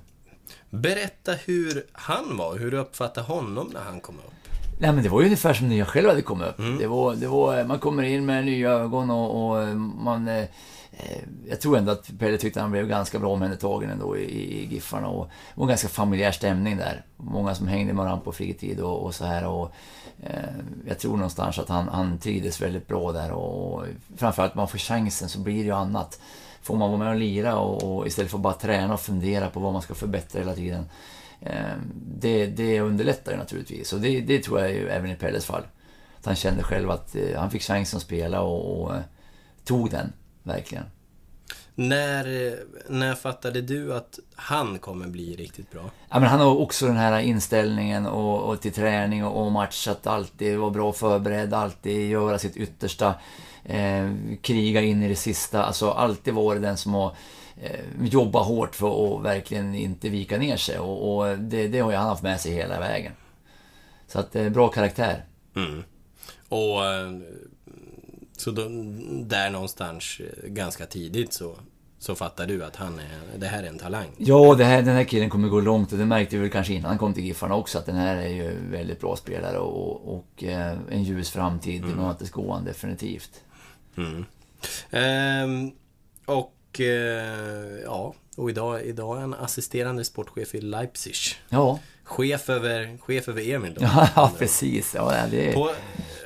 Berätta 0.77 1.33
hur 1.33 1.85
han 1.91 2.37
var, 2.37 2.57
hur 2.57 2.71
du 2.71 2.77
uppfattade 2.77 3.27
honom 3.27 3.67
när 3.73 3.81
han 3.81 3.99
kom 3.99 4.15
upp. 4.15 4.40
Nej 4.81 4.91
men 4.91 5.03
det 5.03 5.09
var 5.09 5.21
ju 5.21 5.25
ungefär 5.25 5.53
som 5.53 5.69
när 5.69 5.75
jag 5.75 5.87
själv 5.87 6.09
hade 6.09 6.21
kommit 6.21 6.47
upp. 6.47 6.59
Mm. 6.59 6.77
Det 6.77 6.87
var, 6.87 7.15
det 7.15 7.27
var, 7.27 7.63
man 7.63 7.79
kommer 7.79 8.03
in 8.03 8.25
med 8.25 8.45
nya 8.45 8.71
ögon 8.71 9.09
och, 9.09 9.51
och 9.51 9.67
man... 9.77 10.27
Eh, 10.27 10.45
jag 11.49 11.61
tror 11.61 11.77
ändå 11.77 11.91
att 11.91 12.19
Pelle 12.19 12.37
tyckte 12.37 12.61
han 12.61 12.71
blev 12.71 12.87
ganska 12.87 13.19
bra 13.19 13.29
omhändertagen 13.29 13.89
ändå 13.89 14.17
i, 14.17 14.23
i 14.23 14.65
Giffarna 14.71 15.07
och 15.07 15.25
det 15.25 15.59
var 15.59 15.63
en 15.63 15.69
ganska 15.69 15.87
familjär 15.87 16.31
stämning 16.31 16.77
där. 16.77 17.05
Många 17.17 17.55
som 17.55 17.67
hängde 17.67 17.93
med 17.93 18.03
varandra 18.03 18.25
på 18.25 18.31
fritid 18.31 18.79
och, 18.79 19.05
och 19.05 19.15
så 19.15 19.25
här 19.25 19.47
och 19.47 19.71
eh, 20.23 20.55
jag 20.87 20.99
tror 20.99 21.15
någonstans 21.15 21.59
att 21.59 21.69
han, 21.69 21.87
han 21.87 22.17
trivdes 22.19 22.61
väldigt 22.61 22.87
bra 22.87 23.11
där 23.11 23.31
och, 23.31 23.73
och 23.73 23.85
framförallt 24.17 24.55
man 24.55 24.67
får 24.67 24.77
chansen 24.77 25.29
så 25.29 25.39
blir 25.39 25.57
det 25.57 25.63
ju 25.63 25.75
annat. 25.75 26.19
Får 26.61 26.75
man 26.75 26.89
vara 26.89 26.99
med 26.99 27.09
och 27.09 27.19
lira 27.19 27.55
och, 27.55 27.83
och 27.83 28.07
istället 28.07 28.31
för 28.31 28.37
att 28.37 28.43
bara 28.43 28.53
träna 28.53 28.93
och 28.93 29.01
fundera 29.01 29.49
på 29.49 29.59
vad 29.59 29.73
man 29.73 29.81
ska 29.81 29.93
förbättra 29.93 30.39
hela 30.39 30.53
tiden 30.53 30.85
det, 32.19 32.45
det 32.45 32.81
underlättar 32.81 33.31
ju 33.31 33.37
naturligtvis. 33.37 33.93
Och 33.93 34.01
det, 34.01 34.21
det 34.21 34.43
tror 34.43 34.59
jag 34.59 34.71
ju 34.71 34.89
även 34.89 35.11
i 35.11 35.15
Pelles 35.15 35.45
fall. 35.45 35.63
Att 36.19 36.25
han 36.25 36.35
kände 36.35 36.63
själv 36.63 36.91
att 36.91 37.15
eh, 37.15 37.39
han 37.39 37.51
fick 37.51 37.61
chansen 37.61 37.97
att 37.97 38.03
spela 38.03 38.41
och, 38.41 38.81
och 38.81 38.95
eh, 38.95 39.01
tog 39.63 39.91
den, 39.91 40.13
verkligen. 40.43 40.83
När, 41.75 42.55
när 42.89 43.15
fattade 43.15 43.61
du 43.61 43.93
att 43.93 44.19
han 44.35 44.79
kommer 44.79 45.07
bli 45.07 45.35
riktigt 45.35 45.71
bra? 45.71 45.81
Ja, 46.09 46.19
men 46.19 46.29
han 46.29 46.39
har 46.39 46.57
också 46.57 46.85
den 46.85 46.97
här 46.97 47.19
inställningen 47.19 48.05
och, 48.05 48.49
och 48.49 48.61
till 48.61 48.73
träning 48.73 49.25
och, 49.25 49.45
och 49.45 49.51
match, 49.51 49.87
att 49.87 50.07
alltid 50.07 50.57
vara 50.57 50.69
bra 50.69 50.93
förberedd, 50.93 51.53
alltid 51.53 52.09
göra 52.09 52.39
sitt 52.39 52.57
yttersta. 52.57 53.15
Eh, 53.63 54.11
kriga 54.41 54.81
in 54.81 55.03
i 55.03 55.07
det 55.07 55.15
sista, 55.15 55.63
alltså 55.63 55.91
alltid 55.91 56.33
vara 56.33 56.59
den 56.59 56.77
som 56.77 56.93
har 56.93 57.07
Eh, 57.07 57.15
jobba 58.01 58.39
hårt 58.39 58.75
för 58.75 59.15
att 59.17 59.23
verkligen 59.23 59.75
inte 59.75 60.09
vika 60.09 60.37
ner 60.37 60.57
sig. 60.57 60.79
Och, 60.79 61.17
och 61.17 61.37
det, 61.39 61.67
det, 61.67 61.79
har 61.79 61.93
han 61.93 62.07
haft 62.07 62.23
med 62.23 62.39
sig 62.39 62.51
hela 62.51 62.79
vägen. 62.79 63.13
Så 64.07 64.19
att, 64.19 64.35
eh, 64.35 64.49
bra 64.49 64.67
karaktär. 64.67 65.25
Mm. 65.55 65.83
Och 66.49 66.85
eh, 66.85 67.11
så 68.37 68.51
då, 68.51 68.61
där 69.23 69.49
någonstans 69.49 70.21
ganska 70.43 70.85
tidigt 70.85 71.33
så, 71.33 71.55
så 71.99 72.15
fattar 72.15 72.47
du 72.47 72.63
att 72.65 72.75
han 72.75 72.99
är, 72.99 73.37
det 73.37 73.47
här 73.47 73.63
är 73.63 73.67
en 73.67 73.77
talang? 73.77 74.07
Ja, 74.17 74.55
det 74.55 74.63
här, 74.63 74.81
den 74.81 74.95
här 74.95 75.03
killen 75.03 75.29
kommer 75.29 75.49
gå 75.49 75.61
långt 75.61 75.91
och 75.91 75.97
det 75.97 76.05
märkte 76.05 76.35
vi 76.35 76.41
väl 76.41 76.51
kanske 76.51 76.73
innan 76.73 76.89
han 76.89 76.97
kom 76.97 77.13
till 77.13 77.23
Giffarna 77.23 77.55
också 77.55 77.77
att 77.77 77.85
den 77.85 77.95
här 77.95 78.15
är 78.15 78.27
ju 78.27 78.69
väldigt 78.71 78.99
bra 78.99 79.15
spelare 79.15 79.57
och, 79.57 80.15
och 80.15 80.43
en 80.43 81.03
ljus 81.03 81.29
framtid 81.29 81.83
mm. 81.83 81.97
mötesgående 81.97 82.69
definitivt. 82.69 83.43
Mm. 83.97 84.25
Ehm, 84.91 85.71
och 86.25 86.53
och 86.71 86.81
eh, 86.81 87.79
ja, 87.83 88.13
och 88.37 88.49
idag, 88.49 88.81
idag 88.81 89.17
är 89.17 89.21
han 89.21 89.33
assisterande 89.33 90.03
sportchef 90.03 90.55
i 90.55 90.61
Leipzig. 90.61 91.13
Ja. 91.49 91.79
Chef 92.03 92.49
över, 92.49 92.97
chef 92.97 93.27
över 93.27 93.49
Emil 93.49 93.73
då. 93.73 93.81
Ja, 94.15 94.31
precis. 94.37 94.95
Ja, 94.95 95.13
det, 95.31 95.53
på, 95.53 95.71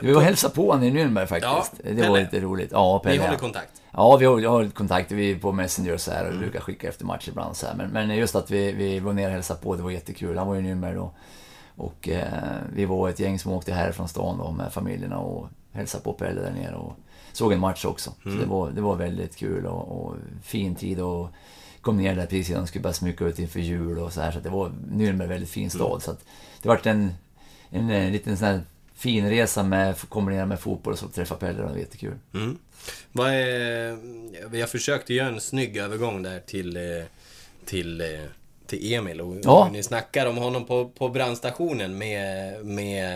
vi 0.01 0.11
var 0.11 0.15
och 0.15 0.25
hälsade 0.25 0.55
på 0.55 0.71
honom 0.71 0.83
i 0.83 0.91
Nürnberg 0.91 1.25
faktiskt. 1.25 1.81
Ja, 1.83 1.91
det 1.91 2.09
var 2.09 2.19
lite 2.19 2.39
roligt. 2.39 2.69
Ja, 2.71 2.99
Pelle. 2.99 3.15
Ni 3.15 3.23
håller 3.23 3.37
kontakt? 3.37 3.81
Ja, 3.91 4.17
vi 4.17 4.25
har, 4.25 4.41
har 4.41 4.69
kontakt. 4.69 5.11
Vi 5.11 5.31
är 5.31 5.35
på 5.35 5.51
Messenger 5.51 5.93
och 5.93 6.01
så 6.01 6.11
här 6.11 6.23
och 6.23 6.29
mm. 6.29 6.41
brukar 6.41 6.59
skicka 6.59 6.89
efter 6.89 7.05
matcher 7.05 7.29
ibland 7.29 7.57
så 7.57 7.67
här. 7.67 7.75
Men, 7.75 7.89
men 7.89 8.17
just 8.17 8.35
att 8.35 8.51
vi, 8.51 8.71
vi 8.71 8.99
var 8.99 9.13
ner 9.13 9.25
och 9.25 9.31
hälsade 9.31 9.59
på, 9.61 9.75
det 9.75 9.83
var 9.83 9.91
jättekul. 9.91 10.37
Han 10.37 10.47
var 10.47 10.55
i 10.55 10.61
Nürnberg 10.61 10.95
då. 10.95 11.11
Och 11.75 12.09
eh, 12.09 12.27
vi 12.73 12.85
var 12.85 13.09
ett 13.09 13.19
gäng 13.19 13.39
som 13.39 13.51
åkte 13.51 13.73
härifrån 13.73 14.07
stan 14.07 14.37
då 14.37 14.51
med 14.51 14.73
familjerna 14.73 15.17
och 15.17 15.47
hälsade 15.71 16.03
på 16.03 16.13
Pelle 16.13 16.41
där 16.41 16.51
nere. 16.51 16.75
Och, 16.75 16.93
såg 17.35 17.53
en 17.53 17.59
match 17.59 17.85
också. 17.85 18.13
Mm. 18.25 18.37
Så 18.37 18.43
det 18.43 18.49
var, 18.49 18.71
det 18.71 18.81
var 18.81 18.95
väldigt 18.95 19.35
kul 19.35 19.65
och, 19.65 20.05
och 20.05 20.15
fin 20.43 20.75
tid 20.75 20.99
och 20.99 21.29
kom 21.81 21.97
ner 21.97 22.15
där 22.15 22.25
precis 22.25 22.49
innan 22.49 22.61
de 22.61 22.67
skulle 22.67 22.81
börja 22.81 22.93
smycka 22.93 23.25
ut 23.25 23.39
inför 23.39 23.59
jul 23.59 23.99
och 23.99 24.13
så 24.13 24.21
här. 24.21 24.31
Så 24.31 24.39
det 24.39 24.49
var 24.49 24.69
Nürnberg 24.91 25.23
en 25.23 25.29
väldigt 25.29 25.49
fin 25.49 25.69
stad. 25.69 25.87
Mm. 25.87 26.01
Så 26.01 26.15
det 26.61 26.69
vart 26.69 26.85
en, 26.85 27.13
en, 27.69 27.89
en 27.89 28.11
liten 28.11 28.37
sån 28.37 28.47
här 28.47 28.61
fin 28.95 29.29
resa 29.29 29.63
med, 29.63 30.09
kombinera 30.09 30.45
med 30.45 30.59
fotboll 30.59 30.93
och 30.93 30.99
så 30.99 31.07
träffa 31.07 31.35
Pelle. 31.35 31.57
Det 31.57 31.63
var 31.63 31.77
jättekul. 31.77 32.13
Mm. 32.33 32.57
Vad 33.11 33.29
är, 33.29 33.97
jag 34.57 34.69
försökte 34.69 35.13
göra 35.13 35.27
en 35.27 35.41
snygg 35.41 35.77
övergång 35.77 36.23
där 36.23 36.39
till, 36.39 36.77
eh, 36.77 37.05
till 37.65 38.01
eh, 38.01 38.07
till 38.67 38.93
Emil 38.93 39.21
och 39.21 39.35
ja. 39.43 39.69
ni 39.71 39.83
snackar 39.83 40.25
om 40.25 40.37
honom 40.37 40.65
på, 40.65 40.89
på 40.89 41.09
brandstationen 41.09 41.97
med, 41.97 42.65
med 42.65 43.09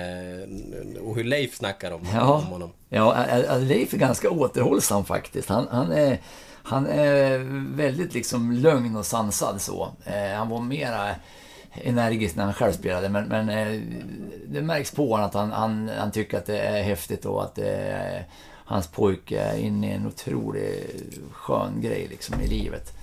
och 1.01 1.15
hur 1.15 1.23
Leif 1.23 1.57
snackar 1.57 1.91
om, 1.91 2.07
ja. 2.13 2.33
om 2.33 2.43
honom. 2.43 2.71
Ja, 2.89 3.25
Leif 3.59 3.93
är 3.93 3.97
ganska 3.97 4.29
återhållsam 4.29 5.05
faktiskt. 5.05 5.49
Han, 5.49 5.67
han, 5.71 5.91
är, 5.91 6.17
han 6.63 6.87
är 6.87 7.37
väldigt 7.75 8.13
liksom 8.13 8.51
lugn 8.51 8.95
och 8.95 9.05
sansad 9.05 9.61
så. 9.61 9.87
Eh, 10.05 10.37
han 10.37 10.49
var 10.49 10.61
mera 10.61 11.15
energisk 11.73 12.35
när 12.35 12.43
han 12.43 12.53
själv 12.53 12.73
spelade 12.73 13.09
men, 13.09 13.27
men 13.27 13.49
eh, 13.49 13.81
det 14.47 14.61
märks 14.61 14.91
på 14.91 15.11
honom 15.11 15.25
att 15.25 15.33
han, 15.33 15.51
han, 15.51 15.89
han 15.97 16.11
tycker 16.11 16.37
att 16.37 16.45
det 16.45 16.59
är 16.59 16.83
häftigt 16.83 17.25
och 17.25 17.43
att 17.43 17.57
är, 17.57 18.25
hans 18.65 18.87
pojke 18.87 19.39
är 19.39 19.57
inne 19.57 19.91
i 19.91 19.93
en 19.93 20.07
otroligt 20.07 21.19
skön 21.31 21.81
grej 21.81 22.07
liksom 22.09 22.41
i 22.41 22.47
livet. 22.47 22.98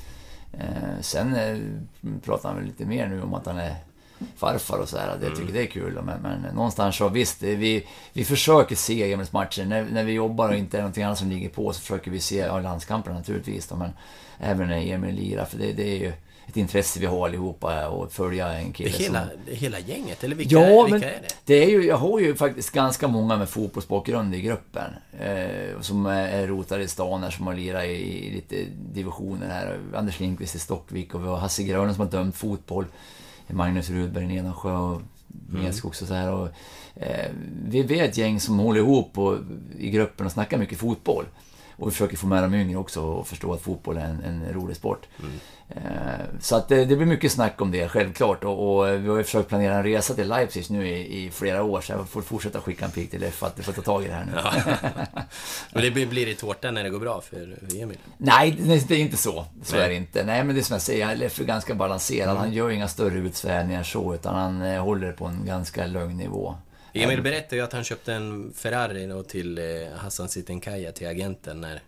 Eh, 0.58 1.00
sen 1.00 1.34
eh, 1.34 1.58
pratar 2.24 2.48
han 2.48 2.58
väl 2.58 2.66
lite 2.66 2.84
mer 2.84 3.08
nu 3.08 3.22
om 3.22 3.34
att 3.34 3.46
han 3.46 3.58
är 3.58 3.76
farfar 4.36 4.78
och 4.78 4.88
sådär. 4.88 5.18
Jag 5.22 5.30
tycker 5.30 5.42
mm. 5.42 5.54
det 5.54 5.62
är 5.62 5.66
kul. 5.66 6.02
Men, 6.02 6.20
men 6.22 6.54
någonstans 6.54 6.96
så 6.96 7.08
visst, 7.08 7.42
vi, 7.42 7.86
vi 8.12 8.24
försöker 8.24 8.76
se 8.76 9.12
Emils 9.12 9.32
matcher. 9.32 9.64
När, 9.64 9.84
när 9.84 10.04
vi 10.04 10.12
jobbar 10.12 10.48
och 10.48 10.56
inte 10.56 10.76
är 10.76 10.80
någonting 10.82 11.04
annat 11.04 11.18
som 11.18 11.30
ligger 11.30 11.48
på 11.48 11.72
så 11.72 11.80
försöker 11.80 12.10
vi 12.10 12.20
se 12.20 12.36
ja, 12.36 12.60
landskamperna 12.60 13.16
naturligtvis. 13.16 13.66
Då, 13.66 13.76
men 13.76 13.90
även 14.38 14.68
när 14.68 14.92
Emil 14.92 15.14
lirar. 15.14 15.44
För 15.44 15.58
det, 15.58 15.72
det 15.72 15.96
är 15.96 15.98
ju 15.98 16.12
ett 16.46 16.56
intresse 16.56 17.00
vi 17.00 17.06
har 17.06 17.26
allihopa 17.26 17.88
och 17.88 18.12
följa 18.12 18.52
en 18.52 18.72
kille 18.72 18.90
det 18.90 18.96
hela, 18.96 19.28
som... 19.28 19.54
hela 19.54 19.78
gänget? 19.78 20.24
Eller 20.24 20.36
vilka, 20.36 20.54
ja, 20.54 20.82
vilka 20.82 20.98
men 20.98 21.08
är 21.08 21.20
det? 21.22 21.34
det 21.44 21.64
är 21.64 21.68
ju, 21.68 21.86
jag 21.86 21.96
har 21.96 22.20
ju 22.20 22.34
faktiskt 22.34 22.70
ganska 22.70 23.08
många 23.08 23.36
med 23.36 23.48
fotbollsbakgrund 23.48 24.34
i 24.34 24.40
gruppen. 24.40 24.90
Eh, 25.20 25.80
som 25.80 26.06
är 26.06 26.46
rotade 26.46 26.82
i 26.82 26.88
stan 26.88 27.22
här, 27.22 27.30
som 27.30 27.46
har 27.46 27.54
lirat 27.54 27.84
i, 27.84 27.88
i, 27.88 28.34
lite 28.34 28.64
divisioner 28.92 29.48
här. 29.48 29.78
Anders 29.94 30.20
Lindqvist 30.20 30.54
i 30.54 30.58
Stockvik 30.58 31.14
och 31.14 31.22
vi 31.22 31.28
har 31.28 31.36
Hasse 31.36 31.62
Grönen 31.62 31.94
som 31.94 32.04
har 32.04 32.10
dömt 32.10 32.36
fotboll. 32.36 32.84
Magnus 33.46 33.90
Rudberg 33.90 34.24
i 34.24 34.26
Nedansjö 34.26 34.72
och 34.72 35.02
Medskogs 35.48 36.02
och 36.02 36.08
så 36.08 36.14
här. 36.14 36.32
Och, 36.32 36.48
eh, 36.96 37.30
vi 37.68 38.00
är 38.00 38.04
ett 38.04 38.16
gäng 38.16 38.40
som 38.40 38.58
håller 38.58 38.80
ihop 38.80 39.18
och, 39.18 39.38
i 39.78 39.90
gruppen 39.90 40.26
och 40.26 40.32
snackar 40.32 40.58
mycket 40.58 40.78
fotboll. 40.78 41.24
Och 41.76 41.88
vi 41.88 41.90
försöker 41.90 42.16
få 42.16 42.26
med 42.26 42.42
de 42.42 42.54
yngre 42.54 42.78
också 42.78 43.02
och 43.02 43.28
förstå 43.28 43.52
att 43.52 43.60
fotboll 43.60 43.96
är 43.96 44.04
en, 44.04 44.22
en 44.24 44.52
rolig 44.52 44.76
sport. 44.76 45.06
Mm. 45.20 45.32
Eh, 45.68 46.24
så 46.40 46.56
att 46.56 46.68
det, 46.68 46.84
det, 46.84 46.96
blir 46.96 47.06
mycket 47.06 47.32
snack 47.32 47.60
om 47.60 47.70
det, 47.70 47.88
självklart. 47.88 48.44
Och, 48.44 48.78
och, 48.78 48.88
vi 48.88 49.08
har 49.08 49.16
ju 49.16 49.24
försökt 49.24 49.48
planera 49.48 49.74
en 49.74 49.82
resa 49.82 50.14
till 50.14 50.28
Leipzig 50.28 50.70
nu 50.70 50.88
i, 50.88 51.24
i 51.24 51.30
flera 51.30 51.62
år, 51.62 51.80
så 51.80 51.92
jag 51.92 52.08
får 52.08 52.22
fortsätta 52.22 52.60
skicka 52.60 52.84
en 52.84 52.90
pik 52.90 53.10
till 53.10 53.20
Leff 53.20 53.42
att 53.42 53.56
du 53.56 53.62
får 53.62 53.72
ta 53.72 53.82
tag 53.82 54.04
i 54.04 54.06
det 54.06 54.14
här 54.14 54.24
nu. 54.24 54.32
Ja. 54.36 54.52
Men 55.72 55.82
det 55.82 55.90
blir, 55.90 56.06
blir 56.06 56.26
det 56.26 56.34
tårta 56.34 56.70
när 56.70 56.84
det 56.84 56.90
går 56.90 57.00
bra 57.00 57.20
för 57.20 57.58
Emil? 57.76 57.98
Nej, 58.18 58.50
det 58.88 58.94
är 58.94 58.98
inte 58.98 59.16
så. 59.16 59.44
Så 59.62 59.76
är 59.76 59.88
det 59.88 59.94
inte. 59.94 60.24
Nej, 60.24 60.44
men 60.44 60.54
det 60.54 60.60
är 60.60 60.62
som 60.62 60.74
jag 60.74 60.82
säger, 60.82 61.16
Leff 61.16 61.40
är 61.40 61.44
ganska 61.44 61.74
balanserad. 61.74 62.30
Mm. 62.30 62.36
Han 62.36 62.52
gör 62.52 62.70
inga 62.70 62.88
större 62.88 63.18
utsvävningar 63.18 63.82
så, 63.82 64.14
utan 64.14 64.34
han 64.34 64.62
eh, 64.62 64.84
håller 64.84 65.12
på 65.12 65.24
en 65.24 65.46
ganska 65.46 65.86
lugn 65.86 66.16
nivå. 66.16 66.56
Emil 67.02 67.22
berättade 67.22 67.56
ju 67.56 67.62
att 67.62 67.72
han 67.72 67.84
köpte 67.84 68.12
en 68.12 68.52
Ferrari 68.56 69.24
till 69.28 69.58
eh, 69.58 69.64
Hassan 69.96 70.28
Sitenkaya, 70.28 70.92
till 70.92 71.08
agenten, 71.08 71.60
när 71.60 71.82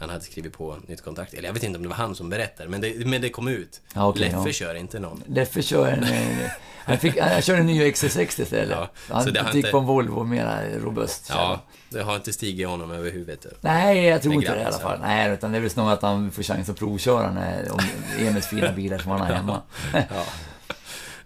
han 0.00 0.10
hade 0.10 0.24
skrivit 0.24 0.52
på 0.52 0.76
nytt 0.86 1.02
kontrakt. 1.02 1.34
Eller 1.34 1.48
jag 1.48 1.54
vet 1.54 1.62
inte 1.62 1.76
om 1.76 1.82
det 1.82 1.88
var 1.88 1.96
han 1.96 2.14
som 2.14 2.30
berättade, 2.30 2.68
men 2.68 2.80
det, 2.80 3.06
men 3.06 3.22
det 3.22 3.28
kom 3.28 3.48
ut. 3.48 3.80
Ja, 3.94 4.08
okay, 4.08 4.22
Leffe 4.22 4.42
ja. 4.46 4.52
kör 4.52 4.74
inte 4.74 4.98
någon. 4.98 5.22
Leffe 5.26 5.62
kör 5.62 5.86
en... 5.86 6.04
han, 6.84 6.98
fick, 6.98 7.18
han 7.18 7.42
kör 7.42 7.56
en 7.56 7.66
ny 7.66 7.90
XC60 7.90 8.42
istället. 8.42 8.70
Ja, 8.70 8.88
han 9.08 9.26
gick 9.26 9.54
inte... 9.54 9.70
på 9.70 9.78
en 9.78 9.84
Volvo, 9.84 10.24
mera 10.24 10.78
robust. 10.78 11.26
Ja, 11.28 11.60
det 11.88 12.02
har 12.02 12.16
inte 12.16 12.32
stigit 12.32 12.68
honom 12.68 12.90
över 12.90 13.10
huvudet. 13.10 13.46
Nej, 13.60 14.04
jag 14.04 14.22
tror 14.22 14.34
inte 14.34 14.54
det 14.54 14.60
i 14.60 14.64
alla 14.64 14.78
fall. 14.78 15.00
Nej, 15.00 15.32
utan 15.32 15.52
det 15.52 15.58
är 15.58 15.62
väl 15.62 15.70
snarare 15.70 15.92
att 15.92 16.02
han 16.02 16.30
får 16.30 16.42
chans 16.42 16.68
att 16.68 16.78
provköra 16.78 17.32
när, 17.32 17.72
om 17.72 17.80
Emils 18.18 18.46
fina 18.46 18.72
bilar 18.72 18.98
som 18.98 19.10
han 19.10 19.20
har 19.20 19.26
hemma. 19.34 19.62
ja. 19.92 20.24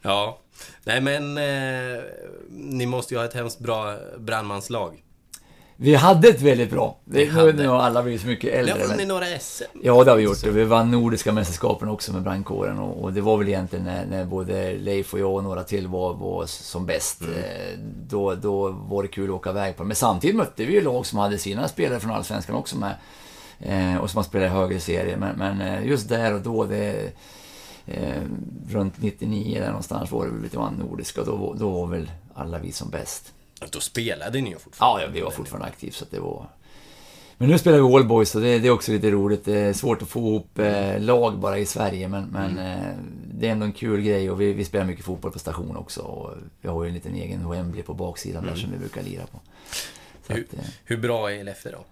ja. 0.02 0.38
Nej, 0.86 1.00
men 1.00 1.38
eh, 1.38 2.02
ni 2.50 2.86
måste 2.86 3.14
ju 3.14 3.18
ha 3.18 3.24
ett 3.24 3.34
hemskt 3.34 3.58
bra 3.58 3.94
brandmanslag. 4.18 5.02
Vi 5.76 5.94
hade 5.94 6.28
ett 6.28 6.40
väldigt 6.40 6.70
bra. 6.70 6.98
Vi 7.04 7.32
nu, 7.32 7.52
nu 7.52 7.68
har 7.68 7.78
alla 7.78 8.02
blivit 8.02 8.20
så 8.20 8.26
mycket 8.26 8.54
äldre. 8.54 8.74
Ni 8.74 8.80
har 8.80 8.88
vunnit 8.88 9.08
några 9.08 9.26
SM. 9.40 9.64
Ja, 9.82 10.04
det 10.04 10.10
har 10.10 10.16
vi 10.16 10.22
gjort. 10.22 10.44
Vi 10.44 10.64
vann 10.64 10.90
Nordiska 10.90 11.32
mästerskapen 11.32 11.88
också 11.88 12.12
med 12.12 12.22
brandkåren. 12.22 12.78
Och, 12.78 13.04
och, 13.04 13.12
det 13.12 13.20
var 13.20 13.36
väl 13.36 13.48
egentligen 13.48 13.84
när, 13.84 14.06
när, 14.06 14.24
både 14.24 14.78
Leif 14.78 15.14
och 15.14 15.20
jag 15.20 15.34
och 15.34 15.44
några 15.44 15.64
till 15.64 15.86
var, 15.86 16.14
var 16.14 16.46
som 16.46 16.86
bäst. 16.86 17.20
Mm. 17.20 17.34
Eh, 17.34 17.78
då, 18.08 18.34
då 18.34 18.68
var 18.68 19.02
det 19.02 19.08
kul 19.08 19.30
att 19.30 19.36
åka 19.36 19.50
iväg 19.50 19.76
på 19.76 19.82
det. 19.82 19.86
Men 19.86 19.96
samtidigt 19.96 20.36
mötte 20.36 20.64
vi 20.64 20.72
ju 20.72 20.80
lag 20.80 21.06
som 21.06 21.18
hade 21.18 21.38
sina 21.38 21.68
spelare 21.68 22.00
från 22.00 22.10
Allsvenskan 22.10 22.56
också 22.56 22.76
med. 22.76 22.94
Eh, 23.60 23.96
och 23.96 24.10
som 24.10 24.18
har 24.18 24.24
spelat 24.24 24.46
i 24.46 24.54
högre 24.54 24.80
serier. 24.80 25.16
Men, 25.16 25.36
men 25.36 25.60
eh, 25.60 25.86
just 25.86 26.08
där 26.08 26.34
och 26.34 26.40
då, 26.40 26.64
det, 26.64 27.12
eh, 27.86 28.22
runt 28.68 29.02
99 29.02 29.60
där 29.60 29.66
någonstans 29.66 30.10
var 30.10 30.26
det 30.26 30.32
väl 30.32 30.42
lite 30.42 30.58
nordiska 30.58 31.20
och 31.20 31.26
då, 31.26 31.54
då 31.54 31.70
var 31.70 31.86
väl 31.86 32.10
alla 32.34 32.58
vi 32.58 32.72
som 32.72 32.90
bäst. 32.90 33.32
Då 33.70 33.80
spelade 33.80 34.40
ni 34.40 34.50
ju 34.50 34.58
fortfarande? 34.58 35.04
Ja, 35.04 35.10
vi 35.12 35.20
var 35.20 35.30
fortfarande 35.30 35.66
aktiva 35.66 35.92
så 35.92 36.04
det 36.10 36.20
var... 36.20 36.48
Men 37.38 37.48
nu 37.48 37.58
spelar 37.58 37.78
vi 37.78 37.94
Allboys 37.94 38.34
och 38.34 38.40
det, 38.40 38.58
det, 38.58 38.68
är 38.68 38.72
också 38.72 38.92
lite 38.92 39.10
roligt. 39.10 39.44
Det 39.44 39.58
är 39.58 39.72
svårt 39.72 40.02
att 40.02 40.08
få 40.08 40.20
ihop 40.20 40.58
eh, 40.58 41.00
lag 41.00 41.38
bara 41.38 41.58
i 41.58 41.66
Sverige 41.66 42.08
men, 42.08 42.24
men 42.24 42.50
mm. 42.50 42.78
eh, 42.78 42.94
det 43.34 43.48
är 43.48 43.52
ändå 43.52 43.66
en 43.66 43.72
kul 43.72 44.02
grej 44.02 44.30
och 44.30 44.40
vi, 44.40 44.52
vi, 44.52 44.64
spelar 44.64 44.84
mycket 44.84 45.04
fotboll 45.04 45.32
på 45.32 45.38
station 45.38 45.76
också. 45.76 46.00
Och 46.00 46.34
vi 46.60 46.68
har 46.68 46.84
ju 46.84 46.88
en 46.88 46.94
liten 46.94 47.14
egen 47.14 47.50
Wembley 47.50 47.82
på 47.82 47.94
baksidan 47.94 48.42
mm. 48.42 48.54
där 48.54 48.60
som 48.60 48.70
vi 48.72 48.78
brukar 48.78 49.02
lira 49.02 49.26
på. 49.26 49.40
Hur, 50.28 50.44
att, 50.44 50.54
eh, 50.54 50.60
hur, 50.84 50.96
bra 50.96 51.32
är 51.32 51.44
Leffe 51.44 51.70
då? 51.70 51.84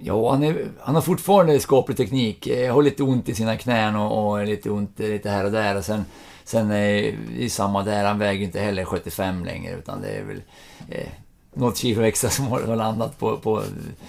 Ja, 0.00 0.30
han, 0.30 0.42
är, 0.42 0.68
han 0.80 0.94
har 0.94 1.02
fortfarande 1.02 1.60
skaplig 1.60 1.96
teknik. 1.96 2.46
Jag 2.46 2.74
har 2.74 2.82
lite 2.82 3.02
ont 3.02 3.28
i 3.28 3.34
sina 3.34 3.56
knän 3.56 3.96
och, 3.96 4.30
och 4.30 4.46
lite 4.46 4.70
ont 4.70 4.98
lite 4.98 5.30
här 5.30 5.44
och 5.44 5.52
där. 5.52 5.76
Och 5.76 5.84
sen, 5.84 6.04
sen 6.44 6.70
är 6.70 7.14
det 7.38 7.50
samma 7.50 7.82
där, 7.82 8.04
han 8.04 8.18
väger 8.18 8.44
inte 8.44 8.60
heller 8.60 8.84
75 8.84 9.44
längre 9.44 9.74
utan 9.74 10.02
det 10.02 10.08
är 10.08 10.22
väl 10.22 10.42
eh, 10.88 11.08
något 11.54 11.76
kilo 11.76 12.02
extra 12.02 12.30
som 12.30 12.46
har 12.46 12.76
landat 12.76 13.18
på, 13.18 13.38
på 13.38 13.62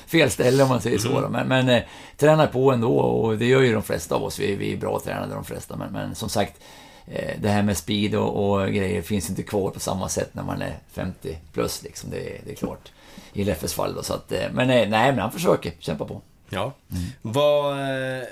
fel 0.08 0.32
ställe 0.32 0.64
om 0.64 0.70
man 0.70 0.82
säger 0.82 0.98
så. 0.98 1.18
Mm. 1.18 1.32
Men, 1.32 1.48
men 1.48 1.70
eh, 1.70 1.84
tränar 2.18 2.48
på 2.48 2.72
ändå 2.72 2.98
och 2.98 3.38
det 3.38 3.46
gör 3.46 3.62
ju 3.62 3.74
de 3.74 3.84
flesta 3.84 4.16
av 4.16 4.24
oss. 4.24 4.40
Vi, 4.40 4.56
vi 4.56 4.74
är 4.74 4.78
bra 4.78 5.00
tränade 5.00 5.34
de 5.34 5.44
flesta. 5.44 5.76
Men, 5.76 5.94
men 5.94 6.16
som 6.16 6.30
sagt, 6.30 6.62
eh, 7.08 7.32
det 7.42 7.50
här 7.50 7.64
med 7.64 7.78
speed 7.78 8.16
och, 8.16 8.54
och, 8.54 8.68
grejer 8.68 9.02
finns 9.02 9.30
inte 9.30 9.44
kvar 9.44 9.70
på 9.70 9.80
samma 9.80 10.10
sätt 10.10 10.30
när 10.34 10.44
man 10.44 10.62
är 10.62 10.78
50 10.92 11.38
plus 11.54 11.84
liksom. 11.84 12.10
Det, 12.10 12.42
det 12.46 12.52
är 12.52 12.56
klart. 12.56 12.92
I 13.34 13.43
Leffes 13.43 13.74
fall 13.74 13.95
då. 13.95 14.03
Så 14.03 14.14
att, 14.14 14.32
eh, 14.32 14.51
men 14.53 14.68
nej, 14.68 14.89
nej, 14.89 15.11
men 15.11 15.20
han 15.20 15.32
försöker 15.32 15.74
kämpa 15.80 16.05
på. 16.05 16.22
Ja. 16.49 16.74
Mm. 16.91 17.03
Vad 17.22 17.80
eh, 17.80 18.24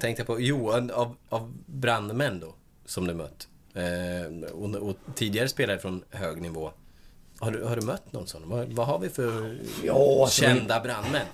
tänkte 0.00 0.20
jag 0.20 0.26
på? 0.26 0.40
Jo, 0.40 0.72
av, 0.72 1.16
av 1.28 1.54
brandmän 1.66 2.40
då, 2.40 2.54
som 2.86 3.06
du 3.06 3.14
mött. 3.14 3.48
Eh, 3.74 4.50
och, 4.52 4.74
och 4.74 4.96
tidigare 5.14 5.48
spelare 5.48 5.78
från 5.78 6.02
hög 6.10 6.42
nivå. 6.42 6.70
Har 7.38 7.50
du, 7.50 7.64
har 7.64 7.76
du 7.76 7.86
mött 7.86 8.12
någon 8.12 8.26
sån? 8.26 8.48
Vad, 8.48 8.68
vad 8.68 8.86
har 8.86 8.98
vi 8.98 9.08
för 9.08 9.58
ja, 9.84 10.22
alltså, 10.22 10.42
kända 10.42 10.80
brandmän? 10.80 11.26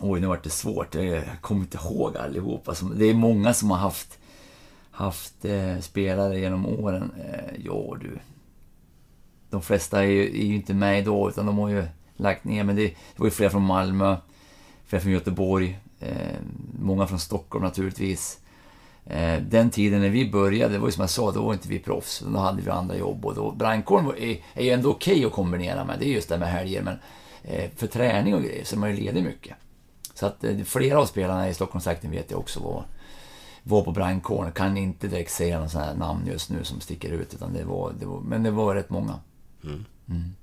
Oj, 0.00 0.20
nu 0.20 0.26
vart 0.26 0.44
det 0.44 0.50
svårt. 0.50 0.94
Jag 0.94 1.24
kommer 1.40 1.60
inte 1.60 1.78
ihåg 1.78 2.16
allihopa. 2.16 2.74
Det 2.94 3.04
är 3.04 3.14
många 3.14 3.54
som 3.54 3.70
har 3.70 3.78
haft, 3.78 4.18
haft 4.90 5.44
eh, 5.44 5.78
spelare 5.78 6.38
genom 6.40 6.66
åren. 6.66 7.12
Eh, 7.28 7.60
ja, 7.64 7.96
du. 8.00 8.18
De 9.50 9.62
flesta 9.62 10.04
är 10.04 10.08
ju, 10.08 10.22
är 10.22 10.44
ju, 10.46 10.54
inte 10.54 10.74
med 10.74 10.98
idag 10.98 11.28
utan 11.28 11.46
de 11.46 11.58
har 11.58 11.68
ju 11.68 11.84
lagt 12.16 12.44
ner. 12.44 12.64
Men 12.64 12.76
det, 12.76 12.86
det 12.86 12.94
var 13.16 13.26
ju 13.26 13.30
flera 13.30 13.50
från 13.50 13.62
Malmö, 13.62 14.16
flera 14.86 15.02
från 15.02 15.12
Göteborg, 15.12 15.78
eh, 16.00 16.36
många 16.80 17.06
från 17.06 17.18
Stockholm 17.18 17.64
naturligtvis. 17.64 18.40
Eh, 19.10 19.42
den 19.42 19.70
tiden 19.70 20.00
när 20.00 20.08
vi 20.08 20.30
började, 20.30 20.72
det 20.72 20.78
var 20.78 20.88
ju 20.88 20.92
som 20.92 21.00
jag 21.00 21.10
sa, 21.10 21.32
då 21.32 21.42
var 21.42 21.52
inte 21.52 21.68
vi 21.68 21.78
proffs. 21.78 22.24
Då 22.32 22.38
hade 22.38 22.62
vi 22.62 22.70
andra 22.70 22.96
jobb 22.96 23.26
och 23.26 23.34
då, 23.34 23.50
brandkåren 23.50 24.06
är, 24.18 24.42
är 24.54 24.64
ju 24.64 24.70
ändå 24.70 24.90
okej 24.90 25.14
okay 25.14 25.24
att 25.24 25.32
kombinera 25.32 25.84
med. 25.84 25.98
Det 25.98 26.04
är 26.04 26.12
just 26.12 26.28
det 26.28 26.38
med 26.38 26.48
helger, 26.48 26.82
men 26.82 26.98
eh, 27.42 27.70
för 27.76 27.86
träning 27.86 28.34
och 28.34 28.42
grejer 28.42 28.64
så 28.64 28.76
är 28.76 28.80
man 28.80 28.90
ju 28.90 28.96
ledig 28.96 29.24
mycket. 29.24 29.54
Så 30.14 30.26
att 30.26 30.44
eh, 30.44 30.56
flera 30.64 30.98
av 31.00 31.06
spelarna 31.06 31.48
i 31.48 31.54
Stockholmstrakten 31.54 32.10
vet 32.10 32.30
jag 32.30 32.40
också 32.40 32.60
var, 32.60 32.84
var 33.62 33.82
på 33.82 33.92
brandkåren. 33.92 34.52
Kan 34.52 34.76
inte 34.76 35.08
direkt 35.08 35.32
säga 35.32 35.56
några 35.56 35.68
sådana 35.68 35.86
här 35.86 35.96
namn 35.96 36.26
just 36.26 36.50
nu 36.50 36.64
som 36.64 36.80
sticker 36.80 37.10
ut, 37.10 37.34
utan 37.34 37.52
det 37.52 37.64
var, 37.64 37.92
det 38.00 38.06
var, 38.06 38.20
men 38.20 38.42
det 38.42 38.50
var 38.50 38.74
rätt 38.74 38.90
många. 38.90 39.14
Mm. 39.68 39.84
Mm. 40.08 40.34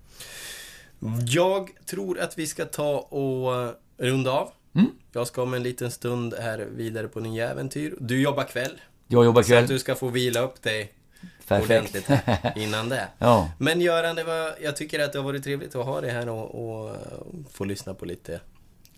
Jag 1.27 1.69
tror 1.85 2.19
att 2.19 2.37
vi 2.37 2.47
ska 2.47 2.65
ta 2.65 2.97
och 2.97 3.75
runda 3.97 4.31
av. 4.31 4.51
Mm. 4.75 4.87
Jag 5.11 5.27
ska 5.27 5.43
om 5.43 5.53
en 5.53 5.63
liten 5.63 5.91
stund 5.91 6.33
här 6.41 6.67
vidare 6.75 7.07
på 7.07 7.19
nya 7.19 7.49
äventyr. 7.51 7.95
Du 7.99 8.21
jobbar 8.21 8.43
kväll. 8.43 8.81
Jag 9.07 9.25
jobbar 9.25 9.43
kväll. 9.43 9.57
Så 9.59 9.63
att 9.63 9.69
du 9.69 9.79
ska 9.79 9.95
få 9.95 10.07
vila 10.07 10.39
upp 10.39 10.61
dig 10.61 10.93
Perfekt. 11.47 11.69
ordentligt 11.69 12.09
innan 12.55 12.89
det. 12.89 13.07
ja. 13.17 13.51
Men 13.57 13.81
Göran, 13.81 14.15
det 14.15 14.23
var, 14.23 14.55
jag 14.61 14.75
tycker 14.75 14.99
att 14.99 15.13
det 15.13 15.19
har 15.19 15.23
varit 15.23 15.43
trevligt 15.43 15.75
att 15.75 15.85
ha 15.85 16.01
dig 16.01 16.11
här 16.11 16.29
och, 16.29 16.79
och 16.85 16.95
få 17.51 17.63
lyssna 17.65 17.93
på 17.93 18.05
lite 18.05 18.39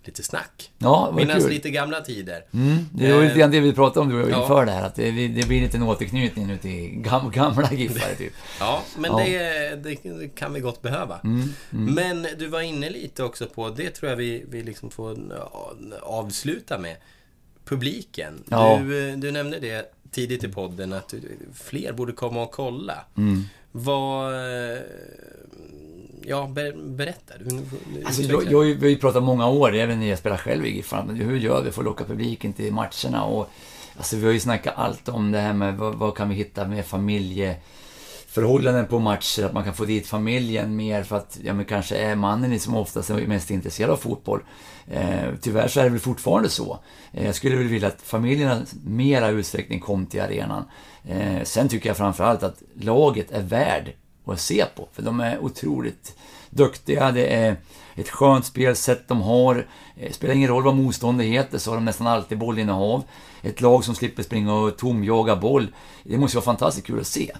lite 0.07 0.23
snack. 0.23 0.71
Ja, 0.77 1.13
Minnas 1.15 1.43
kul. 1.43 1.49
lite 1.49 1.69
gamla 1.69 2.01
tider. 2.01 2.45
Mm, 2.53 2.77
det 2.93 3.13
var 3.13 3.21
lite 3.21 3.39
grann 3.39 3.51
det 3.51 3.59
vi 3.59 3.73
pratade 3.73 3.99
om 3.99 4.09
du 4.09 4.23
och 4.23 4.29
inför 4.29 4.59
ja. 4.59 4.65
det 4.65 4.71
här. 4.71 4.85
Att 4.85 4.95
det, 4.95 5.11
det, 5.11 5.47
blir 5.47 5.61
lite 5.61 5.77
en 5.77 5.83
återknytning 5.83 6.47
nu 6.47 6.57
till 6.57 6.89
gam, 6.89 7.31
gamla 7.31 7.73
giffare 7.73 8.15
typ. 8.15 8.33
ja, 8.59 8.83
men 8.97 9.11
ja. 9.11 9.23
Det, 9.25 9.75
det, 9.83 10.27
kan 10.35 10.53
vi 10.53 10.59
gott 10.59 10.81
behöva. 10.81 11.19
Mm, 11.23 11.53
mm. 11.73 11.93
Men 11.93 12.27
du 12.39 12.47
var 12.47 12.61
inne 12.61 12.89
lite 12.89 13.23
också 13.23 13.45
på, 13.45 13.69
det 13.69 13.89
tror 13.89 14.09
jag 14.09 14.17
vi, 14.17 14.45
vi 14.49 14.63
liksom 14.63 14.91
får 14.91 15.17
avsluta 16.01 16.77
med. 16.77 16.95
Publiken. 17.65 18.43
Ja. 18.49 18.79
Du, 18.83 19.15
du 19.15 19.31
nämnde 19.31 19.59
det 19.59 19.93
tidigt 20.11 20.43
i 20.43 20.47
podden 20.47 20.93
att 20.93 21.13
fler 21.53 21.93
borde 21.93 22.13
komma 22.13 22.43
och 22.43 22.51
kolla. 22.51 23.05
Mm. 23.17 23.43
Vad 23.71 24.33
Ja, 26.29 26.47
ber, 26.47 26.95
berätta. 26.95 27.33
Du, 27.39 27.63
alltså, 28.05 28.21
jag, 28.21 28.43
jag, 28.43 28.63
vi 28.63 28.81
har 28.81 28.89
ju 28.89 28.97
pratat 28.97 29.23
många 29.23 29.47
år, 29.47 29.75
även 29.75 29.99
när 29.99 30.07
jag 30.07 30.19
spelar 30.19 30.37
själv 30.37 30.65
i 30.65 30.69
GIF, 30.69 30.93
hur 31.09 31.37
gör 31.37 31.61
vi 31.61 31.71
för 31.71 31.81
att 31.81 31.85
locka 31.85 32.03
publiken 32.03 32.53
till 32.53 32.73
matcherna? 32.73 33.23
Och, 33.23 33.49
alltså, 33.97 34.17
vi 34.17 34.25
har 34.25 34.33
ju 34.33 34.39
snackat 34.39 34.73
allt 34.77 35.09
om 35.09 35.31
det 35.31 35.39
här 35.39 35.53
med 35.53 35.77
vad, 35.77 35.95
vad 35.95 36.17
kan 36.17 36.29
vi 36.29 36.35
hitta 36.35 36.67
med 36.67 36.85
familjeförhållanden 36.85 38.87
på 38.87 38.99
matcher, 38.99 39.43
att 39.43 39.53
man 39.53 39.63
kan 39.63 39.73
få 39.73 39.85
dit 39.85 40.07
familjen 40.07 40.75
mer 40.75 41.03
för 41.03 41.15
att, 41.15 41.39
ja 41.43 41.53
men 41.53 41.65
kanske 41.65 41.97
är 41.97 42.15
mannen 42.15 42.59
som 42.59 42.75
oftast 42.75 43.09
är 43.09 43.27
mest 43.27 43.51
intresserad 43.51 43.91
av 43.91 43.97
fotboll. 43.97 44.43
Eh, 44.87 45.29
tyvärr 45.41 45.67
så 45.67 45.79
är 45.79 45.83
det 45.83 45.89
väl 45.89 45.99
fortfarande 45.99 46.49
så. 46.49 46.79
Eh, 47.11 47.25
jag 47.25 47.35
skulle 47.35 47.55
väl 47.55 47.67
vilja 47.67 47.87
att 47.87 48.01
familjerna 48.01 48.61
mera 48.85 49.29
utsträckning 49.29 49.79
kom 49.79 50.05
till 50.05 50.21
arenan. 50.21 50.63
Eh, 51.07 51.43
sen 51.43 51.69
tycker 51.69 51.89
jag 51.89 51.97
framförallt 51.97 52.43
att 52.43 52.61
laget 52.73 53.31
är 53.31 53.41
värd 53.41 53.93
att 54.33 54.41
se 54.41 54.65
på. 54.75 54.87
För 54.93 55.01
de 55.01 55.19
är 55.19 55.39
otroligt 55.39 56.17
duktiga. 56.49 57.11
Det 57.11 57.35
är 57.35 57.55
ett 57.95 58.09
skönt 58.09 58.45
spelsätt 58.45 59.07
de 59.07 59.21
har. 59.21 59.67
Det 59.95 60.05
eh, 60.05 60.11
spelar 60.11 60.33
ingen 60.33 60.49
roll 60.49 60.63
vad 60.63 60.75
motståndet 60.75 61.27
heter 61.27 61.57
så 61.57 61.71
har 61.71 61.75
de 61.75 61.85
nästan 61.85 62.07
alltid 62.07 62.37
bollinnehav. 62.37 63.03
Ett 63.41 63.61
lag 63.61 63.83
som 63.83 63.95
slipper 63.95 64.23
springa 64.23 64.53
och 64.53 64.77
tomjaga 64.77 65.35
boll. 65.35 65.67
Det 66.03 66.17
måste 66.17 66.37
vara 66.37 66.45
fantastiskt 66.45 66.87
kul 66.87 66.99
att 66.99 67.07
se. 67.07 67.31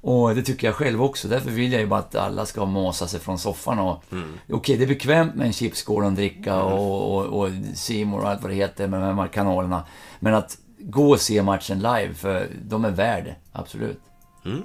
Och 0.00 0.34
det 0.34 0.42
tycker 0.42 0.66
jag 0.66 0.74
själv 0.74 1.02
också. 1.02 1.28
Därför 1.28 1.50
vill 1.50 1.72
jag 1.72 1.80
ju 1.80 1.86
bara 1.86 2.00
att 2.00 2.14
alla 2.14 2.46
ska 2.46 2.64
masa 2.64 3.06
sig 3.06 3.20
från 3.20 3.38
soffan 3.38 3.78
och... 3.78 4.02
Mm. 4.12 4.32
Okej, 4.44 4.54
okay, 4.54 4.76
det 4.76 4.84
är 4.84 4.88
bekvämt 4.88 5.34
med 5.34 5.46
en 5.46 5.52
chipsskål 5.52 6.02
och 6.02 6.08
en 6.08 6.14
dricka 6.14 6.52
mm. 6.52 6.66
och, 6.66 7.16
och, 7.16 7.42
och 7.42 7.50
Simor 7.74 8.20
och 8.20 8.28
allt 8.28 8.42
vad 8.42 8.50
det 8.50 8.54
heter 8.54 8.86
med 8.88 9.02
de 9.02 9.18
här 9.18 9.28
kanalerna. 9.28 9.84
Men 10.20 10.34
att 10.34 10.58
gå 10.78 11.10
och 11.10 11.20
se 11.20 11.42
matchen 11.42 11.78
live, 11.78 12.14
för 12.14 12.48
de 12.62 12.84
är 12.84 12.90
värd 12.90 13.34
absolut. 13.52 14.00
Mm. 14.44 14.62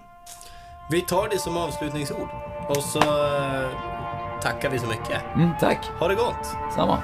Vi 0.91 1.01
tar 1.01 1.27
det 1.29 1.39
som 1.39 1.57
avslutningsord. 1.57 2.29
Och 2.67 2.83
så 2.83 2.99
eh, 2.99 3.69
tackar 4.41 4.69
vi 4.69 4.79
så 4.79 4.87
mycket. 4.87 5.35
Mm, 5.35 5.49
tack. 5.59 5.89
Ha 5.99 6.07
det 6.07 6.15
gott. 6.15 6.55
Samma. 6.75 7.03